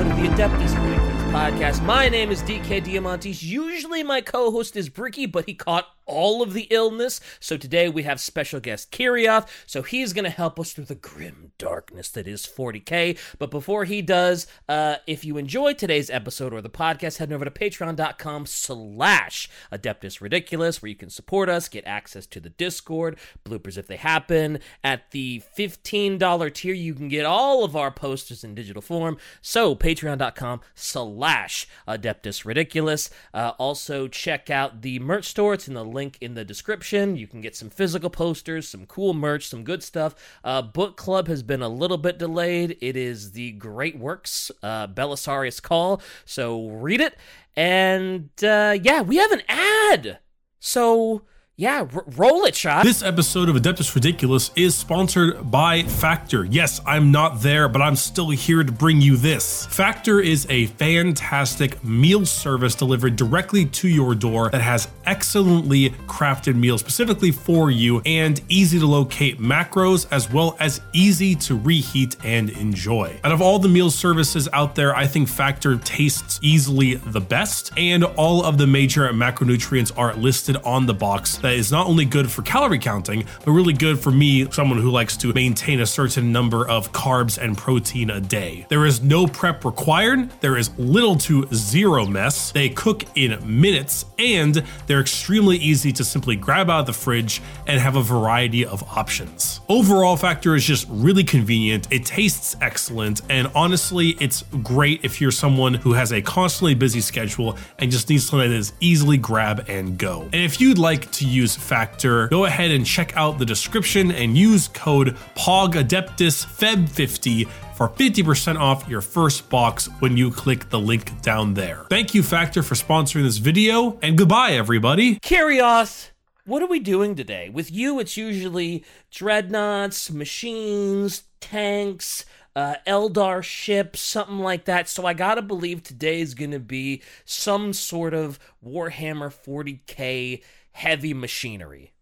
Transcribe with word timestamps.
episode 0.00 0.12
of 0.12 0.36
the 0.36 0.42
Adeptus 0.42 0.74
Ridiculous 0.82 1.22
podcast. 1.32 1.69
My 1.84 2.10
name 2.10 2.30
is 2.30 2.42
DK 2.42 2.84
Diamantes. 2.84 3.42
Usually, 3.42 4.02
my 4.02 4.20
co 4.20 4.50
host 4.50 4.76
is 4.76 4.90
Bricky, 4.90 5.24
but 5.24 5.46
he 5.46 5.54
caught 5.54 5.86
all 6.10 6.42
of 6.42 6.52
the 6.52 6.66
illness. 6.70 7.20
So 7.38 7.56
today 7.56 7.88
we 7.88 8.02
have 8.02 8.20
special 8.20 8.60
guest 8.60 8.90
Kirioth. 8.90 9.48
So 9.66 9.82
he's 9.82 10.12
going 10.12 10.24
to 10.24 10.30
help 10.30 10.58
us 10.58 10.72
through 10.72 10.86
the 10.86 10.96
grim 10.96 11.52
darkness 11.56 12.10
that 12.10 12.26
is 12.26 12.44
40k. 12.46 13.16
But 13.38 13.50
before 13.50 13.84
he 13.84 14.02
does, 14.02 14.46
uh, 14.68 14.96
if 15.06 15.24
you 15.24 15.36
enjoyed 15.36 15.78
today's 15.78 16.10
episode 16.10 16.52
or 16.52 16.60
the 16.60 16.68
podcast, 16.68 17.18
head 17.18 17.32
over 17.32 17.44
to 17.44 17.50
patreon.com 17.50 18.46
slash 18.46 19.48
Adeptus 19.72 20.20
Ridiculous, 20.20 20.82
where 20.82 20.88
you 20.88 20.96
can 20.96 21.10
support 21.10 21.48
us, 21.48 21.68
get 21.68 21.86
access 21.86 22.26
to 22.26 22.40
the 22.40 22.50
Discord, 22.50 23.16
bloopers 23.44 23.78
if 23.78 23.86
they 23.86 23.96
happen. 23.96 24.58
At 24.82 25.12
the 25.12 25.42
$15 25.56 26.54
tier, 26.54 26.74
you 26.74 26.94
can 26.94 27.08
get 27.08 27.24
all 27.24 27.64
of 27.64 27.76
our 27.76 27.92
posters 27.92 28.42
in 28.42 28.54
digital 28.54 28.82
form. 28.82 29.16
So 29.40 29.76
patreon.com 29.76 30.60
slash 30.74 31.68
Adeptus 31.86 32.44
Ridiculous. 32.44 33.10
Uh, 33.32 33.52
also, 33.58 34.08
check 34.08 34.50
out 34.50 34.82
the 34.82 34.98
merch 34.98 35.26
store. 35.26 35.54
It's 35.54 35.68
in 35.68 35.74
the 35.74 35.84
link 35.84 36.18
in 36.20 36.34
the 36.34 36.44
description. 36.44 37.16
You 37.16 37.26
can 37.26 37.40
get 37.40 37.56
some 37.56 37.70
physical 37.70 38.10
posters, 38.10 38.68
some 38.68 38.86
cool 38.86 39.14
merch, 39.14 39.48
some 39.48 39.64
good 39.64 39.82
stuff. 39.82 40.14
Uh, 40.44 40.62
book 40.62 40.96
club 40.96 41.28
has 41.28 41.42
been 41.42 41.62
a 41.62 41.68
little 41.68 41.98
bit 41.98 42.18
delayed. 42.18 42.76
It 42.80 42.96
is 42.96 43.32
the 43.32 43.52
Great 43.52 43.98
Works 43.98 44.50
uh, 44.62 44.86
Belisarius 44.88 45.62
Cawl, 45.62 46.00
so 46.24 46.68
read 46.68 47.00
it. 47.00 47.16
And 47.56 48.30
uh, 48.42 48.78
yeah, 48.82 49.02
we 49.02 49.16
have 49.16 49.32
an 49.32 49.42
ad. 49.48 50.18
So 50.58 51.22
yeah, 51.60 51.86
r- 51.94 52.04
roll 52.16 52.46
it, 52.46 52.56
shot. 52.56 52.84
This 52.84 53.02
episode 53.02 53.50
of 53.50 53.54
Adeptus 53.54 53.94
Ridiculous 53.94 54.50
is 54.56 54.74
sponsored 54.74 55.50
by 55.50 55.82
Factor. 55.82 56.46
Yes, 56.46 56.80
I'm 56.86 57.12
not 57.12 57.42
there, 57.42 57.68
but 57.68 57.82
I'm 57.82 57.96
still 57.96 58.30
here 58.30 58.64
to 58.64 58.72
bring 58.72 59.02
you 59.02 59.18
this. 59.18 59.66
Factor 59.66 60.20
is 60.20 60.46
a 60.48 60.66
fantastic 60.66 61.84
meal 61.84 62.24
service 62.24 62.74
delivered 62.74 63.14
directly 63.14 63.66
to 63.66 63.88
your 63.88 64.14
door 64.14 64.48
that 64.48 64.62
has 64.62 64.88
excellently 65.04 65.90
crafted 66.08 66.54
meals 66.54 66.80
specifically 66.80 67.30
for 67.30 67.70
you 67.70 68.00
and 68.06 68.40
easy 68.48 68.78
to 68.78 68.86
locate 68.86 69.38
macros 69.38 70.06
as 70.10 70.32
well 70.32 70.56
as 70.60 70.80
easy 70.94 71.34
to 71.34 71.58
reheat 71.58 72.16
and 72.24 72.48
enjoy. 72.48 73.20
Out 73.22 73.32
of 73.32 73.42
all 73.42 73.58
the 73.58 73.68
meal 73.68 73.90
services 73.90 74.48
out 74.54 74.74
there, 74.74 74.96
I 74.96 75.06
think 75.06 75.28
Factor 75.28 75.76
tastes 75.76 76.40
easily 76.40 76.94
the 76.94 77.20
best, 77.20 77.70
and 77.76 78.02
all 78.02 78.46
of 78.46 78.56
the 78.56 78.66
major 78.66 79.06
macronutrients 79.12 79.92
are 79.98 80.14
listed 80.14 80.56
on 80.64 80.86
the 80.86 80.94
box 80.94 81.36
that 81.36 81.49
is 81.52 81.70
not 81.70 81.86
only 81.86 82.04
good 82.04 82.30
for 82.30 82.42
calorie 82.42 82.78
counting, 82.78 83.24
but 83.44 83.52
really 83.52 83.72
good 83.72 83.98
for 83.98 84.10
me, 84.10 84.50
someone 84.50 84.78
who 84.78 84.90
likes 84.90 85.16
to 85.18 85.32
maintain 85.32 85.80
a 85.80 85.86
certain 85.86 86.32
number 86.32 86.68
of 86.68 86.92
carbs 86.92 87.38
and 87.38 87.56
protein 87.56 88.10
a 88.10 88.20
day. 88.20 88.66
There 88.68 88.86
is 88.86 89.02
no 89.02 89.26
prep 89.26 89.64
required, 89.64 90.30
there 90.40 90.56
is 90.56 90.70
little 90.78 91.16
to 91.16 91.46
zero 91.52 92.06
mess. 92.06 92.52
They 92.52 92.68
cook 92.68 93.04
in 93.16 93.38
minutes, 93.44 94.04
and 94.20 94.62
they're 94.86 95.00
extremely 95.00 95.56
easy 95.56 95.90
to 95.92 96.04
simply 96.04 96.36
grab 96.36 96.70
out 96.70 96.80
of 96.80 96.86
the 96.86 96.92
fridge 96.92 97.40
and 97.66 97.80
have 97.80 97.96
a 97.96 98.02
variety 98.02 98.64
of 98.64 98.84
options. 98.96 99.60
Overall, 99.68 100.16
Factor 100.16 100.54
is 100.54 100.64
just 100.64 100.86
really 100.90 101.24
convenient, 101.24 101.88
it 101.90 102.04
tastes 102.04 102.56
excellent, 102.60 103.22
and 103.30 103.50
honestly, 103.54 104.10
it's 104.20 104.44
great 104.62 105.00
if 105.02 105.20
you're 105.20 105.30
someone 105.30 105.74
who 105.74 105.92
has 105.94 106.12
a 106.12 106.20
constantly 106.20 106.74
busy 106.74 107.00
schedule 107.00 107.56
and 107.78 107.90
just 107.90 108.10
needs 108.10 108.28
something 108.28 108.50
that 108.50 108.56
is 108.56 108.72
easily 108.80 109.16
grab 109.16 109.64
and 109.68 109.96
go. 109.98 110.22
And 110.24 110.42
if 110.42 110.60
you'd 110.60 110.78
like 110.78 111.10
to 111.12 111.26
use 111.26 111.56
Factor, 111.56 112.28
go 112.28 112.44
ahead 112.44 112.70
and 112.70 112.84
check 112.84 113.16
out 113.16 113.38
the 113.38 113.46
description 113.46 114.12
and 114.12 114.36
use 114.36 114.68
code 114.68 115.16
POGADEPTUSFEB50 115.36 117.48
for 117.80 117.88
50% 117.88 118.60
off 118.60 118.86
your 118.90 119.00
first 119.00 119.48
box 119.48 119.86
when 120.00 120.14
you 120.14 120.30
click 120.30 120.68
the 120.68 120.78
link 120.78 121.22
down 121.22 121.54
there. 121.54 121.86
Thank 121.88 122.12
you, 122.12 122.22
Factor, 122.22 122.62
for 122.62 122.74
sponsoring 122.74 123.22
this 123.22 123.38
video, 123.38 123.98
and 124.02 124.18
goodbye, 124.18 124.50
everybody. 124.50 125.18
Kyrios, 125.20 126.10
what 126.44 126.60
are 126.60 126.66
we 126.66 126.78
doing 126.78 127.14
today? 127.14 127.48
With 127.48 127.72
you, 127.72 127.98
it's 127.98 128.18
usually 128.18 128.84
dreadnoughts, 129.10 130.10
machines, 130.10 131.22
tanks, 131.40 132.26
uh, 132.54 132.74
Eldar 132.86 133.42
ships, 133.42 134.02
something 134.02 134.40
like 134.40 134.66
that. 134.66 134.86
So 134.86 135.06
I 135.06 135.14
gotta 135.14 135.40
believe 135.40 135.82
today 135.82 136.20
is 136.20 136.34
gonna 136.34 136.58
be 136.58 137.00
some 137.24 137.72
sort 137.72 138.12
of 138.12 138.38
Warhammer 138.62 139.32
40k 139.32 140.42
heavy 140.72 141.14
machinery. 141.14 141.92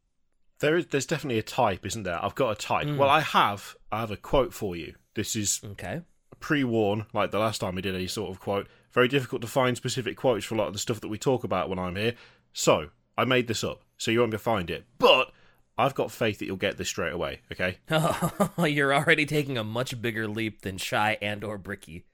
There 0.59 0.79
is, 0.79 0.87
there's 0.87 1.07
definitely 1.07 1.39
a 1.39 1.43
type, 1.43 1.87
isn't 1.87 2.03
there? 2.03 2.19
I've 2.21 2.35
got 2.35 2.51
a 2.51 2.57
type. 2.57 2.89
Mm. 2.89 2.97
Well, 2.97 3.09
I 3.09 3.21
have. 3.21 3.77
I 3.91 4.01
have 4.01 4.11
a 4.11 4.17
quote 4.17 4.53
for 4.53 4.77
you. 4.77 4.95
This 5.15 5.35
is 5.37 5.61
Okay. 5.65 6.03
pre-warn, 6.41 7.07
like 7.13 7.31
the 7.31 7.39
last 7.39 7.59
time 7.61 7.75
we 7.75 7.83
did 7.83 7.95
any 7.95 8.07
sort 8.07 8.31
of 8.31 8.41
quote. 8.41 8.69
Very 8.93 9.09
difficult 9.09 9.43
to 9.43 9.49
find 9.49 9.77
specific 9.77 10.17
quotes 10.17 10.45
for 10.45 10.55
a 10.55 10.59
lot 10.59 10.69
of 10.69 10.73
the 10.73 10.79
stuff 10.79 11.01
that 11.01 11.09
we 11.09 11.19
talk 11.19 11.45
about 11.45 11.69
when 11.69 11.79
I'm 11.79 11.97
here. 11.97 12.15
So 12.53 12.91
I 13.17 13.25
made 13.25 13.47
this 13.49 13.65
up, 13.65 13.83
so 13.97 14.11
you 14.11 14.21
won't 14.21 14.31
be 14.31 14.35
able 14.37 14.39
to 14.41 14.45
find 14.45 14.71
it. 14.71 14.85
But 14.99 15.33
I've 15.77 15.95
got 15.95 16.11
faith 16.13 16.39
that 16.39 16.47
you'll 16.47 16.57
get 16.57 16.77
this 16.77 16.89
straight 16.89 17.13
away. 17.13 17.41
Okay? 17.53 17.79
Oh, 17.91 18.55
you're 18.65 18.95
already 18.95 19.27
taking 19.27 19.57
a 19.59 19.65
much 19.65 20.01
bigger 20.01 20.27
leap 20.29 20.63
than 20.63 20.79
Shy 20.79 21.19
and 21.23 21.45
or 21.45 21.59
Bricky. 21.59 22.05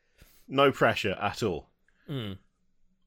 No 0.48 0.70
pressure 0.72 1.16
at 1.20 1.42
all. 1.42 1.68
Mm. 2.08 2.38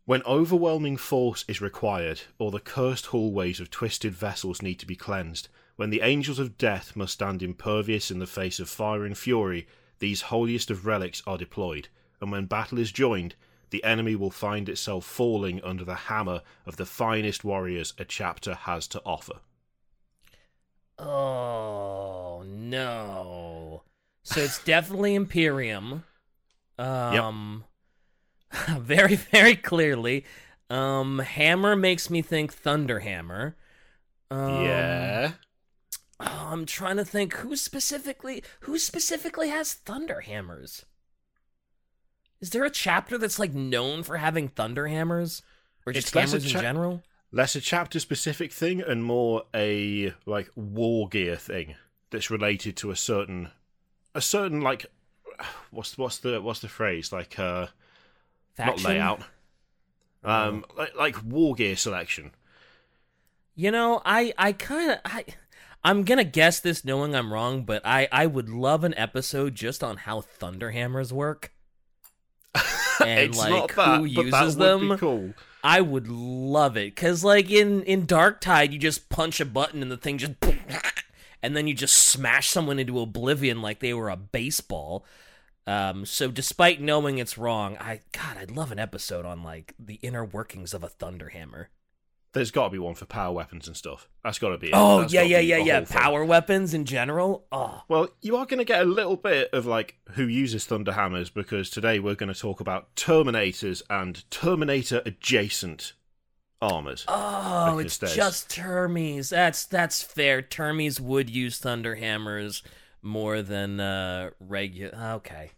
When 0.06 0.24
overwhelming 0.24 0.98
force 0.98 1.44
is 1.48 1.62
required, 1.62 2.22
or 2.40 2.50
the 2.50 2.60
cursed 2.62 3.08
hallways 3.08 3.60
of 3.60 3.70
twisted 3.70 4.14
vessels 4.14 4.62
need 4.62 4.76
to 4.80 4.86
be 4.88 4.96
cleansed, 4.96 5.50
when 5.78 5.92
the 5.92 6.02
angels 6.02 6.40
of 6.40 6.58
death 6.58 6.96
must 6.96 7.14
stand 7.14 7.42
impervious 7.42 8.12
in 8.12 8.20
the 8.20 8.28
face 8.28 8.60
of 8.60 8.68
fire 8.68 9.06
and 9.06 9.18
fury, 9.18 9.68
these 10.00 10.24
holiest 10.24 10.70
of 10.70 10.86
relics 10.86 11.24
are 11.26 11.38
deployed, 11.38 11.88
and 12.20 12.32
when 12.32 12.46
battle 12.46 12.80
is 12.80 12.92
joined, 12.92 13.36
the 13.70 13.84
enemy 13.84 14.16
will 14.16 14.32
find 14.32 14.70
itself 14.70 15.06
falling 15.06 15.64
under 15.64 15.86
the 15.86 15.96
hammer 15.96 16.42
of 16.66 16.78
the 16.78 16.86
finest 16.86 17.44
warriors 17.44 17.94
a 17.98 18.06
chapter 18.06 18.56
has 18.56 18.88
to 18.88 19.02
offer. 19.06 19.40
Oh 20.98 22.44
no. 22.46 23.84
So 24.24 24.42
it's 24.42 24.64
definitely 24.64 25.16
Imperium. 25.16 26.04
Um 26.80 27.66
very, 28.70 29.16
very 29.16 29.56
clearly. 29.56 30.26
Um 30.70 31.20
Hammer 31.20 31.76
makes 31.76 32.10
me 32.10 32.22
think 32.22 32.54
Thunderhammer. 32.54 33.54
Um, 34.32 34.64
yeah. 34.64 35.32
Oh, 36.20 36.48
I'm 36.52 36.66
trying 36.66 36.98
to 36.98 37.06
think 37.06 37.34
who 37.36 37.56
specifically 37.56 38.44
who 38.62 38.78
specifically 38.78 39.50
has 39.50 39.74
thunder 39.74 40.22
hammers. 40.22 40.86
Is 42.40 42.52
there 42.52 42.66
a 42.66 42.70
chapter 42.70 43.18
that's 43.18 43.40
like 43.40 43.54
known 43.54 44.04
for 44.04 44.18
having 44.18 44.48
thunder 44.48 44.88
hammers, 44.88 45.42
or 45.86 45.94
just 45.94 46.08
It's 46.08 46.16
less 46.16 46.34
a 46.34 46.38
in 46.38 46.44
general? 46.44 47.04
Less 47.32 47.56
a 47.56 47.62
chapter 47.62 48.00
specific 48.00 48.52
thing 48.52 48.82
and 48.82 49.04
more 49.04 49.44
a 49.54 50.14
like 50.26 50.50
war 50.56 51.10
gear 51.10 51.36
thing 51.36 51.76
that's 52.10 52.32
related 52.32 52.78
to 52.78 52.92
a 52.92 52.96
certain 52.96 53.50
a 54.16 54.22
certain 54.22 54.62
like 54.62 54.86
what's 55.72 55.98
what's 55.98 56.20
the 56.20 56.42
what's 56.42 56.60
the 56.60 56.70
phrase? 56.70 57.12
Like 57.12 57.38
uh 57.40 57.68
not 58.58 58.84
layout. 58.84 59.22
Um 60.24 60.66
like 60.78 60.96
like 60.96 61.24
war 61.24 61.56
gear 61.56 61.76
selection. 61.76 62.32
You 63.56 63.72
know, 63.72 64.02
I 64.06 64.34
I 64.38 64.52
kind 64.54 64.92
of 64.92 65.00
I 65.04 65.26
I'm 65.84 66.04
gonna 66.04 66.24
guess 66.24 66.60
this 66.60 66.84
knowing 66.84 67.16
I'm 67.16 67.32
wrong, 67.32 67.64
but 67.64 67.86
I 67.86 68.08
I 68.12 68.26
would 68.26 68.50
love 68.50 68.84
an 68.84 68.94
episode 68.96 69.56
just 69.56 69.84
on 69.84 69.98
how 69.98 70.22
thunderhammers 70.22 71.12
work. 71.12 71.54
And 73.06 73.36
like 73.36 73.76
that 73.76 74.00
who 74.00 74.06
uses 74.06 74.56
that 74.58 74.74
would 74.74 74.82
be 74.82 74.88
them? 74.88 74.98
cool 74.98 75.34
I 75.64 75.82
would 75.82 76.08
love 76.08 76.78
it 76.78 76.96
because, 76.96 77.26
like 77.26 77.52
in 77.52 77.84
in 77.84 78.08
Darktide, 78.08 78.72
you 78.72 78.80
just 78.80 79.10
punch 79.10 79.42
a 79.42 79.46
button 79.46 79.82
and 79.82 79.92
the 79.92 79.98
thing 79.98 80.18
just, 80.18 80.34
and 81.44 81.58
then 81.58 81.68
you 81.68 81.74
just 81.74 81.98
smash 81.98 82.50
someone 82.50 82.80
into 82.80 83.02
oblivion 83.02 83.62
like 83.62 83.80
they 83.80 83.94
were 83.94 84.10
a 84.10 84.16
baseball. 84.16 85.06
Um, 85.66 86.06
so 86.06 86.32
despite 86.32 86.80
knowing 86.80 87.18
it's 87.18 87.38
wrong, 87.38 87.76
I 87.82 88.00
God, 88.14 88.38
I'd 88.38 88.52
love 88.52 88.72
an 88.72 88.80
episode 88.80 89.26
on 89.26 89.44
like 89.44 89.74
the 89.78 89.96
inner 89.96 90.24
workings 90.24 90.74
of 90.74 90.86
a 90.86 90.90
thunderhammer. 90.90 91.66
There's 92.38 92.52
got 92.52 92.66
to 92.66 92.70
be 92.70 92.80
one 92.80 92.94
for 92.96 93.06
power 93.06 93.34
weapons 93.34 93.68
and 93.68 93.76
stuff 93.76 94.08
that's 94.24 94.40
got 94.40 94.50
to 94.50 94.58
be 94.58 94.68
it. 94.68 94.74
Oh 94.74 95.02
That's 95.02 95.14
yeah, 95.14 95.22
yeah, 95.24 95.40
yeah, 95.40 95.58
yeah. 95.58 95.84
thing. 95.84 95.98
Power 96.02 96.24
weapons 96.24 96.74
in 96.74 96.86
general. 96.86 97.46
Oh, 97.52 97.84
Well, 97.90 98.10
you 98.22 98.38
are 98.38 98.46
going 98.46 98.60
to 98.60 98.66
get 98.66 98.82
a 98.82 98.86
little 98.86 99.16
bit 99.18 99.50
of 99.54 99.66
like 99.66 99.96
who 100.12 100.26
uses 100.26 100.66
thunder 100.66 100.94
hammers 100.94 101.30
because 101.30 101.70
today 101.70 102.00
we're 102.00 102.16
going 102.16 102.34
to 102.34 102.40
talk 102.40 102.60
about 102.60 102.96
Terminators 102.96 103.82
and 103.90 104.24
Terminator 104.32 105.02
adjacent 105.06 105.94
armors. 106.62 107.06
oh, 107.08 107.78
it's 107.80 107.98
there's- 107.98 108.16
just 108.16 108.50
Termies. 108.50 109.30
That's 109.30 109.66
that's 109.66 110.02
fair. 110.02 110.42
Termies 110.42 111.00
would 111.00 111.30
use 111.30 111.60
thunderhammers 111.60 112.62
more 113.02 113.42
than 113.42 113.80
uh 113.80 114.32
regular. 114.40 114.98
Okay. 115.18 115.52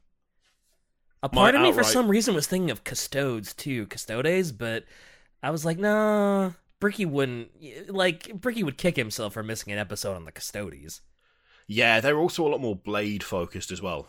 A 1.21 1.27
My 1.33 1.51
part 1.51 1.55
of 1.55 1.61
me, 1.61 1.73
for 1.73 1.83
some 1.83 2.07
reason, 2.07 2.33
was 2.35 2.47
thinking 2.47 2.71
of 2.71 2.83
custodes 2.85 3.53
too, 3.53 3.87
custodes, 3.87 4.51
but 4.53 4.85
I 5.43 5.51
was 5.51 5.65
like, 5.65 5.77
nah. 5.77 6.51
Bricky 6.79 7.05
wouldn't 7.05 7.49
like. 7.89 8.33
Bricky 8.33 8.63
would 8.63 8.77
kick 8.77 8.95
himself 8.95 9.33
for 9.33 9.43
missing 9.43 9.73
an 9.73 9.79
episode 9.79 10.15
on 10.15 10.25
the 10.25 10.31
custodes. 10.31 11.01
Yeah, 11.67 11.99
they're 11.99 12.17
also 12.17 12.47
a 12.47 12.49
lot 12.49 12.61
more 12.61 12.75
blade 12.75 13.23
focused 13.23 13.71
as 13.71 13.81
well. 13.81 14.07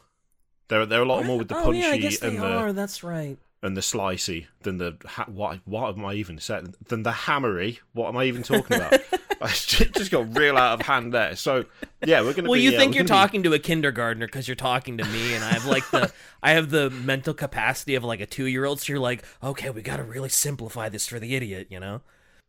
They're 0.69 0.87
they're 0.87 1.03
a 1.03 1.07
lot 1.07 1.25
more 1.25 1.39
with 1.39 1.49
the 1.49 1.59
oh 1.59 1.65
punchy 1.65 1.81
yeah, 1.81 1.97
guess 1.97 2.19
they 2.19 2.29
and 2.29 2.39
the 2.39 2.47
are. 2.47 2.73
That's 2.73 3.03
right. 3.03 3.39
and 3.63 3.77
the 3.77 3.81
slicey 3.81 4.47
than 4.63 4.79
the 4.79 4.97
ha- 5.05 5.27
what 5.27 5.61
what 5.65 5.99
am 5.99 6.05
I 6.05 6.15
even 6.15 6.39
saying 6.39 6.75
than 6.89 7.03
the 7.03 7.13
hammery. 7.13 7.81
What 7.93 8.09
am 8.09 8.17
I 8.17 8.25
even 8.25 8.43
talking 8.43 8.77
about? 8.77 8.95
I 9.43 9.49
just 9.49 10.11
got 10.11 10.37
real 10.37 10.57
out 10.59 10.81
of 10.81 10.87
hand 10.87 11.15
there. 11.15 11.35
So 11.35 11.65
yeah, 12.05 12.21
we're 12.21 12.35
gonna. 12.35 12.49
Well, 12.49 12.59
be, 12.59 12.63
you 12.63 12.77
uh, 12.77 12.79
think 12.79 12.95
you're 12.95 13.05
be- 13.05 13.09
talking 13.09 13.43
to 13.43 13.53
a 13.55 13.59
kindergartner 13.59 14.27
because 14.27 14.47
you're 14.47 14.55
talking 14.55 14.99
to 14.99 15.05
me, 15.05 15.35
and 15.35 15.43
I 15.43 15.49
have 15.49 15.65
like 15.65 15.91
the 15.91 16.13
I 16.43 16.53
have 16.53 16.71
the 16.71 16.91
mental 16.91 17.35
capacity 17.35 17.95
of 17.95 18.05
like 18.05 18.21
a 18.21 18.27
two 18.27 18.47
year 18.47 18.65
old. 18.65 18.81
So 18.81 18.93
you're 18.93 19.01
like, 19.01 19.25
okay, 19.43 19.71
we 19.71 19.83
got 19.83 19.97
to 19.97 20.05
really 20.05 20.29
simplify 20.29 20.89
this 20.89 21.07
for 21.07 21.19
the 21.19 21.35
idiot, 21.35 21.67
you 21.71 21.81
know? 21.81 22.03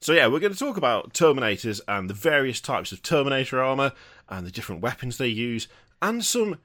So 0.03 0.13
yeah, 0.13 0.25
we're 0.25 0.39
going 0.39 0.51
to 0.51 0.57
talk 0.57 0.77
about 0.77 1.13
Terminators 1.13 1.79
and 1.87 2.09
the 2.09 2.15
various 2.15 2.59
types 2.59 2.91
of 2.91 3.03
Terminator 3.03 3.61
armor 3.61 3.91
and 4.27 4.47
the 4.47 4.51
different 4.51 4.81
weapons 4.81 5.17
they 5.17 5.27
use, 5.27 5.67
and 6.01 6.25
some 6.25 6.57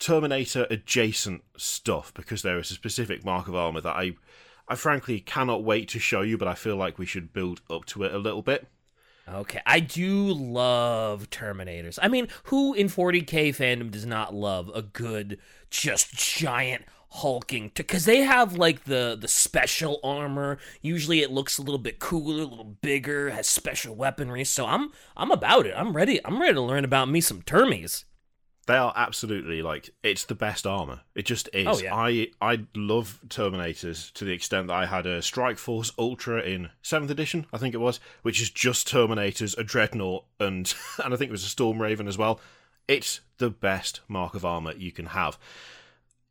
Terminator 0.00 0.66
adjacent 0.70 1.44
stuff 1.56 2.12
because 2.12 2.42
there 2.42 2.58
is 2.58 2.72
a 2.72 2.74
specific 2.74 3.24
mark 3.24 3.46
of 3.46 3.54
armor 3.54 3.80
that 3.80 3.94
I, 3.94 4.16
I 4.66 4.74
frankly 4.74 5.20
cannot 5.20 5.62
wait 5.62 5.88
to 5.90 6.00
show 6.00 6.22
you, 6.22 6.36
but 6.36 6.48
I 6.48 6.54
feel 6.54 6.74
like 6.74 6.98
we 6.98 7.06
should 7.06 7.32
build 7.32 7.60
up 7.70 7.84
to 7.86 8.02
it 8.02 8.12
a 8.12 8.18
little 8.18 8.42
bit. 8.42 8.66
Okay, 9.28 9.60
I 9.64 9.78
do 9.78 10.32
love 10.32 11.30
Terminators. 11.30 11.96
I 12.02 12.08
mean, 12.08 12.26
who 12.44 12.74
in 12.74 12.88
40k 12.88 13.50
fandom 13.50 13.92
does 13.92 14.04
not 14.04 14.34
love 14.34 14.68
a 14.74 14.82
good, 14.82 15.38
just 15.70 16.12
giant 16.14 16.82
hulking? 17.10 17.70
Because 17.74 18.04
they 18.04 18.18
have 18.18 18.56
like 18.56 18.84
the 18.84 19.16
the 19.20 19.28
special 19.28 20.00
armor. 20.02 20.58
Usually, 20.80 21.20
it 21.20 21.30
looks 21.30 21.58
a 21.58 21.62
little 21.62 21.78
bit 21.78 21.98
cooler, 21.98 22.42
a 22.42 22.46
little 22.46 22.76
bigger, 22.80 23.30
has 23.30 23.46
special 23.46 23.94
weaponry. 23.94 24.44
So 24.44 24.66
I'm 24.66 24.92
I'm 25.16 25.30
about 25.30 25.66
it. 25.66 25.74
I'm 25.76 25.94
ready. 25.94 26.24
I'm 26.24 26.40
ready 26.40 26.54
to 26.54 26.60
learn 26.60 26.84
about 26.84 27.08
me 27.08 27.20
some 27.20 27.42
Termies. 27.42 28.04
They 28.66 28.76
are 28.76 28.92
absolutely 28.94 29.62
like 29.62 29.90
it's 30.02 30.24
the 30.24 30.34
best 30.34 30.66
armor. 30.66 31.00
It 31.16 31.24
just 31.26 31.48
is. 31.52 31.66
Oh, 31.66 31.80
yeah. 31.82 31.92
I 31.92 32.28
I 32.40 32.66
love 32.76 33.18
Terminators 33.26 34.12
to 34.12 34.24
the 34.24 34.32
extent 34.32 34.68
that 34.68 34.74
I 34.74 34.86
had 34.86 35.06
a 35.06 35.22
Strike 35.22 35.58
Force 35.58 35.90
Ultra 35.98 36.40
in 36.42 36.70
seventh 36.82 37.10
edition, 37.10 37.46
I 37.52 37.58
think 37.58 37.74
it 37.74 37.78
was, 37.78 37.98
which 38.22 38.40
is 38.40 38.48
just 38.48 38.86
Terminators, 38.86 39.58
a 39.58 39.64
Dreadnought, 39.64 40.24
and 40.38 40.72
and 41.04 41.12
I 41.12 41.16
think 41.16 41.30
it 41.30 41.32
was 41.32 41.44
a 41.44 41.48
Stormraven 41.48 42.06
as 42.06 42.18
well. 42.18 42.38
It's 42.86 43.20
the 43.38 43.50
best 43.50 44.00
mark 44.06 44.34
of 44.34 44.44
armor 44.44 44.74
you 44.74 44.92
can 44.92 45.06
have. 45.06 45.38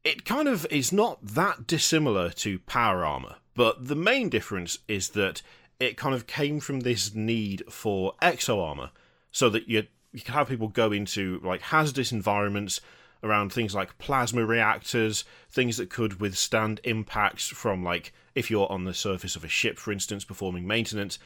It 0.03 0.25
kind 0.25 0.47
of 0.47 0.65
is 0.69 0.91
not 0.91 1.19
that 1.21 1.67
dissimilar 1.67 2.29
to 2.31 2.59
power 2.59 3.03
armor, 3.05 3.35
but 3.53 3.87
the 3.87 3.95
main 3.95 4.29
difference 4.29 4.79
is 4.87 5.09
that 5.09 5.41
it 5.79 5.97
kind 5.97 6.15
of 6.15 6.27
came 6.27 6.59
from 6.59 6.81
this 6.81 7.13
need 7.13 7.63
for 7.69 8.15
exo 8.21 8.61
armor, 8.61 8.91
so 9.31 9.49
that 9.49 9.67
you 9.67 9.87
you 10.11 10.21
can 10.21 10.33
have 10.33 10.49
people 10.49 10.67
go 10.69 10.91
into 10.91 11.39
like 11.43 11.61
hazardous 11.61 12.11
environments 12.11 12.81
around 13.21 13.51
things 13.51 13.75
like 13.75 13.97
plasma 13.97 14.45
reactors, 14.45 15.25
things 15.51 15.77
that 15.77 15.89
could 15.89 16.19
withstand 16.19 16.79
impacts 16.83 17.47
from 17.47 17.83
like 17.83 18.13
if 18.33 18.49
you're 18.49 18.71
on 18.71 18.85
the 18.85 18.93
surface 18.93 19.35
of 19.35 19.43
a 19.43 19.49
ship, 19.49 19.77
for 19.77 19.91
instance, 19.91 20.23
performing 20.23 20.65
maintenance, 20.65 21.19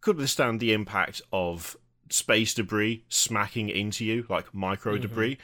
could 0.00 0.16
withstand 0.16 0.60
the 0.60 0.72
impact 0.72 1.20
of 1.32 1.76
space 2.10 2.54
debris 2.54 3.04
smacking 3.08 3.68
into 3.68 4.04
you, 4.04 4.24
like 4.28 4.54
micro 4.54 4.96
debris. 4.96 5.38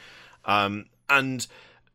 Um, 0.45 0.85
and 1.09 1.45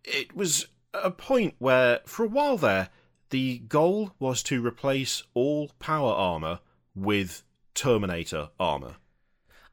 it 0.06 0.34
was 0.34 0.66
a 0.94 1.10
point 1.10 1.54
where, 1.58 2.00
for 2.06 2.24
a 2.24 2.28
while 2.28 2.56
there, 2.56 2.88
the 3.30 3.58
goal 3.58 4.12
was 4.18 4.42
to 4.44 4.64
replace 4.64 5.22
all 5.34 5.70
power 5.78 6.12
armor 6.12 6.60
with 6.94 7.42
Terminator 7.74 8.50
armor. 8.58 8.96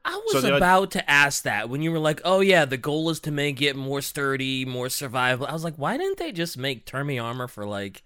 I 0.04 0.20
was 0.26 0.42
So 0.42 0.56
about 0.56 0.90
to 0.90 1.10
ask 1.10 1.44
that 1.44 1.70
when 1.70 1.80
you 1.80 1.90
were 1.90 1.98
like, 1.98 2.20
"Oh 2.24 2.40
yeah, 2.40 2.66
the 2.66 2.76
goal 2.76 3.08
is 3.08 3.20
to 3.20 3.30
make 3.30 3.62
it 3.62 3.74
more 3.74 4.02
sturdy, 4.02 4.66
more 4.66 4.88
survivable." 4.88 5.48
I 5.48 5.54
was 5.54 5.64
like, 5.64 5.76
"Why 5.76 5.96
didn't 5.96 6.18
they 6.18 6.30
just 6.30 6.58
make 6.58 6.84
Termi 6.84 7.22
armor 7.22 7.48
for 7.48 7.64
like 7.64 8.02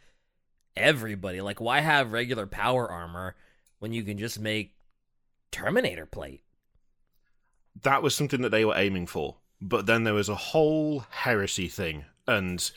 everybody? 0.77 1.41
Like, 1.41 1.61
why 1.61 1.81
have 1.81 2.13
regular 2.13 2.47
power 2.47 2.89
armor 2.89 3.35
when 3.81 3.93
you 3.93 4.05
can 4.05 4.17
just 4.17 4.39
make 4.39 4.77
Terminator 5.51 6.07
plate?" 6.07 6.43
that 7.83 8.03
was 8.03 8.15
something 8.15 8.43
that 8.43 8.51
they 8.51 8.65
were 8.65 8.77
aiming 8.77 9.07
for. 9.07 9.37
But 9.61 9.87
then 9.87 10.05
there 10.05 10.15
was 10.15 10.29
a 10.29 10.35
whole 10.35 11.05
heresy 11.11 11.69
thing, 11.69 12.05
and 12.29 12.71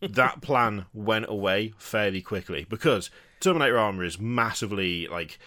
that 0.00 0.40
plan 0.40 0.86
went 0.94 1.26
away 1.28 1.72
fairly 1.78 2.22
quickly 2.22 2.66
because 2.68 3.10
Terminator 3.40 3.78
armor 3.78 4.04
is 4.04 4.18
massively 4.18 5.06
like 5.06 5.38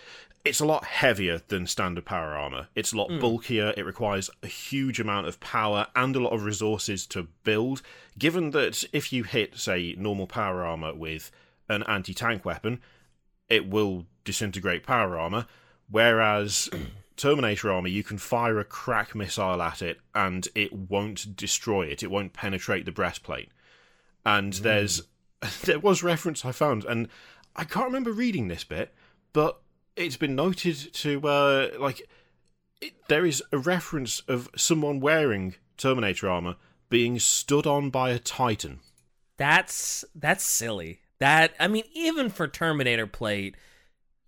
it's 0.47 0.59
a 0.59 0.65
lot 0.65 0.85
heavier 0.85 1.41
than 1.49 1.67
standard 1.67 2.05
power 2.05 2.35
armor. 2.35 2.67
It's 2.73 2.93
a 2.93 2.97
lot 2.97 3.11
hmm. 3.11 3.19
bulkier. 3.19 3.73
It 3.75 3.85
requires 3.85 4.29
a 4.41 4.47
huge 4.47 4.99
amount 4.99 5.27
of 5.27 5.39
power 5.39 5.87
and 5.95 6.15
a 6.15 6.19
lot 6.19 6.31
of 6.31 6.43
resources 6.43 7.05
to 7.07 7.27
build. 7.43 7.81
Given 8.17 8.51
that 8.51 8.83
if 8.93 9.11
you 9.11 9.23
hit, 9.23 9.57
say, 9.57 9.93
normal 9.97 10.27
power 10.27 10.63
armor 10.63 10.93
with 10.93 11.31
an 11.67 11.83
anti 11.83 12.13
tank 12.13 12.45
weapon, 12.45 12.79
it 13.49 13.69
will 13.69 14.05
disintegrate 14.23 14.85
power 14.85 15.17
armor. 15.17 15.47
Whereas 15.89 16.69
Terminator 17.17 17.71
armor, 17.71 17.87
you 17.87 18.03
can 18.03 18.17
fire 18.17 18.59
a 18.59 18.63
crack 18.63 19.15
missile 19.15 19.61
at 19.61 19.81
it 19.81 19.99
and 20.15 20.47
it 20.55 20.71
won't 20.71 21.35
destroy 21.35 21.87
it. 21.87 22.03
It 22.03 22.11
won't 22.11 22.33
penetrate 22.33 22.85
the 22.85 22.91
breastplate. 22.91 23.49
And 24.25 24.53
there's 24.53 25.01
there 25.63 25.79
was 25.79 26.03
reference 26.03 26.45
I 26.45 26.51
found, 26.51 26.85
and 26.85 27.07
I 27.55 27.63
can't 27.63 27.85
remember 27.85 28.11
reading 28.11 28.47
this 28.47 28.63
bit, 28.63 28.93
but 29.33 29.59
it's 29.95 30.17
been 30.17 30.35
noted 30.35 30.93
to 30.93 31.27
uh, 31.27 31.69
like 31.79 32.07
it, 32.81 32.93
there 33.07 33.25
is 33.25 33.43
a 33.51 33.57
reference 33.57 34.21
of 34.27 34.49
someone 34.55 34.99
wearing 34.99 35.55
Terminator 35.77 36.29
armor 36.29 36.55
being 36.89 37.19
stood 37.19 37.65
on 37.67 37.89
by 37.89 38.11
a 38.11 38.19
Titan. 38.19 38.79
That's 39.37 40.05
that's 40.15 40.43
silly. 40.43 41.01
That 41.19 41.53
I 41.59 41.67
mean, 41.67 41.83
even 41.93 42.29
for 42.29 42.47
Terminator 42.47 43.07
plate, 43.07 43.55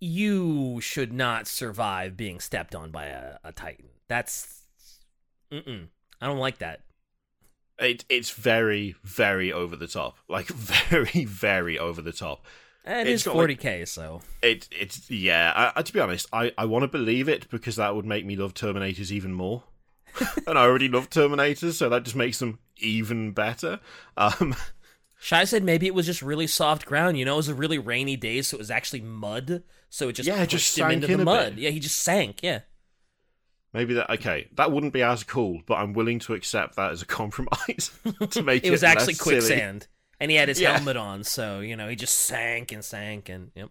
you 0.00 0.80
should 0.80 1.12
not 1.12 1.46
survive 1.46 2.16
being 2.16 2.40
stepped 2.40 2.74
on 2.74 2.90
by 2.90 3.06
a, 3.06 3.36
a 3.44 3.52
Titan. 3.52 3.86
That's, 4.08 4.62
mm-mm. 5.52 5.88
I 6.20 6.26
don't 6.26 6.38
like 6.38 6.58
that. 6.58 6.80
It 7.78 8.04
it's 8.10 8.30
very 8.30 8.94
very 9.04 9.52
over 9.52 9.74
the 9.76 9.86
top, 9.86 10.16
like 10.28 10.48
very 10.48 11.24
very 11.24 11.78
over 11.78 12.02
the 12.02 12.12
top. 12.12 12.44
And 12.84 13.08
It's 13.08 13.26
it's 13.26 13.34
got, 13.34 13.36
like- 13.36 13.60
40k, 13.60 13.86
so 13.88 14.22
It 14.42 14.68
it's 14.70 15.10
yeah. 15.10 15.52
I, 15.54 15.80
I, 15.80 15.82
to 15.82 15.92
be 15.92 16.00
honest, 16.00 16.26
I 16.32 16.52
I 16.58 16.64
want 16.64 16.82
to 16.82 16.88
believe 16.88 17.28
it 17.28 17.48
because 17.50 17.76
that 17.76 17.94
would 17.94 18.06
make 18.06 18.24
me 18.26 18.36
love 18.36 18.54
Terminators 18.54 19.10
even 19.10 19.32
more. 19.32 19.64
and 20.46 20.58
I 20.58 20.62
already 20.64 20.88
love 20.88 21.08
Terminators, 21.08 21.74
so 21.74 21.88
that 21.88 22.02
just 22.02 22.16
makes 22.16 22.38
them 22.38 22.58
even 22.78 23.32
better. 23.32 23.80
Um, 24.16 24.56
Shai 25.20 25.44
said 25.44 25.62
maybe 25.62 25.86
it 25.86 25.94
was 25.94 26.06
just 26.06 26.22
really 26.22 26.46
soft 26.46 26.86
ground. 26.86 27.18
You 27.18 27.24
know, 27.24 27.34
it 27.34 27.36
was 27.36 27.48
a 27.48 27.54
really 27.54 27.78
rainy 27.78 28.16
day, 28.16 28.40
so 28.42 28.56
it 28.56 28.58
was 28.58 28.70
actually 28.70 29.02
mud. 29.02 29.62
So 29.90 30.08
it 30.08 30.14
just 30.14 30.26
Yeah, 30.26 30.38
pushed 30.38 30.50
just 30.50 30.78
him 30.78 30.84
sank 30.84 30.94
into 31.02 31.12
in 31.12 31.18
the 31.18 31.24
mud. 31.24 31.56
bit. 31.56 31.62
Yeah, 31.62 31.70
he 31.70 31.78
just 31.80 31.98
sank. 32.00 32.42
Yeah. 32.42 32.60
maybe 33.72 33.94
that 33.94 34.10
okay. 34.14 34.48
That 34.54 34.72
wouldn't 34.72 34.92
be 34.92 35.02
as 35.02 35.22
cool, 35.24 35.60
but 35.66 35.74
I'm 35.74 35.92
willing 35.92 36.18
to 36.20 36.34
accept 36.34 36.76
that 36.76 36.90
as 36.92 37.02
a 37.02 37.06
compromise 37.20 37.90
to 38.30 38.42
make 38.42 38.64
it. 38.64 38.68
It 38.68 38.70
was 38.70 38.82
actually 38.82 39.14
quicksand, 39.14 39.88
and 40.18 40.30
he 40.30 40.36
had 40.36 40.48
his 40.48 40.60
Yeah. 40.60 40.72
helmet 40.76 40.96
on, 40.96 41.22
so 41.24 41.60
you 41.60 41.76
know 41.76 41.88
he 41.88 41.96
just 41.96 42.14
sank 42.14 42.72
and 42.72 42.84
sank 42.84 43.28
and 43.28 43.50
yep. 43.54 43.68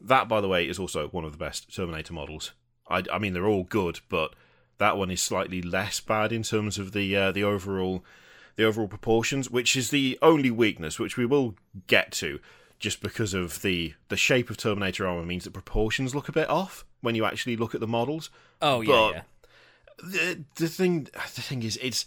That, 0.00 0.28
by 0.28 0.40
the 0.40 0.48
way, 0.48 0.66
is 0.68 0.80
also 0.80 1.08
one 1.08 1.24
of 1.24 1.30
the 1.32 1.38
best 1.38 1.72
Terminator 1.74 2.12
models. 2.12 2.52
I, 2.88 3.04
I 3.12 3.18
mean, 3.18 3.34
they're 3.34 3.46
all 3.46 3.62
good, 3.62 4.00
but 4.08 4.34
that 4.78 4.96
one 4.96 5.12
is 5.12 5.20
slightly 5.22 5.62
less 5.62 6.00
bad 6.00 6.32
in 6.32 6.42
terms 6.42 6.76
of 6.76 6.90
the 6.92 7.14
uh, 7.16 7.30
the 7.32 7.44
overall 7.44 8.04
the 8.56 8.64
overall 8.64 8.88
proportions, 8.88 9.50
which 9.50 9.76
is 9.76 9.90
the 9.90 10.18
only 10.22 10.50
weakness, 10.50 10.98
which 10.98 11.16
we 11.16 11.26
will 11.26 11.54
get 11.86 12.12
to, 12.12 12.38
just 12.78 13.00
because 13.02 13.34
of 13.34 13.62
the 13.62 13.94
the 14.08 14.16
shape 14.16 14.50
of 14.50 14.56
Terminator 14.56 15.06
armor 15.06 15.24
means 15.24 15.44
that 15.44 15.52
proportions 15.52 16.14
look 16.14 16.28
a 16.28 16.32
bit 16.32 16.48
off 16.48 16.84
when 17.00 17.14
you 17.14 17.24
actually 17.24 17.56
look 17.56 17.74
at 17.74 17.80
the 17.80 17.86
models. 17.86 18.30
Oh 18.60 18.80
yeah, 18.80 18.88
But- 18.92 19.14
yeah. 19.14 19.22
The, 20.04 20.44
the 20.56 20.68
thing 20.68 21.04
the 21.34 21.40
thing 21.42 21.62
is, 21.62 21.78
it's 21.80 22.06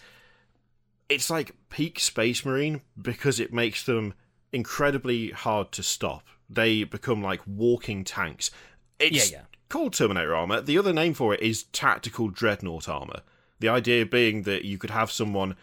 it's 1.08 1.30
like 1.30 1.56
peak 1.70 2.00
Space 2.00 2.44
Marine 2.46 2.82
because 3.02 3.40
it 3.40 3.54
makes 3.54 3.84
them 3.84 4.14
incredibly 4.52 5.30
hard 5.32 5.72
to 5.74 5.84
stop. 5.84 6.24
They 6.50 6.84
become 6.84 7.22
like 7.22 7.42
walking 7.46 8.04
tanks. 8.04 8.52
It's 9.00 9.32
Yeah, 9.32 9.40
yeah. 9.40 9.44
called 9.70 9.94
Terminator 9.94 10.36
armor. 10.36 10.62
The 10.62 10.78
other 10.78 10.94
name 10.94 11.14
for 11.14 11.34
it 11.34 11.42
is 11.42 11.64
tactical 11.64 12.28
dreadnought 12.30 12.90
armor. 12.90 13.22
The 13.60 13.70
idea 13.70 14.06
being 14.06 14.44
that 14.44 14.66
you 14.66 14.78
could 14.78 14.90
have 14.92 15.12
someone 15.12 15.56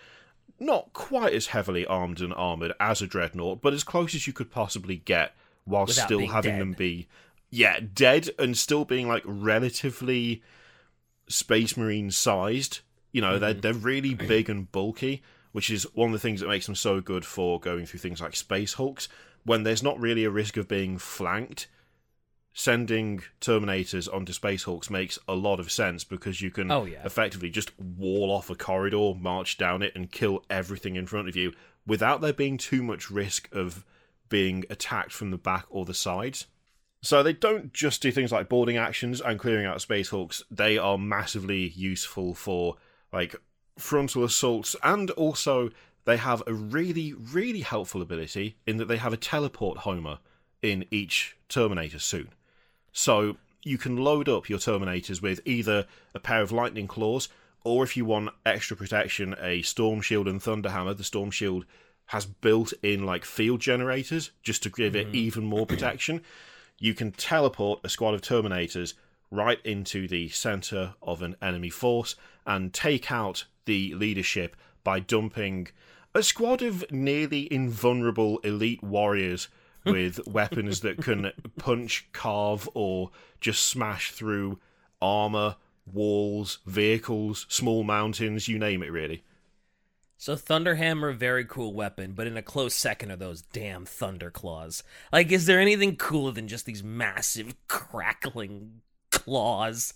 not 0.62 0.92
quite 0.92 1.34
as 1.34 1.48
heavily 1.48 1.86
armed 1.86 2.20
and 2.20 2.32
armored 2.34 2.72
as 2.80 3.02
a 3.02 3.06
dreadnought, 3.06 3.60
but 3.60 3.72
as 3.72 3.84
close 3.84 4.14
as 4.14 4.26
you 4.26 4.32
could 4.32 4.50
possibly 4.50 4.96
get 4.96 5.34
while 5.64 5.86
Without 5.86 6.06
still 6.06 6.26
having 6.28 6.52
dead. 6.52 6.60
them 6.60 6.72
be 6.72 7.08
yeah, 7.50 7.80
dead 7.94 8.30
and 8.38 8.56
still 8.56 8.84
being 8.84 9.06
like 9.06 9.22
relatively 9.26 10.42
space 11.28 11.76
marine 11.76 12.10
sized. 12.10 12.80
You 13.12 13.20
know, 13.20 13.38
they're 13.38 13.52
mm-hmm. 13.52 13.60
they're 13.60 13.74
really 13.74 14.14
big 14.28 14.48
and 14.48 14.70
bulky, 14.72 15.22
which 15.52 15.70
is 15.70 15.84
one 15.94 16.08
of 16.08 16.12
the 16.12 16.18
things 16.18 16.40
that 16.40 16.48
makes 16.48 16.66
them 16.66 16.74
so 16.74 17.00
good 17.00 17.24
for 17.24 17.60
going 17.60 17.86
through 17.86 18.00
things 18.00 18.20
like 18.20 18.34
space 18.34 18.74
hulks 18.74 19.08
when 19.44 19.64
there's 19.64 19.82
not 19.82 20.00
really 20.00 20.24
a 20.24 20.30
risk 20.30 20.56
of 20.56 20.66
being 20.66 20.98
flanked. 20.98 21.68
Sending 22.54 23.22
Terminators 23.40 24.12
onto 24.12 24.32
Space 24.32 24.64
Hulks 24.64 24.90
makes 24.90 25.18
a 25.26 25.34
lot 25.34 25.58
of 25.58 25.72
sense 25.72 26.04
because 26.04 26.42
you 26.42 26.50
can 26.50 26.70
Oh, 26.70 26.84
yeah. 26.84 27.04
effectively 27.04 27.48
just 27.48 27.72
wall 27.80 28.30
off 28.30 28.50
a 28.50 28.54
corridor, 28.54 29.14
march 29.18 29.56
down 29.56 29.82
it, 29.82 29.92
and 29.94 30.10
kill 30.12 30.44
everything 30.50 30.96
in 30.96 31.06
front 31.06 31.28
of 31.28 31.36
you 31.36 31.52
without 31.86 32.20
there 32.20 32.32
being 32.34 32.58
too 32.58 32.82
much 32.82 33.10
risk 33.10 33.48
of 33.52 33.84
being 34.28 34.64
attacked 34.68 35.12
from 35.12 35.30
the 35.30 35.38
back 35.38 35.64
or 35.70 35.84
the 35.86 35.94
sides. 35.94 36.46
So 37.00 37.22
they 37.22 37.32
don't 37.32 37.72
just 37.72 38.02
do 38.02 38.12
things 38.12 38.30
like 38.30 38.48
boarding 38.48 38.76
actions 38.76 39.20
and 39.20 39.38
clearing 39.38 39.66
out 39.66 39.80
Space 39.80 40.10
Hulks. 40.10 40.42
They 40.50 40.76
are 40.78 40.98
massively 40.98 41.68
useful 41.68 42.34
for 42.34 42.76
like 43.12 43.34
frontal 43.78 44.24
assaults, 44.24 44.76
and 44.84 45.10
also 45.12 45.70
they 46.04 46.18
have 46.18 46.42
a 46.46 46.52
really, 46.52 47.12
really 47.14 47.60
helpful 47.60 48.02
ability 48.02 48.56
in 48.66 48.76
that 48.76 48.86
they 48.88 48.98
have 48.98 49.12
a 49.12 49.16
teleport 49.16 49.78
homer 49.78 50.18
in 50.60 50.84
each 50.90 51.36
Terminator 51.48 51.98
suit. 51.98 52.28
So 52.92 53.36
you 53.62 53.78
can 53.78 53.96
load 53.96 54.28
up 54.28 54.48
your 54.48 54.58
Terminators 54.58 55.22
with 55.22 55.40
either 55.44 55.86
a 56.14 56.20
pair 56.20 56.42
of 56.42 56.52
Lightning 56.52 56.88
Claws, 56.88 57.28
or 57.64 57.84
if 57.84 57.96
you 57.96 58.04
want 58.04 58.30
extra 58.44 58.76
protection, 58.76 59.34
a 59.40 59.62
Storm 59.62 60.00
Shield 60.00 60.28
and 60.28 60.42
Thunder 60.42 60.70
Hammer. 60.70 60.94
The 60.94 61.04
Storm 61.04 61.30
Shield 61.30 61.64
has 62.06 62.26
built 62.26 62.72
in 62.82 63.06
like 63.06 63.24
field 63.24 63.60
generators 63.60 64.32
just 64.42 64.62
to 64.64 64.70
give 64.70 64.96
it 64.96 65.06
mm-hmm. 65.06 65.16
even 65.16 65.44
more 65.44 65.66
protection. 65.66 66.22
You 66.78 66.94
can 66.94 67.12
teleport 67.12 67.80
a 67.84 67.88
squad 67.88 68.14
of 68.14 68.22
Terminators 68.22 68.94
right 69.30 69.60
into 69.64 70.08
the 70.08 70.28
center 70.28 70.94
of 71.00 71.22
an 71.22 71.36
enemy 71.40 71.70
force 71.70 72.16
and 72.46 72.72
take 72.74 73.10
out 73.10 73.44
the 73.64 73.94
leadership 73.94 74.56
by 74.84 75.00
dumping 75.00 75.68
a 76.14 76.22
squad 76.22 76.60
of 76.60 76.84
nearly 76.90 77.50
invulnerable 77.50 78.38
elite 78.40 78.82
warriors 78.82 79.48
with 79.84 80.26
weapons 80.26 80.80
that 80.80 80.98
can 80.98 81.32
punch, 81.58 82.08
carve, 82.12 82.68
or 82.74 83.10
just 83.40 83.64
smash 83.64 84.12
through 84.12 84.58
armor, 85.00 85.56
walls, 85.90 86.58
vehicles, 86.66 87.46
small 87.48 87.82
mountains, 87.84 88.48
you 88.48 88.58
name 88.58 88.82
it, 88.82 88.92
really. 88.92 89.22
So 90.16 90.36
Thunderhammer, 90.36 91.12
very 91.16 91.44
cool 91.44 91.74
weapon, 91.74 92.12
but 92.12 92.28
in 92.28 92.36
a 92.36 92.42
close 92.42 92.76
second 92.76 93.10
are 93.10 93.16
those 93.16 93.42
damn 93.42 93.84
Thunder 93.84 94.30
Claws. 94.30 94.84
Like, 95.12 95.32
is 95.32 95.46
there 95.46 95.58
anything 95.58 95.96
cooler 95.96 96.30
than 96.30 96.46
just 96.46 96.64
these 96.64 96.84
massive 96.84 97.54
crackling 97.66 98.82
claws? 99.10 99.94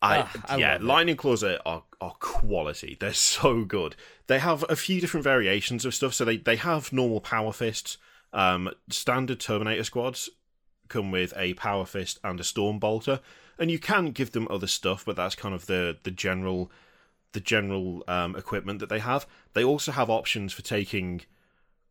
I, 0.00 0.20
Ah, 0.20 0.32
I 0.46 0.56
yeah, 0.56 0.78
lightning 0.80 1.16
claws 1.16 1.42
are, 1.44 1.58
are 1.66 1.82
are 2.00 2.14
quality. 2.20 2.96
They're 2.98 3.12
so 3.12 3.64
good. 3.64 3.96
They 4.26 4.38
have 4.38 4.64
a 4.68 4.76
few 4.76 5.00
different 5.00 5.24
variations 5.24 5.84
of 5.84 5.94
stuff. 5.94 6.14
So 6.14 6.24
they 6.24 6.36
they 6.38 6.56
have 6.56 6.92
normal 6.92 7.20
power 7.20 7.52
fists. 7.52 7.96
Um, 8.32 8.70
standard 8.90 9.40
Terminator 9.40 9.84
squads 9.84 10.28
come 10.88 11.10
with 11.10 11.32
a 11.36 11.54
power 11.54 11.84
fist 11.84 12.18
and 12.22 12.38
a 12.38 12.44
storm 12.44 12.78
bolter, 12.78 13.20
and 13.58 13.70
you 13.70 13.78
can 13.78 14.10
give 14.10 14.32
them 14.32 14.46
other 14.50 14.66
stuff, 14.66 15.04
but 15.04 15.16
that's 15.16 15.34
kind 15.34 15.54
of 15.54 15.66
the 15.66 15.96
the 16.02 16.10
general 16.10 16.70
the 17.32 17.40
general 17.40 18.04
um, 18.08 18.36
equipment 18.36 18.78
that 18.80 18.88
they 18.88 18.98
have. 18.98 19.26
They 19.52 19.64
also 19.64 19.92
have 19.92 20.08
options 20.10 20.52
for 20.52 20.62
taking 20.62 21.22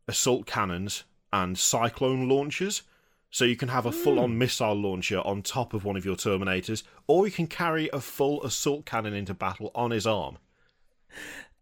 assault 0.08 0.46
cannons 0.46 1.04
and 1.32 1.58
cyclone 1.58 2.28
launchers. 2.28 2.82
So 3.30 3.44
you 3.44 3.56
can 3.56 3.68
have 3.68 3.86
a 3.86 3.92
full 3.92 4.18
on 4.18 4.38
missile 4.38 4.74
launcher 4.74 5.18
on 5.20 5.42
top 5.42 5.74
of 5.74 5.84
one 5.84 5.96
of 5.96 6.04
your 6.04 6.16
Terminators, 6.16 6.84
or 7.06 7.26
you 7.26 7.32
can 7.32 7.48
carry 7.48 7.90
a 7.92 8.00
full 8.00 8.42
assault 8.44 8.86
cannon 8.86 9.14
into 9.14 9.34
battle 9.34 9.70
on 9.74 9.90
his 9.90 10.06
arm. 10.06 10.38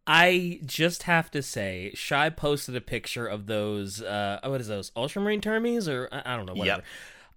I 0.06 0.60
just 0.66 1.04
have 1.04 1.30
to 1.30 1.42
say, 1.42 1.92
Shy 1.94 2.28
posted 2.30 2.76
a 2.76 2.80
picture 2.80 3.26
of 3.26 3.46
those. 3.46 4.02
Uh, 4.02 4.38
what 4.44 4.60
is 4.60 4.68
those? 4.68 4.92
Ultramarine 4.96 5.40
Termies, 5.40 5.88
or 5.88 6.08
I 6.12 6.34
I 6.34 6.36
don't 6.36 6.46
know. 6.46 6.54
Whatever. 6.54 6.82
Yep. 6.82 6.84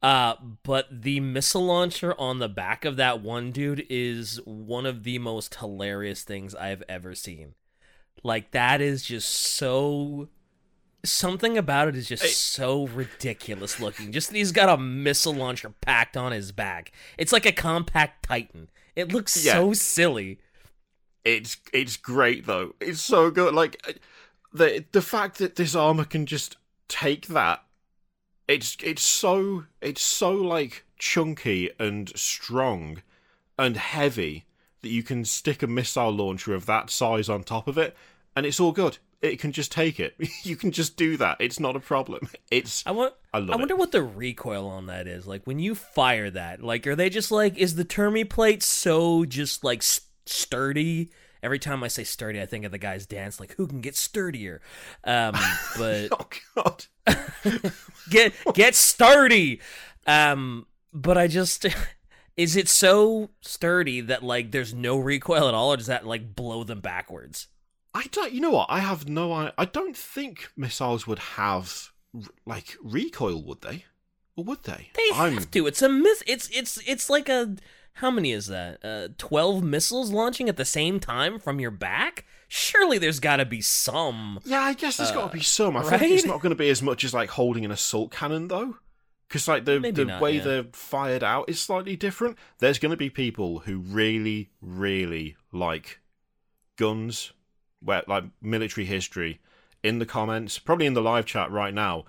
Uh, 0.03 0.35
but 0.63 0.85
the 0.91 1.19
missile 1.19 1.65
launcher 1.65 2.13
on 2.19 2.39
the 2.39 2.49
back 2.49 2.85
of 2.85 2.97
that 2.97 3.21
one 3.21 3.51
dude 3.51 3.85
is 3.89 4.39
one 4.45 4.85
of 4.85 5.03
the 5.03 5.17
most 5.17 5.55
hilarious 5.55 6.23
things 6.23 6.53
I've 6.53 6.83
ever 6.87 7.15
seen. 7.15 7.55
Like 8.23 8.51
that 8.51 8.81
is 8.81 9.03
just 9.03 9.29
so. 9.29 10.27
Something 11.05 11.57
about 11.57 11.87
it 11.87 11.95
is 11.95 12.07
just 12.09 12.37
so 12.37 12.87
ridiculous 12.87 13.79
looking. 13.79 14.11
Just 14.11 14.33
he's 14.33 14.51
got 14.51 14.67
a 14.67 14.77
missile 14.81 15.33
launcher 15.33 15.71
packed 15.81 16.17
on 16.17 16.31
his 16.33 16.51
back. 16.51 16.91
It's 17.17 17.31
like 17.31 17.45
a 17.45 17.51
compact 17.53 18.27
Titan. 18.27 18.67
It 18.95 19.13
looks 19.13 19.45
Yeah. 19.45 19.53
so 19.53 19.73
silly. 19.73 20.39
It's 21.27 21.57
it's 21.73 21.97
great 21.97 22.45
though. 22.45 22.73
It's 22.79 23.01
so 23.01 23.29
good. 23.29 23.53
Like 23.53 23.99
the 24.53 24.85
the 24.93 25.01
fact 25.01 25.39
that 25.39 25.57
this 25.57 25.75
armor 25.75 26.05
can 26.05 26.25
just 26.25 26.55
take 26.87 27.27
that. 27.27 27.63
It's 28.47 28.77
it's 28.81 29.01
so 29.01 29.65
it's 29.81 30.01
so 30.01 30.31
like 30.31 30.85
chunky 30.97 31.69
and 31.77 32.09
strong 32.17 33.01
and 33.59 33.75
heavy 33.75 34.45
that 34.81 34.89
you 34.89 35.03
can 35.03 35.25
stick 35.25 35.61
a 35.61 35.67
missile 35.67 36.11
launcher 36.11 36.53
of 36.53 36.65
that 36.67 36.89
size 36.89 37.27
on 37.27 37.43
top 37.43 37.67
of 37.67 37.77
it, 37.77 37.93
and 38.33 38.45
it's 38.45 38.61
all 38.61 38.71
good. 38.71 38.97
It 39.21 39.37
can 39.39 39.51
just 39.51 39.71
take 39.71 39.99
it. 39.99 40.15
you 40.43 40.55
can 40.55 40.71
just 40.71 40.95
do 40.95 41.17
that. 41.17 41.37
It's 41.41 41.59
not 41.59 41.75
a 41.75 41.81
problem. 41.81 42.29
It's 42.49 42.85
I 42.87 42.91
want. 42.91 43.13
I 43.33 43.39
love 43.39 43.49
I 43.49 43.53
it. 43.55 43.59
wonder 43.59 43.75
what 43.75 43.91
the 43.91 44.01
recoil 44.01 44.67
on 44.69 44.85
that 44.85 45.07
is. 45.07 45.27
Like 45.27 45.45
when 45.45 45.59
you 45.59 45.75
fire 45.75 46.29
that, 46.29 46.63
like 46.63 46.87
are 46.87 46.95
they 46.95 47.09
just 47.09 47.31
like 47.31 47.57
is 47.57 47.75
the 47.75 47.83
Termi 47.83 48.29
plate 48.29 48.63
so 48.63 49.25
just 49.25 49.65
like 49.65 49.79
s- 49.79 50.06
sturdy? 50.27 51.11
Every 51.43 51.59
time 51.59 51.83
I 51.83 51.87
say 51.87 52.03
sturdy, 52.03 52.41
I 52.41 52.45
think 52.45 52.65
of 52.65 52.71
the 52.71 52.77
guy's 52.77 53.05
dance. 53.05 53.39
Like 53.39 53.53
who 53.55 53.67
can 53.67 53.81
get 53.81 53.95
sturdier? 53.95 54.61
Um, 55.03 55.33
but 55.77 56.09
oh 56.11 56.27
god. 56.55 56.85
get 58.09 58.33
get 58.53 58.75
sturdy. 58.75 59.61
Um, 60.05 60.65
but 60.93 61.17
I 61.17 61.27
just 61.27 61.65
is 62.37 62.55
it 62.55 62.69
so 62.69 63.31
sturdy 63.41 64.01
that 64.01 64.23
like 64.23 64.51
there's 64.51 64.73
no 64.73 64.97
recoil 64.97 65.47
at 65.47 65.53
all, 65.53 65.73
or 65.73 65.77
does 65.77 65.87
that 65.87 66.05
like 66.05 66.35
blow 66.35 66.63
them 66.63 66.79
backwards? 66.79 67.47
I 67.93 68.05
don't. 68.11 68.31
You 68.31 68.41
know 68.41 68.51
what? 68.51 68.67
I 68.69 68.79
have 68.79 69.09
no. 69.09 69.33
I. 69.33 69.51
I 69.57 69.65
don't 69.65 69.97
think 69.97 70.49
missiles 70.55 71.07
would 71.07 71.19
have 71.19 71.89
like 72.45 72.75
recoil. 72.83 73.43
Would 73.43 73.61
they? 73.61 73.85
Or 74.35 74.43
would 74.43 74.63
they? 74.63 74.91
They 74.93 75.09
I'm, 75.15 75.33
have 75.33 75.51
to. 75.51 75.67
It's 75.67 75.81
a 75.81 75.89
miss. 75.89 76.23
It's 76.27 76.47
it's 76.49 76.77
it's 76.87 77.09
like 77.09 77.27
a 77.27 77.55
how 77.97 78.11
many 78.11 78.31
is 78.31 78.47
that? 78.47 78.83
Uh, 78.83 79.09
Twelve 79.17 79.63
missiles 79.63 80.11
launching 80.11 80.49
at 80.49 80.57
the 80.57 80.65
same 80.65 80.99
time 80.99 81.39
from 81.39 81.59
your 81.59 81.71
back. 81.71 82.25
Surely 82.47 82.97
there's 82.97 83.19
got 83.19 83.37
to 83.37 83.45
be 83.45 83.61
some. 83.61 84.39
Yeah, 84.45 84.61
I 84.61 84.73
guess 84.73 84.97
there's 84.97 85.11
got 85.11 85.31
to 85.31 85.37
be 85.37 85.43
some. 85.43 85.75
I 85.75 85.83
think 85.83 86.01
Uh, 86.01 86.15
it's 86.15 86.25
not 86.25 86.41
going 86.41 86.51
to 86.55 86.55
be 86.55 86.69
as 86.69 86.81
much 86.81 87.03
as 87.03 87.13
like 87.13 87.29
holding 87.31 87.65
an 87.65 87.71
assault 87.71 88.11
cannon 88.11 88.47
though, 88.47 88.77
because 89.27 89.47
like 89.47 89.65
the 89.65 89.79
Maybe 89.79 89.95
the 90.03 90.05
not, 90.05 90.21
way 90.21 90.37
yeah. 90.37 90.43
they're 90.43 90.65
fired 90.71 91.23
out 91.23 91.49
is 91.49 91.59
slightly 91.59 91.95
different. 91.95 92.37
There's 92.59 92.79
going 92.79 92.91
to 92.91 92.97
be 92.97 93.09
people 93.09 93.59
who 93.59 93.79
really, 93.79 94.49
really 94.61 95.35
like 95.51 95.99
guns, 96.77 97.33
where 97.81 98.03
like 98.07 98.23
military 98.41 98.85
history, 98.85 99.39
in 99.83 99.99
the 99.99 100.05
comments, 100.05 100.57
probably 100.59 100.85
in 100.85 100.93
the 100.93 101.01
live 101.01 101.25
chat 101.25 101.51
right 101.51 101.73
now, 101.73 102.05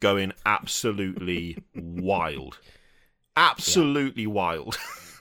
going 0.00 0.32
absolutely 0.46 1.58
wild, 1.74 2.58
absolutely 3.36 4.26
wild 4.26 4.76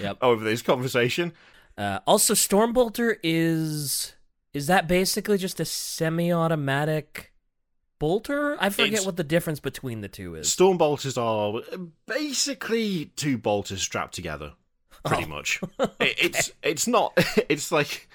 Yep. 0.00 0.18
over 0.22 0.44
this 0.44 0.62
conversation. 0.62 1.32
Uh, 1.76 1.98
also, 2.06 2.34
Stormbolter 2.34 3.16
is 3.22 4.14
is 4.52 4.66
that 4.68 4.86
basically 4.86 5.36
just 5.38 5.58
a 5.60 5.64
semi-automatic 5.64 7.32
bolter? 7.98 8.56
I 8.60 8.70
forget 8.70 8.88
It's- 8.92 9.06
what 9.06 9.16
the 9.16 9.24
difference 9.24 9.60
between 9.60 10.00
the 10.00 10.08
two 10.08 10.34
is. 10.36 10.50
Storm 10.52 10.78
bolters 10.78 11.18
are 11.18 11.60
basically 12.06 13.06
two 13.16 13.38
bolters 13.38 13.82
strapped 13.82 14.14
together, 14.14 14.52
pretty 15.04 15.24
Oh. 15.24 15.28
much. 15.28 15.60
It, 16.00 16.14
it's 16.18 16.52
it's 16.62 16.86
not. 16.86 17.12
It's 17.48 17.72
like 17.72 18.08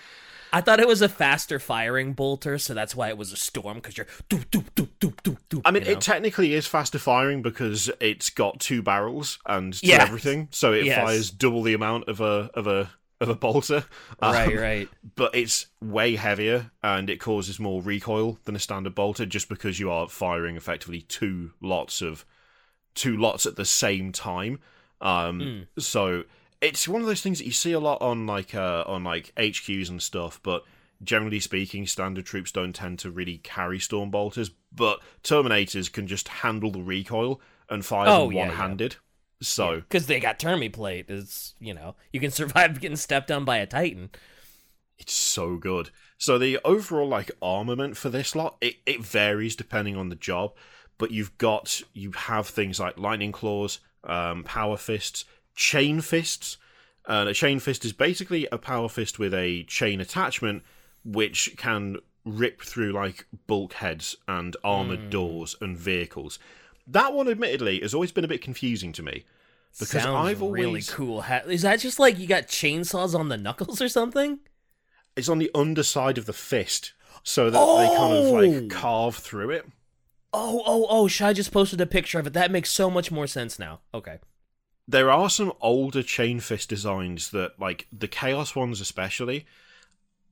I 0.51 0.61
thought 0.61 0.79
it 0.79 0.87
was 0.87 1.01
a 1.01 1.09
faster 1.09 1.59
firing 1.59 2.13
bolter, 2.13 2.57
so 2.57 2.73
that's 2.73 2.95
why 2.95 3.09
it 3.09 3.17
was 3.17 3.31
a 3.31 3.35
storm 3.37 3.75
because 3.77 3.97
you're 3.97 4.07
doop 4.29 4.45
doop 4.49 4.65
doop 4.75 4.89
doop 4.99 5.15
doop 5.21 5.37
doop. 5.49 5.61
I 5.65 5.71
mean, 5.71 5.83
you 5.83 5.89
know? 5.89 5.97
it 5.97 6.01
technically 6.01 6.53
is 6.53 6.65
faster 6.65 6.97
firing 6.99 7.41
because 7.41 7.89
it's 7.99 8.29
got 8.29 8.59
two 8.59 8.81
barrels 8.81 9.39
and 9.45 9.79
Yeah. 9.83 10.01
everything, 10.01 10.47
so 10.51 10.73
it 10.73 10.85
Yes. 10.85 10.97
fires 10.97 11.29
double 11.31 11.61
the 11.63 11.73
amount 11.73 12.07
of 12.07 12.19
a 12.21 12.49
of 12.53 12.67
a 12.67 12.89
of 13.21 13.27
a 13.29 13.35
bolter. 13.35 13.83
Um, 14.21 14.33
right, 14.33 14.57
right. 14.57 14.89
But 15.15 15.35
it's 15.35 15.67
way 15.81 16.15
heavier 16.15 16.71
and 16.81 17.09
it 17.09 17.17
causes 17.19 17.59
more 17.59 17.81
recoil 17.81 18.39
than 18.45 18.55
a 18.55 18.59
standard 18.59 18.95
bolter, 18.95 19.25
just 19.25 19.49
because 19.49 19.79
you 19.79 19.91
are 19.91 20.07
firing 20.07 20.55
effectively 20.55 21.01
two 21.01 21.51
lots 21.61 22.01
of 22.01 22.25
two 22.95 23.17
lots 23.17 23.45
at 23.45 23.55
the 23.57 23.65
same 23.65 24.11
time. 24.13 24.59
Um, 25.01 25.39
Hmm. 25.75 25.81
So 25.81 26.23
it's 26.61 26.87
one 26.87 27.01
of 27.01 27.07
those 27.07 27.21
things 27.21 27.37
that 27.39 27.45
you 27.45 27.51
see 27.51 27.71
a 27.71 27.79
lot 27.79 28.01
on 28.01 28.25
like 28.25 28.53
uh, 28.55 28.83
on 28.85 29.03
like 29.03 29.33
HQs 29.35 29.89
and 29.89 30.01
stuff, 30.01 30.39
but 30.43 30.63
generally 31.03 31.39
speaking, 31.39 31.87
standard 31.87 32.25
troops 32.25 32.51
don't 32.51 32.73
tend 32.73 32.99
to 32.99 33.11
really 33.11 33.37
carry 33.37 33.79
storm 33.79 34.11
bolters. 34.11 34.51
But 34.71 34.99
Terminators 35.23 35.91
can 35.91 36.07
just 36.07 36.27
handle 36.27 36.71
the 36.71 36.81
recoil 36.81 37.41
and 37.69 37.85
fire 37.85 38.09
Oh, 38.09 38.23
them 38.25 38.33
yeah, 38.33 38.41
yeah. 38.43 38.47
one-handed. 38.49 38.95
So 39.41 39.75
Because 39.77 40.07
they 40.07 40.19
got 40.19 40.37
Termi 40.37 40.71
plate. 40.71 41.05
It's 41.07 41.53
you 41.59 41.73
know 41.73 41.95
you 42.11 42.19
can 42.19 42.31
survive 42.39 42.79
getting 42.79 42.97
stepped 42.97 43.31
on 43.31 43.45
by 43.45 43.57
a 43.57 43.65
Titan. 43.65 44.09
It's 44.97 45.13
so 45.13 45.55
good. 45.55 45.91
So 46.17 46.37
the 46.37 46.59
overall 46.65 47.07
like 47.07 47.31
armament 47.41 47.95
for 47.95 48.09
this 48.09 48.35
lot, 48.35 48.57
it, 48.59 48.75
it 48.85 49.01
varies 49.01 49.55
depending 49.55 49.95
on 49.95 50.09
the 50.09 50.15
job, 50.17 50.51
but 50.97 51.11
you've 51.11 51.37
got 51.37 51.81
you 51.93 52.11
have 52.11 52.47
things 52.47 52.81
like 52.81 52.97
lightning 52.99 53.31
claws, 53.31 53.79
um, 54.03 54.43
power 54.43 54.75
fists, 54.75 55.23
chain 55.59 55.99
fists. 56.01 56.57
And 57.05 57.27
a 57.27 57.33
chain 57.33 57.59
fist 57.59 57.83
is 57.85 57.91
basically 57.93 58.47
a 58.51 58.57
power 58.57 58.87
fist 58.87 59.19
with 59.19 59.33
a 59.33 59.63
chain 59.63 59.99
attachment, 59.99 60.63
which 61.03 61.53
can 61.57 61.97
rip 62.23 62.61
through 62.61 62.91
like 62.93 63.25
bulkheads 63.47 64.15
and 64.27 64.55
armored 64.63 64.99
Hmm. 65.05 65.09
doors 65.09 65.55
and 65.59 65.77
vehicles. 65.77 66.39
That 66.87 67.13
one, 67.13 67.27
admittedly, 67.27 67.79
has 67.81 67.93
always 67.93 68.11
been 68.11 68.25
a 68.25 68.27
bit 68.27 68.41
confusing 68.41 68.91
to 68.93 69.03
me 69.03 69.25
because 69.79 70.03
Sounds 70.03 70.27
I've 70.29 70.41
always 70.41 70.63
really 70.65 70.81
cool. 70.83 71.21
Ha- 71.23 71.41
Is 71.47 71.63
that 71.63 71.79
just 71.79 71.99
like 71.99 72.17
you 72.19 72.27
got 72.27 72.47
chainsaws 72.47 73.17
on 73.17 73.29
the 73.29 73.37
knuckles 73.37 73.81
or 73.81 73.89
something? 73.89 74.39
it's 75.15 75.29
on 75.29 75.39
the 75.39 75.51
underside 75.53 76.17
of 76.17 76.25
the 76.25 76.33
fist, 76.33 76.93
so 77.23 77.49
that 77.49 77.59
they 77.59 77.87
kind 77.97 78.13
of 78.13 78.25
Oh! 78.27 78.31
like 78.31 78.69
carve 78.69 79.15
through 79.17 79.49
it. 79.51 79.65
Oh, 80.31 80.61
oh, 80.65 80.85
oh! 80.89 81.07
Shai 81.07 81.33
just 81.33 81.51
posted 81.51 81.81
a 81.81 81.85
picture 81.87 82.19
of 82.19 82.27
it. 82.27 82.33
That 82.33 82.51
makes 82.51 82.69
so 82.69 82.89
much 82.89 83.11
more 83.11 83.27
sense 83.27 83.57
now. 83.59 83.81
Okay. 83.93 84.19
There 84.89 85.11
are 85.11 85.29
some 85.29 85.53
older 85.61 86.03
chain 86.03 86.39
fist 86.39 86.69
designs 86.69 87.31
that 87.31 87.59
like 87.59 87.87
the 87.91 88.07
chaos 88.07 88.55
ones 88.55 88.81
especially 88.81 89.45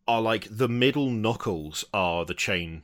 are 0.08 0.22
like 0.22 0.48
the 0.50 0.70
middle 0.70 1.10
knuckles 1.10 1.86
are 1.94 2.26
the 2.26 2.34
chain 2.34 2.84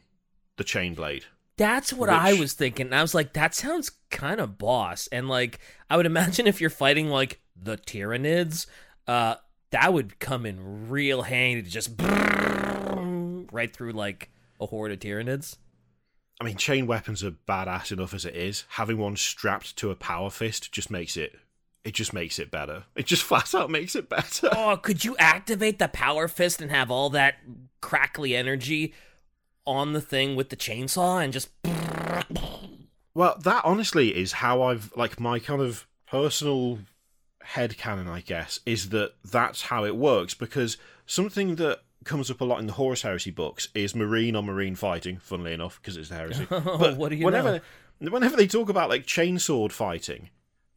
the 0.58 0.64
chain 0.64 0.94
blade 0.94 1.26
That's 1.58 1.92
what 1.92 2.10
I 2.10 2.34
was 2.34 2.54
thinking. 2.54 2.88
And 2.88 2.96
I 2.96 3.02
was 3.02 3.16
like, 3.16 3.34
that 3.34 3.56
sounds 3.56 3.92
kind 4.12 4.40
of 4.40 4.58
boss. 4.58 5.08
And 5.08 5.28
like, 5.28 5.60
I 5.90 5.98
would 5.98 6.06
imagine 6.14 6.48
if 6.48 6.62
you're 6.62 6.70
fighting 6.70 7.10
like 7.10 7.40
the 7.56 7.78
tyranids 7.78 8.68
uh, 9.08 9.36
that 9.74 9.92
would 9.92 10.20
come 10.20 10.46
in 10.46 10.90
real 10.90 11.24
handy 11.24 11.64
to 11.64 11.70
just 11.70 12.00
right 13.52 13.74
through 13.74 13.92
like 13.92 14.32
a 14.60 14.66
horde 14.66 14.92
of 14.92 15.00
tyranids 15.00 15.58
i 16.40 16.44
mean 16.44 16.58
chain 16.58 16.88
weapons 16.88 17.24
are 17.24 17.32
badass 17.32 17.92
enough 17.92 18.14
as 18.14 18.26
it 18.26 18.36
is 18.36 18.66
having 18.70 18.98
one 18.98 19.16
strapped 19.16 19.76
to 19.76 19.92
a 19.92 19.96
power 19.96 20.30
fist 20.30 20.72
just 20.72 20.90
makes 20.90 21.18
it 21.18 21.36
it 21.84 21.94
just 21.94 22.14
makes 22.14 22.40
it 22.40 22.50
better 22.52 22.84
it 22.96 23.06
just 23.06 23.24
flat 23.30 23.54
out 23.54 23.70
makes 23.70 23.96
it 23.96 24.10
better 24.10 24.50
Oh, 24.52 24.78
could 24.78 25.04
you 25.04 25.16
activate 25.18 25.80
the 25.80 25.88
power 25.88 26.28
fist 26.28 26.62
and 26.62 26.72
have 26.72 26.90
all 26.92 27.10
that 27.12 27.36
crackly 27.82 28.36
energy 28.36 28.94
on 29.66 29.94
the 29.94 30.02
thing 30.02 30.36
with 30.36 30.50
the 30.50 30.56
chainsaw 30.56 31.24
and 31.24 31.34
just 31.34 31.50
Well, 33.16 33.38
that 33.44 33.64
honestly 33.64 34.16
is 34.16 34.34
how 34.34 34.64
I've 34.64 34.92
like 34.96 35.20
my 35.20 35.38
kind 35.40 35.62
of 35.62 35.86
personal 36.08 36.80
head 37.44 37.78
canon, 37.78 38.08
I 38.08 38.22
guess, 38.22 38.60
is 38.66 38.90
that 38.90 39.14
that's 39.24 39.64
how 39.64 39.86
it 39.86 39.96
works 39.96 40.34
because 40.34 40.78
something 41.06 41.56
that 41.56 41.82
comes 42.06 42.32
up 42.32 42.42
a 42.42 42.46
lot 42.46 42.60
in 42.60 42.68
the 42.68 42.74
Horus 42.74 43.04
Heresy 43.04 43.30
books 43.32 43.68
is 43.76 43.94
marine 43.96 44.36
on 44.36 44.46
marine 44.46 44.76
fighting. 44.76 45.18
Funnily 45.18 45.54
enough, 45.54 45.80
because 45.82 45.96
it's 45.96 46.10
the 46.10 46.16
heresy. 46.16 46.48
Oh, 46.52 46.96
what 46.96 47.10
do 47.10 47.16
you 47.16 47.26
whenever, 47.26 47.62
know? 48.00 48.12
Whenever 48.12 48.36
they 48.36 48.48
talk 48.48 48.70
about 48.70 48.90
like 48.90 49.06
chainsword 49.06 49.72
fighting, 49.72 50.30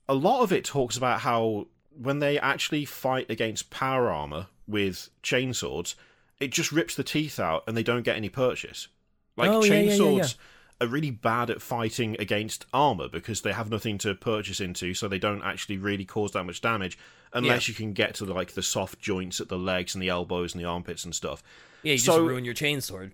a 0.09 0.15
lot 0.15 0.43
of 0.43 0.53
it 0.53 0.65
talks 0.65 0.97
about 0.97 1.21
how 1.21 1.67
when 1.99 2.19
they 2.19 2.39
actually 2.39 2.85
fight 2.85 3.31
against 3.31 3.71
power 3.71 4.11
armor 4.11 4.47
with 4.69 5.09
chainswords, 5.23 5.95
it 6.41 6.51
just 6.51 6.73
rips 6.73 6.95
the 6.95 7.05
teeth 7.05 7.41
out 7.41 7.65
and 7.67 7.77
they 7.77 7.83
don't 7.83 8.03
get 8.03 8.17
any 8.17 8.29
purchase. 8.29 8.89
Like 9.37 9.51
Oh, 9.51 9.65
yeah, 9.65 9.75
yeah, 9.75 9.81
yeah, 9.81 9.97
chainswords 9.99 10.37
are 10.81 10.87
really 10.87 11.11
bad 11.11 11.49
at 11.49 11.63
fighting 11.63 12.17
against 12.19 12.67
armor 12.73 13.09
because 13.09 13.41
they 13.41 13.53
have 13.53 13.71
nothing 13.71 13.97
to 13.99 14.15
purchase 14.15 14.61
into, 14.61 14.93
so 14.93 15.09
they 15.09 15.19
don't 15.19 15.43
actually 15.43 15.79
really 15.79 16.05
cause 16.05 16.33
that 16.33 16.45
much 16.45 16.61
damage 16.61 16.99
unless 17.33 17.69
you 17.69 17.75
can 17.75 17.93
get 17.93 18.15
to 18.15 18.25
like 18.25 18.53
the 18.53 18.63
soft 18.63 18.99
joints 19.01 19.41
at 19.41 19.49
the 19.49 19.59
legs 19.59 19.95
and 19.95 20.03
the 20.03 20.09
elbows 20.09 20.55
and 20.55 20.63
the 20.63 20.69
armpits 20.69 21.05
and 21.05 21.15
stuff. 21.15 21.43
Yeah, 21.83 21.93
you 21.93 21.99
just 21.99 22.19
ruin 22.19 22.45
your 22.45 22.55
chainsword. 22.55 23.13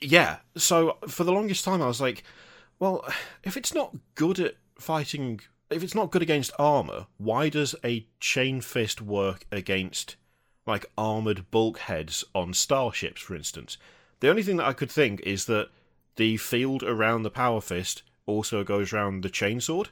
Yeah. 0.00 0.38
So 0.56 0.98
for 1.08 1.24
the 1.24 1.32
longest 1.32 1.64
time, 1.64 1.82
I 1.82 1.86
was 1.86 2.00
like, 2.00 2.24
well, 2.78 3.04
if 3.44 3.56
it's 3.56 3.74
not 3.74 3.94
good 4.14 4.40
at 4.40 4.56
fighting, 4.78 5.40
if 5.72 5.82
it's 5.82 5.94
not 5.94 6.10
good 6.10 6.22
against 6.22 6.52
armor, 6.58 7.06
why 7.18 7.48
does 7.48 7.74
a 7.84 8.06
chain 8.20 8.60
fist 8.60 9.00
work 9.00 9.46
against 9.50 10.16
like 10.66 10.86
armored 10.96 11.50
bulkheads 11.50 12.24
on 12.34 12.54
starships, 12.54 13.20
for 13.20 13.34
instance? 13.34 13.76
The 14.20 14.30
only 14.30 14.42
thing 14.42 14.56
that 14.58 14.66
I 14.66 14.72
could 14.72 14.90
think 14.90 15.20
is 15.20 15.46
that 15.46 15.68
the 16.16 16.36
field 16.36 16.82
around 16.82 17.22
the 17.22 17.30
power 17.30 17.60
fist 17.60 18.02
also 18.26 18.64
goes 18.64 18.92
around 18.92 19.22
the 19.22 19.30
chainsword. 19.30 19.88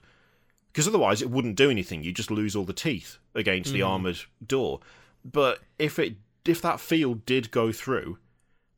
Because 0.72 0.86
otherwise, 0.86 1.20
it 1.20 1.30
wouldn't 1.30 1.56
do 1.56 1.70
anything. 1.70 2.04
You 2.04 2.12
just 2.12 2.30
lose 2.30 2.54
all 2.54 2.64
the 2.64 2.72
teeth 2.72 3.18
against 3.34 3.72
the 3.72 3.80
hmm. 3.80 3.86
armored 3.86 4.20
door. 4.46 4.80
But 5.24 5.60
if 5.78 5.98
it 5.98 6.14
if 6.44 6.62
that 6.62 6.80
field 6.80 7.26
did 7.26 7.50
go 7.50 7.72
through, 7.72 8.18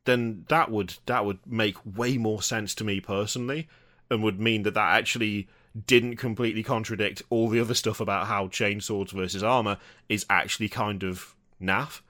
then 0.05 0.45
that 0.49 0.71
would 0.71 0.95
that 1.05 1.25
would 1.25 1.39
make 1.45 1.75
way 1.85 2.17
more 2.17 2.41
sense 2.41 2.73
to 2.75 2.83
me 2.83 2.99
personally, 2.99 3.67
and 4.09 4.23
would 4.23 4.39
mean 4.39 4.63
that 4.63 4.73
that 4.73 4.97
actually 4.97 5.47
didn't 5.85 6.17
completely 6.17 6.63
contradict 6.63 7.23
all 7.29 7.49
the 7.49 7.59
other 7.59 7.73
stuff 7.73 7.99
about 7.99 8.27
how 8.27 8.47
chain 8.47 8.79
swords 8.79 9.11
versus 9.11 9.43
armor 9.43 9.77
is 10.07 10.25
actually 10.29 10.69
kind 10.69 11.03
of 11.03 11.35
naff. 11.61 12.01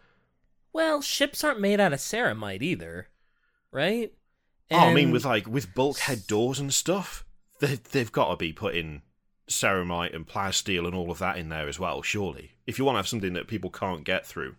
Well, 0.74 1.02
ships 1.02 1.44
aren't 1.44 1.62
made 1.62 1.80
out 1.80 1.94
of 1.94 2.00
ceramite 2.00 2.62
either, 2.62 3.08
right? 3.72 4.12
oh, 4.72 4.78
I 4.78 4.94
mean, 4.94 5.12
with 5.12 5.26
like 5.26 5.48
with 5.48 5.74
bulkhead 5.74 6.28
doors 6.28 6.60
and 6.60 6.74
stuff, 6.74 7.26
they 7.60 7.76
they've 7.92 8.12
got 8.12 8.32
to 8.32 8.38
be 8.38 8.52
putting 8.52 9.02
ceramite 9.48 10.16
and 10.16 10.28
plasteel 10.28 10.86
and 10.86 10.96
all 10.96 11.12
of 11.12 11.20
that 11.20 11.38
in 11.38 11.50
there 11.50 11.68
as 11.68 11.80
well. 11.80 12.02
Surely, 12.02 12.52
if 12.66 12.80
you 12.80 12.86
want 12.86 12.96
to 12.96 13.00
have 13.00 13.08
something 13.08 13.34
that 13.34 13.48
people 13.48 13.70
can't 13.70 14.04
get 14.04 14.26
through, 14.26 14.56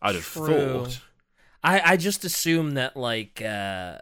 I'd 0.00 0.14
have 0.14 0.24
True. 0.24 0.84
thought. 0.84 1.00
I 1.62 1.92
I 1.92 1.96
just 1.96 2.24
assume 2.24 2.72
that 2.72 2.96
like 2.96 3.42
uh 3.42 3.98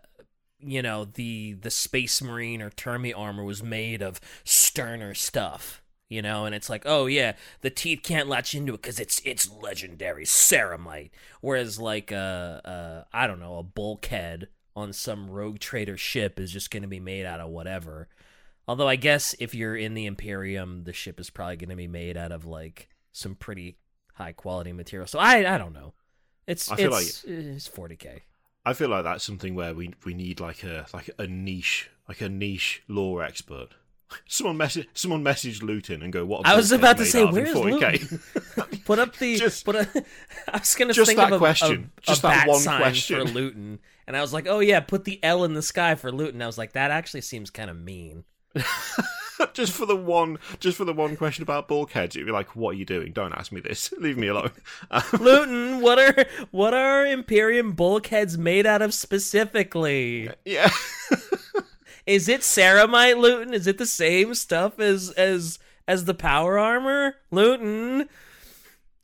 you 0.62 0.82
know 0.82 1.04
the 1.04 1.54
the 1.54 1.70
space 1.70 2.20
marine 2.22 2.62
or 2.62 2.70
termi 2.70 3.12
armor 3.16 3.44
was 3.44 3.62
made 3.62 4.02
of 4.02 4.20
sterner 4.44 5.14
stuff 5.14 5.80
you 6.10 6.20
know? 6.20 6.44
And 6.44 6.54
it's 6.54 6.68
like 6.68 6.82
oh 6.84 7.06
yeah 7.06 7.32
the 7.62 7.70
teeth 7.70 8.00
can't 8.02 8.28
latch 8.28 8.54
into 8.54 8.74
it 8.74 8.82
because 8.82 9.00
it's 9.00 9.22
it's 9.24 9.50
legendary 9.50 10.26
ceramite. 10.26 11.10
Whereas 11.40 11.78
like 11.78 12.12
uh 12.12 12.60
uh 12.64 13.04
i 13.14 13.26
don't 13.26 13.40
know 13.40 13.56
a 13.56 13.62
bulkhead 13.62 14.48
on 14.76 14.92
some 14.92 15.30
rogue 15.30 15.58
trader 15.58 15.96
ship 15.96 16.38
is 16.38 16.52
just 16.52 16.70
going 16.70 16.82
to 16.82 16.88
be 16.88 17.00
made 17.00 17.24
out 17.24 17.40
of 17.40 17.48
whatever. 17.48 18.08
Although 18.68 18.88
i 18.88 18.96
guess 18.96 19.34
if 19.38 19.54
you're 19.54 19.76
in 19.76 19.94
the 19.94 20.04
imperium 20.04 20.84
the 20.84 20.92
ship 20.92 21.18
is 21.18 21.30
probably 21.30 21.56
going 21.56 21.70
to 21.70 21.76
be 21.76 21.88
made 21.88 22.18
out 22.18 22.32
of 22.32 22.44
like 22.44 22.88
some 23.12 23.34
pretty 23.34 23.78
high 24.14 24.32
quality 24.32 24.72
material. 24.72 25.06
So 25.06 25.18
i 25.18 25.54
i 25.54 25.56
don't 25.56 25.72
know. 25.72 25.94
It's 26.46 26.68
it's, 26.72 27.24
it's 27.24 27.68
40k 27.68 28.22
I 28.64 28.72
feel 28.74 28.88
like 28.88 29.04
that's 29.04 29.24
something 29.24 29.54
where 29.54 29.74
we 29.74 29.94
we 30.04 30.14
need 30.14 30.40
like 30.40 30.62
a 30.64 30.86
like 30.92 31.10
a 31.18 31.26
niche 31.26 31.90
like 32.08 32.20
a 32.20 32.28
niche 32.28 32.82
lore 32.88 33.22
expert. 33.22 33.68
Someone 34.28 34.56
message 34.56 34.88
someone 34.92 35.22
message 35.22 35.62
Luton 35.62 36.02
and 36.02 36.12
go 36.12 36.24
what. 36.26 36.46
I 36.46 36.56
was 36.56 36.72
about 36.72 36.98
to 36.98 37.06
say, 37.06 37.22
in 37.22 37.30
where's 37.30 37.54
40K? 37.54 38.84
Put 38.84 38.98
up 38.98 39.16
the. 39.16 39.36
Just- 39.38 39.64
put 39.64 39.76
a, 39.76 39.88
I 40.48 40.58
was 40.58 40.74
gonna 40.74 40.92
just 40.92 41.06
think 41.06 41.18
that 41.18 41.28
of 41.28 41.34
a, 41.34 41.38
question. 41.38 41.92
a, 41.96 42.00
Just 42.00 42.20
a 42.20 42.22
that 42.22 42.46
bat 42.46 42.48
one 42.48 42.62
question. 42.64 43.26
for 43.26 43.32
Luton, 43.32 43.78
and 44.08 44.16
I 44.16 44.20
was 44.20 44.32
like, 44.32 44.48
oh 44.48 44.58
yeah, 44.58 44.80
put 44.80 45.04
the 45.04 45.22
L 45.22 45.44
in 45.44 45.54
the 45.54 45.62
sky 45.62 45.94
for 45.94 46.10
Luton. 46.10 46.42
I 46.42 46.46
was 46.46 46.58
like, 46.58 46.72
that 46.72 46.90
actually 46.90 47.20
seems 47.20 47.50
kind 47.50 47.70
of 47.70 47.76
mean. 47.76 48.24
just 49.54 49.72
for 49.72 49.86
the 49.86 49.96
one 49.96 50.38
just 50.58 50.76
for 50.76 50.84
the 50.84 50.92
one 50.92 51.16
question 51.16 51.42
about 51.42 51.68
bulkheads, 51.68 52.16
it'd 52.16 52.26
be 52.26 52.32
like, 52.32 52.54
what 52.56 52.70
are 52.70 52.78
you 52.78 52.84
doing? 52.84 53.12
Don't 53.12 53.32
ask 53.32 53.52
me 53.52 53.60
this. 53.60 53.92
Leave 53.98 54.16
me 54.16 54.28
alone. 54.28 54.52
Luton, 55.18 55.80
what 55.80 55.98
are 55.98 56.26
what 56.50 56.74
are 56.74 57.06
Imperium 57.06 57.72
bulkheads 57.72 58.38
made 58.38 58.66
out 58.66 58.82
of 58.82 58.94
specifically? 58.94 60.30
yeah. 60.44 60.70
Is 62.06 62.28
it 62.28 62.40
ceramite, 62.40 63.18
Luton? 63.18 63.54
Is 63.54 63.66
it 63.66 63.78
the 63.78 63.86
same 63.86 64.34
stuff 64.34 64.80
as 64.80 65.10
as 65.10 65.58
as 65.86 66.04
the 66.04 66.14
power 66.14 66.58
armor, 66.58 67.16
Luton? 67.30 68.08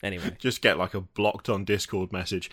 Anyway, 0.02 0.36
just 0.38 0.62
get 0.62 0.78
like 0.78 0.94
a 0.94 1.00
blocked 1.00 1.48
on 1.48 1.64
Discord 1.64 2.12
message. 2.12 2.50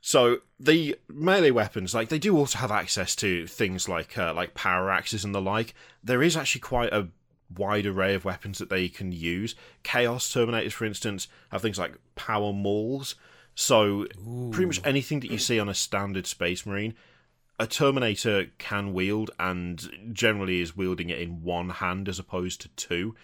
So 0.00 0.38
the 0.58 0.96
melee 1.08 1.50
weapons, 1.50 1.94
like 1.94 2.08
they 2.08 2.18
do 2.18 2.36
also 2.36 2.58
have 2.58 2.70
access 2.70 3.14
to 3.16 3.46
things 3.46 3.88
like 3.88 4.16
uh, 4.16 4.32
like 4.32 4.54
power 4.54 4.90
axes 4.90 5.24
and 5.24 5.34
the 5.34 5.42
like. 5.42 5.74
There 6.02 6.22
is 6.22 6.36
actually 6.36 6.62
quite 6.62 6.92
a 6.92 7.08
wide 7.56 7.86
array 7.86 8.14
of 8.14 8.24
weapons 8.24 8.58
that 8.58 8.70
they 8.70 8.88
can 8.88 9.12
use. 9.12 9.54
Chaos 9.82 10.32
Terminators, 10.32 10.72
for 10.72 10.84
instance, 10.84 11.28
have 11.50 11.62
things 11.62 11.78
like 11.78 11.98
power 12.14 12.52
mauls. 12.52 13.14
So 13.54 14.06
pretty 14.50 14.66
much 14.66 14.80
anything 14.84 15.20
that 15.20 15.30
you 15.30 15.38
see 15.38 15.58
on 15.58 15.68
a 15.68 15.74
standard 15.74 16.26
Space 16.26 16.64
Marine, 16.64 16.94
a 17.58 17.66
Terminator 17.66 18.46
can 18.58 18.94
wield, 18.94 19.30
and 19.38 20.12
generally 20.12 20.60
is 20.60 20.76
wielding 20.76 21.10
it 21.10 21.20
in 21.20 21.42
one 21.42 21.68
hand 21.70 22.08
as 22.08 22.18
opposed 22.18 22.60
to 22.62 22.68
two 22.70 23.14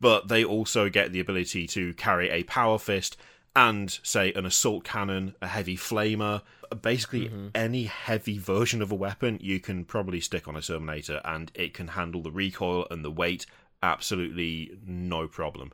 but 0.00 0.28
they 0.28 0.44
also 0.44 0.88
get 0.88 1.12
the 1.12 1.20
ability 1.20 1.66
to 1.66 1.94
carry 1.94 2.30
a 2.30 2.42
power 2.44 2.78
fist 2.78 3.16
and 3.54 3.98
say 4.02 4.32
an 4.32 4.46
assault 4.46 4.84
cannon, 4.84 5.34
a 5.42 5.46
heavy 5.46 5.76
flamer, 5.76 6.42
basically 6.74 7.30
any 7.54 7.84
heavy 7.84 8.38
version 8.38 8.80
of 8.82 8.90
a 8.92 8.94
weapon 8.94 9.38
you 9.40 9.60
can 9.60 9.84
probably 9.84 10.20
stick 10.20 10.46
on 10.48 10.56
a 10.56 10.62
Terminator 10.62 11.20
and 11.24 11.50
it 11.54 11.74
can 11.74 11.88
handle 11.88 12.22
the 12.22 12.30
recoil 12.30 12.86
and 12.90 13.04
the 13.04 13.10
weight 13.10 13.46
absolutely 13.82 14.78
no 14.86 15.26
problem. 15.28 15.72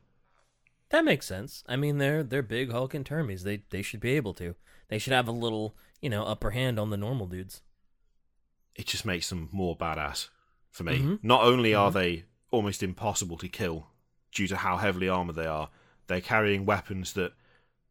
that 0.91 1.05
makes 1.05 1.27
sense. 1.27 1.63
I 1.69 1.77
mean, 1.77 1.99
they're 1.99 2.23
they're 2.23 2.43
big 2.43 2.71
hulking 2.73 3.05
termies. 3.05 3.43
They 3.43 3.63
they 3.71 3.83
should 3.83 4.01
be 4.01 4.13
able 4.17 4.35
to. 4.35 4.55
They 4.89 4.99
should 4.99 5.13
have 5.13 5.29
a 5.29 5.33
little 5.33 5.77
you 6.01 6.09
know 6.11 6.25
upper 6.25 6.51
hand 6.51 6.79
on 6.79 6.91
the 6.91 6.97
normal 6.97 7.27
dudes. 7.27 7.63
It 8.75 8.87
just 8.87 9.05
makes 9.05 9.29
them 9.29 9.49
more 9.53 9.77
badass 9.77 10.29
for 10.71 10.85
me. 10.85 10.99
Mhm. 11.01 11.19
Not 11.23 11.43
only 11.43 11.75
are 11.75 11.91
they 11.91 12.25
almost 12.51 12.83
impossible 12.83 13.37
to 13.39 13.49
kill 13.49 13.89
due 14.33 14.47
to 14.49 14.57
how 14.57 14.77
heavily 14.79 15.09
armored 15.09 15.37
they 15.37 15.47
are. 15.47 15.69
They're 16.07 16.21
carrying 16.23 16.65
weapons 16.65 17.13
that 17.15 17.33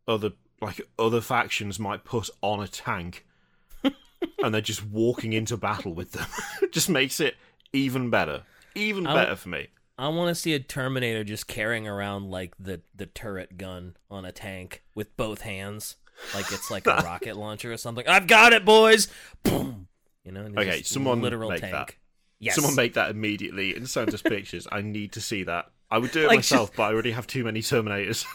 other 0.07 0.31
like 0.61 0.81
other 0.97 1.21
factions 1.21 1.79
might 1.79 2.03
put 2.03 2.29
on 2.41 2.61
a 2.61 2.67
tank, 2.67 3.25
and 3.83 4.53
they're 4.53 4.61
just 4.61 4.85
walking 4.85 5.33
into 5.33 5.57
battle 5.57 5.93
with 5.93 6.11
them. 6.13 6.27
just 6.71 6.89
makes 6.89 7.19
it 7.19 7.35
even 7.73 8.09
better, 8.09 8.43
even 8.75 9.03
better 9.03 9.35
for 9.35 9.49
me. 9.49 9.67
I 9.99 10.09
want 10.09 10.29
to 10.29 10.35
see 10.35 10.53
a 10.53 10.59
Terminator 10.59 11.23
just 11.23 11.47
carrying 11.47 11.87
around 11.87 12.29
like 12.29 12.53
the 12.59 12.81
the 12.95 13.07
turret 13.07 13.57
gun 13.57 13.97
on 14.11 14.25
a 14.25 14.31
tank 14.31 14.83
with 14.93 15.15
both 15.17 15.41
hands, 15.41 15.95
like 16.35 16.51
it's 16.51 16.69
like 16.69 16.85
a 16.87 16.95
rocket 17.03 17.35
launcher 17.35 17.71
or 17.71 17.77
something. 17.77 18.07
I've 18.07 18.27
got 18.27 18.53
it, 18.53 18.63
boys. 18.65 19.07
Boom. 19.43 19.87
You 20.23 20.31
know. 20.33 20.41
and 20.41 20.57
Okay, 20.59 20.81
someone 20.83 21.21
literal 21.21 21.49
make 21.49 21.61
tank. 21.61 21.73
that. 21.73 21.95
Yes. 22.39 22.55
Someone 22.55 22.75
make 22.75 22.93
that 22.93 23.09
immediately 23.09 23.75
and 23.75 23.89
send 23.89 24.13
us 24.13 24.21
pictures. 24.21 24.67
I 24.71 24.81
need 24.81 25.13
to 25.13 25.21
see 25.21 25.43
that. 25.43 25.71
I 25.89 25.97
would 25.97 26.11
do 26.11 26.23
it 26.23 26.27
Like, 26.27 26.37
myself, 26.39 26.71
but 26.75 26.83
I 26.83 26.93
already 26.93 27.11
have 27.11 27.25
too 27.27 27.43
many 27.43 27.61
Terminators. 27.61 28.25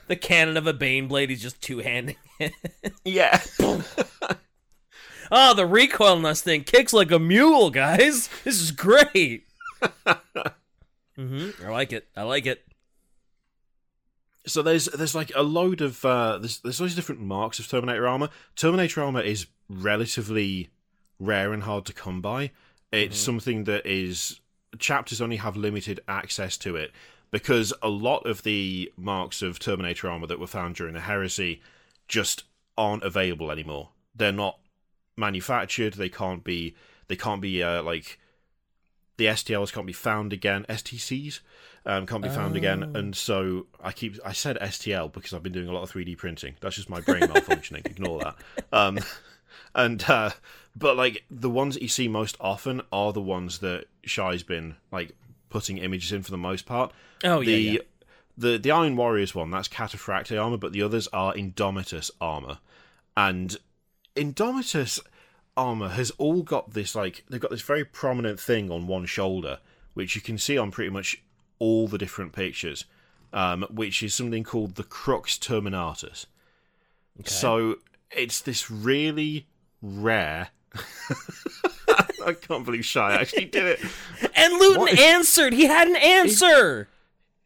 the 0.06 0.16
cannon 0.16 0.56
of 0.56 0.66
a 0.66 0.72
Baneblade. 0.72 1.28
He's 1.30 1.42
just 1.42 1.60
two 1.60 1.78
handing 1.80 2.16
it. 2.40 2.52
yeah. 3.04 3.42
oh, 5.30 5.54
the 5.54 5.66
recoil 5.66 6.08
on 6.14 6.22
this 6.22 6.40
thing 6.42 6.64
kicks 6.64 6.92
like 6.92 7.10
a 7.10 7.18
mule, 7.18 7.70
guys. 7.70 8.28
This 8.44 8.60
is 8.60 8.70
great. 8.70 9.44
hmm 11.16 11.50
I 11.64 11.68
like 11.68 11.92
it. 11.92 12.06
I 12.16 12.22
like 12.22 12.46
it. 12.46 12.64
So 14.46 14.62
there's 14.62 14.86
there's 14.86 15.14
like 15.14 15.30
a 15.36 15.42
load 15.42 15.80
of 15.80 16.04
uh, 16.04 16.38
there's 16.38 16.58
there's 16.60 16.80
loads 16.80 16.92
of 16.92 16.96
different 16.96 17.20
marks 17.20 17.58
of 17.58 17.68
Terminator 17.68 18.06
armor. 18.08 18.28
Terminator 18.56 19.02
armor 19.02 19.20
is 19.20 19.46
relatively 19.68 20.70
rare 21.18 21.52
and 21.52 21.62
hard 21.64 21.84
to 21.86 21.92
come 21.92 22.20
by. 22.20 22.50
It's 22.92 23.18
something 23.18 23.64
that 23.64 23.86
is 23.86 24.40
chapters 24.78 25.20
only 25.20 25.36
have 25.36 25.56
limited 25.56 26.00
access 26.08 26.56
to 26.58 26.76
it 26.76 26.92
because 27.30 27.72
a 27.82 27.88
lot 27.88 28.26
of 28.26 28.42
the 28.42 28.92
marks 28.96 29.40
of 29.42 29.58
Terminator 29.58 30.08
armor 30.10 30.26
that 30.26 30.38
were 30.38 30.46
found 30.46 30.74
during 30.76 30.94
the 30.94 31.00
heresy 31.00 31.62
just 32.08 32.44
aren't 32.76 33.02
available 33.02 33.50
anymore. 33.50 33.88
They're 34.14 34.32
not 34.32 34.58
manufactured. 35.16 35.94
They 35.94 36.08
can't 36.10 36.44
be. 36.44 36.74
They 37.08 37.16
can't 37.16 37.40
be 37.42 37.62
uh, 37.62 37.82
like 37.82 38.18
the 39.16 39.26
STLs 39.26 39.72
can't 39.72 39.86
be 39.86 39.92
found 39.92 40.32
again. 40.32 40.64
STCs 40.68 41.40
um, 41.84 42.06
can't 42.06 42.22
be 42.22 42.28
found 42.28 42.56
again, 42.56 42.82
Oh. 42.94 42.98
and 42.98 43.16
so 43.16 43.66
I 43.82 43.92
keep. 43.92 44.18
I 44.24 44.32
said 44.32 44.58
STL 44.60 45.12
because 45.12 45.32
I've 45.32 45.42
been 45.42 45.52
doing 45.52 45.68
a 45.68 45.72
lot 45.72 45.82
of 45.82 45.92
3D 45.92 46.16
printing. 46.18 46.56
That's 46.60 46.76
just 46.76 46.90
my 46.90 47.00
brain 47.00 47.22
malfunctioning. 47.22 47.86
Ignore 47.86 48.20
that. 48.20 48.36
Um, 48.72 48.98
and 49.74 50.02
uh, 50.08 50.30
but 50.76 50.96
like 50.96 51.24
the 51.30 51.50
ones 51.50 51.74
that 51.74 51.82
you 51.82 51.88
see 51.88 52.08
most 52.08 52.36
often 52.40 52.82
are 52.92 53.12
the 53.12 53.20
ones 53.20 53.58
that 53.58 53.86
Shy's 54.04 54.42
been 54.42 54.76
like 54.90 55.14
putting 55.50 55.78
images 55.78 56.12
in 56.12 56.22
for 56.22 56.30
the 56.30 56.38
most 56.38 56.66
part. 56.66 56.92
Oh 57.24 57.40
yeah. 57.40 57.46
the 57.46 57.60
yeah. 57.60 57.78
the 58.36 58.58
the 58.58 58.70
Iron 58.70 58.96
Warriors 58.96 59.34
one 59.34 59.50
that's 59.50 59.68
Cataphracti 59.68 60.42
armor, 60.42 60.56
but 60.56 60.72
the 60.72 60.82
others 60.82 61.08
are 61.12 61.34
Indomitus 61.34 62.10
armor, 62.20 62.58
and 63.16 63.56
Indomitus 64.16 65.00
armor 65.56 65.90
has 65.90 66.10
all 66.12 66.42
got 66.42 66.72
this 66.72 66.94
like 66.94 67.24
they've 67.28 67.40
got 67.40 67.50
this 67.50 67.62
very 67.62 67.84
prominent 67.84 68.40
thing 68.40 68.70
on 68.70 68.86
one 68.86 69.06
shoulder, 69.06 69.58
which 69.94 70.14
you 70.14 70.22
can 70.22 70.38
see 70.38 70.56
on 70.56 70.70
pretty 70.70 70.90
much 70.90 71.22
all 71.58 71.86
the 71.86 71.98
different 71.98 72.32
pictures, 72.32 72.86
um, 73.32 73.64
which 73.70 74.02
is 74.02 74.14
something 74.14 74.42
called 74.42 74.74
the 74.74 74.82
Crux 74.82 75.38
Terminatus. 75.38 76.26
So 77.24 77.76
it's 78.10 78.40
this 78.40 78.70
really 78.70 79.46
rare. 79.82 80.48
I 82.24 82.32
can't 82.34 82.64
believe 82.64 82.84
Shy 82.84 83.12
actually 83.14 83.46
did 83.46 83.64
it. 83.64 83.80
And 84.34 84.54
Luton 84.54 84.98
answered. 84.98 85.52
He 85.52 85.66
had 85.66 85.88
an 85.88 85.96
answer. 85.96 86.88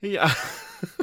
Yeah. 0.00 0.32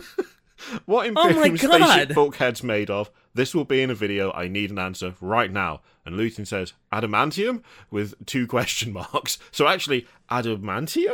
what 0.86 1.12
Oh 1.16 1.28
Imperium 1.28 1.56
God. 1.56 1.82
spaceship 1.82 2.16
bulkhead's 2.16 2.64
made 2.64 2.90
of? 2.90 3.12
This 3.34 3.54
will 3.54 3.66
be 3.66 3.82
in 3.82 3.90
a 3.90 3.96
video. 3.96 4.32
I 4.32 4.48
need 4.48 4.72
an 4.72 4.80
answer 4.80 5.16
right 5.20 5.52
now. 5.52 5.82
And 6.06 6.16
Luton 6.16 6.46
says, 6.46 6.74
adamantium? 6.92 7.64
With 7.92 8.14
two 8.26 8.48
question 8.48 8.94
marks. 8.94 9.38
So 9.52 9.68
actually, 9.68 10.08
adamantium? 10.32 11.14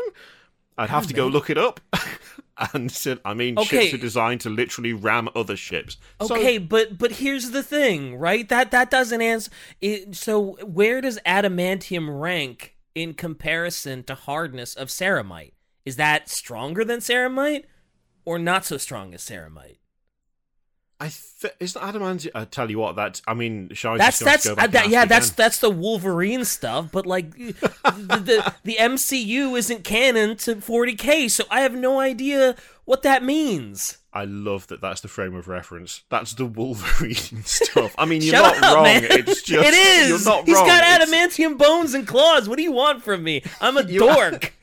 I'd 0.79 0.89
have 0.89 1.07
to 1.07 1.13
go 1.13 1.27
look 1.27 1.49
it 1.49 1.57
up. 1.57 1.79
and 2.73 2.91
said, 2.91 3.19
I 3.23 3.33
mean, 3.33 3.57
Okay. 3.57 3.83
ships 3.83 3.93
are 3.93 3.97
designed 3.97 4.41
to 4.41 4.49
literally 4.49 4.93
ram 4.93 5.29
other 5.35 5.55
ships. 5.55 5.97
So- 6.25 6.35
Okay, 6.35 6.57
but 6.57 6.97
but 6.97 7.13
here's 7.13 7.51
the 7.51 7.63
thing, 7.63 8.15
right? 8.15 8.47
That 8.49 8.71
that 8.71 8.89
doesn't 8.91 9.21
answer. 9.21 9.51
It, 9.81 10.15
so 10.15 10.53
where 10.65 11.01
does 11.01 11.19
adamantium 11.25 12.19
rank 12.19 12.75
in 12.95 13.13
comparison 13.13 14.03
to 14.03 14.15
hardness 14.15 14.73
of 14.75 14.89
ceramite? 14.89 15.53
Is 15.85 15.95
that 15.95 16.29
stronger 16.29 16.83
than 16.83 16.99
ceramite, 16.99 17.63
or 18.25 18.37
not 18.37 18.65
so 18.65 18.77
strong 18.77 19.13
as 19.13 19.21
ceramite? 19.23 19.77
I 21.01 21.09
th- 21.41 21.53
is 21.61 21.73
that 21.73 21.83
adamantium? 21.83 22.31
I 22.35 22.43
tell 22.45 22.69
you 22.69 22.79
what, 22.79 22.95
that's. 22.97 23.21
I 23.25 23.33
mean, 23.33 23.69
That's 23.69 24.19
that's 24.19 24.45
uh, 24.45 24.55
that, 24.55 24.89
yeah. 24.89 25.05
That's 25.05 25.29
that's 25.31 25.59
the 25.59 25.69
Wolverine 25.69 26.43
stuff. 26.43 26.89
But 26.91 27.05
like 27.05 27.31
the, 27.35 27.53
the 27.83 28.53
the 28.63 28.75
MCU 28.79 29.57
isn't 29.57 29.83
canon 29.85 30.35
to 30.37 30.55
40k, 30.57 31.31
so 31.31 31.45
I 31.49 31.61
have 31.61 31.73
no 31.73 31.99
idea 32.01 32.55
what 32.85 33.03
that 33.03 33.23
means. 33.23 33.97
I 34.11 34.25
love 34.25 34.67
that. 34.67 34.81
That's 34.81 35.01
the 35.01 35.07
frame 35.07 35.35
of 35.35 35.47
reference. 35.47 36.01
That's 36.09 36.33
the 36.33 36.45
Wolverine 36.45 37.13
stuff. 37.45 37.93
I 37.97 38.05
mean, 38.05 38.21
you're 38.21 38.33
not 38.33 38.57
up, 38.57 38.75
wrong. 38.75 38.83
man. 38.83 39.03
It's 39.05 39.43
just 39.43 39.67
it 39.67 39.73
is. 39.73 40.09
You're 40.09 40.35
not 40.35 40.45
He's 40.45 40.55
wrong. 40.55 40.65
got 40.67 40.83
It's- 41.01 41.09
adamantium 41.09 41.57
bones 41.57 41.93
and 41.93 42.05
claws. 42.07 42.49
What 42.49 42.57
do 42.57 42.63
you 42.63 42.71
want 42.71 43.03
from 43.03 43.23
me? 43.23 43.43
I'm 43.61 43.77
a 43.77 43.83
dork. 43.97 44.53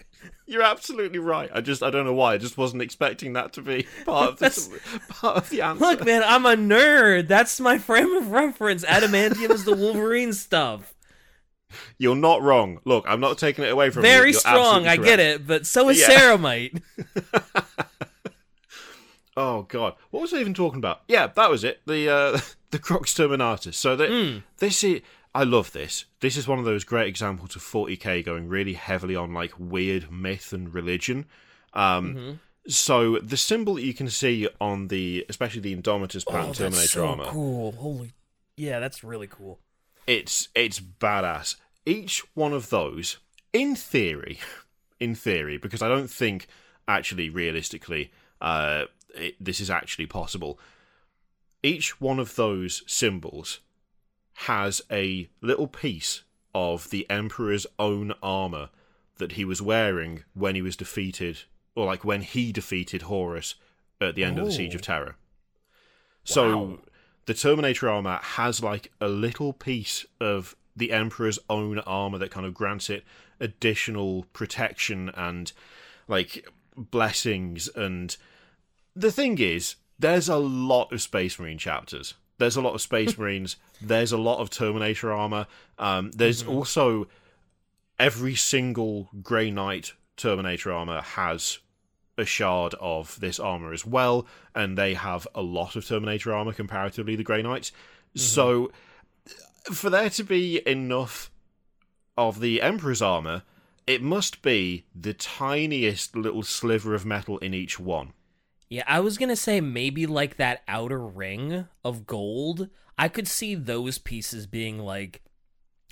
You're 0.48 0.62
absolutely 0.62 1.18
right. 1.18 1.50
I 1.52 1.60
just 1.60 1.82
I 1.82 1.90
don't 1.90 2.04
know 2.06 2.12
why. 2.12 2.34
I 2.34 2.38
just 2.38 2.56
wasn't 2.56 2.82
expecting 2.82 3.32
that 3.32 3.52
to 3.54 3.62
be 3.62 3.86
part 4.04 4.30
of 4.30 4.38
the 4.38 4.80
part 5.08 5.36
of 5.38 5.50
the 5.50 5.60
answer. 5.62 5.84
Look, 5.84 6.04
man, 6.04 6.22
I'm 6.24 6.46
a 6.46 6.54
nerd. 6.56 7.26
That's 7.28 7.58
my 7.60 7.78
frame 7.78 8.12
of 8.12 8.30
reference. 8.30 8.84
Adamantium 8.84 9.50
is 9.50 9.64
the 9.64 9.74
Wolverine 9.74 10.32
stuff. 10.32 10.94
You're 11.98 12.14
not 12.14 12.42
wrong. 12.42 12.78
Look, 12.84 13.04
I'm 13.08 13.18
not 13.20 13.38
taking 13.38 13.64
it 13.64 13.72
away 13.72 13.90
from 13.90 14.04
you. 14.04 14.08
Very 14.10 14.32
strong. 14.32 14.86
I 14.86 14.96
get 14.96 15.18
it, 15.18 15.46
but 15.48 15.66
so 15.66 15.88
is 15.88 15.98
Yeah. 16.00 16.10
ceramite. 16.10 16.80
Oh 19.38 19.62
god, 19.68 19.96
what 20.10 20.22
was 20.22 20.32
I 20.32 20.38
even 20.38 20.54
talking 20.54 20.78
about? 20.78 21.02
Yeah, 21.08 21.26
that 21.26 21.50
was 21.50 21.62
it. 21.62 21.80
The 21.86 22.08
uh, 22.08 22.40
the 22.70 22.78
Crux 22.78 23.12
Terminatus. 23.12 23.74
So 23.74 23.94
that 23.94 24.08
Hmm. 24.08 24.38
this 24.58 24.82
is, 24.82 25.02
I 25.36 25.42
love 25.44 25.72
this. 25.72 26.06
This 26.20 26.36
is 26.38 26.48
one 26.48 26.58
of 26.58 26.64
those 26.64 26.82
great 26.82 27.08
examples 27.08 27.54
of 27.56 27.62
40k 27.62 28.24
going 28.24 28.48
really 28.48 28.72
heavily 28.72 29.14
on 29.14 29.34
like 29.34 29.52
weird 29.58 30.10
myth 30.10 30.52
and 30.52 30.72
religion. 30.74 31.26
Um, 31.74 32.14
Mm-hmm. 32.14 32.32
So 32.68 33.18
the 33.18 33.36
symbol 33.36 33.74
that 33.74 33.84
you 33.84 33.94
can 33.94 34.08
see 34.10 34.48
on 34.60 34.88
the, 34.88 35.24
especially 35.28 35.60
the 35.60 35.76
Indomitus 35.76 36.26
pattern 36.26 36.50
Oh, 36.50 36.52
Terminator 36.52 36.88
so 36.88 37.06
armor, 37.06 37.24
cool. 37.26 37.72
Holy, 37.72 38.12
yeah, 38.56 38.80
that's 38.80 39.04
really 39.04 39.28
cool. 39.28 39.60
it's 40.08 40.48
it's 40.54 40.80
badass. 40.80 41.54
Each 41.84 42.24
one 42.34 42.52
of 42.52 42.70
those, 42.70 43.18
in 43.52 43.76
theory, 43.76 44.40
in 44.98 45.14
theory, 45.14 45.58
because 45.58 45.80
I 45.80 45.88
don't 45.88 46.10
think 46.10 46.48
actually 46.88 47.30
realistically 47.30 48.10
uh, 48.40 48.86
it, 49.14 49.36
this 49.38 49.60
is 49.60 49.70
actually 49.70 50.06
possible. 50.06 50.58
Each 51.62 52.00
one 52.00 52.18
of 52.18 52.34
those 52.34 52.82
symbols 52.88 53.60
has 54.40 54.82
a 54.90 55.28
little 55.40 55.66
piece 55.66 56.22
of 56.54 56.90
the 56.90 57.08
Emperor's 57.10 57.66
own 57.78 58.12
armor 58.22 58.70
that 59.18 59.32
he 59.32 59.44
was 59.44 59.62
wearing 59.62 60.24
when 60.34 60.54
he 60.54 60.62
was 60.62 60.76
defeated, 60.76 61.40
or 61.74 61.86
like 61.86 62.04
when 62.04 62.20
he 62.22 62.52
defeated 62.52 63.02
Horus 63.02 63.54
at 64.00 64.14
the 64.14 64.24
end 64.24 64.38
of 64.38 64.46
the 64.46 64.52
Siege 64.52 64.74
of 64.74 64.82
Oh. 64.82 64.84
Terror. 64.84 65.16
So 66.24 66.58
Wow. 66.58 66.78
the 67.26 67.34
Terminator 67.34 67.88
armor 67.88 68.18
has 68.22 68.62
like 68.62 68.92
a 69.00 69.08
little 69.08 69.52
piece 69.52 70.04
of 70.20 70.54
the 70.74 70.92
Emperor's 70.92 71.38
own 71.48 71.78
armor 71.80 72.18
that 72.18 72.30
kind 72.30 72.44
of 72.44 72.52
grants 72.52 72.90
it 72.90 73.04
additional 73.40 74.26
protection 74.34 75.10
and 75.14 75.52
like 76.08 76.46
blessings. 76.76 77.68
And 77.68 78.14
the 78.94 79.10
thing 79.12 79.38
is, 79.38 79.76
there's 79.98 80.28
a 80.28 80.36
lot 80.36 80.92
of 80.92 81.00
Space 81.00 81.38
Marine 81.38 81.56
chapters. 81.58 82.14
There's 82.38 82.56
a 82.56 82.60
lot 82.60 82.74
of 82.74 82.80
Space 82.80 83.16
Marines. 83.18 83.56
There's 83.80 84.12
a 84.12 84.18
lot 84.18 84.40
of 84.40 84.50
Terminator 84.50 85.12
armor. 85.12 85.46
Um, 85.78 86.10
there's 86.12 86.42
also 86.42 87.08
every 87.98 88.34
single 88.34 89.08
Grey 89.22 89.50
Knight 89.50 89.92
Terminator 90.16 90.72
armor 90.72 91.00
has 91.00 91.58
a 92.18 92.24
shard 92.24 92.74
of 92.80 93.18
this 93.20 93.38
armor 93.38 93.72
as 93.72 93.84
well, 93.84 94.26
and 94.54 94.76
they 94.76 94.94
have 94.94 95.26
a 95.34 95.42
lot 95.42 95.76
of 95.76 95.86
Terminator 95.86 96.32
armor 96.32 96.52
comparatively, 96.52 97.16
the 97.16 97.22
Grey 97.22 97.42
Knights. 97.42 97.72
So, 98.14 98.72
for 99.64 99.90
there 99.90 100.08
to 100.10 100.24
be 100.24 100.66
enough 100.66 101.30
of 102.16 102.40
the 102.40 102.62
Emperor's 102.62 103.02
armor, 103.02 103.42
it 103.86 104.02
must 104.02 104.40
be 104.40 104.84
the 104.94 105.12
tiniest 105.12 106.16
little 106.16 106.42
sliver 106.42 106.94
of 106.94 107.04
metal 107.04 107.38
in 107.38 107.52
each 107.52 107.78
one. 107.78 108.14
Yeah, 108.68 108.84
I 108.86 109.00
was 109.00 109.18
gonna 109.18 109.36
say 109.36 109.60
maybe 109.60 110.06
like 110.06 110.36
that 110.36 110.62
outer 110.66 111.00
ring 111.00 111.68
of 111.84 112.06
gold. 112.06 112.68
I 112.98 113.08
could 113.08 113.28
see 113.28 113.54
those 113.54 113.98
pieces 113.98 114.46
being 114.46 114.78
like 114.78 115.22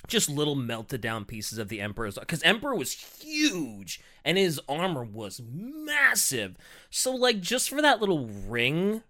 just 0.07 0.29
little 0.29 0.55
melted 0.55 1.01
down 1.01 1.25
pieces 1.25 1.57
of 1.57 1.69
the 1.69 1.81
Emperor's 1.81 2.17
because 2.17 2.43
Emperor 2.43 2.75
was 2.75 2.93
huge 2.93 4.01
and 4.23 4.37
his 4.37 4.59
armor 4.67 5.03
was 5.03 5.41
massive. 5.47 6.57
So 6.89 7.15
like 7.15 7.39
just 7.39 7.69
for 7.69 7.81
that 7.81 7.99
little 7.99 8.27
ring, 8.27 9.03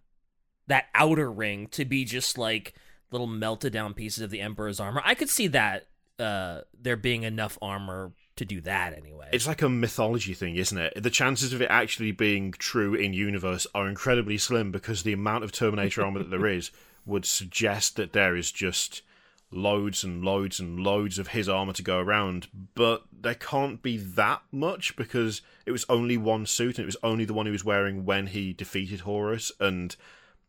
that 0.68 0.86
outer 0.94 1.32
ring 1.32 1.68
to 1.70 1.86
be 1.86 2.06
just 2.06 2.38
like 2.38 2.76
little 3.12 3.28
melted 3.28 3.74
down 3.74 3.94
pieces 3.94 4.22
of 4.22 4.30
the 4.30 4.42
Emperor's 4.42 4.80
armor, 4.80 5.02
I 5.04 5.16
could 5.16 5.30
see 5.30 5.48
that 5.48 5.88
uh 6.20 6.62
there 6.80 6.96
being 6.98 7.24
enough 7.24 7.58
armor 7.62 8.12
to 8.38 8.46
do 8.46 8.62
that 8.62 8.98
anyway. 8.98 9.30
It's 9.32 9.48
like 9.48 9.62
a 9.62 9.70
mythology 9.70 10.34
thing, 10.34 10.56
isn't 10.56 10.78
it? 10.78 11.02
The 11.02 11.10
chances 11.10 11.54
of 11.54 11.62
it 11.62 11.70
actually 11.70 12.12
being 12.12 12.52
true 12.52 12.94
in 12.94 13.14
universe 13.14 13.66
are 13.74 13.88
incredibly 13.88 14.38
slim 14.38 14.72
because 14.72 15.04
the 15.04 15.14
amount 15.14 15.44
of 15.44 15.52
Terminator 15.52 16.04
armor 16.04 16.20
that 16.20 16.30
there 16.30 16.48
is 16.48 16.72
would 17.06 17.26
suggest 17.26 17.96
that 17.96 18.14
there 18.14 18.36
is 18.36 18.52
just 18.52 19.02
loads 19.52 20.04
and 20.04 20.24
loads 20.24 20.60
and 20.60 20.80
loads 20.80 21.18
of 21.18 21.30
his 21.30 21.48
armor 21.48 21.74
to 21.74 21.84
go 21.84 22.00
around, 22.00 22.48
but 22.74 23.04
there 23.12 23.36
can't 23.36 23.82
be 23.82 23.96
that 23.98 24.42
much 24.52 24.96
because 24.96 25.42
it 25.66 25.72
was 25.72 25.86
only 25.88 26.18
one 26.18 26.46
suit 26.46 26.78
and 26.78 26.84
it 26.84 26.88
was 26.88 26.98
only 27.04 27.26
the 27.26 27.34
one 27.34 27.46
he 27.46 27.52
was 27.52 27.64
wearing 27.64 28.06
when 28.06 28.28
he 28.28 28.54
defeated 28.54 29.02
Horus 29.02 29.52
and 29.60 29.96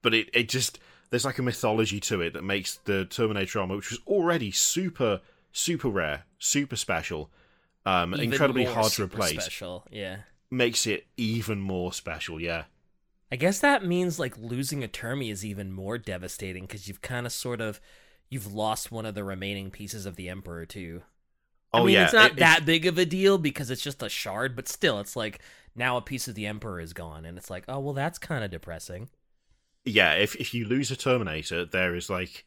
but 0.03 0.14
it, 0.14 0.29
it 0.33 0.49
just 0.49 0.79
there's 1.11 1.25
like 1.25 1.38
a 1.38 1.42
mythology 1.42 2.01
to 2.01 2.20
it 2.20 2.33
that 2.33 2.42
makes 2.42 2.77
the 2.85 3.05
Terminator 3.05 3.61
armor, 3.61 3.77
which 3.77 3.90
was 3.90 4.01
already 4.07 4.51
super, 4.51 5.20
super 5.53 5.88
rare, 5.88 6.25
super 6.38 6.77
special, 6.77 7.31
um, 7.87 8.14
Even 8.14 8.20
incredibly 8.20 8.64
hard 8.66 8.92
to 8.94 9.05
replace, 9.05 9.51
Special, 9.51 9.87
yeah. 9.90 10.18
makes 10.51 10.87
it 10.87 11.07
even 11.16 11.61
more 11.61 11.92
special. 11.92 12.40
Yeah, 12.40 12.64
I 13.31 13.37
guess 13.37 13.59
that 13.61 13.85
means 13.85 14.18
like 14.18 14.37
losing 14.38 14.85
a 14.85 14.88
Termi 14.88 15.31
is 15.31 15.44
even 15.44 15.72
more 15.72 15.99
devastating 15.99 16.64
because 16.66 16.88
you've 16.88 17.03
kind 17.03 17.27
of 17.27 17.33
sort 17.33 17.61
of 17.61 17.81
you've 18.31 18.53
lost 18.53 18.90
one 18.92 19.07
of 19.07 19.14
the 19.14 19.25
remaining 19.25 19.70
pieces 19.70 20.07
of 20.07 20.16
the 20.16 20.29
Emperor 20.29 20.66
too. 20.66 21.03
I 21.72 21.81
oh 21.81 21.85
mean, 21.85 21.94
yeah, 21.94 22.05
it's 22.05 22.12
not 22.12 22.33
it- 22.33 22.37
that 22.38 22.64
big 22.66 22.87
of 22.87 22.99
a 22.99 23.05
deal 23.07 23.38
because 23.38 23.70
it's 23.70 23.83
just 23.83 24.03
a 24.03 24.09
shard, 24.09 24.57
but 24.57 24.68
still, 24.68 25.01
it's 25.01 25.16
like 25.16 25.40
now 25.75 25.96
a 25.96 26.03
piece 26.03 26.29
of 26.29 26.35
the 26.35 26.46
Emperor 26.46 26.81
is 26.81 26.92
gone, 26.92 27.25
and 27.25 27.38
it's 27.38 27.51
like, 27.51 27.64
oh 27.68 27.81
well, 27.81 27.94
that's 27.94 28.18
kind 28.18 28.44
of 28.44 28.51
depressing. 28.51 29.09
yeah, 29.85 30.14
if 30.14 30.35
if 30.37 30.53
you 30.55 30.64
lose 30.66 30.90
a 30.90 30.96
Terminator, 30.96 31.64
there 31.64 31.94
is 31.94 32.11
like 32.11 32.44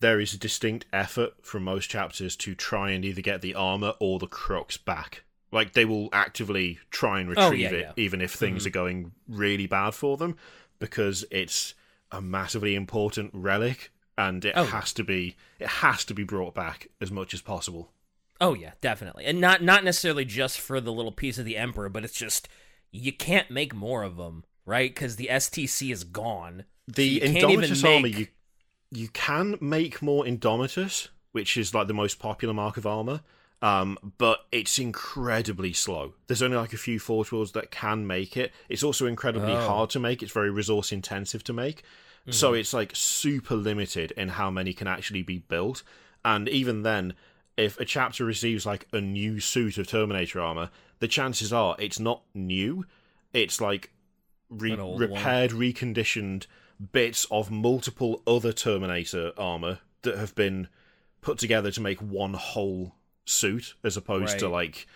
there 0.00 0.20
is 0.20 0.32
a 0.34 0.38
distinct 0.38 0.86
effort 0.92 1.32
from 1.42 1.64
most 1.64 1.90
chapters 1.90 2.36
to 2.36 2.54
try 2.54 2.90
and 2.90 3.04
either 3.04 3.20
get 3.22 3.42
the 3.42 3.54
armor 3.54 3.94
or 4.00 4.18
the 4.18 4.26
crux 4.26 4.76
back. 4.76 5.24
Like 5.50 5.72
they 5.72 5.84
will 5.84 6.08
actively 6.12 6.78
try 6.90 7.20
and 7.20 7.30
Oh, 7.36 7.44
retrieve 7.50 7.60
yeah, 7.72 7.78
it, 7.78 7.80
yeah. 7.80 7.92
even 8.04 8.20
if 8.20 8.32
things 8.32 8.64
hmm. 8.64 8.68
are 8.68 8.72
going 8.72 9.12
really 9.26 9.66
bad 9.66 9.94
for 9.94 10.16
them, 10.16 10.36
because 10.78 11.24
it's 11.30 11.74
a 12.12 12.20
massively 12.20 12.74
important 12.74 13.30
relic, 13.32 13.90
and 14.16 14.44
it 14.44 14.52
Oh. 14.56 14.64
has 14.64 14.92
to 14.94 15.04
be 15.04 15.36
it 15.58 15.68
has 15.68 16.04
to 16.06 16.14
be 16.14 16.22
brought 16.24 16.54
back 16.54 16.88
as 17.00 17.10
much 17.10 17.32
as 17.34 17.40
possible. 17.40 17.92
Oh 18.40 18.54
yeah, 18.54 18.72
definitely, 18.80 19.24
and 19.24 19.40
not 19.40 19.62
not 19.62 19.84
necessarily 19.84 20.24
just 20.24 20.60
for 20.60 20.80
the 20.80 20.92
little 20.92 21.12
piece 21.12 21.38
of 21.38 21.44
the 21.44 21.56
Emperor, 21.56 21.88
but 21.88 22.04
it's 22.04 22.14
just 22.16 22.46
you 22.92 23.12
can't 23.12 23.50
make 23.50 23.74
more 23.74 24.02
of 24.02 24.16
them, 24.16 24.44
right? 24.64 24.94
Because 24.94 25.16
the 25.16 25.28
STC 25.30 25.90
is 25.92 26.04
gone. 26.04 26.64
The 26.86 27.04
you 27.06 27.20
can't 27.20 27.36
Indomitus 27.52 27.84
armor 27.84 28.02
make- 28.02 28.18
you 28.18 28.26
you 28.90 29.08
can 29.08 29.56
make 29.60 30.00
more 30.02 30.24
Indomitus, 30.24 31.08
which 31.32 31.56
is 31.56 31.74
like 31.74 31.86
the 31.88 31.94
most 31.94 32.18
popular 32.18 32.54
mark 32.54 32.76
of 32.76 32.86
armor. 32.86 33.20
Um, 33.60 33.98
but 34.18 34.46
it's 34.52 34.78
incredibly 34.78 35.72
slow. 35.72 36.14
There's 36.28 36.42
only 36.42 36.56
like 36.56 36.72
a 36.72 36.76
few 36.78 37.00
Forge 37.00 37.32
Worlds 37.32 37.52
that 37.52 37.72
can 37.72 38.06
make 38.06 38.36
it. 38.36 38.52
It's 38.68 38.84
also 38.84 39.06
incredibly 39.06 39.52
Oh. 39.52 39.66
hard 39.66 39.90
to 39.90 39.98
make. 39.98 40.22
It's 40.22 40.30
very 40.32 40.50
resource 40.50 40.92
intensive 40.92 41.42
to 41.44 41.52
make. 41.52 41.82
So 42.30 42.52
it's 42.52 42.74
like 42.74 42.92
super 42.94 43.54
limited 43.54 44.10
in 44.10 44.28
how 44.28 44.50
many 44.50 44.74
can 44.74 44.86
actually 44.86 45.22
be 45.22 45.38
built. 45.38 45.82
And 46.22 46.46
even 46.46 46.82
then, 46.82 47.14
if 47.56 47.80
a 47.80 47.86
chapter 47.86 48.22
receives 48.26 48.66
like 48.66 48.86
a 48.92 49.00
new 49.00 49.40
suit 49.40 49.78
of 49.78 49.86
Terminator 49.86 50.38
armor, 50.38 50.68
the 50.98 51.08
chances 51.08 51.54
are 51.54 51.74
it's 51.78 51.98
not 51.98 52.22
new. 52.34 52.84
It's 53.32 53.62
like 53.62 53.90
re- 54.50 54.76
old 54.76 55.00
one. 55.00 55.10
repaired, 55.10 55.52
reconditioned 55.52 56.46
bits 56.92 57.26
of 57.30 57.50
multiple 57.50 58.22
other 58.26 58.52
Terminator 58.52 59.32
armor 59.36 59.80
that 60.02 60.18
have 60.18 60.34
been 60.34 60.68
put 61.20 61.38
together 61.38 61.70
to 61.70 61.80
make 61.80 62.00
one 62.00 62.34
whole 62.34 62.94
suit, 63.24 63.74
as 63.84 63.96
opposed 63.96 64.38
to 64.38 64.48
like 64.48 64.86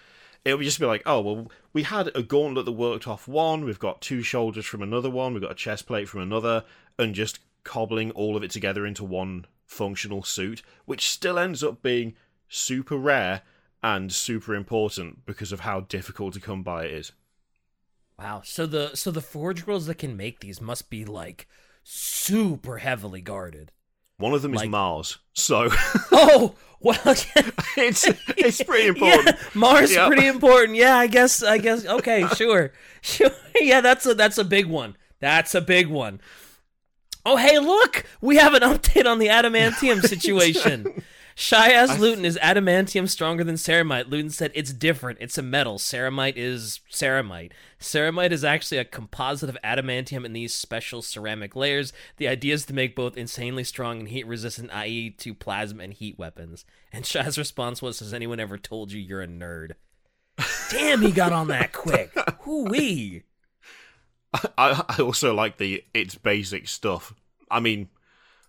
it 0.45 0.57
would 0.57 0.65
just 0.65 0.81
be 0.81 0.87
like, 0.87 1.03
oh 1.07 1.21
well, 1.21 1.51
we 1.73 1.85
had 1.85 2.11
a 2.15 2.23
gauntlet 2.23 2.65
that 2.65 2.73
worked 2.73 3.07
off 3.07 3.29
one, 3.29 3.65
we've 3.65 3.79
got 3.79 4.01
two 4.01 4.23
shoulders 4.23 4.67
from 4.67 4.83
another 4.83 5.11
one, 5.11 5.33
we've 5.33 5.43
got 5.43 5.53
a 5.53 5.57
chest 5.57 5.87
plate 5.87 6.09
from 6.09 6.21
another, 6.21 6.65
and 6.99 7.15
just 7.15 7.39
cobbling 7.65 8.11
all 8.13 8.37
of 8.37 8.43
it 8.43 8.51
together 8.51 8.85
into 8.85 9.05
one 9.05 9.47
functional 9.67 10.23
suit, 10.23 10.63
which 10.85 11.09
still 11.09 11.39
ends 11.39 11.63
up 11.63 11.83
being 11.83 12.15
super 12.49 12.97
rare 12.97 13.43
and 13.83 14.13
super 14.13 14.55
important 14.55 15.25
because 15.27 15.53
of 15.53 15.61
how 15.61 15.81
difficult 15.81 16.35
to 16.35 16.41
come 16.41 16.63
by 16.63 16.85
it 16.85 16.93
is. 16.93 17.13
Wow. 18.19 18.43
So 18.45 18.67
the 18.67 18.95
so 18.95 19.11
the 19.11 19.21
Forge 19.21 19.67
girls 19.67 19.87
that 19.87 19.97
can 19.97 20.17
make 20.17 20.41
these 20.41 20.61
must 20.61 20.91
be 20.91 21.05
like 21.05 21.49
super 21.83 22.79
heavily 22.79 23.21
guarded. 23.21 23.73
One 24.19 24.35
of 24.35 24.43
them 24.43 24.53
Like- 24.53 24.65
is 24.67 24.71
Mars, 24.71 25.19
so 25.33 25.69
Oh 26.13 26.55
well, 26.81 26.99
it's 27.77 28.07
it's 28.37 28.63
pretty 28.63 28.89
important. 28.89 29.27
Yeah, 29.29 29.37
Mars 29.55 29.91
is 29.91 29.97
Yep. 29.97 30.07
pretty 30.09 30.27
important. 30.27 30.77
Yeah, 30.77 30.97
I 30.97 31.07
guess. 31.07 31.43
I 31.43 31.59
guess. 31.59 31.85
Okay, 31.87 32.27
sure, 32.37 32.73
sure. 33.01 33.31
Yeah, 33.61 33.81
that's 33.81 34.05
a 34.07 34.15
that's 34.15 34.39
a 34.39 34.45
big 34.45 34.67
one. 34.67 34.97
That's 35.21 35.55
a 35.55 35.61
big 35.61 35.87
one. 35.89 36.21
Oh, 37.25 37.37
hey, 37.37 37.61
look, 37.61 38.05
we 38.21 38.35
have 38.37 38.55
an 38.55 38.63
update 38.63 39.07
on 39.07 39.21
the 39.21 39.29
adamantium 39.29 40.03
situation. 40.03 41.03
Shy 41.35 41.71
asked 41.71 41.99
Luton, 41.99 42.25
"Is 42.25 42.39
adamantium 42.43 43.09
stronger 43.09 43.45
than 43.45 43.57
ceramite?" 43.57 44.11
Luton 44.11 44.31
said, 44.31 44.53
"It's 44.55 44.73
different. 44.73 45.19
It's 45.21 45.39
a 45.39 45.43
metal. 45.43 45.79
Ceramite 45.79 46.37
is 46.37 46.81
ceramite. 46.91 47.53
Ceramite 47.81 48.33
is 48.33 48.45
actually 48.45 48.79
a 48.79 48.85
composite 48.85 49.49
of 49.49 49.59
adamantium 49.65 50.25
in 50.25 50.33
these 50.33 50.55
special 50.55 51.03
ceramic 51.03 51.57
layers. 51.57 51.93
The 52.17 52.29
idea 52.29 52.55
is 52.55 52.67
to 52.67 52.75
make 52.75 52.95
both 52.95 53.17
insanely 53.17 53.65
strong 53.65 54.01
and 54.01 54.09
heat 54.09 54.27
resistant, 54.27 54.75
i.e., 54.75 55.11
to 55.11 55.35
plasma 55.35 55.83
and 55.85 55.95
heat 55.95 56.19
weapons." 56.19 56.65
And 56.93 57.07
Shy's 57.07 57.39
response 57.39 57.81
was, 57.81 58.01
"Has 58.01 58.13
anyone 58.13 58.41
ever 58.41 58.59
told 58.59 58.93
you 58.93 59.01
you're 59.01 59.23
a 59.23 59.29
nerd?" 59.29 59.73
Damn, 60.71 61.03
he 61.03 61.13
got 61.13 61.33
on 61.33 61.49
that 61.49 61.73
quick. 61.73 62.11
Hoo-wee. 62.41 63.23
I, 64.35 64.83
I 64.89 65.03
also 65.03 65.35
like 65.35 65.59
the 65.59 65.85
it's 65.93 66.15
basic 66.15 66.69
stuff. 66.69 67.15
I 67.51 67.61
mean, 67.61 67.91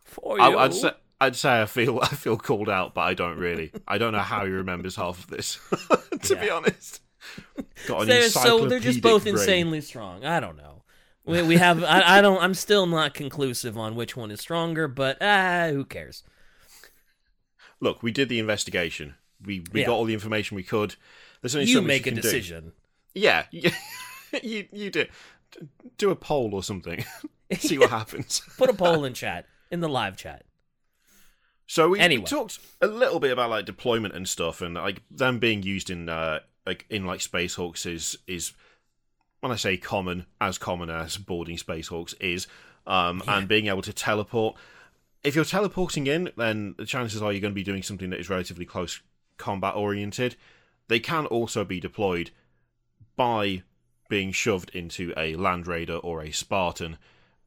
For 0.06 0.40
I, 0.40 0.50
you. 0.50 0.58
I'd 0.58 0.74
say 0.74 0.92
I'd 1.22 1.36
say 1.36 1.62
I 1.62 1.66
feel 1.66 2.00
I 2.04 2.08
feel 2.08 2.38
called 2.38 2.70
out, 2.70 2.94
but 2.94 3.02
I 3.02 3.14
don't 3.14 3.38
really. 3.38 3.72
I 3.88 3.98
don't 3.98 4.14
know 4.14 4.20
how 4.20 4.46
he 4.46 4.52
remembers 4.52 4.96
half 4.96 5.20
of 5.24 5.28
this. 5.30 5.60
to 6.24 6.36
be 6.36 6.50
honest, 6.50 7.02
They're- 7.88 8.30
so 8.30 8.68
they're 8.68 8.80
just 8.80 9.02
both 9.02 9.24
brain. 9.24 9.36
insanely 9.36 9.82
strong. 9.82 10.26
I 10.26 10.40
don't 10.40 10.58
know. 10.58 10.84
We, 11.26 11.42
we 11.42 11.56
have. 11.58 11.82
I, 11.84 12.18
I 12.18 12.22
don't. 12.22 12.42
I'm 12.44 12.54
still 12.54 12.86
not 12.86 13.14
conclusive 13.14 13.78
on 13.78 13.96
which 13.96 14.18
one 14.18 14.30
is 14.32 14.42
stronger, 14.42 14.90
but 14.90 15.18
ah, 15.22 15.68
who 15.70 15.86
cares? 15.86 16.24
Look, 17.80 18.04
we 18.04 18.12
did 18.12 18.28
the 18.30 18.40
investigation. 18.40 19.16
We 19.42 19.64
we 19.72 19.82
Yeah. 19.82 19.88
got 19.88 19.94
all 19.94 20.06
the 20.06 20.14
information 20.14 20.56
we 20.56 20.64
could. 20.64 20.96
There's 21.42 21.56
only 21.56 21.68
You 21.68 21.76
so 21.76 21.82
much 21.82 21.88
make 21.88 22.06
you 22.06 22.12
a 22.12 22.14
can 22.14 22.16
do. 22.16 22.22
decision. 22.22 22.72
Yeah, 23.14 23.46
you 23.52 23.72
you 24.42 24.90
do. 24.90 25.06
Do 25.98 26.10
a 26.10 26.16
poll 26.16 26.54
or 26.56 26.64
something. 26.64 27.06
See 27.58 27.78
what 27.78 27.90
happens. 27.92 28.42
Put 28.58 28.70
a 28.70 28.74
poll 28.74 29.06
in 29.06 29.14
chat 29.14 29.46
in 29.72 29.80
the 29.80 29.88
live 29.90 30.18
chat. 30.18 30.44
So 31.68 31.90
we, 31.90 32.00
we 32.00 32.22
talked 32.22 32.60
a 32.82 32.88
little 32.88 33.20
bit 33.20 33.32
about 33.32 33.50
like 33.50 33.66
deployment 33.66 34.16
and 34.16 34.28
stuff, 34.28 34.62
and 34.62 34.76
like 34.76 35.02
them 35.10 35.40
being 35.40 35.64
used 35.64 35.90
in 35.90 36.10
uh 36.10 36.40
like 36.66 36.86
in 36.90 37.06
like 37.06 37.22
space 37.22 37.56
hulks 37.56 37.86
is 37.86 38.18
is 38.28 38.54
when 39.40 39.52
I 39.52 39.56
say 39.56 39.76
common, 39.76 40.26
as 40.40 40.58
common 40.58 40.90
as 40.90 41.18
boarding 41.18 41.58
space 41.58 41.90
hulks 41.90 42.14
is, 42.14 42.48
um, 42.88 43.22
and 43.28 43.46
being 43.46 43.68
able 43.68 43.82
to 43.82 43.92
teleport. 43.92 44.56
If 45.22 45.36
you're 45.36 45.44
teleporting 45.44 46.08
in, 46.08 46.32
then 46.38 46.76
the 46.78 46.86
chances 46.86 47.22
are 47.22 47.32
you're 47.32 47.42
going 47.42 47.54
to 47.54 47.56
be 47.56 47.64
doing 47.64 47.84
something 47.84 48.10
that 48.12 48.20
is 48.22 48.30
relatively 48.30 48.66
close 48.66 49.02
combat 49.38 49.76
oriented. 49.76 50.38
They 50.88 51.02
can 51.02 51.26
also 51.26 51.66
be 51.66 51.82
deployed 51.82 52.32
by 53.18 53.64
being 54.10 54.32
shoved 54.32 54.70
into 54.74 55.14
a 55.18 55.36
Land 55.36 55.68
Raider 55.68 55.98
or 55.98 56.22
a 56.22 56.32
Spartan 56.32 56.98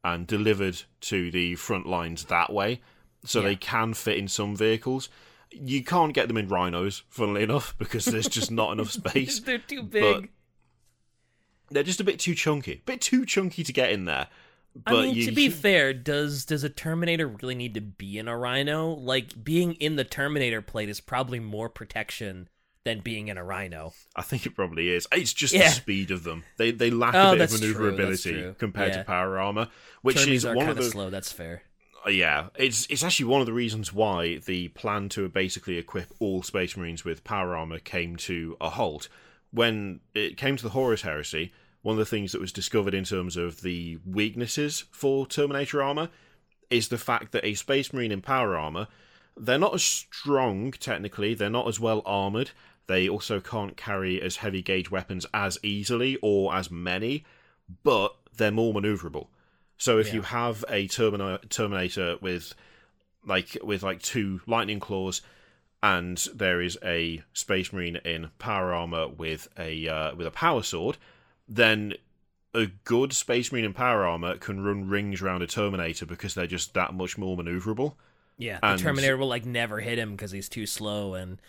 and 0.03 0.27
delivered 0.27 0.83
to 1.01 1.31
the 1.31 1.55
front 1.55 1.87
lines 1.87 2.25
that 2.25 2.53
way. 2.53 2.81
So 3.27 3.41
Yeah. 3.41 3.47
they 3.49 3.55
can 3.55 3.93
fit 3.93 4.17
in 4.17 4.27
some 4.27 4.55
vehicles. 4.55 5.09
You 5.51 5.83
can't 5.83 6.13
get 6.13 6.27
them 6.27 6.37
in 6.37 6.47
rhinos, 6.47 7.03
funnily 7.09 7.43
enough, 7.43 7.75
because 7.77 8.05
there's 8.05 8.27
just 8.27 8.51
not 8.51 8.71
enough 8.71 8.91
space. 9.01 9.39
They're 9.39 9.57
too 9.59 9.83
big. 9.83 10.29
They're 11.69 11.83
just 11.83 11.99
a 11.99 12.03
bit 12.03 12.19
too 12.19 12.33
chunky. 12.35 12.73
a 12.73 12.81
bit 12.85 13.01
too 13.01 13.25
chunky 13.25 13.63
to 13.63 13.73
get 13.73 13.91
in 13.91 14.05
there. 14.05 14.27
But 14.85 14.93
I 14.95 15.01
mean, 15.07 15.15
you, 15.15 15.25
to 15.25 15.31
be 15.31 15.49
fair, 15.49 15.91
does 15.93 16.45
does 16.45 16.63
a 16.63 16.69
Terminator 16.69 17.27
really 17.27 17.55
need 17.55 17.73
to 17.73 17.81
be 17.81 18.17
in 18.19 18.27
a 18.27 18.37
Rhino? 18.37 18.89
Like 18.89 19.43
being 19.43 19.73
in 19.73 19.95
the 19.95 20.03
Terminator 20.03 20.61
plate 20.61 20.87
is 20.87 21.01
probably 21.01 21.39
more 21.39 21.67
protection 21.67 22.47
than 22.83 22.99
being 22.99 23.27
in 23.27 23.37
a 23.37 23.43
Rhino. 23.43 23.93
I 24.15 24.21
think 24.21 24.45
it 24.45 24.51
probably 24.55 24.89
is. 24.89 25.07
It's 25.11 25.33
just 25.33 25.53
Yeah. 25.53 25.69
the 25.69 25.73
speed 25.75 26.11
of 26.11 26.23
them. 26.23 26.43
They 26.57 26.71
they 26.71 26.91
lack 26.91 27.15
Oh, 27.15 27.33
a 27.33 27.35
bit 27.35 27.51
of 27.51 27.59
true, 27.59 27.59
maneuverability 27.73 28.31
true. 28.33 28.55
compared 28.59 28.91
Yeah. 28.91 28.97
to 28.99 29.03
power 29.03 29.39
armor, 29.39 29.67
which 30.03 30.17
Termies 30.17 30.33
is 30.33 30.45
one 30.45 30.57
kind 30.57 30.69
of 30.69 30.77
of 30.77 30.83
the 30.85 30.89
slow. 30.91 31.09
That's 31.09 31.31
fair. 31.31 31.63
Uh, 32.07 32.09
yeah, 32.09 32.47
it's 32.55 32.87
it's 32.89 33.03
actually 33.03 33.25
one 33.25 33.41
of 33.41 33.47
the 33.47 33.53
reasons 33.53 33.91
why 33.91 34.37
the 34.45 34.69
plan 34.69 35.09
to 35.09 35.27
basically 35.27 35.77
equip 35.77 36.13
all 36.19 36.41
Space 36.41 36.77
Marines 36.77 37.03
with 37.03 37.25
power 37.25 37.53
armor 37.55 37.79
came 37.79 38.15
to 38.15 38.55
a 38.61 38.69
halt. 38.69 39.09
When 39.51 39.99
it 40.13 40.37
came 40.37 40.55
to 40.55 40.63
the 40.63 40.69
Horus 40.69 41.01
Heresy, 41.01 41.51
one 41.81 41.93
of 41.93 41.99
the 41.99 42.05
things 42.05 42.31
that 42.31 42.39
was 42.39 42.53
discovered 42.53 42.93
in 42.93 43.03
terms 43.03 43.35
of 43.35 43.61
the 43.61 43.97
weaknesses 44.05 44.85
for 44.89 45.27
Terminator 45.27 45.83
armor 45.83 46.09
is 46.69 46.87
the 46.87 46.97
fact 46.97 47.33
that 47.33 47.43
a 47.43 47.55
Space 47.55 47.91
Marine 47.91 48.13
in 48.13 48.21
power 48.21 48.55
armor, 48.55 48.87
they're 49.35 49.57
not 49.57 49.73
as 49.73 49.83
strong 49.83 50.71
technically, 50.71 51.33
they're 51.33 51.49
not 51.49 51.67
as 51.67 51.79
well 51.79 52.01
armored. 52.05 52.51
They 52.87 53.09
also 53.09 53.41
can't 53.41 53.75
carry 53.75 54.21
as 54.21 54.37
heavy 54.37 54.61
gauge 54.61 54.89
weapons 54.89 55.25
as 55.33 55.57
easily 55.61 56.17
or 56.21 56.55
as 56.55 56.71
many, 56.71 57.25
but 57.83 58.15
they're 58.37 58.51
more 58.51 58.73
maneuverable. 58.73 59.27
So 59.77 59.99
if 59.99 60.07
Yeah. 60.07 60.13
you 60.15 60.21
have 60.23 60.65
a 60.69 60.87
Termina- 60.87 61.47
Terminator 61.49 62.17
with 62.21 62.53
like 63.25 63.57
with 63.63 63.83
like 63.83 64.01
two 64.01 64.41
lightning 64.47 64.79
claws, 64.79 65.21
and 65.83 66.17
there 66.33 66.61
is 66.61 66.77
a 66.83 67.23
Space 67.33 67.71
Marine 67.71 67.97
in 67.97 68.31
power 68.39 68.73
armor 68.73 69.07
with 69.07 69.47
a 69.57 69.87
uh, 69.87 70.15
with 70.15 70.25
a 70.27 70.31
power 70.31 70.63
sword, 70.63 70.97
then 71.47 71.93
a 72.53 72.67
good 72.85 73.13
Space 73.13 73.51
Marine 73.51 73.65
in 73.65 73.73
power 73.73 74.05
armor 74.05 74.37
can 74.37 74.63
run 74.63 74.87
rings 74.89 75.21
around 75.21 75.41
a 75.41 75.47
Terminator 75.47 76.05
because 76.05 76.33
they're 76.33 76.47
just 76.47 76.73
that 76.73 76.93
much 76.93 77.17
more 77.17 77.37
maneuverable. 77.37 77.95
Yeah, 78.39 78.59
the 78.61 78.77
Terminator 78.81 79.17
will 79.17 79.27
like 79.27 79.45
never 79.45 79.79
hit 79.79 79.97
him 79.99 80.11
because 80.11 80.31
he's 80.31 80.49
too 80.49 80.65
slow, 80.65 81.13
and 81.13 81.39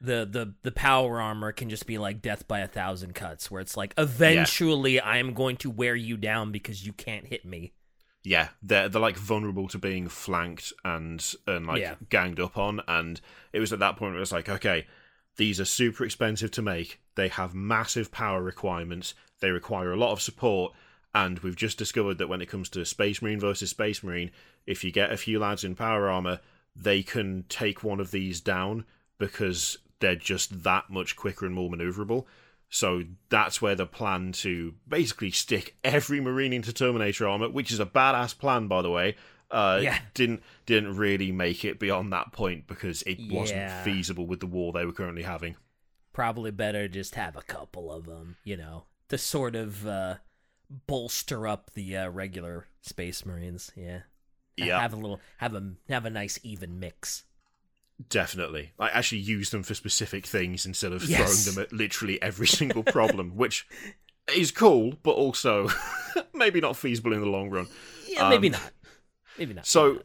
the 0.00 0.26
the 0.30 0.54
the 0.62 0.72
power 0.72 1.20
armor 1.20 1.52
can 1.52 1.68
just 1.68 1.86
be 1.86 1.98
like 1.98 2.22
death 2.22 2.48
by 2.48 2.60
a 2.60 2.66
thousand 2.68 3.14
cuts, 3.14 3.50
where 3.50 3.60
it's 3.60 3.76
like 3.76 3.94
eventually 3.98 5.00
I 5.00 5.18
am 5.18 5.34
going 5.34 5.56
to 5.58 5.70
wear 5.70 5.94
you 5.94 6.16
down 6.16 6.52
because 6.52 6.86
you 6.86 6.92
can't 6.92 7.26
hit 7.26 7.44
me. 7.44 7.72
Yeah, 8.22 8.48
they're 8.62 8.88
they're 8.88 9.00
like 9.00 9.16
vulnerable 9.16 9.68
to 9.68 9.78
being 9.78 10.08
flanked 10.08 10.72
and 10.84 11.24
and 11.46 11.66
like 11.66 11.80
Yeah. 11.80 11.94
ganged 12.08 12.40
up 12.40 12.56
on, 12.58 12.80
and 12.88 13.20
it 13.52 13.60
was 13.60 13.72
at 13.72 13.78
that 13.80 13.96
point 13.96 14.12
where 14.12 14.18
it 14.18 14.20
was 14.20 14.32
like, 14.32 14.48
okay, 14.48 14.86
these 15.36 15.60
are 15.60 15.64
super 15.64 16.04
expensive 16.04 16.50
to 16.52 16.62
make. 16.62 17.00
They 17.14 17.28
have 17.28 17.54
massive 17.54 18.10
power 18.10 18.42
requirements. 18.42 19.14
They 19.40 19.50
require 19.50 19.92
a 19.92 19.96
lot 19.96 20.12
of 20.12 20.20
support, 20.20 20.74
and 21.14 21.38
we've 21.40 21.56
just 21.56 21.78
discovered 21.78 22.18
that 22.18 22.28
when 22.28 22.42
it 22.42 22.48
comes 22.50 22.68
to 22.70 22.84
Space 22.84 23.22
Marine 23.22 23.40
versus 23.40 23.70
Space 23.70 24.02
Marine, 24.02 24.30
if 24.66 24.84
you 24.84 24.90
get 24.92 25.12
a 25.12 25.16
few 25.16 25.38
lads 25.38 25.64
in 25.64 25.74
power 25.74 26.08
armor, 26.08 26.40
they 26.76 27.02
can 27.02 27.44
take 27.48 27.82
one 27.82 28.00
of 28.00 28.10
these 28.10 28.40
down 28.42 28.84
because 29.18 29.78
they're 30.00 30.16
just 30.16 30.64
that 30.64 30.90
much 30.90 31.16
quicker 31.16 31.46
and 31.46 31.54
more 31.54 31.70
maneuverable. 31.70 32.24
So 32.68 33.02
that's 33.30 33.60
where 33.60 33.74
the 33.74 33.86
plan 33.86 34.32
to 34.32 34.74
basically 34.86 35.30
stick 35.32 35.76
every 35.82 36.20
Marine 36.20 36.52
into 36.52 36.72
Terminator 36.72 37.26
armor, 37.26 37.48
which 37.48 37.72
is 37.72 37.80
a 37.80 37.86
badass 37.86 38.36
plan, 38.38 38.68
by 38.68 38.80
the 38.82 38.90
way, 38.90 39.16
uh, 39.50 39.80
Yeah. 39.82 39.98
didn't 40.14 40.42
didn't 40.66 40.96
really 40.96 41.32
make 41.32 41.64
it 41.64 41.80
beyond 41.80 42.12
that 42.12 42.32
point 42.32 42.66
because 42.68 43.02
it 43.02 43.18
Yeah. 43.18 43.38
wasn't 43.40 43.84
feasible 43.84 44.26
with 44.26 44.38
the 44.40 44.46
war 44.46 44.72
they 44.72 44.84
were 44.86 44.92
currently 44.92 45.24
having. 45.24 45.56
Probably 46.12 46.50
better 46.52 46.86
just 46.86 47.14
have 47.16 47.34
a 47.36 47.42
couple 47.42 47.92
of 47.92 48.06
them, 48.06 48.36
you 48.44 48.56
know, 48.56 48.84
to 49.08 49.18
sort 49.18 49.56
of 49.56 49.84
uh, 49.86 50.16
bolster 50.86 51.46
up 51.48 51.72
the 51.74 51.96
uh, 51.96 52.08
regular 52.08 52.66
Space 52.82 53.26
Marines. 53.26 53.72
Yeah, 53.76 54.02
Yeah. 54.56 54.80
have 54.80 54.92
a 54.92 54.96
little 54.96 55.20
have 55.38 55.54
a 55.54 55.74
have 55.88 56.04
a 56.04 56.10
nice 56.10 56.38
even 56.44 56.78
mix. 56.78 57.24
Definitely, 58.08 58.72
I 58.78 58.88
actually 58.88 59.18
use 59.18 59.50
them 59.50 59.62
for 59.62 59.74
specific 59.74 60.26
things 60.26 60.64
instead 60.64 60.92
of 60.92 61.04
Yes. 61.04 61.44
throwing 61.44 61.56
them 61.56 61.62
at 61.64 61.72
literally 61.72 62.20
every 62.22 62.46
single 62.60 62.82
problem, 62.82 63.36
which 63.36 63.66
is 64.34 64.50
cool, 64.50 64.94
but 65.02 65.12
also 65.12 65.68
maybe 66.34 66.60
not 66.60 66.76
feasible 66.76 67.12
in 67.12 67.20
the 67.20 67.26
long 67.28 67.50
run. 67.50 67.66
Yeah, 68.08 68.28
maybe 68.28 68.48
Um, 68.48 68.52
not. 68.52 68.72
Maybe 69.38 69.54
not. 69.54 69.66
So 69.66 70.02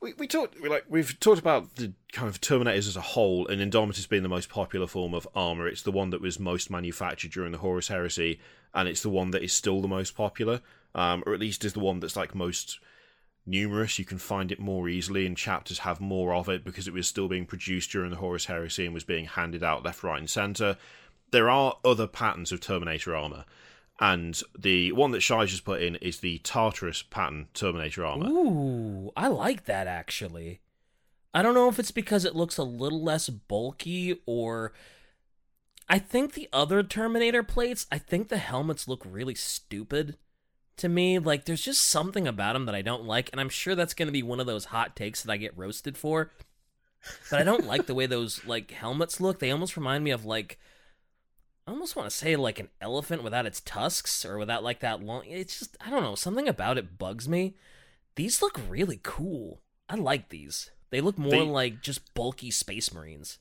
we 0.00 0.12
we 0.14 0.26
talked 0.26 0.60
we 0.60 0.68
like 0.68 0.84
we've 0.88 1.18
talked 1.18 1.38
about 1.40 1.76
the 1.76 1.94
kind 2.12 2.28
of 2.28 2.40
Terminators 2.40 2.86
as 2.88 2.96
a 2.96 3.00
whole, 3.00 3.46
and 3.48 3.60
Indomitus 3.62 4.06
being 4.08 4.22
the 4.22 4.28
most 4.28 4.48
popular 4.50 4.86
form 4.86 5.14
of 5.14 5.26
armor. 5.34 5.66
It's 5.66 5.82
the 5.82 5.92
one 5.92 6.10
that 6.10 6.20
was 6.20 6.38
most 6.38 6.68
manufactured 6.70 7.30
during 7.30 7.52
the 7.52 7.58
Horus 7.58 7.88
Heresy, 7.88 8.38
and 8.74 8.86
it's 8.88 9.02
the 9.02 9.08
one 9.10 9.30
that 9.30 9.42
is 9.42 9.52
still 9.52 9.80
the 9.80 9.88
most 9.88 10.14
popular, 10.16 10.60
um, 10.94 11.22
or 11.26 11.32
at 11.32 11.40
least 11.40 11.64
is 11.64 11.72
the 11.72 11.80
one 11.80 12.00
that's 12.00 12.16
like 12.16 12.34
most 12.34 12.80
numerous. 13.46 13.98
You 13.98 14.04
can 14.04 14.18
find 14.18 14.50
it 14.50 14.58
more 14.60 14.88
easily, 14.88 15.26
and 15.26 15.36
chapters 15.36 15.80
have 15.80 16.00
more 16.00 16.34
of 16.34 16.48
it 16.48 16.64
because 16.64 16.88
it 16.88 16.94
was 16.94 17.06
still 17.06 17.28
being 17.28 17.46
produced 17.46 17.90
during 17.90 18.10
the 18.10 18.16
Horus 18.16 18.46
Heresy 18.46 18.84
and 18.84 18.94
was 18.94 19.04
being 19.04 19.26
handed 19.26 19.62
out 19.62 19.84
left, 19.84 20.02
right, 20.02 20.18
and 20.18 20.30
center. 20.30 20.76
There 21.30 21.50
are 21.50 21.76
other 21.84 22.06
patterns 22.06 22.52
of 22.52 22.60
Terminator 22.60 23.14
armor. 23.16 23.44
And 24.00 24.40
the 24.58 24.92
one 24.92 25.12
that 25.12 25.20
Shai 25.20 25.46
just 25.46 25.64
put 25.64 25.82
in 25.82 25.96
is 25.96 26.18
the 26.18 26.38
Tartarus 26.38 27.02
pattern 27.02 27.46
Terminator 27.54 28.04
armor. 28.04 28.28
Ooh, 28.28 29.12
I 29.16 29.28
like 29.28 29.66
that 29.66 29.86
actually. 29.86 30.60
I 31.32 31.42
don't 31.42 31.54
know 31.54 31.68
if 31.68 31.78
it's 31.78 31.92
because 31.92 32.24
it 32.24 32.34
looks 32.34 32.58
a 32.58 32.64
little 32.64 33.02
less 33.02 33.28
bulky 33.28 34.20
or 34.26 34.72
I 35.88 35.98
think 35.98 36.32
the 36.32 36.48
other 36.52 36.82
Terminator 36.82 37.42
plates, 37.42 37.86
I 37.92 37.98
think 37.98 38.28
the 38.28 38.38
helmets 38.38 38.88
look 38.88 39.04
really 39.04 39.34
stupid 39.34 40.16
to 40.78 40.88
me. 40.88 41.18
Like 41.18 41.44
there's 41.44 41.62
just 41.64 41.82
something 41.84 42.26
about 42.26 42.54
them 42.54 42.66
that 42.66 42.74
I 42.74 42.82
don't 42.82 43.04
like 43.04 43.30
and 43.32 43.40
I'm 43.40 43.48
sure 43.48 43.74
that's 43.74 43.94
going 43.94 44.08
to 44.08 44.12
be 44.12 44.22
one 44.22 44.40
of 44.40 44.46
those 44.46 44.66
hot 44.66 44.96
takes 44.96 45.22
that 45.22 45.32
I 45.32 45.36
get 45.36 45.56
roasted 45.56 45.96
for. 45.96 46.30
But 47.30 47.40
I 47.40 47.44
don't 47.44 47.66
like 47.66 47.86
the 47.86 47.94
way 47.94 48.06
those 48.06 48.44
like 48.46 48.70
helmets 48.70 49.20
look. 49.20 49.38
They 49.38 49.50
almost 49.50 49.76
remind 49.76 50.04
me 50.04 50.10
of 50.10 50.24
like 50.24 50.58
I 51.66 51.70
almost 51.70 51.96
want 51.96 52.08
to 52.10 52.16
say 52.16 52.36
like 52.36 52.58
an 52.58 52.68
elephant 52.80 53.22
without 53.22 53.46
its 53.46 53.60
tusks 53.60 54.24
or 54.24 54.38
without 54.38 54.62
like 54.64 54.80
that 54.80 55.02
long. 55.02 55.22
It's 55.26 55.58
just 55.58 55.76
I 55.84 55.90
don't 55.90 56.02
know 56.02 56.14
something 56.14 56.48
about 56.48 56.78
it 56.78 56.98
bugs 56.98 57.28
me. 57.28 57.56
These 58.16 58.40
look 58.42 58.60
really 58.68 59.00
cool. 59.02 59.60
I 59.88 59.96
like 59.96 60.28
these. 60.28 60.70
They 60.90 61.00
look 61.00 61.18
more 61.18 61.30
They- 61.30 61.40
like 61.42 61.82
just 61.82 62.14
bulky 62.14 62.50
space 62.50 62.92
marines. 62.92 63.38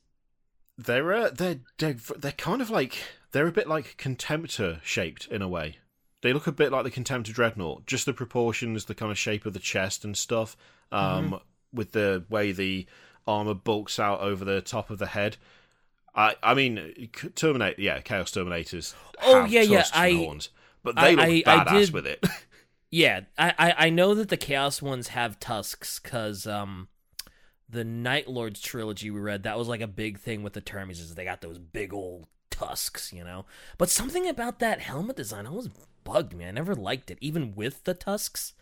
They're 0.77 1.13
uh, 1.13 1.29
they're 1.29 1.59
they're 1.77 1.93
they're 2.17 2.31
kind 2.31 2.61
of 2.61 2.69
like 2.71 2.97
they're 3.31 3.47
a 3.47 3.51
bit 3.51 3.67
like 3.69 3.95
Contemptor 3.97 4.81
shaped 4.83 5.27
in 5.27 5.41
a 5.43 5.47
way. 5.47 5.77
They 6.23 6.33
look 6.33 6.47
a 6.47 6.51
bit 6.51 6.71
like 6.71 6.83
the 6.83 6.89
Contemptor 6.91 7.31
Dreadnought, 7.33 7.85
just 7.85 8.07
the 8.07 8.13
proportions, 8.13 8.85
the 8.85 8.95
kind 8.95 9.11
of 9.11 9.17
shape 9.19 9.45
of 9.45 9.53
the 9.53 9.59
chest 9.59 10.03
and 10.03 10.17
stuff, 10.17 10.57
um, 10.91 11.39
with 11.71 11.91
the 11.91 12.23
way 12.29 12.51
the 12.51 12.87
armor 13.27 13.53
bulks 13.53 13.99
out 13.99 14.21
over 14.21 14.43
the 14.43 14.61
top 14.61 14.89
of 14.89 14.97
the 14.97 15.05
head. 15.07 15.37
I 16.15 16.35
I 16.41 16.53
mean, 16.55 17.07
Terminator, 17.35 17.79
yeah, 17.81 17.99
Chaos 17.99 18.31
Terminators. 18.31 18.95
Oh, 19.21 19.45
yeah, 19.45 19.61
yeah, 19.61 19.85
I- 19.93 20.13
horns, 20.13 20.49
but 20.83 20.97
I- 20.97 21.15
they 21.15 21.15
look 21.15 21.47
I- 21.47 21.59
I 21.61 21.63
badass 21.65 21.79
did- 21.85 21.93
with 21.93 22.07
it. 22.07 22.25
Yeah, 22.95 23.21
I, 23.39 23.53
I 23.57 23.73
I 23.87 23.89
know 23.89 24.13
that 24.13 24.29
the 24.29 24.37
Chaos 24.37 24.79
ones 24.79 25.07
have 25.07 25.39
tusks 25.39 25.97
because 25.97 26.45
um, 26.45 26.89
the 27.67 27.83
Night 27.83 28.27
Lords 28.29 28.61
trilogy 28.61 29.09
we 29.09 29.19
read 29.19 29.41
that 29.43 29.57
was 29.57 29.67
like 29.67 29.81
a 29.81 29.87
big 29.87 30.19
thing 30.19 30.43
with 30.43 30.53
the 30.53 30.61
Termies 30.61 30.99
is 31.01 31.15
they 31.15 31.25
got 31.25 31.41
those 31.41 31.57
big 31.57 31.91
old 31.91 32.27
tusks, 32.53 33.11
you 33.11 33.23
know. 33.23 33.45
But 33.77 33.89
something 33.89 34.27
about 34.27 34.59
that 34.59 34.79
helmet 34.81 35.15
design 35.15 35.47
always 35.47 35.69
bugged 36.03 36.33
me. 36.35 36.45
I 36.45 36.51
never 36.51 36.75
liked 36.75 37.09
it, 37.11 37.17
even 37.21 37.55
with 37.55 37.83
the 37.83 37.93
tusks. 37.93 38.53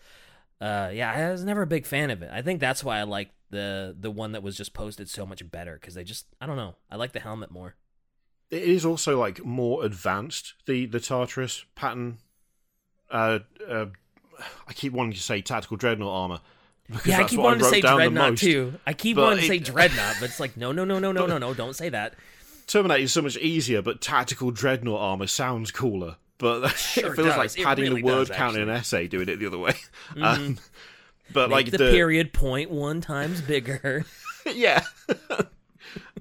Uh, 0.59 0.89
yeah, 0.93 1.11
I 1.11 1.31
was 1.31 1.43
never 1.43 1.63
a 1.63 1.67
big 1.67 1.85
fan 1.85 2.09
of 2.11 2.21
it. 2.21 2.29
I 2.31 2.41
think 2.41 2.59
that's 2.59 2.83
why 2.83 2.99
I 2.99 3.03
like 3.03 3.31
the 3.49 3.95
the 3.99 4.11
one 4.11 4.31
that 4.31 4.43
was 4.43 4.55
just 4.55 4.73
posted 4.73 5.09
so 5.09 5.25
much 5.25 5.49
better 5.51 5.73
because 5.73 5.93
they 5.95 6.03
just 6.03 6.25
I 6.39 6.45
don't 6.45 6.55
know. 6.57 6.75
I 6.89 6.95
like 6.95 7.11
the 7.13 7.19
helmet 7.19 7.51
more. 7.51 7.75
it 8.49 8.63
is 8.63 8.85
also 8.85 9.19
like 9.19 9.43
more 9.43 9.83
advanced 9.83 10.53
the 10.67 10.85
the 10.85 10.99
Tartarus 10.99 11.65
pattern. 11.75 12.19
Uh, 13.09 13.39
uh, 13.67 13.87
I 14.67 14.73
keep 14.73 14.93
wanting 14.93 15.13
to 15.13 15.19
say 15.21 15.41
tactical 15.41 15.77
dreadnought 15.77 16.13
armor. 16.13 16.39
Because 16.87 17.05
Yeah, 17.07 17.19
I 17.19 17.23
keep 17.25 17.39
wanting 17.39 17.59
to 17.59 17.65
wrote 17.65 17.71
say 17.73 17.81
dreadnought 17.81 18.29
most. 18.31 18.39
too. 18.41 18.73
I 18.85 18.93
keep 18.93 19.17
wanting 19.17 19.39
to 19.41 19.47
say 19.47 19.59
dreadnought, 19.59 20.15
but 20.19 20.29
it's 20.29 20.39
like 20.39 20.55
no, 20.57 20.71
no, 20.71 20.85
no, 20.85 20.99
no, 20.99 21.11
no, 21.11 21.25
no, 21.25 21.37
no. 21.37 21.53
Don't 21.53 21.75
say 21.75 21.89
that. 21.89 22.13
Terminator 22.71 23.03
is 23.03 23.11
so 23.11 23.21
much 23.21 23.37
easier, 23.37 23.81
but 23.81 23.99
tactical 23.99 24.49
dreadnought 24.49 25.01
armor 25.01 25.27
sounds 25.27 25.71
cooler. 25.71 26.15
But 26.37 26.69
Sure 26.77 27.11
it 27.11 27.15
feels 27.17 27.27
does. 27.27 27.37
like 27.37 27.65
padding 27.65 27.85
really 27.85 28.01
the 28.01 28.07
word 28.07 28.27
does, 28.29 28.37
count 28.37 28.55
in 28.55 28.63
an 28.63 28.69
essay, 28.69 29.07
doing 29.07 29.27
it 29.27 29.37
the 29.37 29.47
other 29.47 29.57
way. 29.57 29.73
Um, 30.21 30.57
but 31.33 31.49
Make 31.49 31.55
like 31.55 31.71
the, 31.71 31.77
the, 31.77 31.91
period 31.91 32.33
point 32.33 32.69
one 32.71 32.99
times 32.99 33.41
bigger. 33.41 34.05
yeah. 34.53 34.83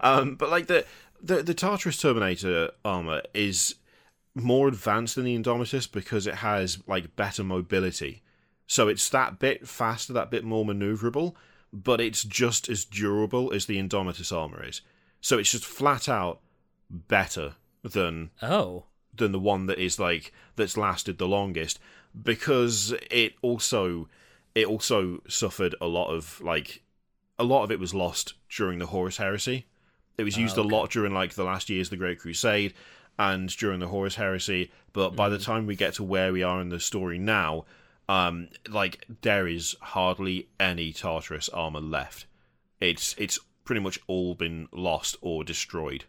um, 0.01 0.36
but 0.36 0.51
like 0.51 0.66
the, 0.66 0.84
the 1.22 1.42
the 1.42 1.55
Tartarus 1.55 2.01
Terminator 2.01 2.70
armor 2.84 3.22
is 3.34 3.76
more 4.34 4.68
advanced 4.68 5.16
than 5.16 5.24
the 5.24 5.36
Indomitus 5.36 5.90
because 5.90 6.26
it 6.26 6.36
has 6.36 6.78
like 6.86 7.16
better 7.16 7.42
mobility. 7.42 8.22
So 8.66 8.86
it's 8.86 9.09
that 9.11 9.40
bit 9.40 9.66
faster, 9.66 10.12
that 10.12 10.30
bit 10.30 10.44
more 10.44 10.64
maneuverable, 10.64 11.34
but 11.72 12.01
it's 12.01 12.22
just 12.22 12.68
as 12.68 12.84
durable 12.84 13.53
as 13.53 13.66
the 13.66 13.78
Indomitus 13.80 14.32
armor 14.36 14.64
is. 14.64 14.82
So 15.20 15.38
it's 15.38 15.52
just 15.52 15.64
flat 15.64 16.08
out 16.08 16.40
better 16.90 17.54
than 17.82 18.30
oh, 18.42 18.84
than 19.14 19.32
the 19.32 19.38
one 19.38 19.66
that 19.66 19.78
is 19.78 19.98
like 19.98 20.32
that's 20.56 20.76
lasted 20.76 21.18
the 21.18 21.28
longest 21.28 21.78
because 22.22 22.94
it 23.10 23.34
also 23.42 24.08
it 24.54 24.66
also 24.66 25.20
suffered 25.28 25.74
a 25.80 25.86
lot 25.86 26.08
of 26.10 26.40
like 26.40 26.82
a 27.38 27.44
lot 27.44 27.62
of 27.64 27.70
it 27.70 27.78
was 27.78 27.94
lost 27.94 28.34
during 28.48 28.78
the 28.78 28.86
Horus 28.86 29.18
Heresy. 29.18 29.66
It 30.18 30.24
was 30.24 30.36
used 30.36 30.58
Oh, 30.58 30.62
a 30.62 30.64
lot 30.64 30.90
during 30.90 31.14
like 31.14 31.34
the 31.34 31.44
last 31.44 31.70
years 31.70 31.86
of 31.86 31.90
the 31.90 31.96
Great 31.96 32.18
Crusade 32.18 32.74
and 33.18 33.48
during 33.56 33.80
the 33.80 33.88
Horus 33.88 34.16
Heresy, 34.16 34.70
but 34.92 35.14
by 35.16 35.28
the 35.28 35.38
time 35.38 35.66
we 35.66 35.76
get 35.76 35.94
to 35.94 36.02
where 36.04 36.32
we 36.32 36.42
are 36.42 36.60
in 36.60 36.70
the 36.70 36.80
story 36.80 37.18
now, 37.18 37.64
Um, 38.08 38.48
like 38.68 39.06
there 39.22 39.46
is 39.46 39.76
hardly 39.80 40.48
any 40.58 40.92
Tartarus 40.92 41.48
armor 41.50 41.80
left. 41.80 42.26
It's 42.80 43.14
it's 43.18 43.38
pretty 43.70 43.80
much 43.80 44.00
all 44.08 44.34
been 44.34 44.66
lost 44.72 45.16
or 45.20 45.44
destroyed. 45.44 46.04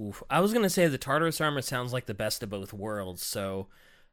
Oof. 0.00 0.22
I 0.30 0.40
was 0.40 0.54
gonna 0.54 0.70
say 0.70 0.86
the 0.88 0.96
Tartarus 0.96 1.38
armor 1.38 1.60
sounds 1.60 1.92
like 1.92 2.06
the 2.06 2.14
best 2.14 2.42
of 2.42 2.48
both 2.48 2.72
worlds. 2.72 3.22
So, 3.22 3.66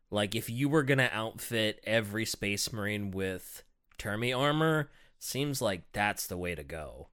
like, 0.10 0.36
if 0.36 0.50
you 0.50 0.68
were 0.68 0.84
gonna 0.84 1.10
outfit 1.14 1.80
every 1.86 2.26
Space 2.26 2.74
Marine 2.74 3.12
with 3.12 3.64
Termi 3.98 4.38
armor, 4.38 4.90
seems 5.20 5.62
like 5.62 5.84
that's 5.94 6.28
the 6.28 6.36
way 6.36 6.54
to 6.54 6.64
go. 6.66 7.08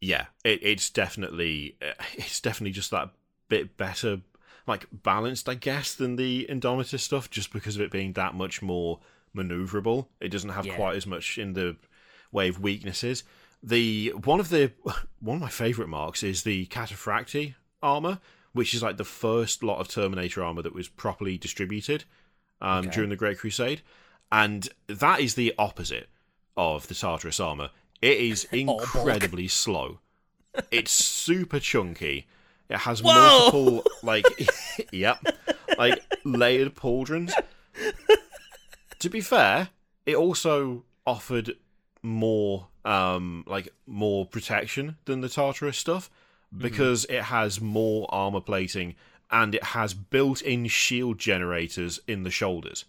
Yeah, 0.00 0.26
it, 0.42 0.58
it's 0.60 0.90
definitely 0.90 1.76
uh, 1.80 1.92
it's 2.14 2.40
definitely 2.40 2.72
just 2.72 2.90
that 2.90 3.10
bit 3.48 3.76
better, 3.76 4.22
like 4.66 4.86
balanced, 4.92 5.48
I 5.48 5.54
guess, 5.54 5.94
than 5.94 6.16
the 6.16 6.48
Indomitus 6.50 6.98
stuff, 6.98 7.30
just 7.30 7.52
because 7.52 7.76
of 7.76 7.82
it 7.82 7.92
being 7.92 8.14
that 8.14 8.34
much 8.34 8.60
more 8.60 8.98
maneuverable. 9.36 10.08
It 10.20 10.30
doesn't 10.30 10.50
have 10.50 10.66
Yeah. 10.66 10.74
quite 10.74 10.96
as 10.96 11.06
much 11.06 11.38
in 11.38 11.52
the 11.52 11.76
way 12.32 12.48
of 12.48 12.58
weaknesses. 12.58 13.22
The 13.62 14.10
one 14.24 14.40
of 14.40 14.48
the 14.48 14.72
one 15.20 15.36
of 15.36 15.40
my 15.42 15.48
favorite 15.48 15.88
marks 15.88 16.22
is 16.22 16.42
the 16.42 16.66
Cataphracti 16.66 17.54
armor, 17.82 18.18
which 18.52 18.74
is 18.74 18.82
like 18.82 18.96
the 18.96 19.04
first 19.04 19.62
lot 19.62 19.78
of 19.78 19.88
Terminator 19.88 20.42
armor 20.42 20.62
that 20.62 20.74
was 20.74 20.88
properly 20.88 21.38
distributed 21.38 22.04
um, 22.60 22.86
Okay. 22.86 22.90
during 22.90 23.10
the 23.10 23.16
Great 23.16 23.38
Crusade, 23.38 23.82
and 24.30 24.68
that 24.88 25.20
is 25.20 25.34
the 25.34 25.54
opposite 25.58 26.08
of 26.56 26.86
the 26.88 26.94
Tartarus 26.94 27.40
armor. 27.40 27.70
It 28.00 28.18
is 28.18 28.46
bulk. 28.52 28.82
incredibly 28.82 29.48
slow. 29.48 29.98
It's 30.70 30.90
super 30.92 31.58
chunky. 31.60 32.26
It 32.68 32.76
has 32.78 33.02
Whoa! 33.02 33.12
multiple 33.14 33.84
like 34.02 34.26
yep, 34.92 35.18
like 35.78 36.02
layered 36.24 36.74
pauldrons. 36.74 37.32
to 38.98 39.08
be 39.08 39.20
fair, 39.22 39.68
it 40.04 40.16
also 40.16 40.84
offered 41.06 41.56
more 42.02 42.68
um 42.84 43.44
like 43.46 43.68
more 43.86 44.26
protection 44.26 44.96
than 45.04 45.20
the 45.20 45.28
Tartarus 45.28 45.78
stuff 45.78 46.10
because 46.56 47.04
it 47.06 47.22
has 47.22 47.60
more 47.60 48.06
armor 48.10 48.40
plating 48.40 48.94
and 49.30 49.54
it 49.54 49.64
has 49.64 49.94
built-in 49.94 50.66
shield 50.66 51.18
generators 51.18 52.00
in 52.06 52.22
the 52.22 52.30
shoulders. 52.30 52.84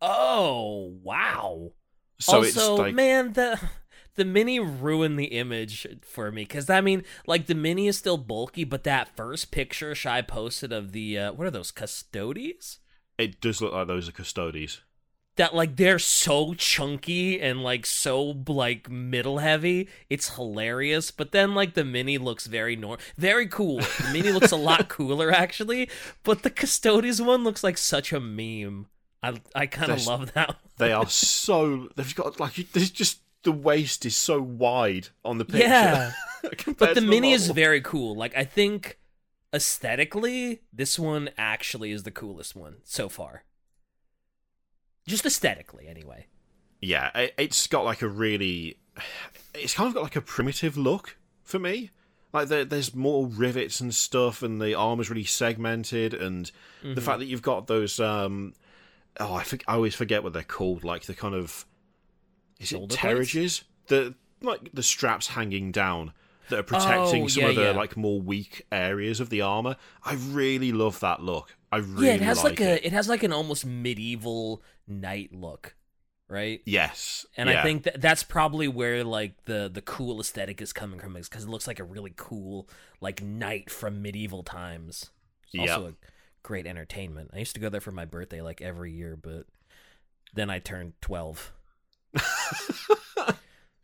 Oh 0.00 0.92
wow! 1.02 1.72
So 2.18 2.38
also, 2.38 2.42
it's 2.42 2.78
like 2.80 2.94
man, 2.94 3.32
the 3.32 3.58
the 4.16 4.24
mini 4.24 4.60
ruined 4.60 5.18
the 5.18 5.26
image 5.26 5.86
for 6.02 6.30
me 6.30 6.42
because 6.42 6.68
I 6.68 6.80
mean, 6.80 7.04
like 7.26 7.46
the 7.46 7.54
mini 7.54 7.88
is 7.88 7.96
still 7.96 8.18
bulky, 8.18 8.64
but 8.64 8.84
that 8.84 9.16
first 9.16 9.50
picture 9.50 9.94
Shy 9.94 10.20
posted 10.20 10.72
of 10.72 10.92
the 10.92 11.18
uh, 11.18 11.32
what 11.32 11.46
are 11.46 11.50
those 11.50 11.70
custodes? 11.70 12.80
it 13.18 13.40
does 13.40 13.60
look 13.60 13.72
like 13.72 13.86
those 13.86 14.08
are 14.08 14.12
custodes. 14.12 14.80
That 15.36 15.54
like 15.54 15.76
they're 15.76 15.98
so 15.98 16.52
chunky 16.54 17.40
and 17.40 17.62
like 17.62 17.86
so 17.86 18.42
like 18.46 18.90
middle 18.90 19.38
heavy. 19.38 19.88
It's 20.10 20.34
hilarious, 20.36 21.10
but 21.10 21.32
then 21.32 21.54
like 21.54 21.72
the 21.72 21.84
mini 21.84 22.18
looks 22.18 22.46
very 22.46 22.76
nor 22.76 22.98
very 23.16 23.46
cool. 23.46 23.78
The 23.78 24.10
mini 24.12 24.30
looks 24.30 24.52
a 24.52 24.56
lot 24.56 24.88
cooler 24.90 25.32
actually, 25.32 25.88
but 26.22 26.42
the 26.42 26.50
custodes 26.50 27.22
one 27.22 27.44
looks 27.44 27.64
like 27.64 27.78
such 27.78 28.12
a 28.12 28.20
meme. 28.20 28.88
I 29.22 29.40
I 29.54 29.66
kind 29.66 29.92
of 29.92 30.06
love 30.06 30.34
that. 30.34 30.56
They 30.76 30.92
are 30.92 31.08
so 31.08 31.88
they've 31.96 32.14
got 32.14 32.38
like 32.38 32.54
there's 32.72 32.90
just 32.90 33.20
the 33.42 33.52
waist 33.52 34.04
is 34.04 34.16
so 34.16 34.40
wide 34.40 35.08
on 35.24 35.38
the 35.38 35.44
picture. 35.44 35.68
Yeah. 35.68 36.12
But 36.76 36.96
the 36.96 37.00
to 37.00 37.00
mini 37.02 37.32
is 37.32 37.50
very 37.50 37.80
cool. 37.80 38.16
Like 38.16 38.36
I 38.36 38.42
think 38.42 38.98
aesthetically, 39.54 40.62
this 40.72 40.98
one 40.98 41.30
actually 41.38 41.92
is 41.92 42.02
the 42.02 42.10
coolest 42.10 42.56
one 42.56 42.78
so 42.82 43.08
far. 43.08 43.44
Just 45.06 45.26
aesthetically, 45.26 45.88
anyway. 45.88 46.26
yeah. 46.80 47.10
It, 47.18 47.34
it's 47.38 47.66
got 47.66 47.84
like 47.84 48.02
a 48.02 48.08
really, 48.08 48.78
it's 49.54 49.74
kind 49.74 49.88
of 49.88 49.94
got 49.94 50.02
like 50.02 50.16
a 50.16 50.20
primitive 50.20 50.76
look 50.76 51.16
for 51.42 51.58
me. 51.58 51.90
Like 52.32 52.48
there, 52.48 52.64
there's 52.64 52.94
more 52.94 53.26
rivets 53.26 53.80
and 53.80 53.94
stuff, 53.94 54.42
and 54.42 54.60
the 54.60 54.74
armor's 54.74 55.10
really 55.10 55.24
segmented, 55.24 56.14
and 56.14 56.50
the 56.82 57.00
fact 57.02 57.18
that 57.18 57.26
you've 57.26 57.42
got 57.42 57.66
those 57.66 58.00
um, 58.00 58.54
oh 59.20 59.34
I, 59.34 59.42
for, 59.44 59.58
I 59.68 59.74
always 59.74 59.94
forget 59.94 60.22
what 60.22 60.32
they're 60.32 60.42
called. 60.42 60.82
Like 60.82 61.02
the 61.04 61.14
kind 61.14 61.34
of 61.34 61.66
is 62.58 62.68
Shoulder 62.68 62.94
it 62.94 62.98
terrages? 62.98 63.64
The 63.88 64.14
like 64.40 64.70
the 64.72 64.82
straps 64.82 65.26
hanging 65.28 65.72
down 65.72 66.14
that 66.48 66.58
are 66.60 66.62
protecting 66.62 67.24
Oh, 67.24 67.28
some 67.28 67.42
yeah, 67.42 67.48
of 67.50 67.56
the 67.56 67.62
yeah. 67.64 67.70
like 67.72 67.98
more 67.98 68.18
weak 68.20 68.64
areas 68.72 69.20
of 69.20 69.28
the 69.28 69.42
armor. 69.42 69.76
I 70.02 70.14
really 70.14 70.72
love 70.72 71.00
that 71.00 71.22
look. 71.22 71.54
I 71.72 71.78
really 71.78 72.08
yeah, 72.08 72.14
it 72.14 72.20
has 72.20 72.44
like, 72.44 72.60
like, 72.60 72.68
a 72.68 72.86
it 72.86 72.92
has 72.92 73.08
like 73.08 73.22
an 73.22 73.32
almost 73.32 73.64
medieval 73.64 74.62
knight 74.86 75.32
look, 75.32 75.74
right? 76.28 76.60
Yes, 76.66 77.24
And 77.36 77.48
yeah. 77.48 77.60
I 77.60 77.62
think 77.62 77.84
that 77.84 78.00
that's 78.00 78.22
probably 78.22 78.68
where 78.68 79.02
like 79.04 79.44
the 79.46 79.70
the 79.72 79.80
cool 79.80 80.20
aesthetic 80.20 80.60
is 80.60 80.74
coming 80.74 81.00
from, 81.00 81.16
is 81.16 81.30
because 81.30 81.44
it 81.44 81.48
looks 81.48 81.66
like 81.66 81.80
a 81.80 81.84
really 81.84 82.12
cool 82.14 82.68
like 83.00 83.22
knight 83.22 83.70
from 83.70 84.02
medieval 84.02 84.42
times. 84.42 85.10
It's 85.50 85.70
also 85.70 85.86
a 85.88 85.92
great 86.42 86.66
entertainment. 86.66 87.30
I 87.32 87.38
used 87.38 87.54
to 87.54 87.60
go 87.60 87.70
there 87.70 87.80
for 87.80 87.92
my 87.92 88.04
birthday 88.04 88.42
like 88.42 88.60
every 88.60 88.92
year, 88.92 89.16
but 89.16 89.46
then 90.34 90.50
I 90.50 90.58
turned 90.58 90.92
twelve. 91.00 91.52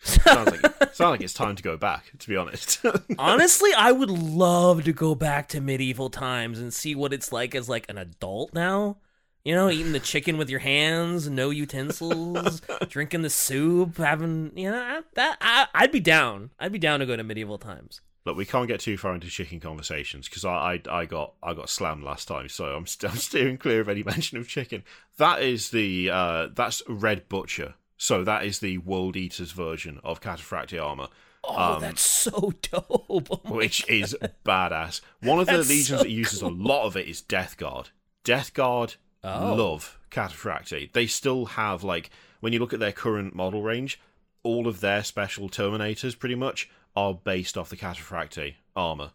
sounds 0.02 0.50
like 0.50 0.94
sounds 0.94 1.10
like 1.10 1.20
it's 1.20 1.34
time 1.34 1.56
to 1.56 1.62
go 1.62 1.76
back. 1.76 2.04
To 2.18 2.28
be 2.28 2.36
honest, 2.36 2.84
Honestly, 3.18 3.70
I 3.76 3.92
would 3.92 4.10
love 4.10 4.84
to 4.84 4.92
go 4.92 5.14
back 5.14 5.48
to 5.48 5.60
medieval 5.60 6.10
times 6.10 6.58
and 6.58 6.72
see 6.72 6.94
what 6.94 7.12
it's 7.12 7.32
like 7.32 7.54
as 7.54 7.68
like 7.68 7.86
an 7.88 7.98
adult 7.98 8.54
now. 8.54 8.98
You 9.44 9.54
know, 9.54 9.70
eating 9.70 9.92
the 9.92 10.00
chicken 10.00 10.36
with 10.36 10.50
your 10.50 10.60
hands, 10.60 11.30
no 11.30 11.48
utensils, 11.50 12.60
drinking 12.88 13.22
the 13.22 13.30
soup, 13.30 13.96
having 13.96 14.52
you 14.56 14.70
know 14.70 15.02
that 15.14 15.38
I, 15.40 15.66
I'd 15.74 15.92
be 15.92 16.00
down. 16.00 16.50
I'd 16.58 16.72
be 16.72 16.78
down 16.78 17.00
to 17.00 17.06
go 17.06 17.16
to 17.16 17.22
medieval 17.24 17.56
times. 17.58 18.00
look, 18.26 18.36
we 18.36 18.44
can't 18.44 18.68
get 18.68 18.80
too 18.80 18.98
far 18.98 19.14
into 19.14 19.28
chicken 19.28 19.58
conversations 19.58 20.28
because 20.28 20.44
I, 20.44 20.50
I 20.90 20.98
I 21.00 21.04
got 21.06 21.34
I 21.42 21.54
got 21.54 21.70
slammed 21.70 22.02
last 22.04 22.28
time, 22.28 22.48
so 22.48 22.66
I'm 22.66 22.86
st- 22.86 23.10
I'm 23.10 23.18
steering 23.28 23.56
clear 23.56 23.80
of 23.80 23.88
any 23.88 24.02
mention 24.02 24.36
of 24.38 24.48
chicken. 24.48 24.82
That 25.16 25.40
is 25.40 25.70
the 25.70 26.10
uh 26.10 26.48
that's 26.54 26.82
Red 26.88 27.28
Butcher. 27.28 27.74
So 27.98 28.24
that 28.24 28.44
is 28.44 28.60
the 28.60 28.78
World 28.78 29.16
Eaters 29.16 29.50
version 29.52 30.00
of 30.02 30.20
Cataphracti 30.20 30.82
armor, 30.82 31.08
Oh, 31.44 31.74
Um, 31.74 31.80
that's 31.82 32.00
so 32.02 32.52
dope! 32.62 32.86
Oh 33.10 33.20
which 33.54 33.86
God. 33.86 33.94
is 33.94 34.16
badass. 34.44 35.00
One 35.20 35.38
of 35.40 35.46
the 35.46 35.58
That's 35.58 35.68
legions 35.68 35.88
so 35.88 35.96
that 35.98 36.10
uses 36.10 36.40
cool. 36.40 36.50
a 36.50 36.52
lot 36.52 36.84
of 36.86 36.96
it 36.96 37.06
is 37.08 37.20
Death 37.20 37.56
Guard. 37.56 37.90
Death 38.24 38.54
Guard 38.54 38.94
Oh. 39.24 39.54
love 39.54 39.98
Cataphracti. 40.10 40.92
They 40.92 41.06
still 41.06 41.44
have 41.46 41.82
like 41.84 42.10
when 42.40 42.52
you 42.52 42.58
look 42.60 42.72
at 42.72 42.80
their 42.80 42.92
current 42.92 43.34
model 43.34 43.62
range, 43.62 44.00
all 44.42 44.66
of 44.68 44.80
their 44.80 45.02
special 45.04 45.48
Terminators 45.48 46.16
pretty 46.18 46.34
much 46.36 46.70
are 46.96 47.14
based 47.14 47.56
off 47.58 47.68
the 47.70 47.76
Cataphracti 47.76 48.54
armor. 48.76 49.10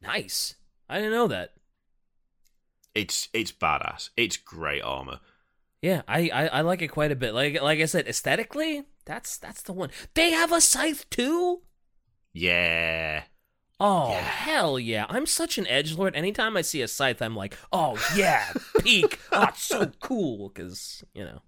nice. 0.00 0.54
I 0.88 0.96
didn't 0.98 1.12
know 1.12 1.28
that. 1.28 1.54
It's 2.94 3.28
it's 3.32 3.52
badass. 3.52 4.10
It's 4.16 4.36
great 4.36 4.82
armor. 4.82 5.20
Yeah, 5.82 6.02
I, 6.08 6.28
I 6.32 6.46
I 6.48 6.60
like 6.62 6.82
it 6.82 6.88
quite 6.88 7.12
a 7.12 7.16
bit. 7.16 7.34
Like 7.34 7.60
like 7.62 7.78
I 7.80 7.84
said, 7.84 8.08
aesthetically, 8.08 8.84
that's 9.04 9.36
that's 9.38 9.62
the 9.62 9.72
one. 9.72 9.90
They 10.14 10.30
have 10.32 10.50
a 10.52 10.60
scythe 10.60 11.08
too. 11.10 11.62
Yeah. 12.32 13.22
Oh 13.80 14.10
Yeah. 14.10 14.20
hell 14.20 14.78
yeah! 14.78 15.06
I'm 15.08 15.24
such 15.24 15.56
an 15.56 15.66
edge 15.68 15.94
lord. 15.96 16.16
Anytime 16.16 16.56
I 16.56 16.62
see 16.62 16.82
a 16.82 16.88
scythe, 16.88 17.22
I'm 17.22 17.36
like, 17.36 17.56
oh 17.72 17.96
yeah, 18.16 18.52
peak. 18.80 19.20
Oh, 19.30 19.44
it's 19.50 19.62
so 19.62 19.92
cool 20.00 20.48
because 20.48 21.04
you 21.14 21.22
know 21.24 21.42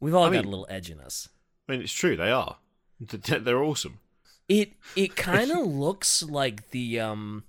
we've 0.00 0.14
all 0.14 0.24
I 0.24 0.26
got 0.26 0.32
mean- 0.32 0.44
a 0.44 0.48
little 0.50 0.66
edge 0.68 0.90
in 0.90 1.00
us. 1.00 1.28
I 1.68 1.72
mean, 1.72 1.80
it's 1.82 1.92
true. 1.92 2.14
They 2.16 2.30
are. 2.30 2.58
They're 3.00 3.62
awesome. 3.62 4.00
It 4.50 4.74
it 4.94 5.16
kind 5.16 5.50
of 5.50 5.66
looks 5.66 6.22
like 6.22 6.70
the 6.72 7.00
um 7.00 7.44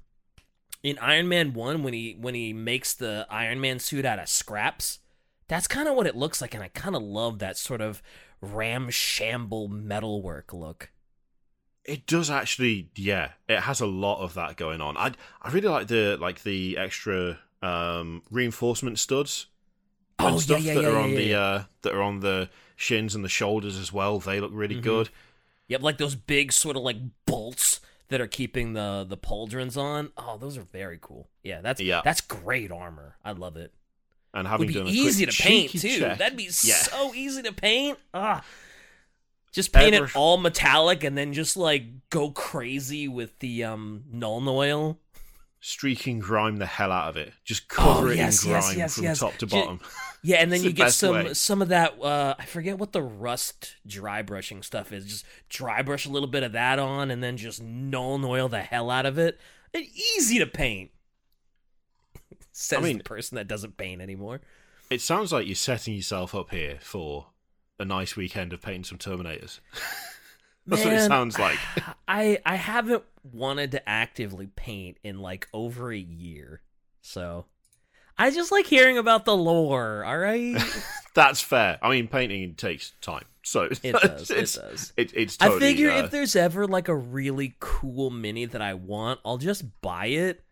in 0.83 0.97
Iron 0.99 1.27
Man 1.27 1.53
one 1.53 1.83
when 1.83 1.93
he 1.93 2.15
when 2.17 2.33
he 2.33 2.53
makes 2.53 2.93
the 2.93 3.27
Iron 3.29 3.59
Man 3.59 3.79
suit 3.79 4.05
out 4.05 4.19
of 4.19 4.29
scraps. 4.29 4.99
That's 5.47 5.67
kind 5.67 5.87
of 5.87 5.95
what 5.95 6.07
it 6.07 6.15
looks 6.15 6.41
like, 6.41 6.53
and 6.53 6.63
I 6.63 6.67
kind 6.69 6.95
of 6.95 7.01
love 7.01 7.39
that 7.39 7.57
sort 7.57 7.81
of 7.81 8.01
ramshamble 8.41 9.67
metalwork 9.67 10.53
look. 10.53 10.91
It 11.85 12.05
does 12.05 12.29
actually. 12.29 12.89
Yeah, 12.95 13.31
it 13.47 13.61
has 13.61 13.79
a 13.79 13.85
lot 13.85 14.21
of 14.21 14.33
that 14.33 14.57
going 14.57 14.81
on. 14.81 14.97
I 14.97 15.13
I 15.41 15.51
really 15.51 15.69
like 15.69 15.87
the 15.87 16.17
like 16.19 16.43
the 16.43 16.77
extra 16.77 17.39
um 17.61 18.23
reinforcement 18.29 18.99
studs 18.99 19.47
and 20.19 20.27
Oh 20.27 20.31
yeah, 20.33 20.37
stuff 20.39 20.61
yeah, 20.61 20.73
that 20.75 20.81
yeah, 20.83 20.89
are 20.89 20.91
yeah, 20.93 20.99
on 21.03 21.15
the 21.15 21.23
yeah. 21.23 21.39
uh 21.39 21.63
that 21.83 21.93
are 21.93 22.01
on 22.01 22.19
the 22.19 22.49
shins 22.75 23.15
and 23.15 23.23
the 23.23 23.29
shoulders 23.29 23.77
as 23.77 23.93
well. 23.93 24.19
They 24.19 24.39
look 24.41 24.51
really 24.53 24.75
Mhm. 24.75 24.83
good. 24.83 25.09
Yep, 25.69 25.81
like 25.81 25.97
those 25.97 26.15
big 26.15 26.51
sort 26.51 26.75
of 26.75 26.83
like 26.83 26.97
bolts 27.25 27.79
that 28.09 28.19
are 28.19 28.27
keeping 28.27 28.73
the 28.73 29.05
the 29.07 29.17
pauldrons 29.17 29.77
on. 29.77 30.11
Oh, 30.17 30.37
those 30.37 30.57
are 30.57 30.63
very 30.63 30.99
cool. 31.01 31.29
Yeah, 31.41 31.61
that's 31.61 31.79
Yeah. 31.79 32.01
that's 32.03 32.19
great 32.19 32.69
armor. 32.71 33.15
I 33.23 33.31
love 33.31 33.55
it. 33.55 33.73
And 34.33 34.43
Would 34.43 34.51
having 34.51 34.67
be 34.67 34.73
done 34.73 34.87
easy 34.87 35.25
to 35.25 35.31
paint 35.31 35.71
too. 35.71 35.99
check- 35.99 36.17
That'd 36.19 36.37
be 36.37 36.43
Yeah. 36.63 36.75
so 36.75 37.13
easy 37.15 37.41
to 37.43 37.53
paint. 37.53 37.97
Ah. 38.13 38.43
Just 39.53 39.71
paint 39.73 39.95
Ever- 39.95 40.05
it 40.05 40.15
all 40.15 40.37
metallic 40.37 41.03
and 41.03 41.17
then 41.17 41.33
just 41.33 41.57
like 41.57 42.09
go 42.09 42.29
crazy 42.31 43.07
with 43.07 43.39
the 43.39 43.63
um 43.63 44.03
Nuln 44.13 44.47
oil. 44.47 44.99
streaking 45.59 46.19
grime 46.19 46.57
the 46.57 46.65
hell 46.67 46.91
out 46.91 47.09
of 47.09 47.17
it. 47.17 47.33
Just 47.43 47.67
cover 47.67 48.07
Oh, 48.09 48.11
it 48.11 48.17
yes, 48.17 48.43
in 48.43 48.51
grime 48.51 48.77
yes, 48.77 48.95
from 48.95 49.03
yes. 49.05 49.19
top 49.19 49.35
to 49.37 49.47
bottom. 49.47 49.79
Yeah, 50.23 50.37
and 50.37 50.51
then 50.51 50.61
you 50.61 50.69
the 50.69 50.73
get 50.75 50.93
some 50.93 51.13
way. 51.15 51.33
some 51.33 51.61
of 51.61 51.69
that. 51.69 51.99
Uh, 52.01 52.35
I 52.37 52.45
forget 52.45 52.77
what 52.77 52.91
the 52.91 53.01
rust 53.01 53.75
dry 53.85 54.21
brushing 54.21 54.61
stuff 54.61 54.91
is. 54.91 55.05
Just 55.05 55.25
dry 55.49 55.81
brush 55.81 56.05
a 56.05 56.09
little 56.09 56.27
bit 56.29 56.43
of 56.43 56.51
that 56.51 56.77
on, 56.79 57.09
and 57.09 57.23
then 57.23 57.37
just 57.37 57.61
Nuln 57.63 58.23
oil 58.25 58.47
the 58.49 58.61
hell 58.61 58.91
out 58.91 59.05
of 59.07 59.17
it. 59.17 59.39
And 59.73 59.83
easy 60.15 60.37
to 60.39 60.45
paint. 60.47 60.91
Says 62.59 62.79
I 62.79 62.81
mean- 62.81 62.97
the 62.97 63.03
person 63.03 63.35
that 63.35 63.47
doesn't 63.47 63.77
paint 63.77 64.01
anymore. 64.01 64.41
It 64.89 65.01
sounds 65.01 65.31
like 65.31 65.45
you're 65.45 65.55
setting 65.55 65.93
yourself 65.93 66.33
up 66.33 66.49
here 66.49 66.79
for 66.81 67.27
a 67.77 67.85
nice 67.85 68.15
weekend 68.15 68.51
of 68.51 68.61
painting 68.61 68.83
some 68.83 68.97
Terminators. 68.97 69.59
That's 70.65 70.83
what 70.83 70.93
it 70.93 71.07
sounds 71.07 71.37
like. 71.37 71.59
I 72.07 72.39
I 72.45 72.55
haven't 72.55 73.03
wanted 73.23 73.71
to 73.71 73.87
actively 73.87 74.47
paint 74.47 74.97
in 75.03 75.19
like 75.19 75.47
over 75.53 75.91
a 75.91 75.97
year, 75.97 76.61
so 77.01 77.45
I 78.17 78.31
just 78.31 78.51
like 78.51 78.65
hearing 78.65 78.97
about 78.97 79.25
the 79.25 79.37
lore. 79.37 80.03
All 80.03 80.17
right, 80.17 80.57
That's 81.13 81.41
fair. 81.41 81.77
I 81.83 81.91
mean, 81.91 82.07
painting 82.07 82.55
takes 82.55 82.93
time, 83.01 83.25
so 83.43 83.69
it 83.83 83.91
does. 84.01 84.31
It 84.31 84.59
does. 84.59 84.93
It, 84.97 85.13
it's 85.13 85.37
totally. 85.37 85.57
I 85.57 85.59
figure 85.59 85.91
uh, 85.91 86.03
if 86.05 86.11
there's 86.11 86.35
ever 86.35 86.65
like 86.65 86.87
a 86.87 86.95
really 86.95 87.55
cool 87.59 88.09
mini 88.09 88.45
that 88.45 88.61
I 88.63 88.73
want, 88.73 89.19
I'll 89.23 89.37
just 89.37 89.63
buy 89.81 90.07
it 90.07 90.43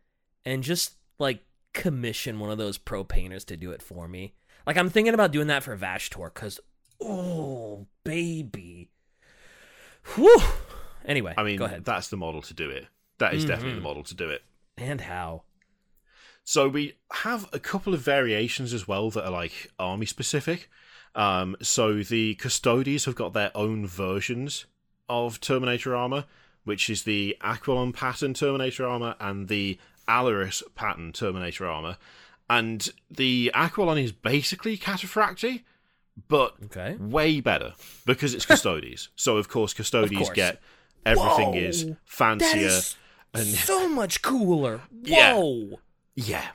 and 0.46 0.62
just 0.62 0.94
like 1.18 1.42
commission 1.76 2.40
one 2.40 2.50
of 2.50 2.58
those 2.58 2.80
pro 2.80 3.04
painters 3.04 3.44
to 3.46 3.56
do 3.58 3.70
it 3.70 3.84
for 3.84 4.08
me. 4.08 4.34
Like 4.66 4.78
I'm 4.78 4.90
thinking 4.90 5.14
about 5.14 5.32
doing 5.32 5.46
that 5.48 5.62
for 5.62 5.78
Vashtor 5.78 6.34
because 6.34 6.60
oh 7.00 7.86
baby, 8.04 8.90
whew. 10.16 10.42
Anyway, 11.06 11.36
I 11.38 11.44
mean, 11.44 11.58
go 11.58 11.66
ahead. 11.66 11.86
that's 11.86 12.08
the 12.08 12.18
model 12.18 12.42
to 12.42 12.54
do 12.56 12.70
it. 12.72 12.88
That 13.20 13.34
is 13.36 13.46
definitely 13.46 13.74
Mhm. 13.74 13.84
the 13.84 13.88
model 13.90 14.04
to 14.04 14.16
do 14.16 14.30
it. 14.30 14.44
and 14.78 15.02
how? 15.02 15.44
So 16.44 16.68
we 16.68 16.94
have 17.12 17.48
a 17.54 17.60
couple 17.60 17.94
of 17.94 18.02
variations 18.02 18.74
as 18.74 18.88
well 18.88 19.10
that 19.12 19.24
are 19.26 19.32
like 19.32 19.72
army 19.80 20.06
specific. 20.06 20.70
Um, 21.16 21.56
so 21.62 22.04
the 22.04 22.36
Custodes 22.36 23.06
have 23.06 23.16
got 23.16 23.34
their 23.34 23.52
own 23.56 23.88
versions 23.88 24.66
of 25.08 25.40
Terminator 25.40 25.96
armor, 25.96 26.26
which 26.66 26.90
is 26.90 27.04
the 27.04 27.38
Aquilon 27.42 27.94
pattern 27.94 28.34
Terminator 28.34 28.86
armor 28.86 29.16
and 29.20 29.48
the 29.48 29.80
Alaris 30.08 30.62
pattern 30.76 31.12
Terminator 31.12 31.66
armor. 31.66 31.98
And 32.50 32.88
the 33.10 33.52
Aquilon 33.56 34.02
is 34.04 34.12
basically 34.12 34.78
Cataphracti, 34.78 35.64
but 36.28 36.54
Okay. 36.66 36.96
way 37.00 37.40
better 37.42 37.74
because 38.06 38.34
it's 38.34 38.46
Custodes. 38.52 39.10
so 39.16 39.38
of 39.38 39.50
course 39.50 39.74
Custodes 39.74 40.12
course. 40.12 40.30
get 40.30 40.62
everything 41.06 41.52
Whoa, 41.54 41.58
is 41.58 41.86
fancier. 42.06 42.68
is 42.68 42.96
and- 43.34 43.46
so 43.48 43.88
much 43.90 44.22
cooler. 44.22 44.82
Yeah. 45.04 45.34
Whoa. 45.36 45.80
yeah, 46.16 46.48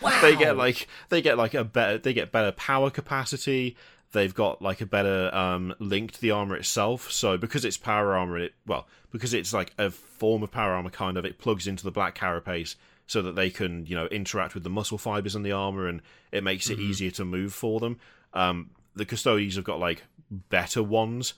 Wow. 0.00 0.18
they 0.22 0.36
get 0.36 0.56
like 0.56 0.86
they 1.08 1.20
get 1.20 1.36
like 1.36 1.54
a 1.54 1.64
better 1.64 1.98
they 1.98 2.12
get 2.12 2.30
better 2.30 2.52
power 2.52 2.90
capacity 2.90 3.76
they've 4.12 4.34
got 4.34 4.62
like 4.62 4.80
a 4.80 4.86
better 4.86 5.34
um 5.34 5.74
link 5.78 6.12
to 6.12 6.20
the 6.20 6.30
armor 6.30 6.56
itself. 6.56 7.10
So 7.10 7.36
because 7.36 7.64
it's 7.64 7.76
power 7.76 8.16
armor 8.16 8.38
it 8.38 8.54
well 8.66 8.86
because 9.10 9.34
it's 9.34 9.52
like 9.52 9.72
a 9.78 9.90
form 9.90 10.42
of 10.42 10.50
power 10.50 10.72
armor 10.72 10.90
kind 10.90 11.16
of 11.16 11.24
it 11.24 11.38
plugs 11.38 11.66
into 11.66 11.84
the 11.84 11.90
black 11.90 12.14
carapace 12.14 12.76
so 13.06 13.22
that 13.22 13.34
they 13.36 13.50
can 13.50 13.86
you 13.86 13.94
know 13.94 14.06
interact 14.06 14.54
with 14.54 14.64
the 14.64 14.70
muscle 14.70 14.98
fibers 14.98 15.34
in 15.34 15.42
the 15.42 15.52
armor 15.52 15.86
and 15.86 16.02
it 16.32 16.42
makes 16.44 16.70
it 16.70 16.78
easier 16.78 17.10
to 17.12 17.24
move 17.24 17.52
for 17.52 17.80
them. 17.80 17.98
Um 18.34 18.70
the 18.94 19.04
custodes 19.04 19.56
have 19.56 19.64
got 19.64 19.78
like 19.78 20.02
better 20.30 20.82
ones 20.82 21.34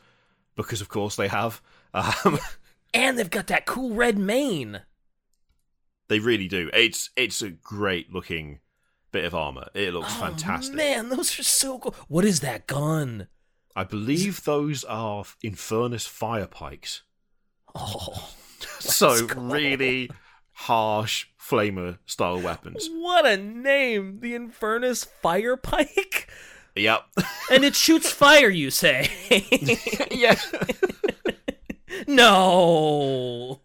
because 0.56 0.80
of 0.80 0.88
course 0.88 1.16
they 1.16 1.28
have. 1.28 1.60
Um 1.94 2.38
and 2.94 3.18
they've 3.18 3.30
got 3.30 3.48
that 3.48 3.66
cool 3.66 3.94
red 3.94 4.18
mane. 4.18 4.82
they 6.08 6.18
really 6.18 6.48
do. 6.48 6.70
It's 6.72 7.10
it's 7.16 7.42
a 7.42 7.50
great 7.50 8.12
looking 8.12 8.60
bit 9.12 9.24
of 9.24 9.34
armor 9.34 9.68
it 9.74 9.92
looks 9.92 10.12
Oh, 10.16 10.20
fantastic 10.20 10.74
Man, 10.74 11.08
those 11.08 11.38
are 11.38 11.42
so 11.42 11.78
cool. 11.78 11.94
What 12.08 12.24
is 12.24 12.40
that 12.40 12.66
gun? 12.66 13.28
I 13.76 13.84
believe 13.84 14.44
those 14.44 14.84
are 14.84 15.24
Infernus 15.44 16.08
fire 16.08 16.46
pikes. 16.46 17.02
Oh, 17.74 18.30
So 18.80 19.26
go. 19.26 19.40
really 19.40 20.10
harsh 20.52 21.26
flamer 21.40 21.98
style 22.06 22.40
weapons. 22.40 22.88
what 22.92 23.24
a 23.26 23.36
name! 23.36 24.20
The 24.20 24.34
Infernus 24.34 25.06
Fire 25.06 25.56
Pike, 25.56 26.28
Yep. 26.76 27.02
and 27.50 27.64
it 27.64 27.74
shoots 27.74 28.10
fire. 28.12 28.48
You 28.50 28.70
say? 28.70 29.08
yeah. 30.10 30.36
no. 32.06 33.60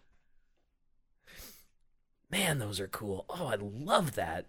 Man, 2.32 2.60
those 2.60 2.80
are 2.80 2.88
cool. 2.88 3.26
Oh, 3.30 3.48
I 3.48 3.56
love 3.56 4.16
that. 4.16 4.46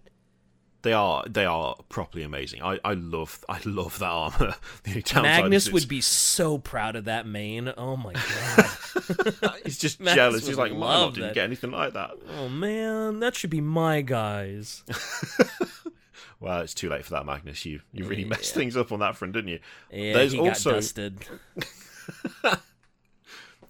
They 0.86 0.92
are 0.92 1.24
they 1.28 1.44
are 1.44 1.74
properly 1.88 2.22
amazing. 2.22 2.62
I, 2.62 2.78
I 2.84 2.92
love 2.92 3.44
I 3.48 3.58
love 3.64 3.98
that 3.98 4.06
armor. 4.06 4.54
The 4.84 5.02
Magnus 5.20 5.68
would 5.72 5.88
be 5.88 6.00
so 6.00 6.58
proud 6.58 6.94
of 6.94 7.06
that 7.06 7.26
mane. 7.26 7.72
Oh 7.76 7.96
my 7.96 8.12
god. 8.12 9.58
He's 9.64 9.78
just 9.78 10.00
jealous. 10.00 10.46
He's 10.46 10.56
like, 10.56 10.70
my 10.70 10.96
love 10.96 11.16
didn't 11.16 11.34
get 11.34 11.42
anything 11.42 11.72
like 11.72 11.94
that. 11.94 12.12
oh 12.38 12.48
man, 12.48 13.18
that 13.18 13.34
should 13.34 13.50
be 13.50 13.60
my 13.60 14.00
guys. 14.00 14.84
Well, 16.38 16.60
it's 16.60 16.72
too 16.72 16.88
late 16.88 17.04
for 17.04 17.14
that, 17.14 17.26
Magnus. 17.26 17.66
You 17.66 17.80
you 17.92 18.04
really 18.04 18.24
messed 18.24 18.54
things 18.54 18.76
up 18.76 18.92
on 18.92 19.00
that 19.00 19.16
front, 19.16 19.34
didn't 19.34 19.48
you? 19.48 19.58
Yeah, 19.90 20.12
There's 20.12 20.30
he 20.30 20.38
also- 20.38 20.70
got 20.70 20.76
dusted. 20.76 21.26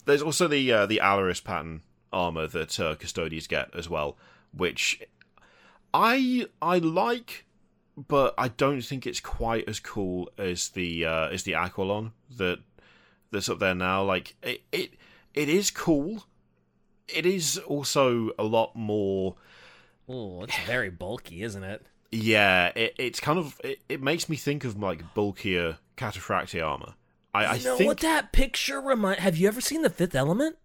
There's 0.05 0.21
also 0.21 0.49
the 0.49 0.71
uh, 0.71 0.85
the 0.85 1.01
Alaris 1.03 1.43
pattern 1.43 1.81
armor 2.12 2.47
that 2.49 2.79
uh, 2.79 2.95
Custodes 2.97 3.47
get 3.47 3.75
as 3.75 3.89
well, 3.89 4.19
which 4.53 5.01
I 5.97 6.47
I 6.61 6.79
like, 6.79 7.47
but 7.97 8.35
I 8.37 8.49
don't 8.49 8.83
think 8.83 9.07
it's 9.07 9.21
quite 9.21 9.67
as 9.67 9.81
cool 9.81 10.31
as 10.37 10.69
the 10.69 11.07
uh, 11.07 11.29
as 11.29 11.45
the 11.45 11.53
Aquilon 11.53 12.13
that 12.37 12.59
that's 13.31 13.49
up 13.49 13.59
there 13.59 13.75
now. 13.75 14.05
Like 14.05 14.37
it 14.43 14.63
it 14.73 14.95
it 15.33 15.49
is 15.49 15.71
cool. 15.71 16.25
It 17.09 17.25
is 17.25 17.57
also 17.59 18.31
a 18.39 18.45
lot 18.45 18.77
more. 18.77 19.37
Oh, 20.09 20.43
it's 20.43 20.59
very 20.67 20.91
bulky, 20.91 21.43
isn't 21.43 21.65
it? 21.65 21.87
Yeah, 22.13 22.73
it, 22.77 22.95
it's 22.99 23.21
kind 23.21 23.39
of 23.39 23.59
it, 23.65 23.81
it 23.89 24.03
makes 24.03 24.29
me 24.29 24.37
think 24.37 24.65
of 24.65 24.79
like 24.79 25.15
bulkier 25.15 25.79
Cataphracti 25.97 26.65
armor. 26.65 26.95
I, 27.35 27.47
I 27.47 27.59
know 27.59 27.77
think 27.77 27.89
what 27.89 28.01
that 28.01 28.33
picture 28.33 28.81
remind? 28.81 29.21
Have 29.21 29.37
you 29.37 29.49
ever 29.49 29.61
seen 29.61 29.83
The 29.83 29.91
Fifth 29.91 30.15
Element? 30.15 30.57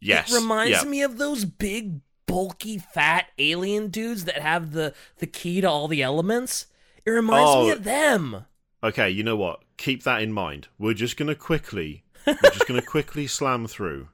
yes, 0.00 0.32
It 0.32 0.36
reminds 0.36 0.82
yeah. 0.82 0.88
me 0.88 1.02
of 1.02 1.18
those 1.18 1.44
big, 1.44 2.00
bulky, 2.28 2.78
fat 2.78 3.26
alien 3.38 3.88
dudes 3.88 4.24
that 4.26 4.38
have 4.40 4.70
the 4.70 4.94
the 5.18 5.26
key 5.26 5.60
to 5.60 5.68
all 5.68 5.88
the 5.88 6.02
elements. 6.02 6.66
It 7.04 7.10
reminds 7.10 7.50
me 7.56 7.70
Oh. 7.70 7.72
of 7.72 7.82
them. 7.84 8.44
Okay, 8.84 9.10
you 9.10 9.24
know 9.24 9.34
what? 9.36 9.62
Keep 9.76 10.04
that 10.04 10.22
in 10.22 10.32
mind. 10.32 10.68
We're 10.78 10.94
just 10.94 11.16
gonna 11.16 11.34
quickly, 11.34 12.04
we're 12.26 12.34
just 12.52 12.68
gonna 12.68 12.82
quickly 12.82 13.26
slam 13.38 13.66
through 13.66 14.08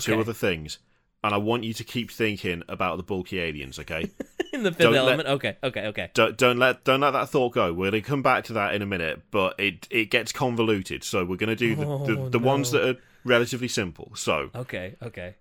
two 0.00 0.18
other 0.18 0.32
things, 0.32 0.78
and 1.22 1.32
I 1.32 1.36
want 1.36 1.62
you 1.64 1.72
to 1.74 1.84
keep 1.84 2.10
thinking 2.10 2.64
about 2.68 2.96
the 2.96 3.02
bulky 3.04 3.38
aliens. 3.38 3.78
Okay, 3.78 4.10
In 4.52 4.64
The 4.64 4.70
5th 4.72 4.78
Don't 4.78 4.92
let- 4.94 4.98
Element. 5.04 5.28
Okay, 5.28 5.56
okay, 5.62 5.86
okay. 5.88 6.10
don't 6.14 6.36
don't 6.36 6.58
let 6.58 6.82
don't 6.84 7.00
let 7.00 7.12
that 7.12 7.28
thought 7.28 7.50
go. 7.52 7.72
We're 7.72 7.90
gonna 7.92 8.02
come 8.02 8.22
back 8.22 8.44
to 8.44 8.52
that 8.54 8.74
in 8.74 8.82
a 8.82 8.86
minute, 8.86 9.20
but 9.30 9.54
it 9.60 9.86
it 9.90 10.10
gets 10.10 10.32
convoluted. 10.32 11.04
So 11.04 11.24
we're 11.24 11.36
gonna 11.36 11.54
do 11.54 11.76
the 11.76 11.84
the, 11.84 12.16
Oh, 12.18 12.28
the 12.30 12.38
ones 12.40 12.72
no. 12.72 12.78
that 12.80 12.88
are 12.96 13.00
relatively 13.24 13.68
simple. 13.68 14.10
So 14.16 14.50
Okay, 14.54 14.96
okay. 15.02 15.34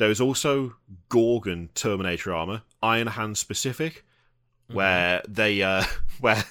There 0.00 0.10
is 0.10 0.20
also 0.20 0.74
Gorgon 1.08 1.68
Terminator 1.74 2.34
armor, 2.34 2.62
Iron 2.82 3.06
Hand 3.06 3.38
specific, 3.38 4.04
Mm-hmm. 4.70 4.76
where 4.76 5.22
they 5.26 5.62
uh, 5.62 5.84
where 6.20 6.44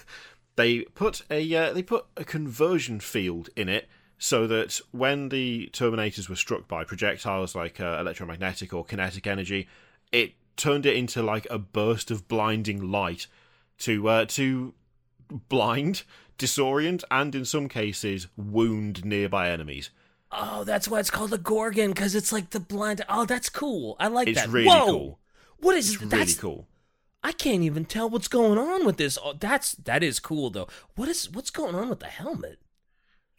they 0.58 0.82
put 0.82 1.22
a 1.32 1.56
uh, 1.56 1.74
they 1.74 1.82
put 1.82 2.06
a 2.18 2.26
conversion 2.26 3.00
field 3.00 3.50
in 3.56 3.70
it 3.70 3.88
so 4.18 4.46
that 4.48 4.82
when 4.92 5.30
the 5.30 5.70
Terminators 5.72 6.28
were 6.28 6.36
struck 6.36 6.68
by 6.68 6.84
projectiles 6.84 7.56
like 7.56 7.80
uh, 7.80 7.98
electromagnetic 8.00 8.74
or 8.74 8.84
kinetic 8.84 9.26
energy, 9.26 9.70
it 10.12 10.34
turned 10.58 10.86
it 10.86 10.98
into 10.98 11.24
like 11.24 11.48
a 11.50 11.58
burst 11.58 12.12
of 12.12 12.28
blinding 12.28 12.92
light 12.92 13.28
to 13.80 14.10
uh, 14.10 14.26
to 14.26 14.74
blind, 15.48 16.04
disorient, 16.38 17.06
and 17.10 17.34
in 17.34 17.46
some 17.46 17.70
cases 17.70 18.28
wound 18.36 19.06
nearby 19.06 19.50
enemies. 19.50 19.92
Oh, 20.32 20.64
that's 20.64 20.88
why 20.88 21.00
it's 21.00 21.10
called 21.10 21.34
a 21.34 21.38
Gorgon 21.38 21.90
because 21.92 22.14
it's 22.16 22.32
like 22.32 22.52
the 22.52 22.60
blind. 22.60 23.04
Oh, 23.10 23.26
that's 23.26 23.50
cool. 23.50 23.96
I 24.00 24.08
like 24.08 24.28
It's 24.28 24.40
that. 24.42 24.50
really 24.50 24.68
Whoa! 24.68 24.86
cool. 24.86 25.20
What 25.60 25.76
is 25.76 25.94
It's 25.96 26.04
that's? 26.04 26.14
really 26.14 26.34
cool. 26.36 26.68
I 27.24 27.32
can't 27.34 27.64
even 27.64 27.84
tell 27.86 28.10
what's 28.10 28.28
going 28.30 28.58
on 28.58 28.86
with 28.86 28.98
this. 28.98 29.18
Oh, 29.22 29.34
that's 29.38 29.74
that 29.74 30.04
is 30.04 30.20
cool 30.20 30.50
though. 30.52 30.68
What 30.96 31.10
is 31.10 31.30
what's 31.30 31.50
going 31.50 31.76
on 31.76 31.90
with 31.90 32.00
the 32.00 32.06
helmet? 32.08 32.60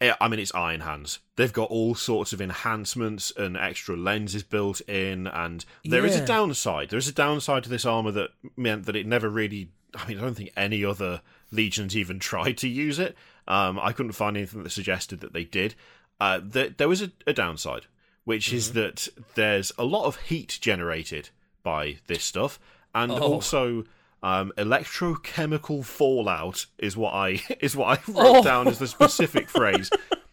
Yeah, 0.01 0.15
I 0.19 0.27
mean, 0.27 0.39
it's 0.39 0.53
Iron 0.55 0.81
Hands. 0.81 1.19
They've 1.35 1.53
got 1.53 1.69
all 1.69 1.93
sorts 1.93 2.33
of 2.33 2.41
enhancements 2.41 3.31
and 3.37 3.55
extra 3.55 3.95
lenses 3.95 4.41
built 4.41 4.81
in, 4.81 5.27
and 5.27 5.63
there 5.85 6.05
is 6.05 6.15
Yeah. 6.15 6.23
a 6.23 6.25
downside. 6.25 6.89
There 6.89 6.97
is 6.99 7.07
a 7.07 7.11
downside 7.13 7.63
to 7.63 7.69
this 7.69 7.85
armor 7.85 8.11
that 8.11 8.31
meant 8.57 8.85
that 8.87 8.95
it 8.95 9.05
never 9.05 9.29
really. 9.29 9.69
I 9.95 10.07
mean, 10.07 10.17
I 10.17 10.21
don't 10.21 10.35
think 10.35 10.51
any 10.57 10.83
other 10.85 11.21
legions 11.51 11.95
even 11.95 12.17
tried 12.31 12.57
to 12.59 12.67
use 12.67 12.97
it. 12.99 13.15
Um, 13.47 13.79
I 13.79 13.91
couldn't 13.93 14.13
find 14.13 14.37
anything 14.37 14.63
that 14.63 14.69
suggested 14.71 15.19
that 15.21 15.33
they 15.33 15.43
did. 15.43 15.75
Uh, 16.21 16.39
there, 16.43 16.69
there 16.69 16.87
was 16.87 17.01
a, 17.01 17.11
a 17.25 17.33
downside, 17.33 17.87
which 18.25 18.53
is 18.53 18.73
that 18.73 19.07
there's 19.33 19.71
a 19.79 19.83
lot 19.83 20.05
of 20.05 20.17
heat 20.17 20.59
generated 20.61 21.29
by 21.63 21.97
this 22.05 22.23
stuff, 22.23 22.59
and 22.93 23.11
Oh. 23.11 23.17
also 23.33 23.85
um, 24.21 24.53
electrochemical 24.55 25.83
fallout 25.83 26.67
is 26.77 26.95
what 26.95 27.13
I 27.15 27.41
is 27.59 27.75
what 27.75 27.87
I 27.97 28.01
wrote 28.11 28.37
Oh. 28.37 28.43
down 28.43 28.67
as 28.67 28.77
the 28.77 28.85
specific 28.87 29.49
phrase, 29.49 29.89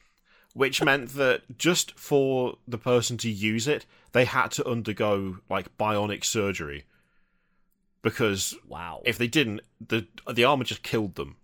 which 0.53 0.83
meant 0.83 1.15
that 1.15 1.57
just 1.57 1.99
for 1.99 2.59
the 2.69 2.77
person 2.79 3.17
to 3.19 3.31
use 3.31 3.67
it, 3.67 3.87
they 4.13 4.27
had 4.27 4.51
to 4.53 4.69
undergo 4.69 5.39
like 5.49 5.75
bionic 5.79 6.23
surgery 6.25 6.85
because 8.03 8.55
Wow. 8.67 9.01
if 9.07 9.17
they 9.17 9.27
didn't, 9.27 9.61
the 9.81 10.07
the 10.31 10.45
armor 10.45 10.65
just 10.65 10.83
killed 10.83 11.15
them 11.15 11.37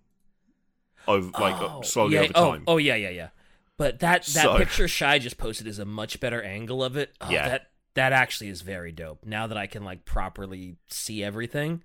over 1.09 1.31
like 1.41 1.57
Oh, 1.61 1.81
slowly 1.83 2.15
yeah, 2.17 2.21
over 2.25 2.33
oh, 2.35 2.51
time. 2.53 2.65
Oh, 2.67 2.77
yeah, 2.77 2.95
yeah, 2.97 3.11
yeah. 3.11 3.29
But 3.77 3.99
that 4.01 4.25
that 4.27 4.43
So- 4.45 4.57
picture 4.59 4.89
Shy 4.89 5.19
just 5.19 5.37
posted 5.39 5.67
is 5.67 5.79
a 5.79 5.85
much 5.85 6.21
better 6.21 6.43
angle 6.43 6.83
of 6.85 6.97
it. 6.97 7.15
Oh, 7.21 7.31
Yeah. 7.31 7.49
That 7.49 7.71
that 7.95 8.13
actually 8.13 8.49
is 8.51 8.61
very 8.63 8.91
dope. 8.93 9.25
Now 9.25 9.47
that 9.47 9.57
I 9.57 9.67
can 9.67 9.85
like 9.85 10.05
properly 10.05 10.77
see 10.89 11.23
everything, 11.23 11.83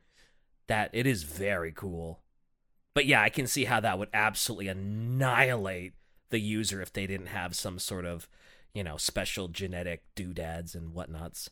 that 0.67 0.89
it 0.93 1.05
is 1.05 1.23
very 1.23 1.71
cool. 1.71 2.21
But 2.95 3.05
yeah, 3.05 3.21
I 3.21 3.29
can 3.29 3.45
see 3.47 3.65
how 3.65 3.79
that 3.81 3.99
would 3.99 4.09
absolutely 4.13 4.67
annihilate 4.67 5.93
the 6.29 6.39
user 6.39 6.81
if 6.81 6.91
they 6.91 7.07
didn't 7.07 7.27
have 7.27 7.55
some 7.55 7.79
sort 7.79 8.05
of, 8.05 8.27
you 8.73 8.83
know, 8.83 8.97
special 8.97 9.47
genetic 9.47 10.03
doodads 10.15 10.75
and 10.75 10.93
whatnots. 10.93 11.49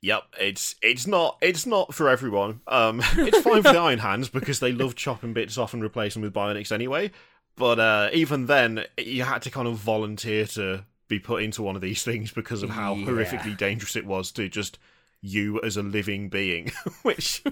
Yep, 0.00 0.22
it's 0.40 0.74
it's 0.82 1.06
not 1.06 1.38
it's 1.40 1.64
not 1.64 1.94
for 1.94 2.08
everyone. 2.08 2.60
Um, 2.66 3.00
it's 3.16 3.40
fine 3.40 3.62
for 3.62 3.72
the 3.72 3.78
Iron 3.80 4.00
Hands 4.00 4.28
because 4.28 4.58
they 4.58 4.72
love 4.72 4.96
chopping 4.96 5.32
bits 5.32 5.56
off 5.58 5.74
and 5.74 5.82
replacing 5.82 6.22
them 6.22 6.26
with 6.28 6.34
bionics 6.34 6.72
anyway. 6.72 7.12
But 7.56 7.78
uh, 7.80 8.10
even 8.12 8.46
then, 8.46 8.84
you 8.98 9.24
had 9.24 9.42
to 9.42 9.50
kind 9.50 9.68
of 9.68 9.76
volunteer 9.76 10.46
to 10.46 10.84
be 11.08 11.18
put 11.18 11.42
into 11.42 11.62
one 11.62 11.76
of 11.76 11.82
these 11.82 12.02
things 12.02 12.32
because 12.32 12.62
of 12.62 12.70
how 12.70 12.94
Yeah. 12.94 13.06
horrifically 13.06 13.56
dangerous 13.56 13.96
it 13.96 14.06
was 14.06 14.32
to 14.32 14.48
just 14.48 14.78
you 15.20 15.60
as 15.62 15.76
a 15.76 15.82
living 15.82 16.28
being. 16.30 16.72
Which 17.02 17.42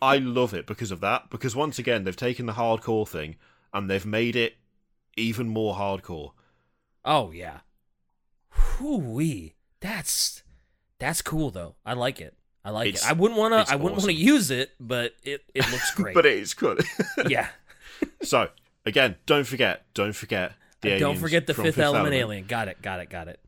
I 0.00 0.16
love 0.18 0.54
it 0.54 0.66
because 0.66 0.90
of 0.90 1.00
that. 1.00 1.30
Because 1.30 1.54
once 1.54 1.78
again, 1.78 2.04
they've 2.04 2.16
taken 2.16 2.46
the 2.46 2.54
hardcore 2.54 3.06
thing 3.06 3.36
and 3.74 3.88
they've 3.90 4.06
made 4.06 4.34
it 4.36 4.56
even 5.16 5.48
more 5.48 5.74
hardcore. 5.74 6.32
Oh 7.04 7.30
yeah. 7.30 7.60
Whoo-wee. 8.80 9.54
That's 9.80 10.42
that's 10.98 11.22
cool 11.22 11.50
though. 11.50 11.76
I 11.84 11.94
like 11.94 12.20
it. 12.20 12.34
I 12.64 12.70
like 12.70 12.88
It's- 12.88 13.04
it. 13.04 13.08
I 13.10 13.12
wouldn't 13.12 13.38
want 13.38 13.52
to. 13.66 13.72
I 13.72 13.76
wouldn't 13.76 13.98
want 13.98 14.10
to 14.10 14.12
use 14.16 14.50
it, 14.50 14.72
but 14.80 15.14
it 15.22 15.42
it 15.54 15.70
looks 15.70 15.90
great. 15.94 16.14
but 16.14 16.26
it 16.26 16.38
is 16.38 16.52
good. 16.54 16.82
yeah. 17.28 17.48
so 18.22 18.48
again, 18.84 19.16
don't 19.26 19.46
forget, 19.46 19.84
don't 19.94 20.14
forget 20.14 20.52
the 20.80 20.98
Don't 20.98 21.16
forget 21.16 21.46
the 21.46 21.54
from 21.54 21.64
fifth, 21.64 21.78
element, 21.78 22.14
alien. 22.14 22.46
Got 22.46 22.68
it. 22.68 22.80
Got 22.80 23.00
it. 23.00 23.10
Got 23.10 23.28
it. 23.28 23.40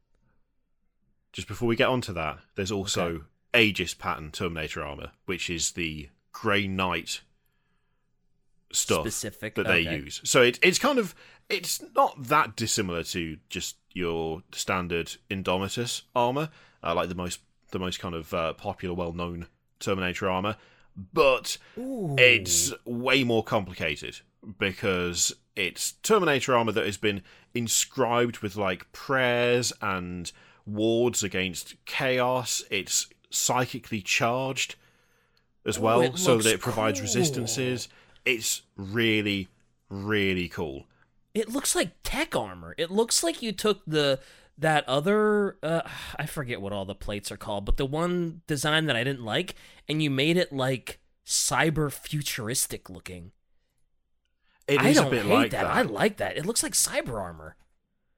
Just 1.32 1.48
before 1.48 1.66
we 1.66 1.76
get 1.76 1.88
onto 1.88 2.12
that, 2.12 2.40
there's 2.56 2.70
also 2.70 3.24
Aegis 3.54 3.94
pattern 3.94 4.30
Terminator 4.30 4.82
armor, 4.82 5.12
which 5.24 5.48
is 5.48 5.72
the 5.72 6.10
Grey 6.32 6.66
Knight 6.66 7.22
stuff 8.70 9.02
Specific 9.02 9.54
that 9.54 9.66
they 9.66 9.86
okay. 9.86 9.96
use. 9.96 10.20
So 10.24 10.42
it, 10.42 10.58
it's 10.62 10.78
kind 10.78 10.98
of 10.98 11.14
it's 11.48 11.82
not 11.94 12.22
that 12.24 12.54
dissimilar 12.54 13.02
to 13.04 13.38
just 13.48 13.76
your 13.92 14.42
standard 14.52 15.16
Indomitus 15.30 16.02
armor, 16.14 16.50
uh, 16.82 16.94
like 16.94 17.08
the 17.08 17.14
most 17.14 17.40
the 17.70 17.78
most 17.78 17.98
kind 17.98 18.14
of 18.14 18.34
uh, 18.34 18.52
popular, 18.52 18.94
well 18.94 19.14
known 19.14 19.46
Terminator 19.80 20.28
armor, 20.28 20.56
but 21.14 21.56
Ooh. 21.78 22.14
it's 22.18 22.74
way 22.84 23.24
more 23.24 23.42
complicated 23.42 24.20
because 24.58 25.34
it's 25.56 25.92
Terminator 26.02 26.54
armor 26.56 26.72
that 26.72 26.86
has 26.86 26.96
been 26.96 27.22
inscribed 27.54 28.38
with 28.38 28.56
like 28.56 28.90
prayers 28.92 29.72
and 29.80 30.30
wards 30.66 31.22
against 31.22 31.74
chaos. 31.84 32.62
It's 32.70 33.08
psychically 33.30 34.00
charged 34.02 34.76
as 35.64 35.78
Oh, 35.78 35.82
well, 35.82 36.00
it 36.02 36.18
so 36.18 36.38
that 36.38 36.54
it 36.54 36.60
provides 36.60 36.98
cool. 36.98 37.04
resistances. 37.04 37.88
It's 38.24 38.62
really, 38.76 39.48
really 39.88 40.48
cool. 40.48 40.86
It 41.34 41.48
looks 41.48 41.74
like 41.74 41.92
tech 42.02 42.36
armor. 42.36 42.74
It 42.76 42.90
looks 42.90 43.22
like 43.22 43.42
you 43.42 43.52
took 43.52 43.82
the 43.86 44.20
that 44.58 44.86
other 44.88 45.56
uh, 45.62 45.80
I 46.16 46.26
forget 46.26 46.60
what 46.60 46.72
all 46.72 46.84
the 46.84 46.94
plates 46.94 47.32
are 47.32 47.36
called, 47.36 47.64
but 47.64 47.78
the 47.78 47.86
one 47.86 48.42
design 48.46 48.86
that 48.86 48.96
I 48.96 49.04
didn't 49.04 49.24
like, 49.24 49.54
and 49.88 50.02
you 50.02 50.10
made 50.10 50.36
it 50.36 50.52
like 50.52 51.00
cyber 51.26 51.90
futuristic 51.90 52.90
looking. 52.90 53.32
It 54.74 54.80
I 54.80 54.92
don't 54.92 55.12
hate 55.12 55.26
like 55.26 55.50
that. 55.52 55.62
that. 55.64 55.70
I 55.74 55.82
like 55.82 56.16
that. 56.18 56.36
It 56.36 56.46
looks 56.46 56.62
like 56.62 56.72
cyber 56.72 57.20
armor. 57.20 57.56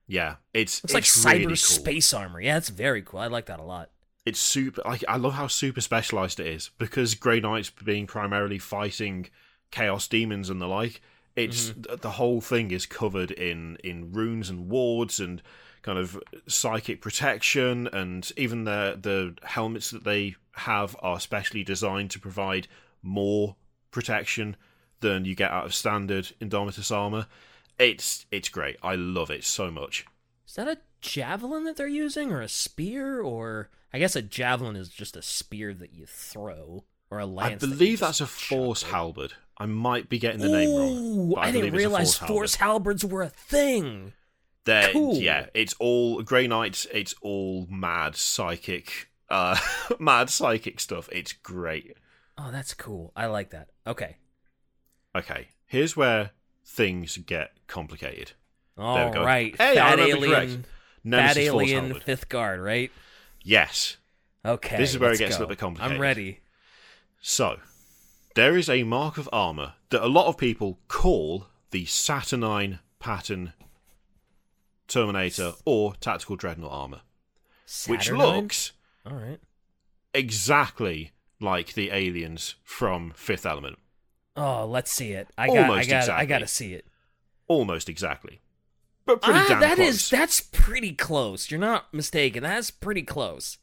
yeah, 0.06 0.36
it's 0.52 0.82
Looks 0.82 0.94
like 0.94 1.04
cyber 1.04 1.32
really 1.38 1.44
cool. 1.46 1.56
space 1.56 2.12
armor. 2.14 2.40
Yeah, 2.40 2.56
it's 2.58 2.68
very 2.68 3.02
cool. 3.02 3.20
I 3.20 3.26
like 3.28 3.46
that 3.46 3.60
a 3.60 3.64
lot. 3.64 3.90
it's 4.26 4.38
super 4.40 4.82
like 4.84 5.04
I 5.08 5.16
love 5.16 5.34
how 5.34 5.46
super 5.48 5.80
specialized 5.80 6.40
it 6.40 6.46
is 6.46 6.70
because 6.78 7.14
Grey 7.14 7.40
Knight's 7.40 7.70
being 7.70 8.06
primarily 8.06 8.58
fighting 8.58 9.28
chaos 9.70 10.08
demons 10.08 10.50
and 10.50 10.60
the 10.60 10.66
like. 10.68 11.00
It's 11.36 11.70
mm-hmm. 11.70 11.82
th- 11.82 12.00
the 12.00 12.10
whole 12.12 12.40
thing 12.40 12.70
is 12.70 12.86
covered 12.86 13.30
in 13.32 13.76
in 13.82 14.12
runes 14.12 14.48
and 14.50 14.68
wards 14.68 15.18
and 15.20 15.42
kind 15.82 15.98
of 15.98 16.18
psychic 16.46 17.00
protection 17.02 17.88
and 17.88 18.30
even 18.36 18.64
the 18.64 18.98
the 19.00 19.34
helmets 19.46 19.90
that 19.90 20.04
they 20.04 20.36
have 20.52 20.96
are 21.00 21.18
specially 21.20 21.64
designed 21.64 22.10
to 22.12 22.20
provide 22.20 22.68
more 23.02 23.56
protection 23.90 24.56
than 25.08 25.24
you 25.24 25.34
get 25.34 25.50
out 25.50 25.66
of 25.66 25.74
standard 25.74 26.32
Indomitus 26.40 26.90
armor. 26.94 27.26
It's 27.78 28.26
it's 28.30 28.48
great. 28.48 28.76
I 28.82 28.94
love 28.94 29.30
it 29.30 29.44
so 29.44 29.70
much. 29.70 30.06
Is 30.48 30.54
that 30.54 30.68
a 30.68 30.78
javelin 31.00 31.64
that 31.64 31.76
they're 31.76 31.86
using, 31.86 32.32
or 32.32 32.40
a 32.40 32.48
spear, 32.48 33.20
or 33.20 33.68
I 33.92 33.98
guess 33.98 34.16
a 34.16 34.22
javelin 34.22 34.76
is 34.76 34.88
just 34.88 35.16
a 35.16 35.22
spear 35.22 35.74
that 35.74 35.92
you 35.92 36.06
throw, 36.06 36.84
or 37.10 37.18
a 37.18 37.22
I 37.22 37.26
lance. 37.26 37.60
that 37.60 37.66
you 37.68 37.74
believe 37.74 37.98
just 38.00 38.18
that's 38.18 38.20
a 38.20 38.26
force 38.26 38.82
halberd. 38.84 39.34
I 39.58 39.66
might 39.66 40.08
be 40.08 40.18
getting 40.18 40.40
the 40.40 40.48
name 40.48 40.70
wrong. 40.70 40.88
Ooh, 40.90 41.32
but 41.34 41.40
I, 41.40 41.52
didn't 41.52 41.70
believe 41.70 41.74
it's 41.74 41.74
a 41.74 41.76
realize 41.88 42.16
force 42.16 42.28
force 42.30 42.54
halberds 42.56 43.04
were 43.04 43.22
a 43.22 43.28
thing. 43.28 44.12
They're- 44.64 44.92
Cool. 44.92 45.16
Yeah, 45.18 45.46
it's 45.54 45.74
all 45.78 46.22
Grey 46.22 46.46
Knights. 46.46 46.86
It's 46.92 47.14
all 47.20 47.66
mad 47.70 48.16
psychic, 48.16 49.10
uh, 49.28 49.56
mad 49.98 50.30
psychic 50.30 50.80
stuff. 50.80 51.08
It's 51.12 51.32
great. 51.34 51.96
Oh, 52.38 52.50
that's 52.50 52.74
cool. 52.74 53.12
I 53.14 53.26
like 53.26 53.50
that. 53.50 53.68
Okay. 53.86 54.16
Okay, 55.16 55.48
here's 55.66 55.96
where 55.96 56.30
things 56.64 57.16
get 57.18 57.52
complicated. 57.66 58.32
All 58.76 58.96
There 58.96 59.08
we 59.08 59.14
go. 59.14 59.24
right. 59.24 59.56
Hey, 59.56 59.74
Fat 59.74 59.98
alien. 60.00 60.64
Fat 61.08 61.36
alien 61.36 61.94
fifth 62.00 62.28
guard, 62.28 62.60
right? 62.60 62.90
Yes. 63.42 63.98
Okay. 64.44 64.76
This 64.76 64.90
is 64.90 64.98
where 64.98 65.12
it 65.12 65.18
gets 65.18 65.36
a 65.36 65.38
little 65.38 65.48
bit 65.48 65.58
complicated. 65.58 65.96
I'm 65.96 66.00
ready. 66.00 66.40
So, 67.20 67.58
there 68.34 68.56
is 68.56 68.68
a 68.68 68.82
mark 68.82 69.16
of 69.16 69.28
armor 69.32 69.74
that 69.90 70.04
a 70.04 70.08
lot 70.08 70.26
of 70.26 70.36
people 70.36 70.78
call 70.88 71.46
the 71.70 71.84
Saturnine 71.84 72.80
pattern 72.98 73.52
Terminator 74.88 75.52
or 75.64 75.94
Tactical 75.94 76.36
Dreadnought 76.36 76.72
armor, 76.72 77.00
which 77.86 78.10
looks 78.10 78.72
All 79.06 79.16
right. 79.16 79.40
exactly 80.12 81.12
like 81.40 81.72
the 81.74 81.90
aliens 81.90 82.56
from 82.64 83.12
Fifth 83.16 83.46
Element. 83.46 83.78
Oh, 84.36 84.66
let's 84.66 84.90
see 84.90 85.12
it. 85.12 85.28
I 85.38 85.46
got. 85.46 85.56
I 85.56 85.68
Almost 85.68 85.88
got. 85.88 85.96
I 85.96 85.98
exactly. 86.00 86.26
got 86.26 86.38
to 86.38 86.46
see 86.46 86.74
it. 86.74 86.86
Almost 87.46 87.88
exactly. 87.88 88.40
But 89.06 89.20
pretty 89.22 89.38
ah, 89.38 89.46
damn 89.48 89.60
that 89.60 89.76
close. 89.76 89.88
is- 89.88 90.10
that's 90.10 90.40
pretty 90.40 90.92
close. 90.92 91.50
You're 91.50 91.60
not 91.60 91.92
mistaken. 91.92 92.42
That's 92.42 92.70
pretty 92.70 93.02
close. 93.02 93.58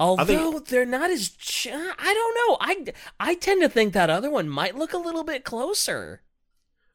Although 0.00 0.60
they're 0.60 0.86
not 0.86 1.10
as, 1.10 1.30
ch- 1.30 1.68
I 1.72 2.14
don't 2.14 2.34
know. 2.34 2.56
I 2.60 2.84
I 3.18 3.34
tend 3.34 3.62
to 3.62 3.68
think 3.68 3.94
that 3.94 4.10
other 4.10 4.30
one 4.30 4.48
might 4.48 4.76
look 4.76 4.92
a 4.92 4.98
little 4.98 5.24
bit 5.24 5.44
closer. 5.44 6.22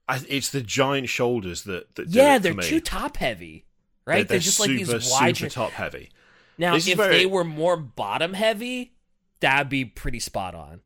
I, 0.07 0.21
it's 0.29 0.49
the 0.49 0.61
giant 0.61 1.09
shoulders 1.09 1.63
that, 1.63 1.95
that 1.95 2.09
yeah, 2.09 2.37
they're 2.37 2.53
too 2.53 2.79
top 2.79 3.17
heavy, 3.17 3.65
right? 4.05 4.27
They're, 4.27 4.39
just 4.39 4.57
super, 4.57 4.69
like 4.69 5.01
these 5.01 5.11
wide. 5.11 5.37
super 5.37 5.49
top 5.49 5.71
heavy. 5.71 6.11
now, 6.57 6.75
this 6.75 6.87
if 6.87 6.97
very- 6.97 7.17
they 7.17 7.25
were 7.25 7.43
more 7.43 7.75
bottom 7.77 8.33
heavy, 8.33 8.93
that'd 9.39 9.69
be 9.69 9.85
pretty 9.85 10.19
spot 10.19 10.55
on. 10.55 10.81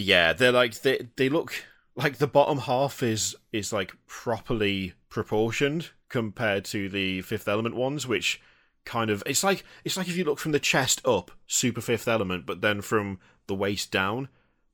Yeah, 0.00 0.32
they're 0.32 0.52
like 0.52 0.80
they 0.82 1.08
they 1.16 1.28
look 1.28 1.64
like 1.94 2.18
the 2.18 2.26
bottom 2.26 2.58
half 2.58 3.02
is 3.02 3.34
is 3.52 3.72
like 3.72 3.94
properly 4.06 4.94
proportioned 5.08 5.90
compared 6.08 6.64
to 6.66 6.88
the 6.88 7.22
Fifth 7.22 7.48
Element 7.48 7.74
ones, 7.74 8.06
which 8.06 8.40
kind 8.84 9.10
of 9.10 9.22
it's 9.26 9.42
like 9.42 9.64
it's 9.84 9.96
like 9.96 10.08
if 10.08 10.16
you 10.16 10.24
look 10.24 10.38
from 10.38 10.52
the 10.52 10.60
chest 10.60 11.00
up, 11.06 11.30
super 11.46 11.80
Fifth 11.80 12.06
Element, 12.08 12.46
but 12.46 12.60
then 12.60 12.80
from 12.80 13.18
the 13.46 13.54
waist 13.54 13.90
down, 13.90 14.28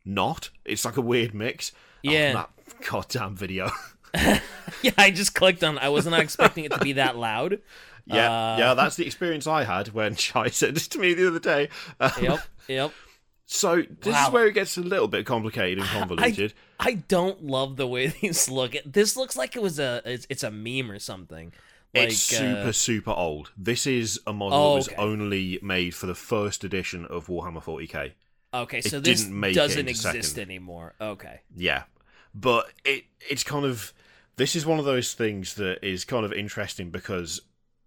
not. 0.04 0.50
It's 0.64 0.84
like 0.84 0.96
a 0.96 1.00
weird 1.02 1.34
mix. 1.34 1.72
Oh, 2.06 2.10
Yeah. 2.10 2.32
that 2.32 2.50
goddamn 2.88 3.36
video. 3.36 3.70
Yeah, 4.82 4.92
I 4.98 5.10
just 5.10 5.34
clicked 5.34 5.62
on. 5.62 5.78
I 5.78 5.88
was 5.90 6.06
not 6.06 6.20
expecting 6.20 6.64
it 6.64 6.72
to 6.72 6.78
be 6.78 6.94
that 6.94 7.16
loud. 7.16 7.60
yeah, 8.06 8.54
Uh, 8.54 8.56
yeah, 8.58 8.74
that's 8.74 8.96
the 8.96 9.06
experience 9.06 9.46
I 9.46 9.64
had 9.64 9.88
when 9.88 10.14
Chai 10.16 10.48
said 10.48 10.74
this 10.74 10.88
to 10.88 10.98
me 10.98 11.14
the 11.14 11.28
other 11.28 11.38
day. 11.38 11.68
Um, 12.00 12.10
Yep, 12.20 12.40
yep. 12.68 12.92
So 13.54 13.82
this 14.00 14.14
Wow. 14.14 14.26
is 14.28 14.32
where 14.32 14.46
it 14.46 14.54
gets 14.54 14.78
a 14.78 14.80
little 14.80 15.08
bit 15.08 15.26
complicated 15.26 15.78
and 15.80 15.86
convoluted. 15.88 16.54
I 16.80 16.94
don't 16.94 17.44
love 17.44 17.76
the 17.76 17.86
way 17.86 18.06
these 18.20 18.48
look. 18.48 18.74
This 18.86 19.14
looks 19.14 19.36
like 19.36 19.56
it 19.56 19.62
was 19.62 19.78
a 19.78 20.00
it's, 20.06 20.26
it's 20.30 20.42
a 20.42 20.50
meme 20.50 20.90
or 20.90 20.98
something. 20.98 21.52
it's 21.92 22.16
super 22.16 22.68
uh, 22.68 22.72
super 22.72 23.10
old. 23.10 23.50
This 23.56 23.86
is 23.86 24.18
a 24.26 24.32
model 24.32 24.58
Oh, 24.58 24.70
that 24.72 24.76
was 24.76 24.88
only 24.98 25.58
made 25.62 25.94
for 25.94 26.06
the 26.06 26.14
first 26.14 26.64
edition 26.64 27.04
of 27.04 27.26
Warhammer 27.26 27.62
40k. 27.62 28.12
Okay, 28.54 28.78
it 28.78 28.86
so 28.86 29.00
this 29.00 29.22
didn't 29.24 29.38
make 29.38 29.54
doesn't 29.54 29.86
exist 29.88 30.30
second. 30.34 30.50
anymore. 30.50 30.94
Okay. 30.98 31.42
Yeah, 31.54 31.82
but 32.34 32.72
it 32.86 33.04
it's 33.28 33.44
kind 33.44 33.66
of 33.66 33.92
this 34.36 34.56
is 34.56 34.64
one 34.64 34.78
of 34.78 34.86
those 34.86 35.12
things 35.12 35.54
that 35.56 35.84
is 35.86 36.06
kind 36.06 36.24
of 36.24 36.32
interesting 36.32 36.88
because 36.88 37.42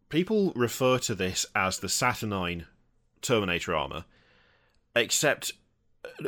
people 0.09 0.53
refer 0.55 0.99
to 0.99 1.15
this 1.15 1.43
as 1.55 1.79
the 1.79 1.89
Saturnine 1.89 2.67
Terminator 3.23 3.75
armor, 3.75 4.05
except 4.95 5.51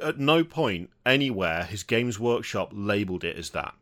at- 0.02 0.18
no 0.20 0.44
point 0.44 0.90
anywhere 1.06 1.64
has 1.64 1.84
Games 1.84 2.20
Workshop 2.20 2.72
labeled 2.74 3.24
it 3.24 3.38
as 3.38 3.52
that. 3.52 3.76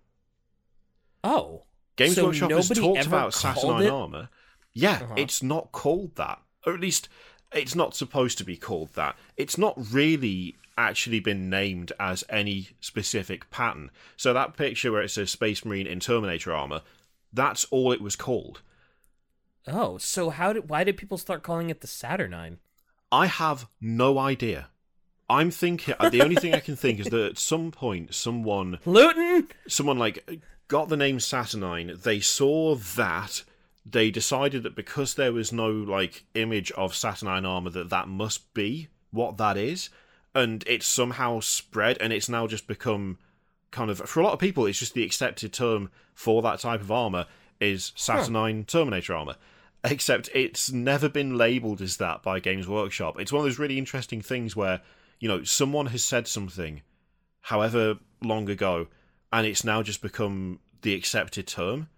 Oh. 1.24 1.64
Games 1.96 2.16
So 2.16 2.26
Workshop 2.26 2.52
has 2.52 2.70
talked 2.70 3.06
about 3.06 3.34
Saturnine 3.34 3.90
armor. 3.90 4.30
Yeah, 4.74 5.00
Uh-huh. 5.04 5.14
it's 5.18 5.42
not 5.42 5.72
called 5.72 6.16
that. 6.16 6.42
Or 6.66 6.74
at 6.74 6.80
least 6.82 7.08
it's 7.54 7.76
not 7.76 7.96
supposed 7.96 8.38
to 8.40 8.44
be 8.44 8.58
called 8.58 8.94
that. 8.94 9.16
It's 9.38 9.58
not 9.58 9.76
really 9.94 10.56
actually 10.78 11.22
been 11.22 11.50
named 11.50 11.94
as 12.00 12.24
any 12.30 12.70
specific 12.82 13.50
pattern. 13.50 13.90
So 14.18 14.34
that 14.34 14.58
picture 14.58 14.92
where 14.92 15.02
it 15.02 15.10
says 15.10 15.32
Space 15.32 15.64
Marine 15.64 15.88
in 15.88 16.02
Terminator 16.02 16.54
armor, 16.54 16.82
that's 17.32 17.64
all 17.66 17.94
it 17.94 18.02
was 18.02 18.18
called. 18.18 18.62
Oh, 19.68 19.98
so 19.98 20.30
how 20.32 20.52
did 20.54 20.70
why 20.70 20.84
did 20.84 20.98
people 20.98 21.18
start 21.18 21.44
calling 21.44 21.70
it 21.70 21.80
the 21.82 21.88
Saturnine? 21.88 22.60
I 23.12 23.28
have 23.28 23.68
no 23.80 24.20
idea. 24.20 24.68
I'm 25.30 25.52
thinking 25.52 25.96
uh, 26.00 26.10
the 26.10 26.22
only 26.22 26.36
thing 26.36 26.54
I 26.54 26.60
can 26.60 26.76
think 26.76 27.00
is 27.00 27.08
that 27.08 27.26
at 27.26 27.38
some 27.38 27.72
point 27.72 28.14
someone 28.14 28.80
Luton? 28.86 29.48
someone 29.68 29.98
like 29.98 30.42
got 30.68 30.90
the 30.90 30.98
name 30.98 31.20
Saturnine. 31.20 31.98
They 32.02 32.20
saw 32.20 32.76
that. 32.76 33.44
They 33.86 34.10
decided 34.10 34.64
that 34.64 34.76
because 34.76 35.14
there 35.14 35.34
was 35.34 35.52
no 35.52 35.70
like 35.70 36.26
image 36.34 36.72
of 36.72 36.96
Saturnine 36.96 37.46
armor, 37.46 37.70
that 37.72 37.90
that 37.90 38.08
must 38.08 38.54
be 38.54 38.88
what 39.12 39.38
that 39.38 39.58
is, 39.58 39.90
and 40.34 40.64
it's 40.68 40.86
somehow 40.86 41.40
spread, 41.40 41.98
and 42.00 42.12
it's 42.12 42.30
now 42.30 42.48
just 42.48 42.68
become 42.68 43.18
kind 43.72 43.92
of 43.92 44.00
for 44.00 44.20
a 44.20 44.24
lot 44.24 44.34
of 44.34 44.40
people, 44.40 44.66
it's 44.66 44.80
just 44.80 44.94
the 44.94 45.04
accepted 45.04 45.54
term 45.54 45.90
for 46.14 46.42
that 46.42 46.60
type 46.60 46.82
of 46.82 46.92
armor 46.92 47.26
is 47.60 47.92
Saturnine 47.96 48.64
Terminator 48.64 49.16
armor. 49.16 49.36
Except 49.84 50.30
it's 50.34 50.72
never 50.72 51.08
been 51.08 51.38
labeled 51.38 51.80
as 51.80 51.98
that 51.98 52.24
by 52.24 52.40
Games 52.40 52.68
Workshop. 52.68 53.20
It's 53.20 53.32
one 53.32 53.42
of 53.42 53.46
those 53.46 53.60
really 53.60 53.78
interesting 53.78 54.20
things 54.20 54.56
where 54.56 54.82
you 55.20 55.28
know 55.28 55.44
someone 55.44 55.88
has 55.88 56.04
said 56.04 56.28
something, 56.28 56.82
however 57.42 57.96
long 58.22 58.50
ago, 58.50 58.88
and 59.32 59.46
it's 59.48 59.64
now 59.64 59.82
just 59.84 60.02
become 60.02 60.60
the 60.82 60.94
accepted 60.94 61.48
term. 61.48 61.90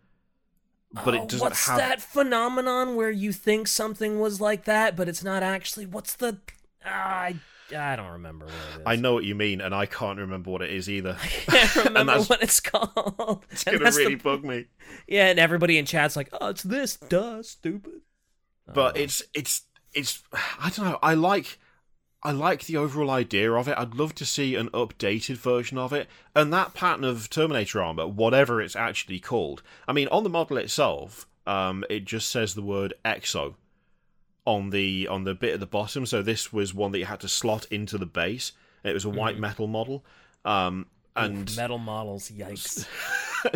But 0.93 1.13
Oh, 1.15 1.23
it 1.23 1.29
doesn't 1.29 1.39
what's 1.41 1.67
have. 1.67 1.77
that 1.77 2.01
phenomenon 2.01 2.95
where 2.95 3.11
you 3.11 3.33
think 3.33 3.67
something 3.67 4.19
was 4.19 4.39
like 4.39 4.63
that, 4.65 4.95
but 4.95 5.09
it's 5.09 5.23
not 5.23 5.43
actually? 5.43 5.85
What's 5.85 6.15
the? 6.15 6.37
Ah, 6.85 7.23
I 7.23 7.39
I 7.77 7.97
don't 7.97 8.11
remember 8.11 8.45
what 8.45 8.53
it 8.53 8.75
is. 8.77 8.83
I 8.85 8.95
know 8.95 9.13
what 9.13 9.25
you 9.25 9.35
mean, 9.35 9.59
and 9.59 9.75
I 9.75 9.85
can't 9.85 10.17
remember 10.17 10.49
what 10.49 10.61
it 10.61 10.69
is 10.69 10.89
either. 10.89 11.17
I 11.21 11.27
can't 11.27 11.75
remember 11.87 12.19
what 12.23 12.41
it's 12.41 12.61
called. 12.61 13.43
It's 13.51 13.65
gonna 13.65 13.79
that's 13.79 13.97
the- 13.97 14.03
really 14.03 14.15
bug 14.15 14.45
me. 14.45 14.67
yeah, 15.07 15.27
and 15.27 15.37
everybody 15.39 15.77
in 15.77 15.85
chat's 15.85 16.15
like, 16.15 16.29
"Oh, 16.39 16.47
it's 16.49 16.63
this, 16.63 16.95
duh, 16.95 17.43
stupid." 17.43 18.01
But 18.73 18.95
Oh. 18.97 19.01
it's 19.01 19.21
it's 19.33 19.63
it's. 19.93 20.23
I 20.33 20.69
don't 20.73 20.85
know. 20.85 20.99
I 21.03 21.15
like. 21.15 21.59
I 22.23 22.31
like 22.31 22.65
the 22.65 22.77
overall 22.77 23.11
idea 23.11 23.53
of 23.53 23.67
it. 23.67 23.77
I'd 23.77 23.93
love 23.93 24.15
to 24.15 24.25
see 24.25 24.55
an 24.55 24.69
updated 24.69 25.37
version 25.37 25.77
of 25.77 25.93
it. 25.93 26.07
And 26.35 26.51
that 26.51 26.73
pattern 26.73 27.03
of 27.03 27.29
Terminator 27.29 27.81
armor, 27.81 28.07
whatever 28.07 28.61
it's 28.61 28.75
actually 28.75 29.19
called. 29.19 29.61
I 29.87 29.93
mean, 29.93 30.07
on 30.09 30.23
the 30.23 30.29
model 30.29 30.57
itself, 30.57 31.27
um, 31.45 31.83
it 31.89 32.05
just 32.05 32.29
says 32.29 32.55
the 32.55 32.61
word 32.61 32.93
EXO 33.05 33.55
on 34.45 34.69
the 34.69 35.07
on 35.09 35.25
the 35.25 35.35
bit 35.35 35.53
at 35.53 35.59
the 35.59 35.65
bottom. 35.65 36.05
So 36.05 36.21
this 36.21 36.51
was 36.51 36.73
one 36.73 36.91
that 36.91 36.99
you 36.99 37.05
had 37.05 37.19
to 37.19 37.27
slot 37.27 37.65
into 37.69 37.97
the 37.97 38.05
base. 38.05 38.53
It 38.83 38.93
was 38.93 39.05
a 39.05 39.09
white 39.09 39.37
metal 39.37 39.67
model. 39.67 40.03
Um, 40.45 40.87
and 41.15 41.55
metal 41.57 41.77
models, 41.77 42.31
yikes! 42.31 42.87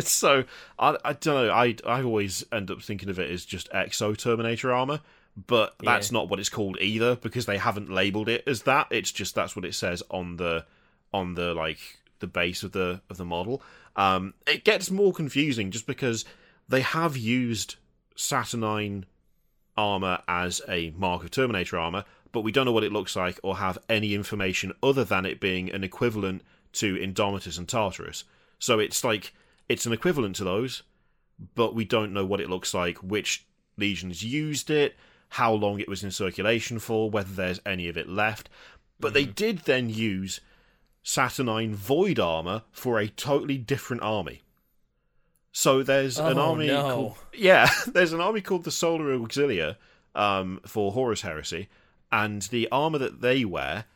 so 0.00 0.44
I, 0.78 0.96
I 1.04 1.12
don't 1.14 1.46
know. 1.46 1.52
I 1.52 1.76
I 1.86 2.02
always 2.02 2.44
end 2.52 2.70
up 2.70 2.82
thinking 2.82 3.08
of 3.08 3.18
it 3.18 3.30
as 3.30 3.44
just 3.44 3.70
Exo 3.72 4.16
Terminator 4.16 4.72
armor, 4.72 5.00
but 5.36 5.74
that's 5.82 6.10
Yeah. 6.10 6.18
not 6.18 6.28
what 6.28 6.38
it's 6.40 6.48
called 6.48 6.76
either 6.80 7.16
because 7.16 7.46
they 7.46 7.58
haven't 7.58 7.88
labeled 7.90 8.28
it 8.28 8.44
as 8.46 8.62
that. 8.62 8.86
It's 8.90 9.12
just 9.12 9.34
that's 9.34 9.56
what 9.56 9.64
it 9.64 9.74
says 9.74 10.02
on 10.10 10.36
the 10.36 10.66
on 11.12 11.34
the 11.34 11.54
like 11.54 11.98
the 12.20 12.26
base 12.26 12.62
of 12.62 12.72
the 12.72 13.00
of 13.10 13.16
the 13.16 13.24
model. 13.24 13.62
Um, 13.96 14.34
it 14.46 14.64
gets 14.64 14.90
more 14.90 15.12
confusing 15.12 15.70
just 15.70 15.86
because 15.86 16.24
they 16.68 16.80
have 16.82 17.16
used 17.16 17.76
Saturnine 18.16 19.04
armor 19.76 20.20
as 20.28 20.60
a 20.68 20.90
mark 20.96 21.24
of 21.24 21.30
Terminator 21.30 21.78
armor, 21.78 22.04
but 22.30 22.42
we 22.42 22.52
don't 22.52 22.66
know 22.66 22.72
what 22.72 22.84
it 22.84 22.92
looks 22.92 23.16
like 23.16 23.40
or 23.42 23.56
have 23.56 23.78
any 23.88 24.14
information 24.14 24.72
other 24.82 25.04
than 25.04 25.26
it 25.26 25.40
being 25.40 25.70
an 25.70 25.82
equivalent 25.84 26.42
to 26.74 26.94
Indomitus 26.96 27.58
and 27.58 27.68
Tartarus. 27.68 28.24
So 28.58 28.78
it's 28.78 29.02
like 29.02 29.34
it's 29.68 29.86
an 29.86 29.92
equivalent 29.92 30.36
to 30.36 30.44
those, 30.44 30.82
but 31.54 31.74
we 31.74 31.84
don't 31.84 32.12
know 32.12 32.24
what 32.24 32.40
it 32.40 32.50
looks 32.50 32.72
like, 32.74 32.98
which 32.98 33.44
legions 33.76 34.22
used 34.22 34.70
it, 34.70 34.94
how 35.36 35.52
long 35.52 35.80
it 35.80 35.88
was 35.88 36.02
in 36.04 36.10
circulation 36.10 36.78
for, 36.78 37.08
whether 37.10 37.32
there's 37.32 37.60
any 37.64 37.88
of 37.88 37.96
it 37.96 38.08
left. 38.08 38.48
But 39.00 39.14
they 39.14 39.24
did 39.24 39.60
then 39.60 39.88
use 39.88 40.40
Saturnine 41.02 41.74
Void 41.74 42.18
armor 42.20 42.62
for 42.70 42.98
a 42.98 43.08
totally 43.08 43.58
different 43.58 44.02
army. 44.02 44.42
So 45.50 45.82
there's 45.82 46.18
an 46.18 46.38
Oh, 46.38 46.50
army 46.50 46.66
no. 46.68 46.82
called 46.94 47.14
yeah, 47.34 47.68
there's 47.86 48.12
an 48.12 48.20
army 48.20 48.40
called 48.40 48.64
the 48.64 48.70
Solar 48.70 49.16
Auxilia 49.18 49.76
um, 50.14 50.60
for 50.66 50.92
Horus 50.92 51.22
Heresy, 51.22 51.68
and 52.10 52.42
the 52.42 52.68
armor 52.70 52.98
that 52.98 53.20
they 53.22 53.44
wear 53.44 53.86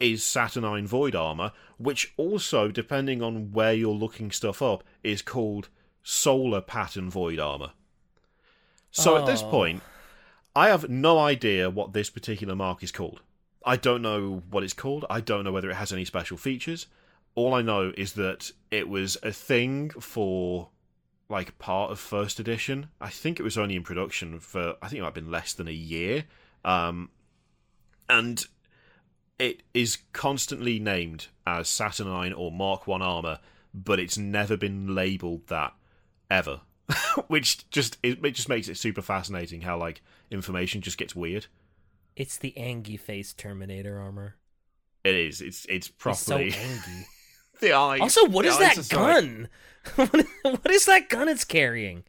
is 0.00 0.22
Saturnine 0.24 0.86
Void 0.86 1.14
armor, 1.14 1.52
which 1.78 2.12
also, 2.16 2.68
depending 2.70 3.22
on 3.22 3.52
where 3.52 3.72
you're 3.72 3.94
looking 3.94 4.30
stuff 4.30 4.60
up, 4.60 4.84
is 5.02 5.22
called 5.22 5.68
Solar 6.02 6.60
Pattern 6.60 7.08
Void 7.10 7.38
armor. 7.38 7.72
So 8.90 9.16
at 9.16 9.26
this 9.26 9.42
Oh. 9.42 9.50
point, 9.50 9.82
I 10.56 10.68
have 10.68 10.88
no 10.88 11.18
idea 11.18 11.68
what 11.68 11.92
this 11.92 12.08
particular 12.08 12.56
mark 12.56 12.82
is 12.82 12.90
called. 12.90 13.20
I 13.62 13.76
don't 13.76 14.00
know 14.00 14.42
what 14.48 14.64
it's 14.64 14.72
called. 14.72 15.04
I 15.10 15.20
don't 15.20 15.44
know 15.44 15.52
whether 15.52 15.68
it 15.68 15.76
has 15.76 15.92
any 15.92 16.06
special 16.06 16.38
features. 16.38 16.86
All 17.34 17.52
I 17.52 17.60
know 17.60 17.92
is 17.94 18.14
that 18.14 18.52
it 18.70 18.88
was 18.88 19.18
a 19.22 19.32
thing 19.32 19.90
for 19.90 20.70
like 21.28 21.58
part 21.58 21.90
of 21.90 21.98
first 21.98 22.40
edition. 22.40 22.88
I 23.02 23.10
think 23.10 23.38
it 23.38 23.42
was 23.42 23.58
only 23.58 23.76
in 23.76 23.82
production 23.82 24.40
for 24.40 24.76
I 24.80 24.88
think 24.88 25.00
it 25.00 25.02
might 25.02 25.08
have 25.08 25.14
been 25.14 25.30
less 25.30 25.52
than 25.52 25.68
a 25.68 25.72
year. 25.72 26.24
Um, 26.64 27.10
and 28.08 28.42
it 29.38 29.62
is 29.74 29.98
constantly 30.14 30.78
named 30.78 31.26
as 31.46 31.68
Saturnine 31.68 32.32
or 32.32 32.50
Mark 32.50 32.86
One 32.86 33.02
armor, 33.02 33.40
but 33.74 34.00
it's 34.00 34.16
never 34.16 34.56
been 34.56 34.94
labeled 34.94 35.48
that 35.48 35.74
ever. 36.30 36.62
Which 37.28 37.68
just 37.70 37.98
it, 38.02 38.24
it 38.24 38.32
just 38.32 38.48
makes 38.48 38.68
it 38.68 38.76
super 38.76 39.02
fascinating 39.02 39.62
how 39.62 39.78
like 39.78 40.02
information 40.30 40.80
just 40.80 40.98
gets 40.98 41.16
weird. 41.16 41.46
It's 42.14 42.38
the 42.38 42.56
Angie 42.56 42.96
face 42.96 43.32
Terminator 43.32 43.98
armor. 43.98 44.36
It 45.04 45.14
is. 45.14 45.40
It's 45.40 45.66
it's 45.68 45.88
properly 45.88 46.50
so 46.50 46.58
Angie. 46.60 47.06
the 47.60 47.72
eye. 47.72 47.98
Also, 47.98 48.26
what 48.26 48.44
is 48.46 48.58
that 48.58 48.78
are 48.78 48.82
so, 48.82 48.96
like- 49.02 49.14
gun? 49.14 49.48
What- 49.94 50.26
what 50.42 50.70
is 50.70 50.86
that 50.86 51.08
gun 51.08 51.28
it's 51.28 51.44
carrying? 51.44 52.04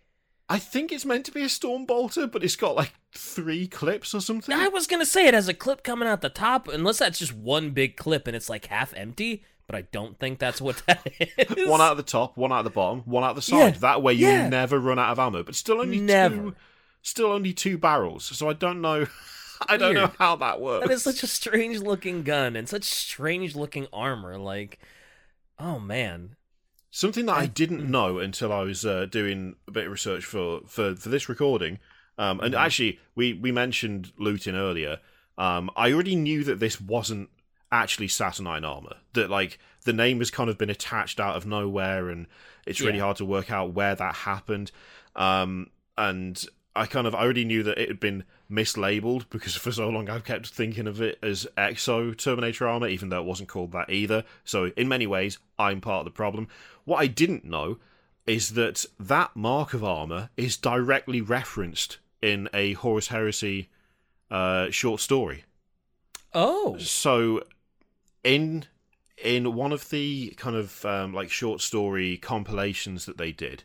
I 0.49 0.59
think 0.59 0.91
it's 0.91 1.05
meant 1.05 1.25
to 1.25 1.31
be 1.31 1.43
a 1.43 1.49
storm 1.49 1.85
bolter, 1.85 2.25
but 2.25 2.41
it's 2.43 2.55
got 2.55 2.75
like 2.75 2.93
three 3.13 3.67
clips 3.67 4.13
or 4.13 4.21
something. 4.21 4.55
I 4.55 4.69
was 4.69 4.87
gonna 4.87 5.05
say 5.05 5.27
it 5.27 5.33
has 5.33 5.49
a 5.49 5.53
clip 5.53 5.83
coming 5.83 6.07
out 6.07 6.21
the 6.21 6.29
top, 6.29 6.67
unless 6.69 6.99
that's 6.99 7.19
just 7.19 7.33
one 7.33 7.71
big 7.71 7.97
clip 7.97 8.27
and 8.27 8.35
it's 8.35 8.49
like 8.49 8.67
half 8.67 8.93
empty. 8.95 9.43
But 9.67 9.75
I 9.75 9.81
don't 9.91 10.17
think 10.17 10.39
that's 10.39 10.61
what 10.61 10.81
that 10.87 11.05
is. 11.19 11.67
One 11.67 11.81
out 11.81 11.91
of 11.91 11.97
the 11.97 12.03
top, 12.03 12.37
one 12.37 12.51
out 12.53 12.59
of 12.59 12.63
the 12.65 12.69
bottom, 12.71 13.01
one 13.01 13.23
out 13.23 13.31
of 13.31 13.35
the 13.35 13.41
side. 13.41 13.57
Yeah, 13.75 13.79
That 13.79 14.01
way 14.01 14.13
you 14.13 14.27
yeah. 14.27 14.47
never 14.47 14.79
run 14.79 14.97
out 14.97 15.11
of 15.11 15.19
ammo. 15.19 15.43
But 15.43 15.55
still 15.55 15.81
only 15.81 15.99
Never. 15.99 16.35
two. 16.35 16.55
Still 17.01 17.27
only 17.33 17.53
two 17.53 17.77
barrels. 17.77 18.25
So 18.25 18.49
I 18.49 18.53
don't 18.53 18.81
know. 18.81 19.07
I 19.67 19.75
don't 19.77 19.93
know 19.95 20.11
how 20.19 20.35
that 20.37 20.61
works. 20.61 20.87
That 20.87 20.93
is 20.93 21.03
such 21.03 21.23
a 21.23 21.27
strange 21.27 21.79
looking 21.79 22.23
gun 22.23 22.55
and 22.55 22.69
such 22.69 22.83
strange 22.83 23.55
looking 23.55 23.87
armor. 23.91 24.37
Like, 24.37 24.79
oh 25.59 25.79
man, 25.79 26.35
Something 26.89 27.25
that 27.25 27.33
I, 27.37 27.41
I- 27.41 27.45
didn't 27.47 27.89
know 27.89 28.19
until 28.19 28.51
I 28.53 28.61
was 28.61 28.85
uh, 28.85 29.05
doing 29.05 29.55
a 29.67 29.71
bit 29.71 29.85
of 29.85 29.91
research 29.91 30.23
for 30.25 30.61
for, 30.67 30.95
for 30.95 31.09
this 31.09 31.27
recording. 31.27 31.79
Um, 32.17 32.39
and 32.39 32.53
Mhm. 32.53 32.59
actually, 32.59 32.99
we 33.15 33.33
we 33.33 33.51
mentioned 33.51 34.11
Lutin 34.19 34.53
earlier. 34.55 34.99
Um, 35.37 35.69
I 35.75 35.91
already 35.91 36.15
knew 36.15 36.43
that 36.45 36.59
this 36.59 36.79
wasn't 36.81 37.29
actually 37.71 38.07
Saturnine 38.07 38.63
armor. 38.65 38.95
That 39.13 39.29
like 39.29 39.59
the 39.83 39.93
name 39.93 40.19
has 40.19 40.31
kind 40.31 40.49
of 40.49 40.57
been 40.57 40.69
attached 40.69 41.19
out 41.19 41.35
of 41.35 41.45
nowhere, 41.45 42.09
and 42.09 42.27
it's 42.65 42.81
really 42.81 42.97
Yeah. 42.97 43.03
hard 43.05 43.17
to 43.17 43.25
work 43.25 43.51
out 43.51 43.73
where 43.73 43.95
that 43.95 44.15
happened. 44.15 44.71
Um, 45.15 45.69
and 45.97 46.43
I 46.75 46.85
kind 46.85 47.07
of 47.07 47.15
I 47.15 47.19
already 47.21 47.45
knew 47.45 47.63
that 47.63 47.77
it 47.77 47.87
had 47.87 47.99
been 47.99 48.23
mislabeled 48.51 49.25
because 49.29 49.55
for 49.63 49.71
so 49.71 49.89
long 49.89 50.09
I've 50.09 50.23
kept 50.23 50.47
thinking 50.47 50.87
of 50.87 51.01
it 51.01 51.17
as 51.23 51.47
Exo 51.57 52.15
Terminator 52.17 52.67
armor, 52.67 52.87
even 52.87 53.09
though 53.09 53.19
it 53.21 53.25
wasn't 53.25 53.49
called 53.49 53.71
that 53.71 53.89
either. 53.89 54.23
So 54.43 54.71
in 54.77 54.87
many 54.87 55.07
ways, 55.07 55.39
I'm 55.57 55.81
part 55.81 55.99
of 55.99 56.05
the 56.05 56.11
problem. 56.11 56.47
What 56.85 56.97
I 56.97 57.07
didn't 57.07 57.43
know 57.45 57.79
is 58.25 58.51
that 58.51 58.85
that 58.99 59.35
mark 59.35 59.73
of 59.73 59.83
armor 59.83 60.29
is 60.37 60.57
directly 60.57 61.21
referenced 61.21 61.97
in 62.21 62.49
a 62.53 62.73
Horus 62.73 63.07
Heresy 63.07 63.69
uh, 64.29 64.69
short 64.69 64.99
story. 65.01 65.45
Oh, 66.33 66.77
So, 66.77 67.41
in 68.27 68.65
in 69.23 69.55
one 69.55 69.71
of 69.71 69.89
the 69.89 70.33
kind 70.37 70.55
of 70.55 70.85
um, 70.85 71.13
like 71.13 71.31
short 71.31 71.61
story 71.61 72.17
compilations 72.17 73.05
that 73.05 73.17
they 73.17 73.31
did, 73.31 73.63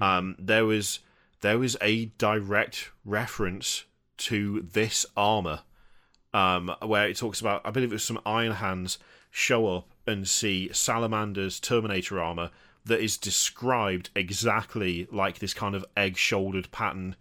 um, 0.00 0.36
there 0.38 0.66
was 0.66 0.98
there 1.40 1.58
was 1.58 1.76
a 1.80 2.06
direct 2.18 2.90
reference 3.04 3.84
to 4.16 4.60
this 4.72 5.06
armor, 5.16 5.60
um, 6.34 6.74
where 6.82 7.08
it 7.08 7.16
talks 7.16 7.40
about 7.40 7.62
I 7.64 7.70
believe 7.70 7.90
it 7.90 7.94
was 7.94 8.04
some 8.04 8.20
Iron 8.26 8.52
Hands 8.52 8.98
show 9.30 9.68
up 9.68 9.88
and 10.06 10.28
see 10.28 10.70
Salamander's 10.72 11.60
Terminator 11.60 12.20
armor 12.20 12.50
that 12.84 13.00
is 13.00 13.16
described 13.16 14.10
exactly 14.16 15.06
like 15.12 15.38
this 15.38 15.54
kind 15.54 15.76
of 15.76 15.84
egg 15.96 16.16
shouldered 16.16 16.70
pattern 16.72 17.14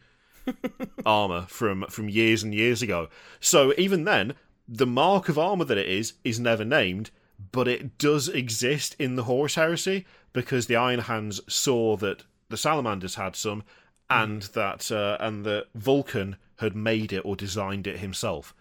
armor 1.05 1.45
from 1.47 1.85
from 1.89 2.09
years 2.09 2.41
and 2.41 2.55
years 2.55 2.81
ago. 2.81 3.07
So 3.39 3.71
even 3.77 4.03
then, 4.03 4.33
the 4.73 4.87
mark 4.87 5.27
of 5.27 5.37
armor 5.37 5.65
that 5.65 5.77
it 5.77 5.87
is 5.89 6.13
is 6.23 6.39
never 6.39 6.63
named, 6.63 7.11
but 7.51 7.67
it 7.67 7.97
does 7.97 8.29
exist 8.29 8.95
in 8.97 9.15
the 9.15 9.23
Horus 9.25 9.55
Heresy 9.55 10.05
because 10.31 10.67
the 10.67 10.77
Iron 10.77 11.01
Hands 11.01 11.39
saw 11.53 11.97
that 11.97 12.23
the 12.49 12.57
Salamanders 12.57 13.15
had 13.15 13.35
some, 13.35 13.63
and 14.09 14.43
that 14.53 14.89
uh, 14.91 15.17
and 15.19 15.45
that 15.45 15.67
Vulcan 15.75 16.37
had 16.59 16.75
made 16.75 17.11
it 17.11 17.25
or 17.25 17.35
designed 17.35 17.85
it 17.85 17.99
himself. 17.99 18.55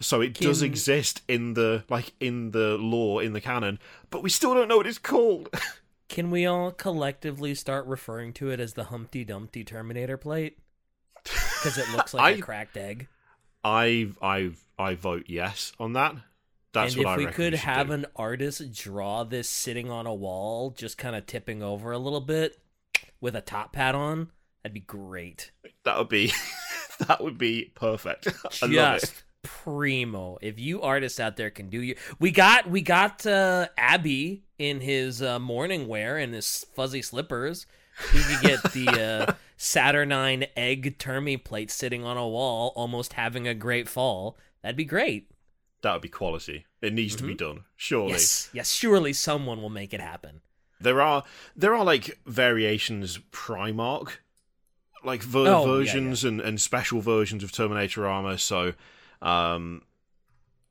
So 0.00 0.20
it 0.20 0.34
does 0.34 0.62
exist 0.62 1.22
in 1.28 1.54
the 1.54 1.84
like 1.90 2.14
in 2.20 2.50
the 2.52 2.76
lore 2.78 3.22
in 3.22 3.34
the 3.34 3.40
canon, 3.40 3.78
but 4.10 4.22
we 4.22 4.30
still 4.30 4.54
don't 4.54 4.68
know 4.68 4.78
what 4.78 4.86
it's 4.86 4.98
called. 4.98 5.50
can 6.08 6.30
we 6.30 6.46
all 6.46 6.70
collectively 6.72 7.54
start 7.54 7.86
referring 7.86 8.32
to 8.34 8.50
it 8.50 8.60
as 8.60 8.72
the 8.74 8.84
Humpty 8.84 9.24
Dumpty 9.24 9.62
Terminator 9.62 10.16
plate? 10.16 10.58
Because 11.22 11.78
it 11.78 11.88
looks 11.90 12.14
like 12.14 12.34
a 12.36 12.38
I- 12.38 12.40
cracked 12.40 12.76
egg. 12.76 13.08
I 13.62 14.08
I 14.20 14.52
I 14.78 14.94
vote 14.94 15.24
yes 15.28 15.72
on 15.78 15.92
that. 15.94 16.14
That's 16.72 16.94
and 16.96 17.04
what 17.04 17.20
if 17.20 17.26
we 17.26 17.32
could 17.32 17.52
we 17.52 17.58
have 17.58 17.86
do. 17.86 17.92
an 17.92 18.06
artist 18.16 18.72
draw 18.74 19.22
this 19.22 19.48
sitting 19.48 19.90
on 19.90 20.06
a 20.06 20.14
wall, 20.14 20.70
just 20.70 20.98
kind 20.98 21.14
of 21.14 21.26
tipping 21.26 21.62
over 21.62 21.92
a 21.92 21.98
little 21.98 22.20
bit 22.20 22.58
with 23.20 23.36
a 23.36 23.40
top 23.40 23.76
hat 23.76 23.94
on, 23.94 24.30
that'd 24.62 24.74
be 24.74 24.80
great. 24.80 25.52
that 25.84 25.96
would 25.98 26.08
be 26.08 26.32
that 27.06 27.22
would 27.22 27.38
be 27.38 27.72
perfect. 27.74 28.26
I 28.62 28.66
love 28.66 28.96
it. 28.96 29.00
Just 29.00 29.22
primo. 29.42 30.38
If 30.42 30.58
you 30.58 30.82
artists 30.82 31.20
out 31.20 31.36
there 31.36 31.50
can 31.50 31.68
do 31.68 31.80
you, 31.80 31.94
we 32.18 32.32
got 32.32 32.68
we 32.68 32.80
got 32.80 33.24
uh, 33.24 33.68
Abby 33.78 34.42
in 34.58 34.80
his 34.80 35.22
uh, 35.22 35.38
morning 35.38 35.86
wear 35.86 36.16
and 36.16 36.34
his 36.34 36.66
fuzzy 36.74 37.02
slippers. 37.02 37.66
He 38.12 38.20
could 38.20 38.42
get 38.42 38.72
the 38.72 38.88
uh, 39.28 39.32
Saturnine 39.56 40.46
egg 40.56 40.98
termy 40.98 41.42
plate 41.42 41.70
sitting 41.70 42.04
on 42.04 42.16
a 42.16 42.26
wall, 42.26 42.72
almost 42.74 43.12
having 43.12 43.46
a 43.46 43.54
great 43.54 43.88
fall. 43.88 44.36
That'd 44.64 44.76
be 44.76 44.86
great. 44.86 45.30
That 45.82 45.92
would 45.92 46.00
be 46.00 46.08
quality. 46.08 46.64
It 46.80 46.94
needs 46.94 47.14
to 47.16 47.22
be 47.22 47.34
done. 47.34 47.64
Surely. 47.76 48.06
Mm-hmm. 48.06 48.12
Yes, 48.14 48.50
yes. 48.54 48.72
Surely 48.72 49.12
someone 49.12 49.60
will 49.60 49.68
make 49.68 49.92
it 49.92 50.00
happen. 50.00 50.40
There 50.80 51.02
are 51.02 51.22
there 51.54 51.74
are 51.74 51.84
like 51.84 52.18
variations 52.24 53.18
Primarch, 53.30 54.12
like 55.04 55.22
ver- 55.22 55.48
Oh, 55.48 55.64
yeah, 55.80 55.92
versions 55.92 56.24
And, 56.24 56.40
and 56.40 56.58
special 56.58 57.02
versions 57.02 57.44
of 57.44 57.52
Terminator 57.52 58.06
armor. 58.06 58.38
So, 58.38 58.72
um, 59.20 59.82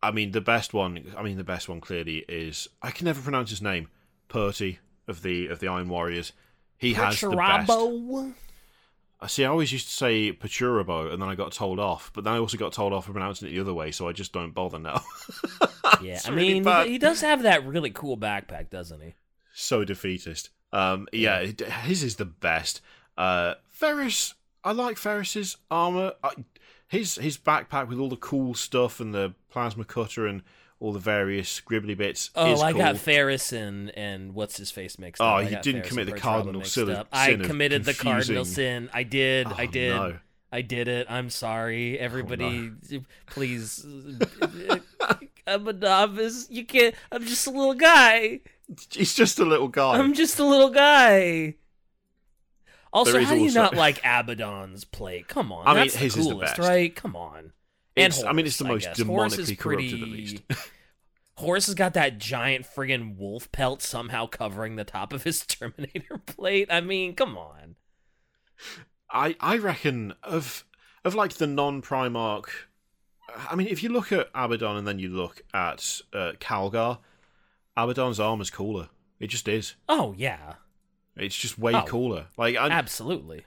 I 0.01 0.09
mean 0.09 0.31
the 0.31 0.41
best 0.41 0.73
one. 0.73 1.13
I 1.15 1.21
mean 1.21 1.37
the 1.37 1.43
best 1.43 1.69
one 1.69 1.79
clearly 1.79 2.25
is 2.27 2.67
I 2.81 2.89
can 2.89 3.05
never 3.05 3.21
pronounce 3.21 3.51
his 3.51 3.61
name. 3.61 3.89
Purty 4.27 4.79
of 5.07 5.21
the 5.21 5.45
of 5.49 5.59
the 5.59 5.67
Iron 5.67 5.87
Warriors. 5.87 6.33
He 6.77 6.93
has 6.93 7.21
the 7.21 7.29
best. 7.29 7.69
See. 9.27 9.45
I 9.45 9.47
always 9.49 9.71
used 9.71 9.87
to 9.87 9.93
say 9.93 10.31
Pachurabo, 10.33 11.11
and 11.11 11.21
then 11.21 11.29
I 11.29 11.35
got 11.35 11.51
told 11.51 11.79
off. 11.79 12.11
But 12.13 12.23
then 12.23 12.33
I 12.33 12.37
also 12.37 12.57
got 12.57 12.73
told 12.73 12.93
off 12.93 13.05
for 13.05 13.11
pronouncing 13.11 13.47
it 13.47 13.51
the 13.51 13.59
other 13.59 13.73
way, 13.73 13.91
so 13.91 14.07
I 14.07 14.11
just 14.13 14.33
don't 14.33 14.51
bother 14.53 14.79
now. 14.79 15.01
Yeah, 16.01 16.19
I 16.25 16.29
really 16.31 16.55
mean, 16.55 16.63
bad. 16.63 16.87
he 16.87 16.97
does 16.97 17.21
have 17.21 17.43
that 17.43 17.65
really 17.65 17.89
cool 17.91 18.17
backpack, 18.17 18.69
doesn't 18.69 18.99
he? 19.01 19.13
so 19.53 19.85
defeatist. 19.85 20.49
Um, 20.73 21.07
yeah, 21.13 21.45
his 21.45 22.03
is 22.03 22.15
the 22.15 22.25
best. 22.25 22.81
Uh, 23.17 23.53
Ferrus, 23.69 24.33
I 24.63 24.71
like 24.71 24.97
Ferrus's 24.97 25.57
armor. 25.69 26.13
I, 26.23 26.31
his 26.87 27.15
his 27.15 27.37
backpack 27.37 27.87
with 27.87 27.99
all 27.99 28.09
the 28.09 28.15
cool 28.17 28.53
stuff 28.53 28.99
and 28.99 29.13
the 29.13 29.33
plasma 29.49 29.85
cutter 29.85 30.27
and 30.27 30.41
all 30.83 30.91
the 30.91 30.99
various 30.99 31.61
scribbly 31.61 31.95
bits. 31.97 32.29
Oh, 32.35 32.61
I 32.61 32.71
cool. 32.73 32.81
got 32.81 32.97
Ferrus 32.97 33.53
and 33.53 33.89
and 33.97 34.33
what's 34.35 34.57
his 34.57 34.69
face 34.69 34.99
mixed 34.99 35.21
Oh, 35.21 35.25
up. 35.25 35.35
I 35.37 35.41
you 35.43 35.49
didn't 35.61 35.83
Ferrus 35.83 35.87
commit 35.89 36.05
the 36.07 36.19
cardinal 36.19 36.63
sin 36.65 36.89
up. 36.91 37.07
I 37.11 37.35
committed 37.35 37.85
the 37.85 37.93
cardinal 37.93 38.45
sin. 38.45 38.89
I 38.93 39.03
did. 39.03 39.47
I 39.47 39.63
Oh, 39.63 39.71
did. 39.71 39.95
no. 39.95 40.19
I 40.51 40.61
did 40.61 40.87
it. 40.87 41.07
I'm 41.09 41.29
sorry, 41.31 41.97
oh, 41.99 42.03
everybody. 42.03 42.71
Please, 43.25 43.83
I'm 45.47 45.67
a 45.67 45.73
novice. 45.73 46.47
You 46.51 46.65
can't. 46.65 46.93
I'm 47.11 47.25
just 47.25 47.47
a 47.47 47.49
little 47.49 47.73
guy. 47.73 48.41
He's 48.91 49.13
just 49.15 49.39
a 49.39 49.45
little 49.45 49.67
guy. 49.67 49.97
I'm 49.97 50.13
just 50.13 50.37
a 50.39 50.45
little 50.45 50.69
guy. 50.69 51.55
Also, 52.91 53.19
how 53.23 53.33
do 53.33 53.39
you 53.39 53.45
also- 53.47 53.61
not 53.63 53.75
like 53.75 53.99
Abaddon's 54.03 54.83
plate? 54.83 55.27
Come 55.27 55.51
on, 55.51 55.65
I 55.67 55.71
mean, 55.73 55.79
that's 55.85 55.95
his 55.95 56.13
the 56.13 56.19
is 56.19 56.27
the 56.27 56.33
coolest, 56.33 56.57
best. 56.57 56.69
right? 56.69 56.95
Come 56.95 57.15
on. 57.15 57.51
And 57.95 58.13
I 58.27 58.33
mean, 58.33 58.45
it's 58.45 58.57
the 58.57 58.65
most 58.65 58.83
guess. 58.85 59.01
Horus 59.01 59.37
is 59.37 59.49
demonically 59.51 59.57
corrupted, 59.59 59.93
at 59.93 59.99
pretty- 59.99 60.11
least. 60.11 60.41
Horus 61.37 61.65
has 61.65 61.73
got 61.75 61.95
that 61.95 62.19
giant 62.19 62.63
friggin' 62.65 63.17
wolf 63.17 63.51
pelt 63.51 63.81
somehow 63.81 64.27
covering 64.27 64.75
the 64.75 64.83
top 64.83 65.13
of 65.13 65.23
his 65.23 65.43
Terminator 65.47 66.19
plate. 66.19 66.67
I 66.71 66.79
mean, 66.81 67.15
come 67.15 67.37
on. 67.37 67.75
I 69.11 69.35
I 69.39 69.57
reckon 69.57 70.13
of 70.23 70.63
of 71.03 71.15
like 71.15 71.33
the 71.33 71.47
non 71.47 71.81
Primarch. 71.81 72.49
I 73.49 73.55
mean, 73.55 73.67
if 73.67 73.81
you 73.81 73.89
look 73.89 74.11
at 74.11 74.29
Abaddon 74.35 74.77
and 74.77 74.87
then 74.87 74.99
you 74.99 75.09
look 75.09 75.41
at 75.53 76.01
uh, 76.13 76.33
Calgar, 76.39 76.99
Abaddon's 77.75 78.19
armor's 78.19 78.49
cooler. 78.51 78.89
It 79.19 79.27
just 79.27 79.47
is. 79.47 79.75
Oh 79.89 80.13
yeah, 80.17 80.55
It's 81.15 81.35
just 81.35 81.57
way 81.57 81.73
Oh. 81.73 81.83
cooler. 81.83 82.27
Like, 82.37 82.55
I, 82.57 82.69
absolutely. 82.69 83.45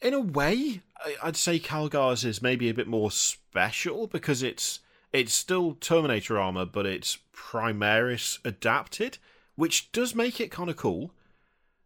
in 0.00 0.12
a 0.14 0.20
way, 0.20 0.80
I'd 1.22 1.36
say 1.36 1.58
Calgar's 1.58 2.24
is 2.24 2.40
maybe 2.42 2.68
a 2.68 2.74
bit 2.74 2.86
more 2.88 3.10
special 3.10 4.06
because 4.06 4.42
it's 4.42 4.80
it's 5.12 5.32
still 5.32 5.74
Terminator 5.74 6.38
armor, 6.38 6.66
but 6.66 6.86
it's 6.86 7.18
Primaris 7.34 8.38
adapted, 8.44 9.18
which 9.54 9.90
does 9.92 10.14
make 10.14 10.40
it 10.40 10.50
kind 10.50 10.68
of 10.70 10.76
cool. 10.76 11.12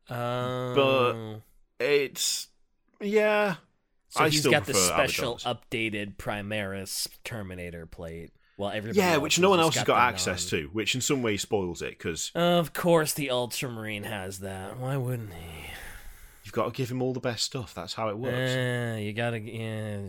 Um, 0.09 0.75
But 0.75 1.15
It's 1.79 2.49
yeah. 3.01 3.57
so 4.09 4.25
I 4.25 4.29
he's 4.29 4.41
still 4.41 4.51
got 4.53 4.67
the 4.67 4.75
special 4.75 5.37
updated 5.37 6.17
Primaris 6.17 7.09
Terminator 7.25 7.87
plate. 7.87 8.31
Well, 8.57 8.71
everybody 8.71 8.99
Yeah, 8.99 9.17
which 9.17 9.39
no 9.39 9.49
one 9.49 9.61
else 9.61 9.77
has 9.77 9.85
got 9.85 9.97
the 9.97 10.03
access 10.03 10.53
non- 10.53 10.63
to, 10.63 10.69
which 10.69 10.95
in 10.95 11.01
some 11.01 11.23
way 11.23 11.37
spoils 11.39 11.81
it 11.81 11.97
because 11.97 12.31
Of 12.35 12.73
course, 12.75 13.13
the 13.15 13.31
Ultramarine 13.31 14.05
has 14.05 14.41
that. 14.41 14.79
Why 14.79 14.97
wouldn't 14.97 15.33
he? 15.33 15.71
You've 16.51 16.55
got 16.57 16.65
to 16.65 16.77
give 16.77 16.91
him 16.91 17.01
all 17.01 17.13
the 17.13 17.21
best 17.21 17.45
stuff. 17.45 17.75
That's 17.75 17.95
how 17.95 18.09
it 18.09 18.19
works. 18.19 18.51
Eh, 18.51 18.97
you 18.99 19.13
gotta, 19.13 19.39
yeah. 19.39 20.01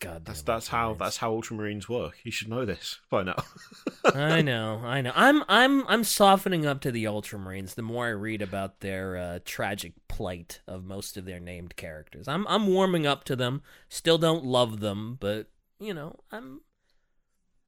God, 0.00 0.24
that's 0.24 0.42
that's 0.42 0.68
how 0.68 0.94
that's 0.94 1.16
how 1.16 1.32
Ultramarines 1.32 1.88
work. 1.88 2.18
You 2.22 2.30
should 2.30 2.48
know 2.48 2.66
this 2.66 2.98
by 3.08 3.22
now. 3.22 3.36
I 4.04 4.42
know, 4.42 4.82
I 4.84 5.00
know. 5.00 5.12
I'm 5.14 5.42
I'm 5.48 5.86
I'm 5.86 6.04
softening 6.04 6.66
up 6.66 6.82
to 6.82 6.90
the 6.90 7.04
Ultramarines 7.04 7.76
the 7.76 7.82
more 7.82 8.06
I 8.06 8.10
read 8.10 8.42
about 8.42 8.80
their 8.80 9.16
uh, 9.16 9.38
tragic 9.46 9.94
plight 10.06 10.60
of 10.66 10.84
most 10.84 11.16
of 11.16 11.24
their 11.24 11.40
named 11.40 11.76
characters. 11.76 12.28
I'm 12.28 12.46
I'm 12.46 12.66
warming 12.66 13.06
up 13.06 13.24
to 13.24 13.36
them. 13.36 13.62
Still 13.88 14.18
don't 14.18 14.44
love 14.44 14.80
them, 14.80 15.16
but 15.18 15.48
you 15.80 15.94
know, 15.94 16.18
I'm 16.30 16.60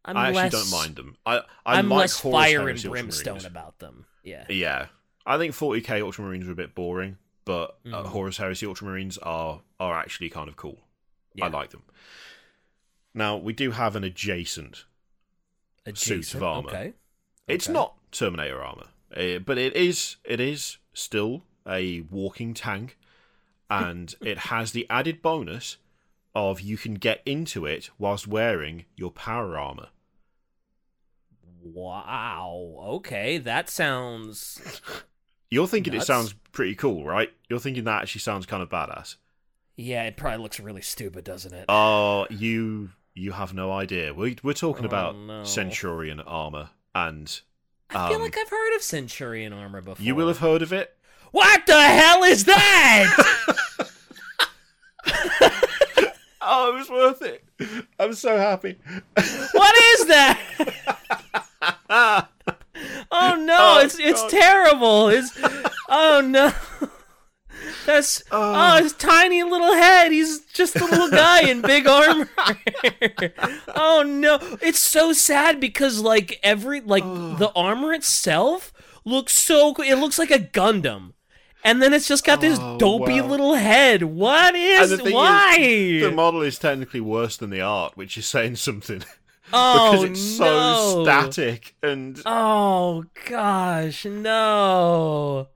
I'm 0.05 0.17
I 0.19 0.29
actually 0.29 0.43
less, 0.43 0.53
don't 0.53 0.71
mind 0.83 0.97
them. 0.97 1.17
I 1.25 1.39
I 1.65 1.79
I'm 1.79 1.89
like 1.89 2.01
less 2.01 2.21
fire 2.21 2.69
and 2.69 2.83
brimstone 2.83 3.47
about 3.47 3.79
them. 3.79 4.05
Yeah. 4.23 4.45
Yeah, 4.51 4.89
I 5.25 5.39
think 5.39 5.55
40k 5.55 5.85
Ultramarines 5.85 6.47
are 6.49 6.53
a 6.53 6.57
bit 6.57 6.75
boring, 6.75 7.17
but 7.49 7.79
uh, 7.87 8.03
Mhm. 8.03 8.07
Horus 8.09 8.37
Heresy 8.37 8.67
Ultramarines 8.67 9.19
are 9.23 9.63
are 9.81 9.99
actually 9.99 10.29
kind 10.31 10.49
of 10.49 10.57
cool. 10.57 10.79
yeah. 11.35 11.47
I 11.47 11.49
like 11.49 11.71
them. 11.71 11.83
Now 13.15 13.37
we 13.39 13.53
do 13.55 13.71
have 13.73 13.97
an 13.97 14.05
adjacent. 14.05 14.85
Adjacent. 15.87 16.25
suit 16.27 16.35
of 16.37 16.43
armor. 16.43 16.69
Okay. 16.69 16.93
It's 17.47 17.67
Okay. 17.67 17.73
not 17.73 17.95
Terminator 18.13 18.63
armor, 18.63 18.89
uh, 19.17 19.39
but 19.39 19.57
it 19.59 19.75
is 19.75 20.17
it 20.25 20.41
is 20.41 20.77
still 20.93 21.43
a 21.67 22.03
walking 22.03 22.53
tank, 22.55 22.99
and 23.71 24.15
it 24.21 24.39
has 24.53 24.73
the 24.73 24.87
added 24.91 25.23
bonus 25.23 25.79
of 26.35 26.61
you 26.61 26.77
can 26.77 26.95
get 26.95 27.23
into 27.25 27.65
it 27.65 27.91
whilst 27.99 28.27
wearing 28.27 28.85
your 28.95 29.11
power 29.11 29.57
armor. 29.59 29.89
Wow. 31.63 32.77
Okay, 32.99 33.39
that 33.39 33.69
sounds. 33.71 34.61
You're 35.51 35.67
thinking 35.67 35.93
Nuts. 35.95 36.05
it 36.05 36.07
sounds 36.07 36.35
pretty 36.53 36.75
cool, 36.75 37.05
right? 37.05 37.33
You're 37.49 37.59
thinking 37.59 37.85
that 37.85 38.03
actually 38.03 38.21
sounds 38.21 38.45
kind 38.47 38.63
of 38.63 38.69
badass. 38.69 39.17
Yeah, 39.77 40.05
it 40.05 40.17
probably 40.17 40.43
looks 40.43 40.59
really 40.61 40.83
stupid, 40.83 41.25
doesn't 41.25 41.55
it? 41.55 41.65
Oh, 41.69 42.27
you 42.31 42.91
you 43.15 43.33
have 43.33 43.55
no 43.55 43.73
idea. 43.73 44.13
We 44.13 44.37
we're 44.43 44.53
talking 44.53 44.85
Oh, 44.85 44.89
about 44.89 45.17
no. 45.17 45.45
Centurion 45.45 46.21
armor, 46.21 46.71
and 46.95 47.41
I 47.91 48.09
feel 48.09 48.17
um, 48.17 48.23
like 48.23 48.37
I've 48.37 48.49
heard 48.51 48.77
of 48.77 48.83
Centurion 48.83 49.53
armor 49.53 49.81
before. 49.81 50.05
you 50.05 50.15
will 50.15 50.29
have 50.29 50.39
heard 50.39 50.63
of 50.63 50.73
it. 50.73 50.95
What 51.31 51.67
the 51.67 51.81
hell 51.81 52.25
is 52.25 52.45
that? 52.45 53.15
Oh, 56.51 56.75
it 56.75 56.79
was 56.79 56.89
worth 56.89 57.21
it. 57.23 57.45
I'm 58.01 58.15
so 58.15 58.39
happy. 58.39 58.79
what 59.53 59.75
is 59.95 60.07
that? 60.07 60.41
oh 63.95 64.03
Oh, 64.03 64.07
it's 64.07 64.11
it's 64.11 64.23
God. 64.23 64.31
terrible. 64.31 65.09
It's 65.09 65.39
oh 65.89 66.21
no. 66.25 66.53
That's 67.87 68.23
oh, 68.31 68.55
oh. 68.79 68.83
his 68.83 68.93
tiny 68.93 69.43
little 69.43 69.73
head. 69.73 70.13
He's 70.13 70.41
just 70.47 70.77
a 70.77 70.85
little 70.85 71.11
guy 71.11 71.49
in 71.49 71.61
big 71.63 71.87
armor. 71.89 72.29
oh 73.75 74.03
no, 74.07 74.39
it's 74.61 74.79
so 74.79 75.13
sad 75.13 75.59
because 75.61 76.01
like 76.01 76.39
every 76.43 76.81
like 76.81 77.03
the 77.05 77.51
armor 77.57 77.93
itself 77.95 78.73
looks 79.05 79.33
so. 79.33 79.75
It 79.83 79.97
looks 79.97 80.19
like 80.19 80.31
a 80.31 80.39
Gundam, 80.39 81.13
and 81.65 81.83
then 81.83 81.93
it's 81.95 82.07
just 82.07 82.25
got 82.25 82.41
this 82.41 82.59
Oh, 82.61 82.79
dopey 82.79 83.21
wow. 83.21 83.27
little 83.29 83.55
head. 83.55 84.03
What 84.03 84.55
is 84.55 84.91
And 84.93 85.01
the 85.01 85.05
thing 85.05 85.15
why? 85.15 85.57
is, 85.59 86.03
the 86.03 86.11
model 86.13 86.43
is 86.43 86.59
technically 86.59 87.01
worse 87.01 87.37
than 87.39 87.51
the 87.51 87.61
art, 87.63 87.97
which 87.97 88.17
is 88.19 88.27
saying 88.27 88.57
something 88.57 89.03
oh 89.53 89.91
because 89.93 90.05
it's 90.05 90.21
so 90.21 91.03
static 91.05 91.75
and 91.83 92.21
Oh 92.27 93.05
gosh, 93.27 94.05
no. 94.05 95.49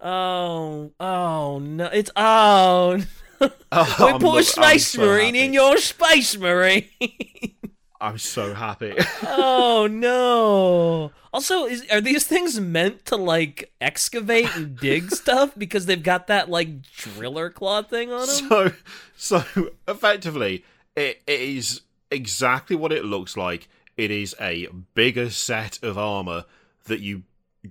Oh, 0.00 0.92
oh 1.00 1.58
no. 1.58 1.86
It's 1.86 2.10
oh. 2.16 3.02
Oh, 3.70 3.96
we 3.98 4.04
I'm 4.12 4.20
put 4.20 4.40
a 4.40 4.44
space 4.44 4.88
so 4.88 5.02
marine 5.02 5.34
happy. 5.34 5.44
in 5.44 5.52
your 5.52 5.76
space 5.76 6.38
marine. 6.38 6.88
I'm 8.00 8.16
so 8.16 8.54
happy. 8.54 8.94
oh 9.24 9.88
no. 9.92 11.12
Also, 11.34 11.66
is 11.66 11.84
are 11.90 12.00
these 12.00 12.26
things 12.26 12.58
meant 12.58 13.04
to 13.06 13.16
like 13.16 13.72
excavate 13.80 14.54
and 14.56 14.78
dig 14.78 15.10
stuff 15.10 15.52
because 15.58 15.84
they've 15.84 16.02
got 16.02 16.28
that 16.28 16.48
like 16.48 16.80
driller 16.82 17.50
claw 17.50 17.82
thing 17.82 18.10
on 18.10 18.26
them? 18.26 18.36
so, 18.36 18.72
so 19.16 19.70
effectively, 19.86 20.64
it, 20.94 21.20
it 21.26 21.40
is 21.40 21.82
exactly 22.10 22.76
what 22.76 22.92
it 22.92 23.04
looks 23.04 23.36
like. 23.36 23.68
It 23.96 24.10
is 24.10 24.34
a 24.40 24.68
bigger 24.94 25.30
set 25.30 25.82
of 25.82 25.96
armor 25.96 26.44
that 26.84 27.00
you 27.00 27.22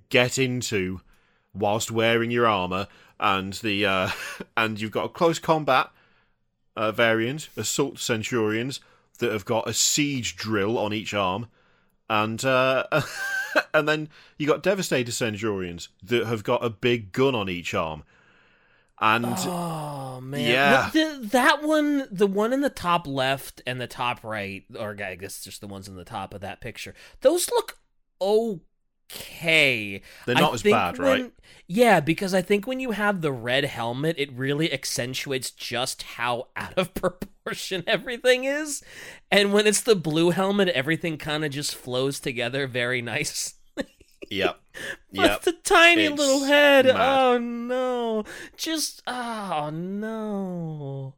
get 0.08 0.38
into 0.38 1.00
whilst 1.54 1.90
wearing 1.90 2.30
your 2.30 2.46
armor, 2.46 2.88
and 3.18 3.54
the 3.54 3.86
uh, 3.86 4.10
and 4.56 4.80
you've 4.80 4.90
got 4.90 5.06
a 5.06 5.10
close 5.10 5.38
combat 5.38 5.90
uh, 6.76 6.92
variant, 6.92 7.48
assault 7.56 7.98
centurions 7.98 8.80
that 9.18 9.32
have 9.32 9.44
got 9.44 9.68
a 9.68 9.72
siege 9.72 10.36
drill 10.36 10.78
on 10.78 10.92
each 10.92 11.14
arm, 11.14 11.48
and 12.10 12.44
uh, 12.44 12.84
and 13.74 13.88
then 13.88 14.08
you 14.38 14.46
got 14.46 14.62
devastator 14.62 15.12
centurions 15.12 15.88
that 16.02 16.26
have 16.26 16.44
got 16.44 16.64
a 16.64 16.70
big 16.70 17.12
gun 17.12 17.34
on 17.34 17.48
each 17.48 17.74
arm, 17.74 18.04
and 19.00 19.26
Oh 19.38 20.20
man, 20.22 20.40
Yeah. 20.40 20.90
The- 20.92 21.20
that 21.32 21.62
one, 21.62 22.08
the 22.10 22.26
one 22.26 22.52
in 22.52 22.60
the 22.62 22.70
top 22.70 23.06
left 23.06 23.60
and 23.66 23.80
the 23.80 23.86
top 23.86 24.24
right, 24.24 24.64
or 24.78 24.96
I 25.02 25.14
guess 25.16 25.42
just 25.44 25.60
the 25.60 25.66
ones 25.66 25.88
in 25.88 25.96
the 25.96 26.04
top 26.04 26.32
of 26.34 26.40
that 26.40 26.60
picture. 26.60 26.94
Those 27.20 27.50
look 27.50 27.78
okay. 29.12 30.02
they're 30.24 30.34
not 30.34 30.50
I 30.52 30.54
as 30.54 30.62
bad, 30.62 30.98
when- 30.98 31.06
right? 31.22 31.32
Yeah, 31.68 32.00
because 32.00 32.32
I 32.32 32.42
think 32.42 32.66
when 32.66 32.78
you 32.80 32.92
have 32.92 33.20
the 33.22 33.32
red 33.32 33.64
helmet, 33.64 34.14
it 34.18 34.32
really 34.32 34.72
accentuates 34.72 35.50
just 35.50 36.02
how 36.02 36.48
out 36.56 36.74
of 36.78 36.94
proportion 36.94 37.82
everything 37.86 38.44
is. 38.44 38.82
And 39.30 39.52
when 39.52 39.66
it's 39.66 39.80
the 39.80 39.96
blue 39.96 40.30
helmet, 40.30 40.68
everything 40.68 41.18
kind 41.18 41.44
of 41.44 41.50
just 41.50 41.74
flows 41.74 42.18
together 42.20 42.66
very 42.66 43.02
nice. 43.14 43.54
Yep. 44.30 44.60
But 45.14 45.24
Yep. 45.24 45.42
the 45.42 45.52
tiny 45.52 46.04
It's 46.04 46.18
little 46.18 46.44
head. 46.44 46.84
mad. 46.86 46.96
Oh 46.96 47.38
no. 47.38 48.24
Just 48.56 49.02
oh 49.06 49.70
no. 49.70 51.14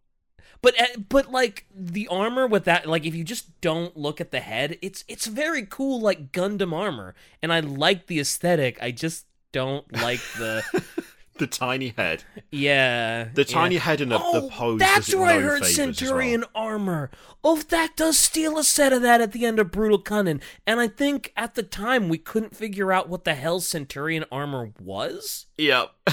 But 0.62 0.80
uh, 0.80 0.86
but 1.08 1.30
like 1.32 1.66
the 1.74 2.06
armor 2.08 2.46
with 2.46 2.64
that 2.64 2.86
like 2.86 3.04
if 3.04 3.14
you 3.14 3.24
just 3.24 3.60
don't 3.60 3.96
look 3.96 4.20
at 4.20 4.30
the 4.30 4.40
head, 4.40 4.78
it's 4.82 5.04
it's 5.08 5.26
very 5.26 5.66
cool 5.66 6.00
like 6.00 6.30
Gundam 6.32 6.72
armor 6.72 7.14
and 7.42 7.52
I 7.52 7.60
like 7.60 8.06
the 8.06 8.20
aesthetic. 8.20 8.78
I 8.80 8.92
just 8.92 9.26
don't 9.50 9.90
like 9.92 10.20
the 10.36 10.62
The 11.38 11.46
tiny 11.46 11.94
head. 11.96 12.24
yeah. 12.50 13.28
The 13.34 13.42
yeah. 13.42 13.54
tiny 13.54 13.76
head 13.76 14.00
and 14.00 14.10
the, 14.12 14.20
Oh, 14.22 14.40
the 14.40 14.48
pose. 14.48 14.78
that's 14.78 15.14
where 15.14 15.26
I 15.26 15.40
heard 15.40 15.62
as 15.62 15.68
well. 15.78 15.92
Centurion 15.94 16.44
armor. 16.54 17.10
Oh, 17.44 17.56
that 17.68 17.96
does 17.96 18.18
steal 18.18 18.58
a 18.58 18.64
set 18.64 18.92
of 18.92 19.02
that 19.02 19.20
at 19.20 19.32
the 19.32 19.46
end 19.46 19.58
of 19.58 19.70
Brutal 19.70 19.98
Cunning. 20.00 20.40
And 20.66 20.80
I 20.80 20.88
think 20.88 21.32
at 21.36 21.54
the 21.54 21.62
time 21.62 22.08
we 22.08 22.18
couldn't 22.18 22.56
figure 22.56 22.92
out 22.92 23.08
what 23.08 23.24
the 23.24 23.34
hell 23.34 23.60
Centurion 23.60 24.24
armor 24.32 24.72
was. 24.80 25.46
Yep. 25.56 25.90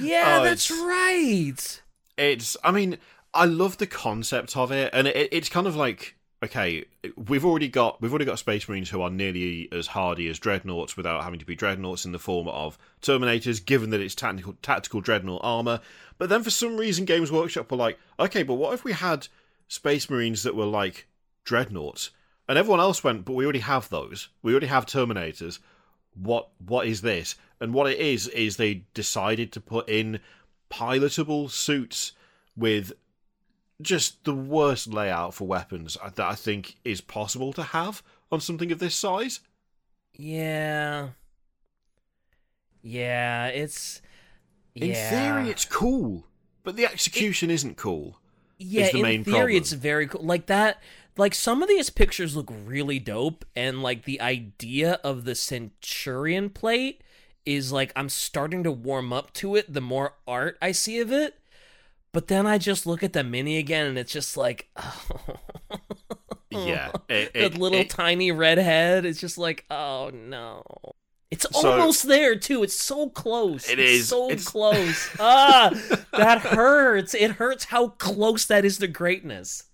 Yeah, 0.00 0.38
Oh, 0.40 0.44
that's 0.44 0.70
it's- 0.70 0.86
right. 0.86 1.82
It's. 2.16 2.56
I 2.64 2.70
mean, 2.70 2.96
I 3.34 3.44
love 3.44 3.76
the 3.78 3.86
concept 3.86 4.56
of 4.56 4.70
it, 4.72 4.90
and 4.94 5.06
it, 5.08 5.28
it's 5.32 5.48
kind 5.48 5.66
of 5.66 5.76
like 5.76 6.16
okay, 6.44 6.84
we've 7.28 7.44
already 7.44 7.68
got 7.68 8.00
we've 8.00 8.12
already 8.12 8.24
got 8.24 8.38
Space 8.38 8.68
Marines 8.68 8.90
who 8.90 9.02
are 9.02 9.10
nearly 9.10 9.68
as 9.72 9.88
hardy 9.88 10.28
as 10.28 10.38
dreadnoughts 10.38 10.96
without 10.96 11.24
having 11.24 11.38
to 11.38 11.44
be 11.44 11.54
dreadnoughts 11.54 12.04
in 12.04 12.12
the 12.12 12.18
form 12.18 12.48
of 12.48 12.78
Terminators, 13.02 13.64
given 13.64 13.90
that 13.90 14.00
it's 14.00 14.14
tactical 14.14 14.54
tactical 14.62 15.00
dreadnought 15.00 15.40
armor. 15.42 15.80
But 16.18 16.28
then 16.28 16.42
for 16.42 16.50
some 16.50 16.76
reason, 16.76 17.04
Games 17.04 17.32
Workshop 17.32 17.70
were 17.70 17.76
like, 17.76 17.98
okay, 18.18 18.42
but 18.42 18.54
what 18.54 18.74
if 18.74 18.84
we 18.84 18.92
had 18.92 19.28
Space 19.68 20.08
Marines 20.08 20.42
that 20.42 20.54
were 20.54 20.64
like 20.64 21.06
dreadnoughts? 21.44 22.10
And 22.48 22.58
everyone 22.58 22.80
else 22.80 23.02
went, 23.02 23.24
but 23.24 23.32
we 23.32 23.44
already 23.44 23.60
have 23.60 23.88
those. 23.88 24.28
We 24.42 24.52
already 24.52 24.66
have 24.66 24.86
Terminators. 24.86 25.58
What 26.14 26.48
what 26.64 26.86
is 26.86 27.00
this? 27.02 27.36
And 27.60 27.72
what 27.72 27.90
it 27.90 27.98
is 27.98 28.28
is 28.28 28.56
they 28.56 28.84
decided 28.92 29.52
to 29.52 29.60
put 29.60 29.88
in 29.88 30.20
pilotable 30.70 31.50
suits 31.50 32.12
with 32.56 32.92
just 33.82 34.24
the 34.24 34.34
worst 34.34 34.86
layout 34.92 35.34
for 35.34 35.46
weapons 35.46 35.96
uh, 36.02 36.10
that 36.10 36.26
I 36.26 36.34
think 36.34 36.76
is 36.84 37.00
possible 37.00 37.52
to 37.54 37.62
have 37.62 38.02
on 38.30 38.40
something 38.40 38.70
of 38.72 38.78
this 38.78 38.94
size. 38.94 39.40
Yeah. 40.16 41.10
Yeah, 42.82 43.46
it's 43.48 44.02
In 44.74 44.94
theory, 44.94 45.48
it's 45.50 45.64
cool, 45.64 46.26
but 46.62 46.76
the 46.76 46.84
execution 46.86 47.50
isn't 47.50 47.76
cool. 47.76 48.18
yeah, 48.58 48.90
the 48.90 48.98
in 48.98 49.02
main 49.02 49.24
theory 49.24 49.34
problem. 49.36 49.56
it's 49.56 49.72
very 49.72 50.06
cool. 50.06 50.22
Like 50.24 50.46
that 50.46 50.82
like 51.16 51.34
some 51.34 51.62
of 51.62 51.68
these 51.68 51.90
pictures 51.90 52.34
look 52.36 52.52
really 52.66 52.98
dope 52.98 53.44
and 53.54 53.82
like 53.82 54.04
the 54.04 54.20
idea 54.20 54.94
of 55.04 55.24
the 55.24 55.34
Centurion 55.34 56.50
plate 56.50 57.02
is 57.46 57.72
like 57.72 57.92
I'm 57.96 58.08
starting 58.08 58.62
to 58.64 58.72
warm 58.72 59.12
up 59.12 59.32
to 59.34 59.54
it 59.56 59.72
the 59.72 59.80
more 59.80 60.14
art 60.26 60.58
I 60.60 60.72
see 60.72 60.98
of 61.00 61.12
it. 61.12 61.38
But 62.14 62.28
then 62.28 62.46
I 62.46 62.56
just 62.56 62.86
look 62.86 63.02
at 63.02 63.12
the 63.12 63.22
mini 63.24 63.58
again 63.58 63.86
and 63.86 63.98
it's 63.98 64.12
just 64.12 64.36
like 64.38 64.68
oh. 64.76 65.04
Yeah, 66.50 66.92
it, 67.08 67.32
the 67.34 67.48
little 67.48 67.80
it- 67.80 67.90
tiny 67.90 68.30
red 68.30 68.58
head. 68.58 69.04
It's 69.04 69.20
just 69.20 69.36
like, 69.36 69.64
oh 69.70 70.10
no. 70.14 70.62
It's 71.32 71.44
So- 71.60 71.72
almost 71.72 72.06
there 72.06 72.36
too. 72.36 72.62
It's 72.62 72.80
so 72.80 73.08
close. 73.10 73.68
It 73.68 73.80
It's 73.80 73.90
is. 74.02 74.08
so 74.08 74.26
It's- 74.26 74.46
close. 74.46 75.10
ah, 75.18 75.70
that 76.12 76.38
hurts. 76.42 77.12
It 77.14 77.32
hurts 77.32 77.64
how 77.64 77.88
close 77.88 78.44
that 78.46 78.64
is 78.64 78.78
to 78.78 78.86
greatness. 78.86 79.64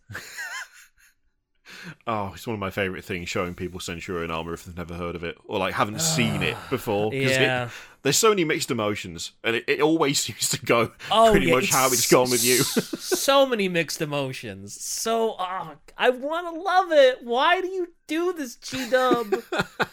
oh, 2.06 2.32
it's 2.34 2.46
one 2.46 2.54
of 2.54 2.60
my 2.60 2.70
favorite 2.70 3.04
things 3.04 3.28
showing 3.28 3.54
people 3.54 3.78
Centurion 3.80 4.30
armor 4.30 4.54
if 4.54 4.64
they've 4.64 4.76
never 4.76 4.94
heard 4.94 5.16
of 5.16 5.24
it 5.24 5.36
or 5.44 5.58
like 5.58 5.74
haven't 5.74 6.00
seen 6.00 6.42
it 6.42 6.56
before. 6.70 7.10
'cause 7.10 7.20
it- 7.20 7.40
Yeah. 7.42 7.68
There's 8.02 8.16
so 8.16 8.30
many 8.30 8.44
mixed 8.44 8.70
emotions, 8.70 9.32
and 9.44 9.56
it, 9.56 9.64
it 9.68 9.80
always 9.80 10.18
seems 10.24 10.48
to 10.50 10.64
go 10.64 10.92
Oh, 11.10 11.30
pretty 11.30 11.46
yeah, 11.46 11.54
much 11.56 11.70
how 11.70 11.86
it's 11.86 12.10
gone 12.10 12.30
with 12.30 12.44
you. 12.44 12.58
so 12.62 13.46
many 13.46 13.68
mixed 13.68 14.00
emotions. 14.00 14.80
So 14.80 15.36
ah, 15.38 15.74
I 15.98 16.10
want 16.10 16.54
to 16.54 16.60
love 16.60 16.92
it. 16.92 17.18
Why 17.24 17.60
do 17.60 17.68
you 17.68 17.88
do 18.06 18.32
this, 18.32 18.56
G 18.56 18.88
Dub? 18.90 19.34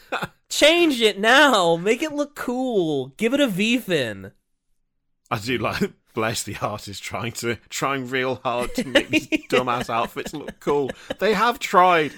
Change 0.50 1.02
it 1.02 1.20
now. 1.20 1.76
Make 1.76 2.02
it 2.02 2.14
look 2.14 2.36
cool. 2.36 3.08
Give 3.18 3.34
it 3.34 3.40
a 3.42 3.48
V 3.48 3.78
fin. 3.80 4.32
I 5.30 5.40
do 5.40 5.58
like 5.58 5.92
bless 6.14 6.42
the 6.44 6.56
artist 6.62 7.04
trying 7.04 7.32
to 7.34 7.58
trying 7.70 8.08
real 8.08 8.36
hard 8.44 8.74
to 8.76 8.86
make 8.86 9.10
these 9.10 9.28
dumbass 9.52 9.90
outfits 9.90 10.34
look 10.34 10.60
cool. 10.62 10.90
They 11.20 11.34
have 11.34 11.60
tried. 11.60 12.12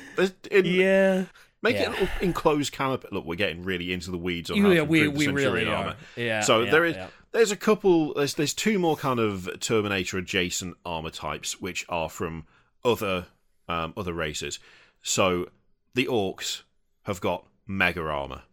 In, 0.52 0.66
Yeah. 0.66 1.26
Make 1.62 1.76
Yeah. 1.76 1.92
it 1.92 2.00
an 2.02 2.10
enclosed 2.22 2.72
canopy. 2.72 3.08
Look, 3.12 3.26
we're 3.26 3.36
getting 3.36 3.64
really 3.64 3.92
into 3.92 4.12
the 4.12 4.18
weeds 4.18 4.50
on 4.50 4.58
how 4.62 4.70
yeah, 4.70 4.78
to 4.80 4.86
we 4.86 5.04
the 5.04 5.10
we 5.10 5.28
really 5.28 5.66
armor. 5.68 5.90
are. 5.90 5.96
Yeah. 6.22 6.42
So 6.42 6.62
yeah, 6.62 6.72
there 6.72 6.86
is 6.86 6.96
there's 7.32 7.52
a 7.52 7.58
couple 7.58 8.14
there's 8.14 8.34
there's 8.36 8.54
two 8.54 8.80
more 8.80 8.96
kind 8.96 9.20
of 9.20 9.50
Terminator 9.60 10.18
adjacent 10.18 10.78
armor 10.86 11.10
types 11.10 11.60
which 11.60 11.86
are 11.90 12.10
from 12.10 12.46
other 12.86 13.28
um, 13.68 13.94
other 13.98 14.14
races. 14.14 14.60
So 15.02 15.50
the 15.96 16.06
orcs 16.06 16.62
have 17.04 17.20
got 17.20 17.46
mega 17.68 18.02
armor, 18.02 18.44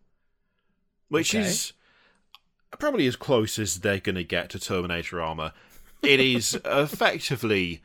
which 1.09 1.34
Okay. 1.34 1.46
is 1.46 1.72
probably 2.78 3.07
as 3.07 3.16
close 3.16 3.59
as 3.59 3.80
they're 3.80 4.00
going 4.00 4.16
to 4.16 4.24
get 4.24 4.50
to 4.50 4.59
Terminator 4.59 5.20
armor. 5.20 5.52
It 6.02 6.20
is 6.20 6.59
effectively 6.64 7.82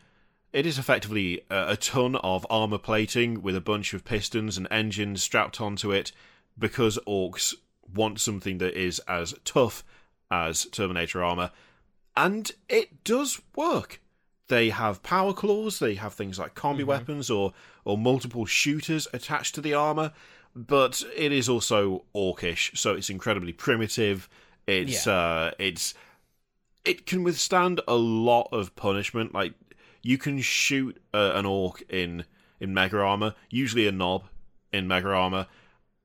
it 0.54 0.66
is 0.66 0.78
effectively 0.78 1.42
a, 1.50 1.72
a 1.72 1.78
ton 1.78 2.16
of 2.18 2.46
armor 2.50 2.78
plating 2.78 3.42
with 3.42 3.56
a 3.56 3.62
bunch 3.62 3.94
of 3.94 4.04
pistons 4.06 4.58
and 4.58 4.68
engines 4.70 5.24
strapped 5.24 5.62
onto 5.62 5.92
it 5.92 6.12
because 6.58 7.00
orcs 7.08 7.54
want 7.94 8.20
something 8.20 8.58
that 8.60 8.74
is 8.74 9.00
as 9.08 9.34
tough 9.46 9.84
as 10.30 10.66
Terminator 10.66 11.24
armor, 11.24 11.52
and 12.16 12.52
it 12.70 13.04
does 13.04 13.42
work. 13.56 14.02
They 14.48 14.70
have 14.70 15.04
power 15.04 15.34
claws, 15.34 15.80
they 15.80 15.96
have 15.96 16.14
things 16.14 16.38
like 16.38 16.56
combi 16.56 16.84
weapons 16.84 17.30
or 17.30 17.54
or 17.86 17.98
multiple 17.98 18.46
shooters 18.46 19.08
attached 19.14 19.56
to 19.56 19.62
the 19.62 19.74
armor, 19.74 20.12
but 20.56 21.04
it 21.16 21.32
is 21.32 21.48
also 21.48 22.04
orcish, 22.14 22.78
so 22.78 22.94
it's 22.94 23.10
incredibly 23.10 23.54
primitive. 23.54 24.28
It's 24.68 25.08
uh 25.08 25.52
it's 25.58 25.94
it 26.84 27.06
can 27.06 27.24
withstand 27.24 27.80
a 27.88 27.96
lot 27.96 28.50
of 28.52 28.76
punishment. 28.76 29.34
Like 29.34 29.54
you 30.02 30.18
can 30.18 30.40
shoot 30.42 31.02
uh, 31.14 31.32
an 31.36 31.46
orc 31.46 31.84
in 31.90 32.26
in 32.60 32.74
mega 32.74 33.00
armor, 33.00 33.34
usually 33.50 33.88
a 33.88 33.92
nob 33.92 34.26
in 34.72 34.88
mega 34.88 35.10
armor, 35.10 35.48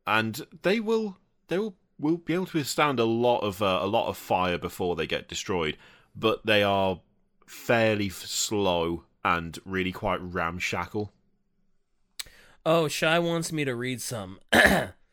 and 0.07 0.47
they 0.63 0.81
will 0.81 1.19
they 1.49 1.59
will 1.59 1.77
will 1.99 2.17
be 2.17 2.35
able 2.35 2.47
to 2.47 2.59
withstand 2.59 2.99
a 2.99 3.05
lot 3.05 3.41
of 3.41 3.63
uh, 3.63 3.79
a 3.83 3.87
lot 3.87 4.09
of 4.09 4.17
fire 4.17 4.59
before 4.59 4.97
they 4.97 5.07
get 5.07 5.29
destroyed. 5.29 5.77
But 6.15 6.47
they 6.47 6.63
are 6.63 7.01
fairly 7.47 8.09
slow 8.09 9.05
and 9.25 9.59
really 9.65 9.93
quite 9.93 10.21
ramshackle. 10.23 11.13
Oh, 12.65 12.89
Shy 12.89 13.19
wants 13.19 13.53
me 13.53 13.65
to 13.65 13.75
read 13.75 14.01
some. 14.01 14.41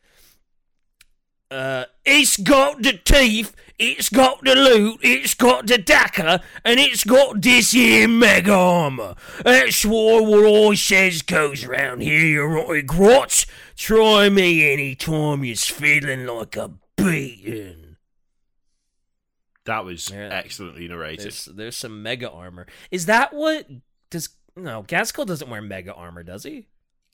uh, 1.53 1.85
it's 2.05 2.37
got 2.37 2.81
the 2.81 2.93
teeth, 2.93 3.55
it's 3.77 4.09
got 4.09 4.43
the 4.43 4.55
loot, 4.55 4.99
it's 5.03 5.33
got 5.35 5.67
the 5.67 5.75
dakka, 5.77 6.41
and 6.65 6.79
it's 6.79 7.03
got 7.03 7.41
this 7.41 7.71
here 7.71 8.07
mega 8.07 8.53
armor. 8.53 9.15
That's 9.43 9.85
why 9.85 10.21
what 10.21 10.71
I 10.71 10.75
says 10.75 11.21
goes 11.21 11.65
round 11.65 12.01
here, 12.01 12.25
you 12.25 12.43
right 12.43 12.85
grots. 12.85 13.45
Try 13.75 14.29
me 14.29 14.71
any 14.73 14.95
time 14.95 15.43
you're 15.43 15.55
feeling 15.55 16.25
like 16.25 16.55
a 16.55 16.71
beating. 16.97 17.97
That 19.65 19.85
was 19.85 20.09
Yeah. 20.09 20.29
excellently 20.31 20.87
narrated. 20.87 21.23
There's, 21.25 21.45
there's 21.45 21.77
some 21.77 22.03
mega 22.03 22.29
armor. 22.29 22.67
Is 22.91 23.05
that 23.05 23.33
what 23.33 23.67
does? 24.09 24.29
No, 24.55 24.83
Ghazghkull 24.83 25.25
doesn't 25.25 25.49
wear 25.49 25.61
mega 25.61 25.93
armor, 25.93 26.23
does 26.23 26.43
he? 26.43 26.67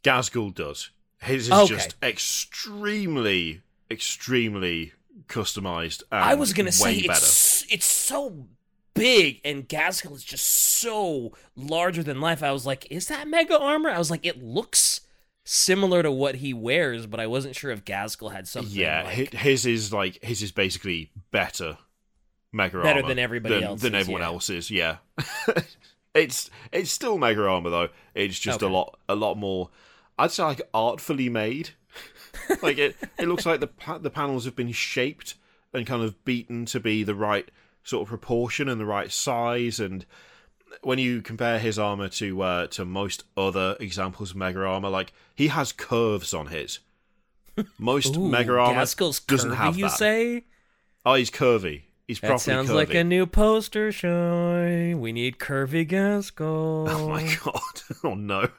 Ghazghkull 0.03 0.53
does. 0.55 0.89
His 1.21 1.47
is 1.47 1.51
Okay. 1.53 1.67
just 1.75 1.95
extremely, 2.01 3.61
extremely 3.91 4.93
customized. 5.27 6.03
And 6.11 6.23
I 6.23 6.35
was 6.35 6.53
gonna 6.53 6.71
say 6.71 7.01
better. 7.01 7.11
it's 7.13 7.65
it's 7.69 7.85
so 7.85 8.47
big, 8.93 9.41
and 9.45 9.67
Ghazghkull 9.67 10.15
is 10.15 10.23
just 10.23 10.45
so 10.45 11.33
larger 11.55 12.03
than 12.03 12.21
life. 12.21 12.43
I 12.43 12.51
was 12.51 12.65
like, 12.65 12.87
is 12.91 13.07
that 13.07 13.27
mega 13.27 13.59
armor? 13.59 13.89
I 13.89 13.97
was 13.97 14.11
like, 14.11 14.25
it 14.25 14.43
looks 14.43 15.01
similar 15.45 16.03
to 16.03 16.11
what 16.11 16.35
he 16.35 16.53
wears, 16.53 17.07
but 17.07 17.19
I 17.19 17.27
wasn't 17.27 17.55
sure 17.55 17.71
if 17.71 17.83
Ghazghkull 17.85 18.31
had 18.31 18.47
something. 18.47 18.75
Yeah, 18.75 19.03
like, 19.03 19.33
his 19.33 19.65
is 19.65 19.93
like 19.93 20.23
his 20.23 20.41
is 20.41 20.51
basically 20.51 21.11
better, 21.31 21.77
mega 22.51 22.77
armor. 22.77 22.93
Better 22.93 23.07
than 23.07 23.19
everybody 23.19 23.63
else's, 23.63 23.81
than 23.81 23.95
everyone 23.95 24.21
yeah. 24.21 24.27
else's. 24.27 24.71
Yeah, 24.71 24.97
it's 26.13 26.49
it's 26.71 26.91
still 26.91 27.17
mega 27.17 27.47
armor 27.47 27.69
though. 27.69 27.89
It's 28.13 28.39
just 28.39 28.61
a 28.61 28.67
lot 28.67 28.99
a 29.07 29.15
lot 29.15 29.35
more. 29.35 29.69
I'd 30.17 30.31
say 30.31 30.43
like 30.43 30.61
artfully 30.73 31.29
made. 31.29 31.71
like 32.61 32.77
it, 32.77 32.95
it 33.17 33.27
looks 33.27 33.45
like 33.45 33.59
the 33.59 33.67
pa- 33.67 33.97
the 33.97 34.09
panels 34.09 34.45
have 34.45 34.55
been 34.55 34.71
shaped 34.71 35.35
and 35.73 35.85
kind 35.85 36.03
of 36.03 36.23
beaten 36.25 36.65
to 36.65 36.79
be 36.79 37.03
the 37.03 37.15
right 37.15 37.49
sort 37.83 38.03
of 38.03 38.07
proportion 38.09 38.67
and 38.69 38.79
the 38.79 38.85
right 38.85 39.11
size. 39.11 39.79
And 39.79 40.05
when 40.81 40.99
you 40.99 41.21
compare 41.21 41.59
his 41.59 41.77
armor 41.79 42.09
to 42.09 42.41
uh, 42.41 42.67
to 42.67 42.85
most 42.85 43.23
other 43.37 43.77
examples 43.79 44.31
of 44.31 44.37
mega 44.37 44.63
armor, 44.63 44.89
like 44.89 45.13
he 45.35 45.47
has 45.47 45.71
curves 45.71 46.33
on 46.33 46.47
his. 46.47 46.79
Most 47.77 48.15
Ooh, 48.15 48.29
mega 48.29 48.57
armor 48.57 48.81
Ghazghkull's 48.81 49.19
doesn't 49.19 49.51
curvy, 49.51 49.55
have 49.55 49.77
you 49.77 49.89
say? 49.89 50.45
Oh, 51.05 51.15
he's 51.15 51.29
curvy. 51.29 51.83
He's 52.07 52.19
That 52.21 52.39
sounds 52.39 52.69
curvy. 52.69 52.73
like 52.75 52.93
a 52.93 53.03
new 53.03 53.25
poster, 53.27 53.91
Shy. 53.91 54.93
We 54.95 55.11
need 55.11 55.37
curvy 55.39 55.87
Ghazghkull. 55.87 56.87
Oh 56.89 57.09
my 57.09 57.37
god! 57.43 57.81
Oh 58.03 58.15
no! 58.15 58.49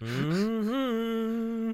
hmm 0.00 1.72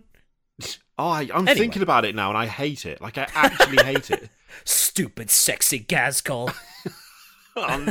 Oh, 0.99 1.09
I, 1.09 1.23
I'm 1.23 1.49
Anyway. 1.49 1.55
thinking 1.55 1.83
about 1.83 2.05
it 2.05 2.15
now, 2.15 2.29
and 2.29 2.39
I 2.39 2.47
hate 2.47 2.87
it. 2.87 3.01
Like 3.01 3.19
I 3.19 3.27
actually 3.35 3.83
hate 3.85 4.11
it. 4.11 4.29
Stupid, 4.65 5.31
sexy 5.31 5.81
Ghazghkull. 5.81 6.55
Um, 7.57 7.87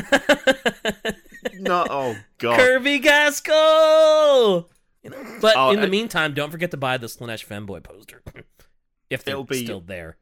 no, 1.54 1.86
oh 1.90 2.18
god! 2.38 2.60
Curvy 2.60 3.02
Ghazghkull. 3.02 4.66
You 5.04 5.10
know, 5.12 5.38
but 5.40 5.54
Oh, 5.56 5.72
in 5.72 5.80
the 5.80 5.88
I- 5.88 5.90
meantime, 5.90 6.34
don't 6.34 6.52
forget 6.52 6.72
to 6.72 6.78
buy 6.78 6.98
the 6.98 7.08
Slaanesh 7.08 7.46
Femboy 7.46 7.82
poster 7.84 8.22
if 9.10 9.24
they're 9.24 9.42
be- 9.44 9.64
still 9.64 9.80
there. 9.80 10.18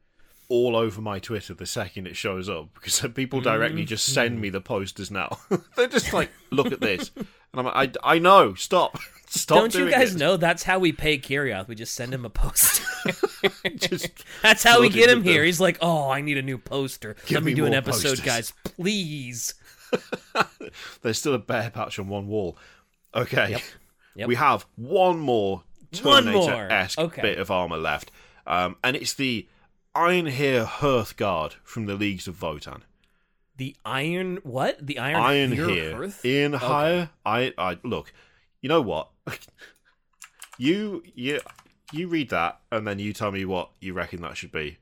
All 0.52 0.76
over 0.76 1.00
my 1.00 1.18
Twitter 1.18 1.54
the 1.54 1.64
second 1.64 2.06
it 2.06 2.14
shows 2.14 2.46
up 2.46 2.68
because 2.74 3.00
people 3.14 3.40
directly 3.40 3.86
just 3.86 4.12
send 4.12 4.38
me 4.38 4.50
the 4.50 4.60
posters 4.60 5.10
now. 5.10 5.38
They're 5.76 5.88
just 5.88 6.12
like, 6.12 6.30
"Look 6.50 6.72
at 6.72 6.80
this," 6.80 7.10
and 7.16 7.26
I'm 7.54 7.64
like, 7.64 7.96
"I, 8.04 8.16
I 8.16 8.18
know. 8.18 8.52
Stop, 8.52 8.98
stop." 9.26 9.56
don't 9.56 9.74
you 9.74 9.90
guys 9.90 10.14
it. 10.14 10.18
know 10.18 10.36
that's 10.36 10.62
how 10.62 10.78
we 10.78 10.92
pay 10.92 11.16
Kirioth? 11.16 11.68
We 11.68 11.74
just 11.74 11.94
send 11.94 12.12
him 12.12 12.26
a 12.26 12.30
poster. 12.30 12.84
That's 14.42 14.62
how 14.62 14.82
we 14.82 14.90
get 14.90 15.08
him 15.08 15.22
here. 15.22 15.36
them. 15.40 15.46
He's 15.46 15.58
like, 15.60 15.78
"Oh, 15.80 16.10
I 16.10 16.20
need 16.20 16.36
a 16.36 16.42
new 16.42 16.58
poster. 16.58 17.16
Give 17.24 17.36
Let 17.36 17.44
me 17.44 17.52
me 17.52 17.56
do 17.56 17.64
an 17.64 17.72
episode, 17.72 18.18
posters." 18.18 18.20
guys, 18.20 18.52
please." 18.62 19.54
There's 21.00 21.18
still 21.18 21.32
a 21.34 21.38
bare 21.38 21.70
patch 21.70 21.98
on 21.98 22.08
one 22.08 22.28
wall. 22.28 22.58
Okay. 23.14 23.56
Yep. 24.16 24.28
We 24.28 24.34
have 24.34 24.66
one 24.76 25.18
more 25.18 25.62
One 26.02 26.26
more. 26.26 26.46
Terminator-esque 26.46 26.98
Okay. 26.98 27.22
bit 27.22 27.38
of 27.38 27.50
armor 27.50 27.78
left. 27.78 28.10
Um, 28.46 28.76
and 28.84 28.96
it's 28.96 29.14
the 29.14 29.46
Iron 29.94 30.26
Hearthguard 30.26 31.54
from 31.64 31.86
the 31.86 31.94
Leagues 31.94 32.26
of 32.26 32.36
Votann. 32.36 32.82
The 33.56 33.76
iron 33.84 34.38
what? 34.42 34.84
The 34.84 34.98
iron, 34.98 35.16
Iron. 35.20 35.52
Hearth? 35.56 36.20
Okay. 36.24 36.48
higher 36.56 37.10
I 37.26 37.52
I 37.58 37.78
look, 37.84 38.12
you 38.62 38.68
know 38.68 38.80
what? 38.80 39.10
you 40.58 41.02
you 41.14 41.40
you 41.92 42.08
read 42.08 42.30
that 42.30 42.60
and 42.70 42.86
then 42.86 42.98
you 42.98 43.12
tell 43.12 43.30
me 43.30 43.44
what 43.44 43.70
you 43.80 43.92
reckon 43.92 44.22
that 44.22 44.36
should 44.36 44.52
be. 44.52 44.78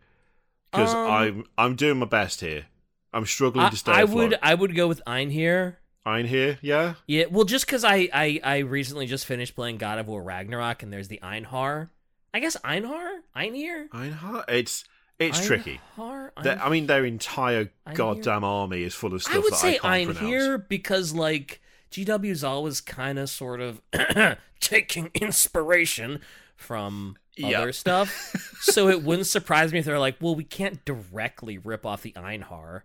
Because 0.71 0.95
Um, 0.95 1.11
I'm 1.11 1.45
I'm 1.59 1.75
doing 1.77 1.99
my 1.99 2.07
best 2.07 2.41
here. 2.41 2.67
I'm 3.13 3.27
struggling 3.27 3.67
I, 3.67 3.71
to 3.71 3.77
stay 3.77 3.93
I 3.93 4.03
afloat. 4.03 4.17
would 4.31 4.39
I 4.43 4.55
would 4.55 4.77
go 4.77 4.87
with 4.87 5.03
Ein 5.07 5.31
here. 5.31 5.79
Iron 6.07 6.27
Here, 6.27 6.59
yeah? 6.63 6.95
Yeah, 7.07 7.27
well, 7.31 7.45
just 7.45 7.67
because 7.67 7.85
I, 7.85 8.09
I 8.15 8.41
I 8.43 8.59
recently 8.59 9.07
just 9.07 9.27
finished 9.27 9.55
playing 9.55 9.77
God 9.77 9.99
of 9.99 10.09
War 10.09 10.23
Ragnarok, 10.23 10.83
and 10.83 10.91
there's 10.91 11.09
the 11.09 11.21
Einhar. 11.23 11.91
I 12.33 12.41
guess 12.41 12.57
Einhar, 12.65 13.19
Einhir. 13.37 13.89
Einhar 13.91 14.45
it's 14.49 14.85
it's 15.21 15.45
tricky. 15.45 15.81
Einhar? 15.97 16.31
I 16.37 16.69
mean, 16.69 16.87
their 16.87 17.05
entire 17.05 17.71
goddamn 17.95 18.45
army 18.45 18.83
is 18.83 18.95
full 18.95 19.15
of 19.15 19.23
stuff 19.23 19.35
I 19.35 19.39
would 19.39 19.53
that 19.53 19.57
say 19.57 19.79
I 19.83 20.05
can't 20.05 20.17
pronounce. 20.17 20.21
Einhir 20.21 20.69
because 20.69 21.15
like 21.15 21.61
GW's 21.91 22.45
always 22.45 22.81
kind 22.81 23.19
of 23.19 23.29
sort 23.29 23.61
of 23.61 23.81
taking 24.61 25.11
inspiration 25.15 26.21
from 26.57 27.17
other 27.43 27.73
stuff. 27.73 28.35
so 28.61 28.89
it 28.89 29.03
wouldn't 29.03 29.27
surprise 29.27 29.73
me 29.73 29.79
if 29.79 29.85
they're 29.85 29.99
like, 29.99 30.17
well, 30.21 30.35
we 30.35 30.45
can't 30.45 30.85
directly 30.85 31.59
rip 31.59 31.87
off 31.87 32.03
the 32.03 32.13
Einhar. 32.13 32.83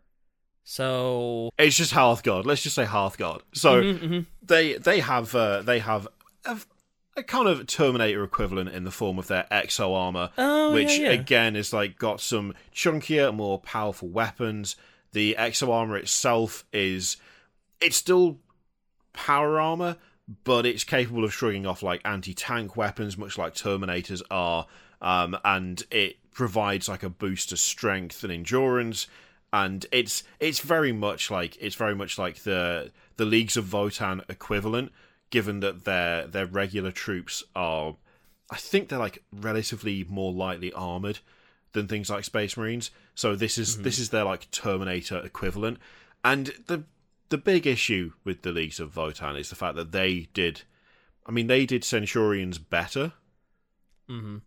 So 0.64 1.52
It's 1.58 1.78
just 1.78 1.94
Hearthguard. 1.94 2.46
Let's 2.46 2.64
just 2.64 2.76
say 2.76 2.86
Hearthguard. 2.86 3.42
So 3.54 3.82
Mhm, 3.82 4.00
mhm. 4.00 4.26
they 4.42 4.74
they 4.74 5.00
have 5.00 5.34
uh, 5.36 5.62
they 5.62 5.80
have 5.80 6.08
a, 6.44 6.58
a 7.18 7.24
kind 7.24 7.48
of 7.48 7.66
Terminator 7.68 8.24
equivalent 8.24 8.70
in 8.70 8.84
the 8.84 8.92
form 8.92 9.18
of 9.18 9.28
their 9.28 9.46
exo 9.52 9.94
armor, 9.96 10.32
Oh, 10.38 10.74
which 10.74 10.98
yeah, 11.00 11.06
yeah. 11.08 11.12
again 11.12 11.56
is 11.56 11.72
like 11.74 11.98
got 11.98 12.20
some 12.22 12.54
chunkier, 12.74 13.34
more 13.34 13.60
powerful 13.60 14.10
weapons. 14.10 14.76
The 15.14 15.36
exo 15.40 15.70
armor 15.70 15.98
itself 15.98 16.66
is 16.74 17.18
it's 17.80 17.96
still 17.96 18.40
power 19.14 19.60
armor, 19.60 19.98
but 20.44 20.66
it's 20.66 20.84
capable 20.84 21.24
of 21.24 21.34
shrugging 21.34 21.66
off 21.66 21.82
like 21.84 22.02
anti-tank 22.04 22.76
weapons, 22.76 23.18
much 23.18 23.38
like 23.38 23.54
Terminators 23.54 24.22
are, 24.30 24.68
um, 25.02 25.38
and 25.46 25.84
it 25.92 26.18
provides 26.32 26.90
like 26.90 27.04
a 27.04 27.10
boost 27.10 27.50
to 27.50 27.58
strength 27.58 28.24
and 28.24 28.34
endurance. 28.34 29.08
And 29.54 29.86
it's 29.94 30.24
it's 30.42 30.60
very 30.60 30.92
much 30.92 31.32
like 31.32 31.58
it's 31.62 31.76
very 31.76 31.96
much 31.96 32.18
like 32.18 32.44
the 32.44 32.92
the 33.16 33.24
leagues 33.26 33.56
of 33.56 33.64
Votann 33.66 34.22
equivalent, 34.30 34.92
given 35.36 35.60
that 35.60 35.84
their 35.84 36.26
their 36.28 36.46
regular 36.46 36.94
troops 36.94 37.44
are, 37.54 37.98
I 38.50 38.56
think 38.56 38.88
they're 38.88 39.06
like 39.08 39.22
relatively 39.34 40.06
more 40.08 40.32
lightly 40.32 40.72
armored 40.72 41.20
than 41.74 41.90
things 41.90 42.10
like 42.10 42.24
Space 42.24 42.56
Marines. 42.56 42.90
So 43.16 43.36
this 43.36 43.58
is 43.58 43.82
this 43.82 44.00
is 44.00 44.12
their 44.12 44.24
like 44.24 44.50
Terminator 44.52 45.20
equivalent. 45.20 45.78
And 46.24 46.54
the 46.68 46.86
the 47.28 47.38
big 47.38 47.68
issue 47.68 48.14
with 48.24 48.44
the 48.44 48.54
Leagues 48.54 48.80
of 48.80 48.94
Votann 48.94 49.38
is 49.38 49.50
the 49.50 49.58
fact 49.58 49.76
that 49.76 49.92
they 49.92 50.30
did 50.34 50.62
I 51.26 51.32
mean 51.34 51.48
they 51.48 51.66
did 51.66 51.84
Centurions 51.84 52.58
better 52.58 53.12
Mhm. 54.10 54.42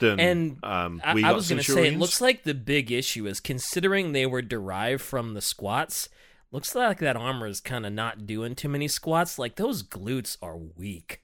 than 0.00 0.20
And 0.20 0.58
um 0.62 1.00
I, 1.02 1.14
we 1.14 1.24
I 1.24 1.32
was 1.32 1.48
going 1.48 1.62
to 1.62 1.72
say, 1.72 1.88
it 1.88 1.98
looks 1.98 2.20
like 2.20 2.42
the 2.42 2.52
big 2.52 2.92
issue 2.92 3.26
is 3.26 3.40
considering 3.40 4.12
they 4.12 4.26
were 4.26 4.42
derived 4.42 5.00
from 5.02 5.32
the 5.32 5.40
squats. 5.40 6.10
Looks 6.52 6.74
like 6.74 6.98
that 7.00 7.16
armor 7.16 7.46
is 7.46 7.60
kind 7.60 7.84
of 7.84 7.92
not 7.92 8.26
doing 8.26 8.54
too 8.54 8.68
many 8.68 8.88
squats. 8.88 9.38
Like 9.38 9.56
those 9.56 9.82
glutes 9.82 10.36
are 10.42 10.56
weak. 10.56 11.22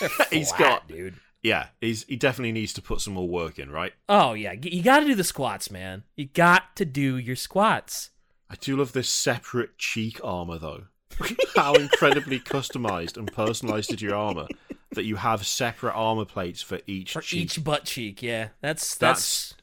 They're 0.00 0.08
He's 0.30 0.50
flat, 0.50 0.58
got- 0.58 0.88
dude. 0.88 1.14
Yeah, 1.40 1.68
he's 1.80 2.02
he 2.04 2.16
definitely 2.16 2.50
needs 2.52 2.72
to 2.74 2.82
put 2.82 3.00
some 3.00 3.14
more 3.14 3.28
work 3.28 3.60
in, 3.60 3.70
right? 3.70 3.92
Oh 4.08 4.32
yeah, 4.34 4.54
you 4.60 4.82
got 4.82 5.00
to 5.00 5.06
do 5.06 5.14
the 5.14 5.22
squats, 5.22 5.70
man. 5.70 6.02
You 6.16 6.26
got 6.26 6.74
to 6.76 6.84
do 6.84 7.16
your 7.16 7.36
squats. 7.36 8.10
I 8.50 8.56
do 8.56 8.76
love 8.76 8.92
this 8.92 9.08
separate 9.08 9.78
cheek 9.78 10.20
armor 10.24 10.58
though. 10.58 10.84
How 11.54 11.74
incredibly 11.74 12.40
customized 12.40 13.16
and 13.16 13.32
personalized 13.32 13.94
is 13.94 14.02
your 14.02 14.16
armor 14.16 14.48
that 14.92 15.04
you 15.04 15.14
have 15.16 15.46
separate 15.46 15.92
armor 15.94 16.24
plates 16.24 16.60
for 16.60 16.80
each 16.88 17.12
For 17.12 17.20
cheek. 17.22 17.40
each 17.56 17.62
butt 17.64 17.84
cheek, 17.84 18.20
yeah. 18.20 18.48
That's 18.60 18.96
That's- 18.96 19.54
that's 19.54 19.57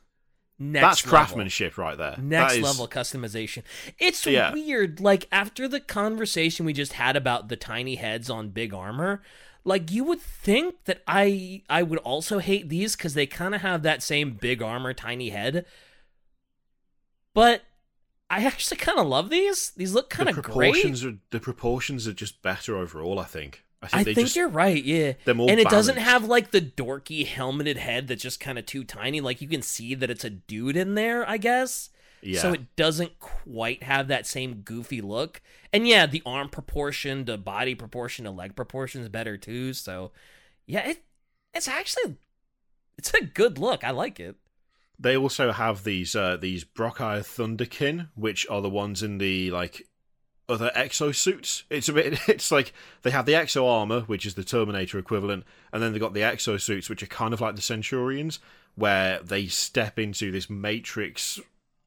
next 0.58 0.82
That's 0.84 1.06
level. 1.06 1.18
craftsmanship 1.18 1.78
right 1.78 1.98
there. 1.98 2.16
Next 2.18 2.56
is- 2.56 2.62
level 2.62 2.88
customization. 2.88 3.64
It's 4.00 4.26
Yeah. 4.26 4.54
weird. 4.54 5.00
Like 5.00 5.28
after 5.32 5.68
the 5.68 5.80
conversation 5.80 6.66
we 6.66 6.74
just 6.74 6.94
had 6.94 7.16
about 7.16 7.50
the 7.50 7.56
tiny 7.58 7.96
heads 7.96 8.30
on 8.30 8.50
big 8.50 8.74
armor, 8.74 9.22
like 9.64 9.92
you 9.92 10.04
would 10.06 10.22
think 10.22 10.86
that 10.86 11.02
I 11.08 11.64
I 11.70 11.84
would 11.84 12.00
also 12.00 12.40
hate 12.40 12.70
these 12.70 12.96
because 12.96 13.16
they 13.16 13.26
kind 13.26 13.54
of 13.56 13.62
have 13.62 13.84
that 13.84 14.02
same 14.02 14.32
big 14.34 14.62
armor 14.62 14.94
tiny 14.94 15.30
head. 15.30 15.66
But 17.34 17.64
I 18.30 18.46
actually 18.46 18.78
kind 18.78 18.98
of 18.98 19.08
love 19.08 19.30
these. 19.30 19.72
These 19.72 19.94
look 19.94 20.10
kind 20.10 20.30
of 20.30 20.42
great. 20.42 20.86
are 21.04 21.14
the 21.32 21.40
proportions 21.40 22.08
are 22.08 22.14
just 22.14 22.42
better 22.42 22.78
overall. 22.78 23.20
I 23.20 23.26
think. 23.26 23.65
I 23.94 24.04
think 24.04 24.08
I 24.10 24.14
think 24.14 24.26
just 24.28 24.36
you're 24.36 24.48
right. 24.50 24.84
Yeah, 24.84 25.14
and 25.26 25.60
it 25.60 25.70
doesn't 25.70 25.98
have 25.98 26.26
like 26.26 26.52
the 26.52 26.62
dorky 26.62 27.26
helmeted 27.26 27.78
head 27.78 28.08
that's 28.08 28.22
just 28.24 28.40
kind 28.40 28.58
of 28.58 28.66
too 28.66 28.84
tiny. 28.84 29.22
Like 29.22 29.42
you 29.42 29.48
can 29.48 29.62
see 29.62 29.96
that 29.96 30.10
it's 30.10 30.24
a 30.24 30.30
dude 30.30 30.78
in 30.78 30.96
there. 30.96 31.28
I 31.30 31.38
guess. 31.38 31.90
yeah. 32.22 32.40
So 32.42 32.54
it 32.54 32.76
doesn't 32.76 33.20
quite 33.20 33.84
have 33.84 34.08
that 34.08 34.26
same 34.26 34.62
goofy 34.62 35.02
look. 35.02 35.42
And 35.72 35.88
yeah, 35.88 36.06
the 36.06 36.24
arm 36.26 36.50
proportion, 36.50 37.26
the 37.26 37.38
body 37.38 37.76
proportion, 37.76 38.26
the 38.26 38.32
leg 38.32 38.56
proportion 38.56 39.02
is 39.02 39.10
better 39.10 39.38
too. 39.38 39.74
So 39.74 40.12
yeah, 40.66 40.90
it 40.90 41.04
it's 41.54 41.68
actually 41.68 42.16
it's 42.98 43.14
a 43.14 43.24
good 43.24 43.58
look. 43.58 43.84
I 43.84 43.92
like 43.92 44.20
it. 44.20 44.36
They 44.98 45.18
also 45.18 45.52
have 45.52 45.84
these 45.84 46.16
uh, 46.16 46.38
these 46.38 46.64
Brôkhyr 46.64 47.20
Thunderkyn, 47.20 48.10
which 48.16 48.48
are 48.50 48.62
the 48.62 48.70
ones 48.70 49.04
in 49.04 49.18
the 49.18 49.52
like 49.52 49.86
other 50.48 50.72
exosuits. 50.76 51.64
It's 51.70 51.90
a 51.90 51.94
bit. 51.94 52.20
It's 52.28 52.52
like 52.52 52.74
they 53.02 53.12
have 53.12 53.26
the 53.26 53.34
exo 53.34 53.68
armor, 53.68 54.02
which 54.02 54.26
is 54.26 54.36
the 54.36 54.44
Terminator 54.44 54.98
equivalent, 54.98 55.44
and 55.72 55.82
then 55.82 55.94
they 55.94 56.00
got 56.00 56.14
the 56.14 56.22
exosuits, 56.22 56.90
which 56.90 57.04
are 57.04 57.08
kind 57.08 57.34
of 57.34 57.42
like 57.42 57.56
the 57.56 57.62
Centurions, 57.62 58.40
where 58.76 59.20
they 59.22 59.48
step 59.48 59.98
into 60.00 60.32
this 60.32 60.50
Matrix. 60.50 61.40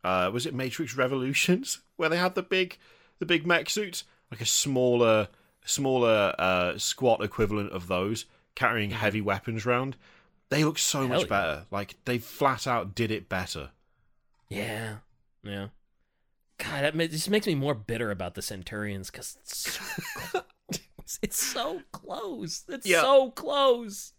Uh, 0.05 0.30
was 0.32 0.47
it 0.47 0.55
Matrix 0.55 0.97
Revolutions, 0.97 1.80
where 1.97 2.09
they 2.09 2.16
had 2.16 2.35
the 2.35 2.43
big 2.43 2.78
the 3.18 3.26
big 3.26 3.47
mech 3.47 3.70
suits, 3.70 4.05
like 4.30 4.40
a 4.40 4.47
smaller 4.47 5.28
smaller 5.64 6.35
uh, 6.39 6.78
squat 6.78 7.22
equivalent 7.22 7.72
of 7.72 7.89
those, 7.89 8.24
carrying 8.55 8.90
heavy 8.90 9.20
weapons 9.20 9.66
round. 9.66 9.97
They 10.51 10.64
look 10.64 10.78
so 10.78 11.01
Hell 11.01 11.09
much 11.09 11.20
yeah. 11.22 11.26
better. 11.26 11.66
Like 11.70 11.97
they 12.05 12.18
flat 12.18 12.66
out 12.66 12.94
did 12.94 13.10
it 13.10 13.28
better. 13.28 13.70
Yeah, 14.48 14.97
yeah. 15.43 15.68
God, 16.59 16.82
that 16.94 17.10
just 17.10 17.30
makes 17.30 17.47
me 17.47 17.55
more 17.55 17.74
bitter 17.74 18.10
about 18.10 18.35
the 18.35 18.43
Centurions 18.43 19.10
because 19.10 19.36
it's 19.40 19.70
so 19.70 19.80
close. 20.14 21.18
It's 21.22 21.43
so 21.43 21.80
close. 21.93 22.64
It's 22.68 22.86
Yeah. 22.86 23.01
so 23.01 23.30
close. 23.30 24.12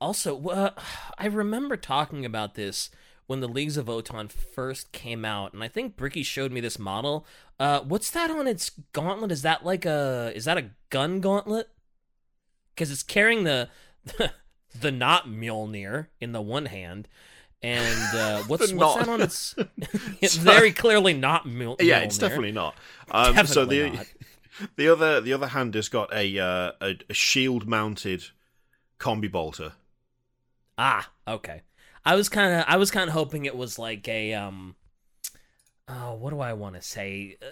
Also, 0.00 0.42
uh, 0.48 0.70
I 1.18 1.26
remember 1.26 1.76
talking 1.76 2.24
about 2.24 2.54
this 2.54 2.90
when 3.26 3.40
the 3.40 3.48
Leagues 3.48 3.76
of 3.78 3.86
Votann 3.86 4.30
first 4.30 4.92
came 4.92 5.24
out, 5.24 5.54
and 5.54 5.64
I 5.64 5.68
think 5.68 5.96
Bricky 5.96 6.22
showed 6.22 6.52
me 6.52 6.60
this 6.60 6.78
model. 6.78 7.26
Uh, 7.58 7.80
what's 7.80 8.10
that 8.10 8.30
on 8.30 8.46
its 8.46 8.70
gauntlet? 8.92 9.32
Is 9.32 9.42
that 9.42 9.64
like 9.64 9.86
a 9.86 10.30
is 10.34 10.44
that 10.44 10.58
a 10.58 10.70
gun 10.90 11.20
gauntlet? 11.20 11.70
Because 12.74 12.90
it's 12.90 13.02
carrying 13.02 13.44
the 13.44 13.70
the 14.78 14.92
not 14.92 15.26
Mjolnir 15.26 16.08
in 16.20 16.32
the 16.32 16.42
one 16.42 16.66
hand, 16.66 17.08
and 17.64 18.14
uh, 18.16 18.42
what's 18.46 18.72
what's 18.72 18.72
not- 18.72 18.98
that 18.98 19.08
on 19.08 19.20
its? 19.22 19.54
it's 20.20 20.36
very 20.36 20.70
clearly 20.70 21.14
not 21.14 21.46
Mjol- 21.46 21.80
Yeah, 21.80 22.00
it's 22.00 22.18
definitely 22.18 22.52
not. 22.52 22.76
Um, 23.10 23.46
so 23.46 23.64
the 23.64 23.90
not. 23.90 24.06
the 24.76 24.88
other 24.88 25.20
the 25.22 25.32
other 25.32 25.48
hand 25.48 25.74
has 25.74 25.88
got 25.88 26.12
a 26.14 26.38
uh, 26.38 26.72
a, 26.80 26.96
a 27.08 27.14
shield 27.14 27.66
mounted 27.66 28.24
combi 28.98 29.30
bolter. 29.32 29.72
Ah, 30.76 31.10
okay. 31.26 31.62
I 32.04 32.16
was 32.16 32.28
kind 32.28 32.52
of 32.54 32.64
I 32.68 32.76
was 32.76 32.90
kind 32.90 33.08
of 33.08 33.14
hoping 33.14 33.46
it 33.46 33.56
was 33.56 33.78
like 33.78 34.06
a 34.08 34.34
um 34.34 34.76
oh, 35.88 36.14
what 36.14 36.30
do 36.30 36.40
I 36.40 36.52
want 36.52 36.74
to 36.74 36.82
say? 36.82 37.38
Uh, 37.42 37.46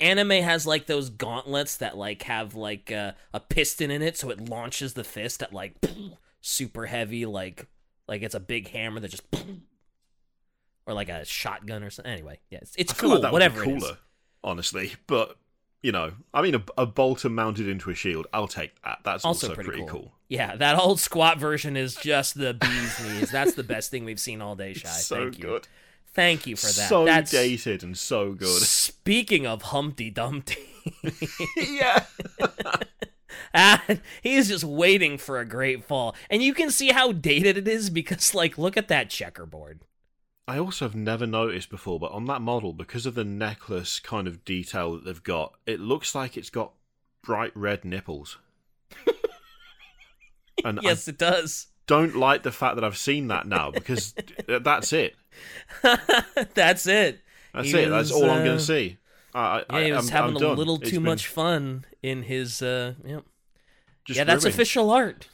anime 0.00 0.42
has 0.42 0.66
like 0.66 0.86
those 0.86 1.10
gauntlets 1.10 1.76
that 1.76 1.96
like 1.96 2.22
have 2.22 2.54
like 2.54 2.90
uh, 2.90 3.12
a 3.34 3.40
piston 3.40 3.90
in 3.90 4.00
it 4.00 4.16
so 4.16 4.30
it 4.30 4.48
launches 4.48 4.94
the 4.94 5.04
fist 5.04 5.42
at 5.42 5.52
like 5.52 5.74
super 6.40 6.86
heavy 6.86 7.26
like 7.26 7.66
like 8.08 8.22
it's 8.22 8.34
a 8.34 8.40
big 8.40 8.68
hammer 8.70 8.98
that 9.00 9.10
just 9.10 9.22
or 10.86 10.94
like 10.94 11.08
a 11.08 11.24
shotgun 11.24 11.82
or 11.82 11.90
something. 11.90 12.12
Anyway, 12.12 12.40
yeah, 12.50 12.58
it's, 12.62 12.74
it's 12.76 12.92
cool 12.92 13.20
like 13.20 13.32
whatever 13.32 13.62
be 13.64 13.70
it 13.70 13.76
is. 13.76 13.82
cooler, 13.84 13.98
honestly. 14.42 14.94
But 15.06 15.36
you 15.82 15.92
know, 15.92 16.12
I 16.34 16.42
mean, 16.42 16.56
a, 16.56 16.62
a 16.76 16.86
bolter 16.86 17.28
mounted 17.28 17.68
into 17.68 17.90
a 17.90 17.94
shield. 17.94 18.26
I'll 18.32 18.48
take 18.48 18.72
that. 18.82 18.98
That's 19.04 19.24
Also, 19.24 19.50
also, 19.50 19.62
pretty, 19.62 19.78
cool. 19.80 19.86
cool. 19.88 20.12
Yeah, 20.28 20.56
that 20.56 20.76
old 20.78 20.98
squat 20.98 21.38
version 21.38 21.76
is 21.76 21.94
just 21.94 22.34
the 22.36 22.52
bee's 22.54 23.00
knees. 23.00 23.30
That's 23.30 23.54
the 23.54 23.62
best 23.62 23.90
thing 23.90 24.04
we've 24.04 24.18
seen 24.20 24.42
all 24.42 24.56
day, 24.56 24.72
Shy. 24.74 24.88
So 24.88 25.16
Thank 25.16 25.38
you. 25.38 25.44
good. 25.44 25.68
Thank 26.14 26.46
you 26.48 26.56
for 26.56 26.66
that. 26.66 26.88
So 26.88 27.04
That's 27.04 27.30
dated 27.30 27.84
and 27.84 27.96
so 27.96 28.32
good. 28.32 28.48
Speaking 28.62 29.46
of 29.46 29.62
Humpty 29.62 30.10
Dumpty, 30.10 30.58
yeah. 31.56 32.04
ah, 33.54 33.82
he's 34.22 34.48
just 34.48 34.64
waiting 34.64 35.18
for 35.18 35.38
a 35.38 35.44
great 35.44 35.84
fall, 35.84 36.14
and 36.30 36.42
you 36.42 36.54
can 36.54 36.70
see 36.70 36.88
how 36.90 37.12
dated 37.12 37.56
it 37.56 37.68
is 37.68 37.90
because, 37.90 38.34
like, 38.34 38.58
look 38.58 38.76
at 38.76 38.88
that 38.88 39.10
checkerboard. 39.10 39.80
I 40.46 40.58
also 40.58 40.86
have 40.86 40.94
never 40.94 41.26
noticed 41.26 41.68
before, 41.68 42.00
but 42.00 42.12
on 42.12 42.24
that 42.24 42.40
model, 42.40 42.72
because 42.72 43.04
of 43.04 43.14
the 43.14 43.24
necklace 43.24 44.00
kind 44.00 44.26
of 44.26 44.46
detail 44.46 44.94
that 44.94 45.04
they've 45.04 45.22
got, 45.22 45.52
it 45.66 45.78
looks 45.78 46.14
like 46.14 46.38
it's 46.38 46.48
got 46.48 46.72
bright 47.22 47.52
red 47.54 47.84
nipples. 47.84 48.38
and 50.64 50.78
I 50.78 50.82
Yes, 50.82 51.06
it 51.06 51.18
does. 51.18 51.66
don't 51.86 52.16
like 52.16 52.44
the 52.44 52.50
fact 52.50 52.76
that 52.76 52.84
I've 52.84 52.96
seen 52.96 53.28
that 53.28 53.46
now 53.46 53.70
because 53.72 54.14
that's 54.46 54.92
it. 54.94 55.16
That's 55.82 56.86
it. 56.86 57.20
That's 57.52 57.74
it. 57.74 57.90
That's 57.90 58.10
all 58.10 58.30
I'm 58.30 58.40
uh, 58.40 58.44
going 58.44 58.58
to 58.58 58.64
see. 58.64 58.96
I, 59.34 59.64
I, 59.70 59.78
Yeah, 59.80 59.84
he 59.86 59.92
was 59.92 60.10
I'm- 60.10 60.16
having 60.22 60.36
I'm 60.36 60.36
a 60.36 60.40
done. 60.48 60.56
little 60.56 60.78
too 60.78 60.92
been 60.96 61.02
much 61.04 61.26
fun 61.26 61.84
in 62.02 62.22
his. 62.24 62.62
uh 62.62 62.94
Yep. 63.04 63.24
just 64.04 64.18
Yeah, 64.18 64.24
that's 64.24 64.44
official 64.44 64.90
art. 64.90 65.28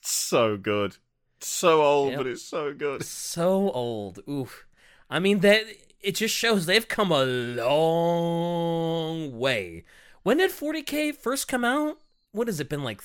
It's 0.00 0.10
so 0.12 0.56
good. 0.56 0.96
So 1.40 1.82
old, 1.82 2.10
Yep. 2.10 2.18
but 2.18 2.26
it's 2.26 2.42
so 2.42 2.72
good. 2.74 3.04
So 3.04 3.70
old. 3.72 4.20
Oof. 4.28 4.66
I 5.10 5.18
mean 5.18 5.40
that 5.40 5.64
it 6.00 6.14
just 6.16 6.34
shows 6.34 6.66
they've 6.66 6.86
come 6.88 7.10
a 7.10 7.24
long 7.24 9.38
way. 9.38 9.84
When 10.22 10.38
did 10.38 10.50
40k 10.50 11.12
first 11.14 11.48
come 11.48 11.64
out? 11.64 11.98
What 12.32 12.48
has 12.48 12.60
it 12.60 12.68
been 12.68 12.82
like 12.84 13.02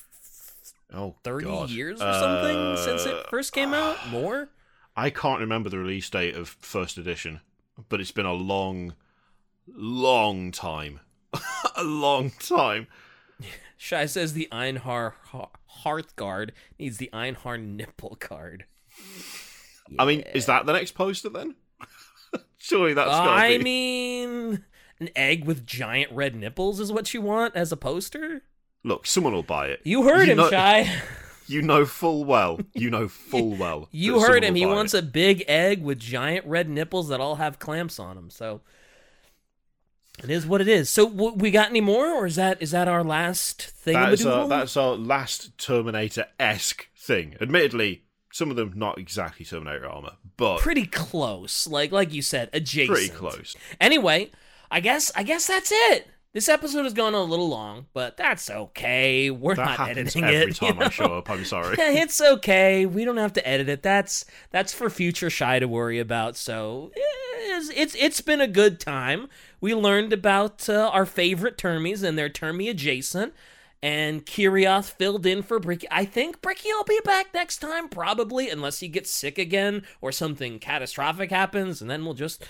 Oh, 0.93 1.15
30 1.23 1.45
God. 1.45 1.69
years 1.69 2.01
or 2.01 2.13
something 2.13 2.75
since 2.77 3.05
Uh, 3.05 3.17
it 3.17 3.27
first 3.29 3.53
came 3.53 3.73
out? 3.73 4.09
More? 4.09 4.49
I 4.95 5.09
can't 5.09 5.39
remember 5.39 5.69
the 5.69 5.77
release 5.79 6.09
date 6.09 6.35
of 6.35 6.49
first 6.59 6.97
edition, 6.97 7.39
but 7.87 8.01
it's 8.01 8.11
been 8.11 8.25
a 8.25 8.33
long, 8.33 8.93
long 9.67 10.51
time. 10.51 10.99
a 11.75 11.83
long 11.83 12.31
time. 12.39 12.87
Shy 13.77 14.05
says 14.05 14.33
the 14.33 14.47
Einhar 14.51 15.13
Hearthguard 15.83 16.51
needs 16.77 16.97
the 16.97 17.09
Einhar 17.13 17.59
nipple 17.61 18.15
card. 18.19 18.65
I 19.97 20.05
mean, 20.05 20.21
is 20.33 20.45
that 20.45 20.65
the 20.65 20.73
next 20.73 20.91
poster 20.91 21.29
then? 21.29 21.55
Surely 22.57 22.93
that's 22.93 23.09
I 23.09 23.57
be. 23.57 23.63
mean, 23.63 24.63
an 24.99 25.09
egg 25.15 25.45
with 25.45 25.65
giant 25.65 26.11
red 26.11 26.35
nipples 26.35 26.79
is 26.79 26.91
what 26.91 27.13
you 27.13 27.21
want 27.21 27.55
as 27.55 27.71
a 27.71 27.77
poster? 27.77 28.43
Look, 28.83 29.05
someone 29.07 29.33
will 29.33 29.41
buy 29.43 29.67
it. 29.67 29.81
You 29.83 30.03
heard 30.03 30.25
You 30.27 30.31
him, 30.33 30.37
know- 30.37 30.49
Shy. 30.49 30.91
You 31.47 31.61
know 31.61 31.83
full 31.85 32.23
well. 32.23 32.61
You 32.73 32.89
know 32.89 33.09
full 33.09 33.55
well. 33.57 33.89
You 33.91 34.21
heard 34.21 34.41
him. 34.45 34.55
He 34.55 34.65
wants 34.65 34.93
it. 34.93 34.99
a 34.99 35.01
big 35.07 35.43
egg 35.49 35.83
with 35.83 35.99
giant 35.99 36.45
red 36.45 36.69
nipples 36.69 37.09
that 37.09 37.19
all 37.19 37.35
have 37.35 37.59
clamps 37.59 37.99
on 37.99 38.15
them. 38.15 38.29
So 38.29 38.61
it 40.23 40.29
is 40.29 40.45
what 40.45 40.61
it 40.61 40.67
is. 40.67 40.89
So 40.89 41.09
w- 41.09 41.33
we 41.35 41.51
got 41.51 41.69
any 41.69 41.81
more, 41.81 42.07
or 42.11 42.25
is 42.25 42.35
that 42.35 42.61
is 42.61 42.71
that 42.71 42.87
our 42.87 43.03
last 43.03 43.61
thing? 43.61 43.93
That's 43.93 44.25
our, 44.25 44.47
that's 44.47 44.77
our 44.77 44.95
last 44.95 45.57
Terminator 45.57 46.25
esque 46.39 46.87
thing. 46.97 47.35
Admittedly, 47.41 48.03
some 48.31 48.49
of 48.49 48.55
them 48.55 48.73
not 48.75 48.97
exactly 48.97 49.45
Terminator 49.45 49.87
armor, 49.87 50.13
but 50.37 50.59
pretty 50.59 50.85
close. 50.85 51.67
Like 51.67 51.91
like 51.91 52.13
you 52.13 52.21
said, 52.21 52.49
adjacent. 52.53 52.95
pretty 52.97 53.09
close. 53.13 53.55
Anyway, 53.79 54.31
I 54.69 54.79
guess 54.79 55.11
I 55.15 55.23
guess 55.23 55.47
that's 55.47 55.71
it. 55.71 56.07
This 56.33 56.47
episode 56.47 56.83
has 56.85 56.93
gone 56.93 57.13
a 57.13 57.21
little 57.21 57.49
long, 57.49 57.87
but 57.93 58.15
that's 58.15 58.49
okay. 58.49 59.29
We're 59.31 59.55
That 59.55 59.77
not 59.77 59.89
editing 59.89 60.23
every 60.23 60.51
it. 60.51 60.55
time 60.55 60.77
you 60.77 60.83
I 60.85 60.89
show 60.89 61.17
up. 61.17 61.29
I'm 61.29 61.43
sorry. 61.43 61.75
It's 61.79 62.21
okay. 62.21 62.85
We 62.85 63.03
don't 63.03 63.17
have 63.17 63.33
to 63.33 63.45
edit 63.45 63.67
it. 63.67 63.83
That's 63.83 64.23
that's 64.49 64.71
for 64.73 64.89
future 64.89 65.29
shy 65.29 65.59
to 65.59 65.67
worry 65.67 65.99
about. 65.99 66.37
So 66.37 66.91
eh, 66.95 67.30
it's 67.69 67.95
it's, 67.95 68.21
been 68.21 68.41
a 68.41 68.47
good 68.47 68.79
time. 68.79 69.27
We 69.59 69.75
learned 69.75 70.13
about 70.13 70.67
uh, 70.69 70.89
our 70.93 71.05
favorite 71.05 71.57
termies 71.57 72.03
and 72.03 72.17
their 72.17 72.29
termy 72.29 72.69
adjacent, 72.69 73.33
and 73.81 74.25
Kirioth 74.25 74.91
filled 74.91 75.25
in 75.25 75.43
for 75.43 75.59
Bricky. 75.59 75.87
I 75.91 76.05
think 76.05 76.41
Bricky 76.41 76.69
will 76.73 76.83
be 76.83 76.99
back 77.03 77.33
next 77.33 77.57
time, 77.59 77.89
probably, 77.89 78.49
unless 78.49 78.79
he 78.79 78.87
gets 78.87 79.11
sick 79.11 79.37
again 79.37 79.83
or 80.01 80.11
something 80.11 80.59
catastrophic 80.59 81.31
happens, 81.31 81.81
and 81.81 81.89
then 81.89 82.05
we'll 82.05 82.13
just 82.13 82.45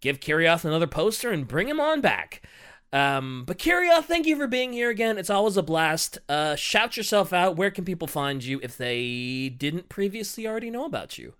give 0.00 0.20
Kirioth 0.20 0.64
another 0.64 0.86
poster 0.86 1.30
and 1.30 1.48
bring 1.48 1.68
him 1.68 1.80
on 1.80 2.00
back. 2.00 2.42
Um, 2.92 3.44
but 3.46 3.58
Kirioth, 3.58 4.04
thank 4.04 4.26
you 4.26 4.36
for 4.36 4.46
being 4.46 4.72
here 4.72 4.90
again. 4.90 5.18
It's 5.18 5.30
always 5.30 5.56
a 5.56 5.62
blast. 5.62 6.18
Uh, 6.28 6.54
shout 6.56 6.96
yourself 6.96 7.32
out. 7.32 7.56
Where 7.56 7.70
can 7.70 7.84
people 7.84 8.08
find 8.08 8.42
you 8.42 8.60
if 8.62 8.76
they 8.76 9.48
didn't 9.48 9.88
previously 9.88 10.46
already 10.46 10.70
know 10.70 10.84
about 10.84 11.18
you? 11.18 11.34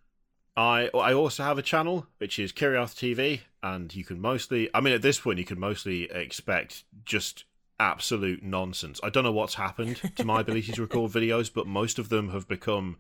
I 0.57 0.91
I 0.95 1.13
also 1.13 1.43
have 1.43 1.59
a 1.59 1.63
channel 1.63 2.07
which 2.19 2.39
is 2.39 2.53
Kirioth 2.53 2.95
TV, 2.95 3.41
and 3.63 3.95
you 3.95 4.05
can 4.05 4.21
mostly, 4.21 4.71
I 4.75 4.81
mean, 4.81 4.95
at 4.95 5.03
this 5.03 5.21
point, 5.21 5.39
you 5.39 5.45
can 5.45 5.61
mostly 5.61 6.05
expect 6.11 6.85
just 7.05 7.45
absolute 7.79 8.43
nonsense. 8.43 9.01
I 9.03 9.11
don't 9.11 9.25
know 9.25 9.33
what's 9.33 9.55
happened 9.55 10.01
to 10.17 10.25
my 10.25 10.41
ability 10.41 10.73
to 10.73 10.83
record 10.83 11.13
videos, 11.13 11.53
but 11.53 11.67
most 11.67 11.99
of 11.99 12.09
them 12.09 12.31
have 12.31 12.49
become 12.49 12.97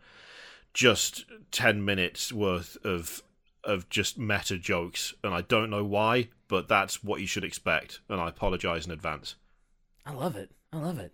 just 0.75 1.25
ten 1.51 1.85
minutes 1.85 2.33
worth 2.33 2.77
of 2.85 3.23
of 3.65 3.89
just 3.89 4.19
meta 4.19 4.59
jokes, 4.59 5.15
and 5.25 5.35
I 5.35 5.41
don't 5.41 5.71
know 5.71 5.85
why, 5.85 6.29
but 6.49 6.69
that's 6.69 7.03
what 7.03 7.21
you 7.21 7.27
should 7.27 7.45
expect, 7.45 8.01
and 8.09 8.21
I 8.21 8.29
apologize 8.29 8.87
in 8.87 8.93
advance. 8.93 9.35
I 10.05 10.13
love 10.13 10.37
it. 10.37 10.51
I 10.73 10.79
love 10.79 10.99
it. 10.99 11.13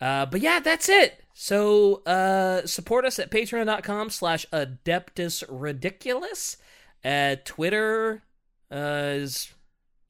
Uh, 0.00 0.26
but 0.26 0.40
yeah, 0.40 0.60
that's 0.60 0.88
it. 0.88 1.22
So 1.42 2.02
uh, 2.04 2.66
support 2.66 3.06
us 3.06 3.18
at 3.18 3.30
patreon.com 3.30 4.10
slash 4.10 4.44
adeptus 4.52 5.42
ridiculous. 5.48 6.58
Uh, 7.02 7.36
Twitter 7.46 8.22
uh, 8.70 8.76
is 9.14 9.50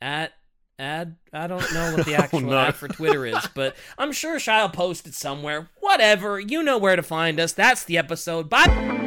at 0.03 0.33
ad. 0.77 1.15
I 1.33 1.47
don't 1.47 1.73
know 1.73 1.95
what 1.97 2.05
the 2.05 2.15
actual 2.19 2.39
Oh, 2.41 2.51
no. 2.51 2.59
ad 2.59 2.75
for 2.75 2.89
Twitter 2.89 3.25
is, 3.27 3.47
but 3.55 3.77
I'm 3.97 4.11
sure 4.11 4.39
Shia 4.41 4.73
posted 4.73 5.15
somewhere. 5.15 5.71
Whatever. 5.79 6.41
You 6.41 6.65
know 6.65 6.79
where 6.79 6.97
to 6.97 7.03
find 7.05 7.39
us. 7.39 7.53
That's 7.53 7.85
the 7.85 7.97
episode. 7.97 8.51
Bye. 8.51 9.07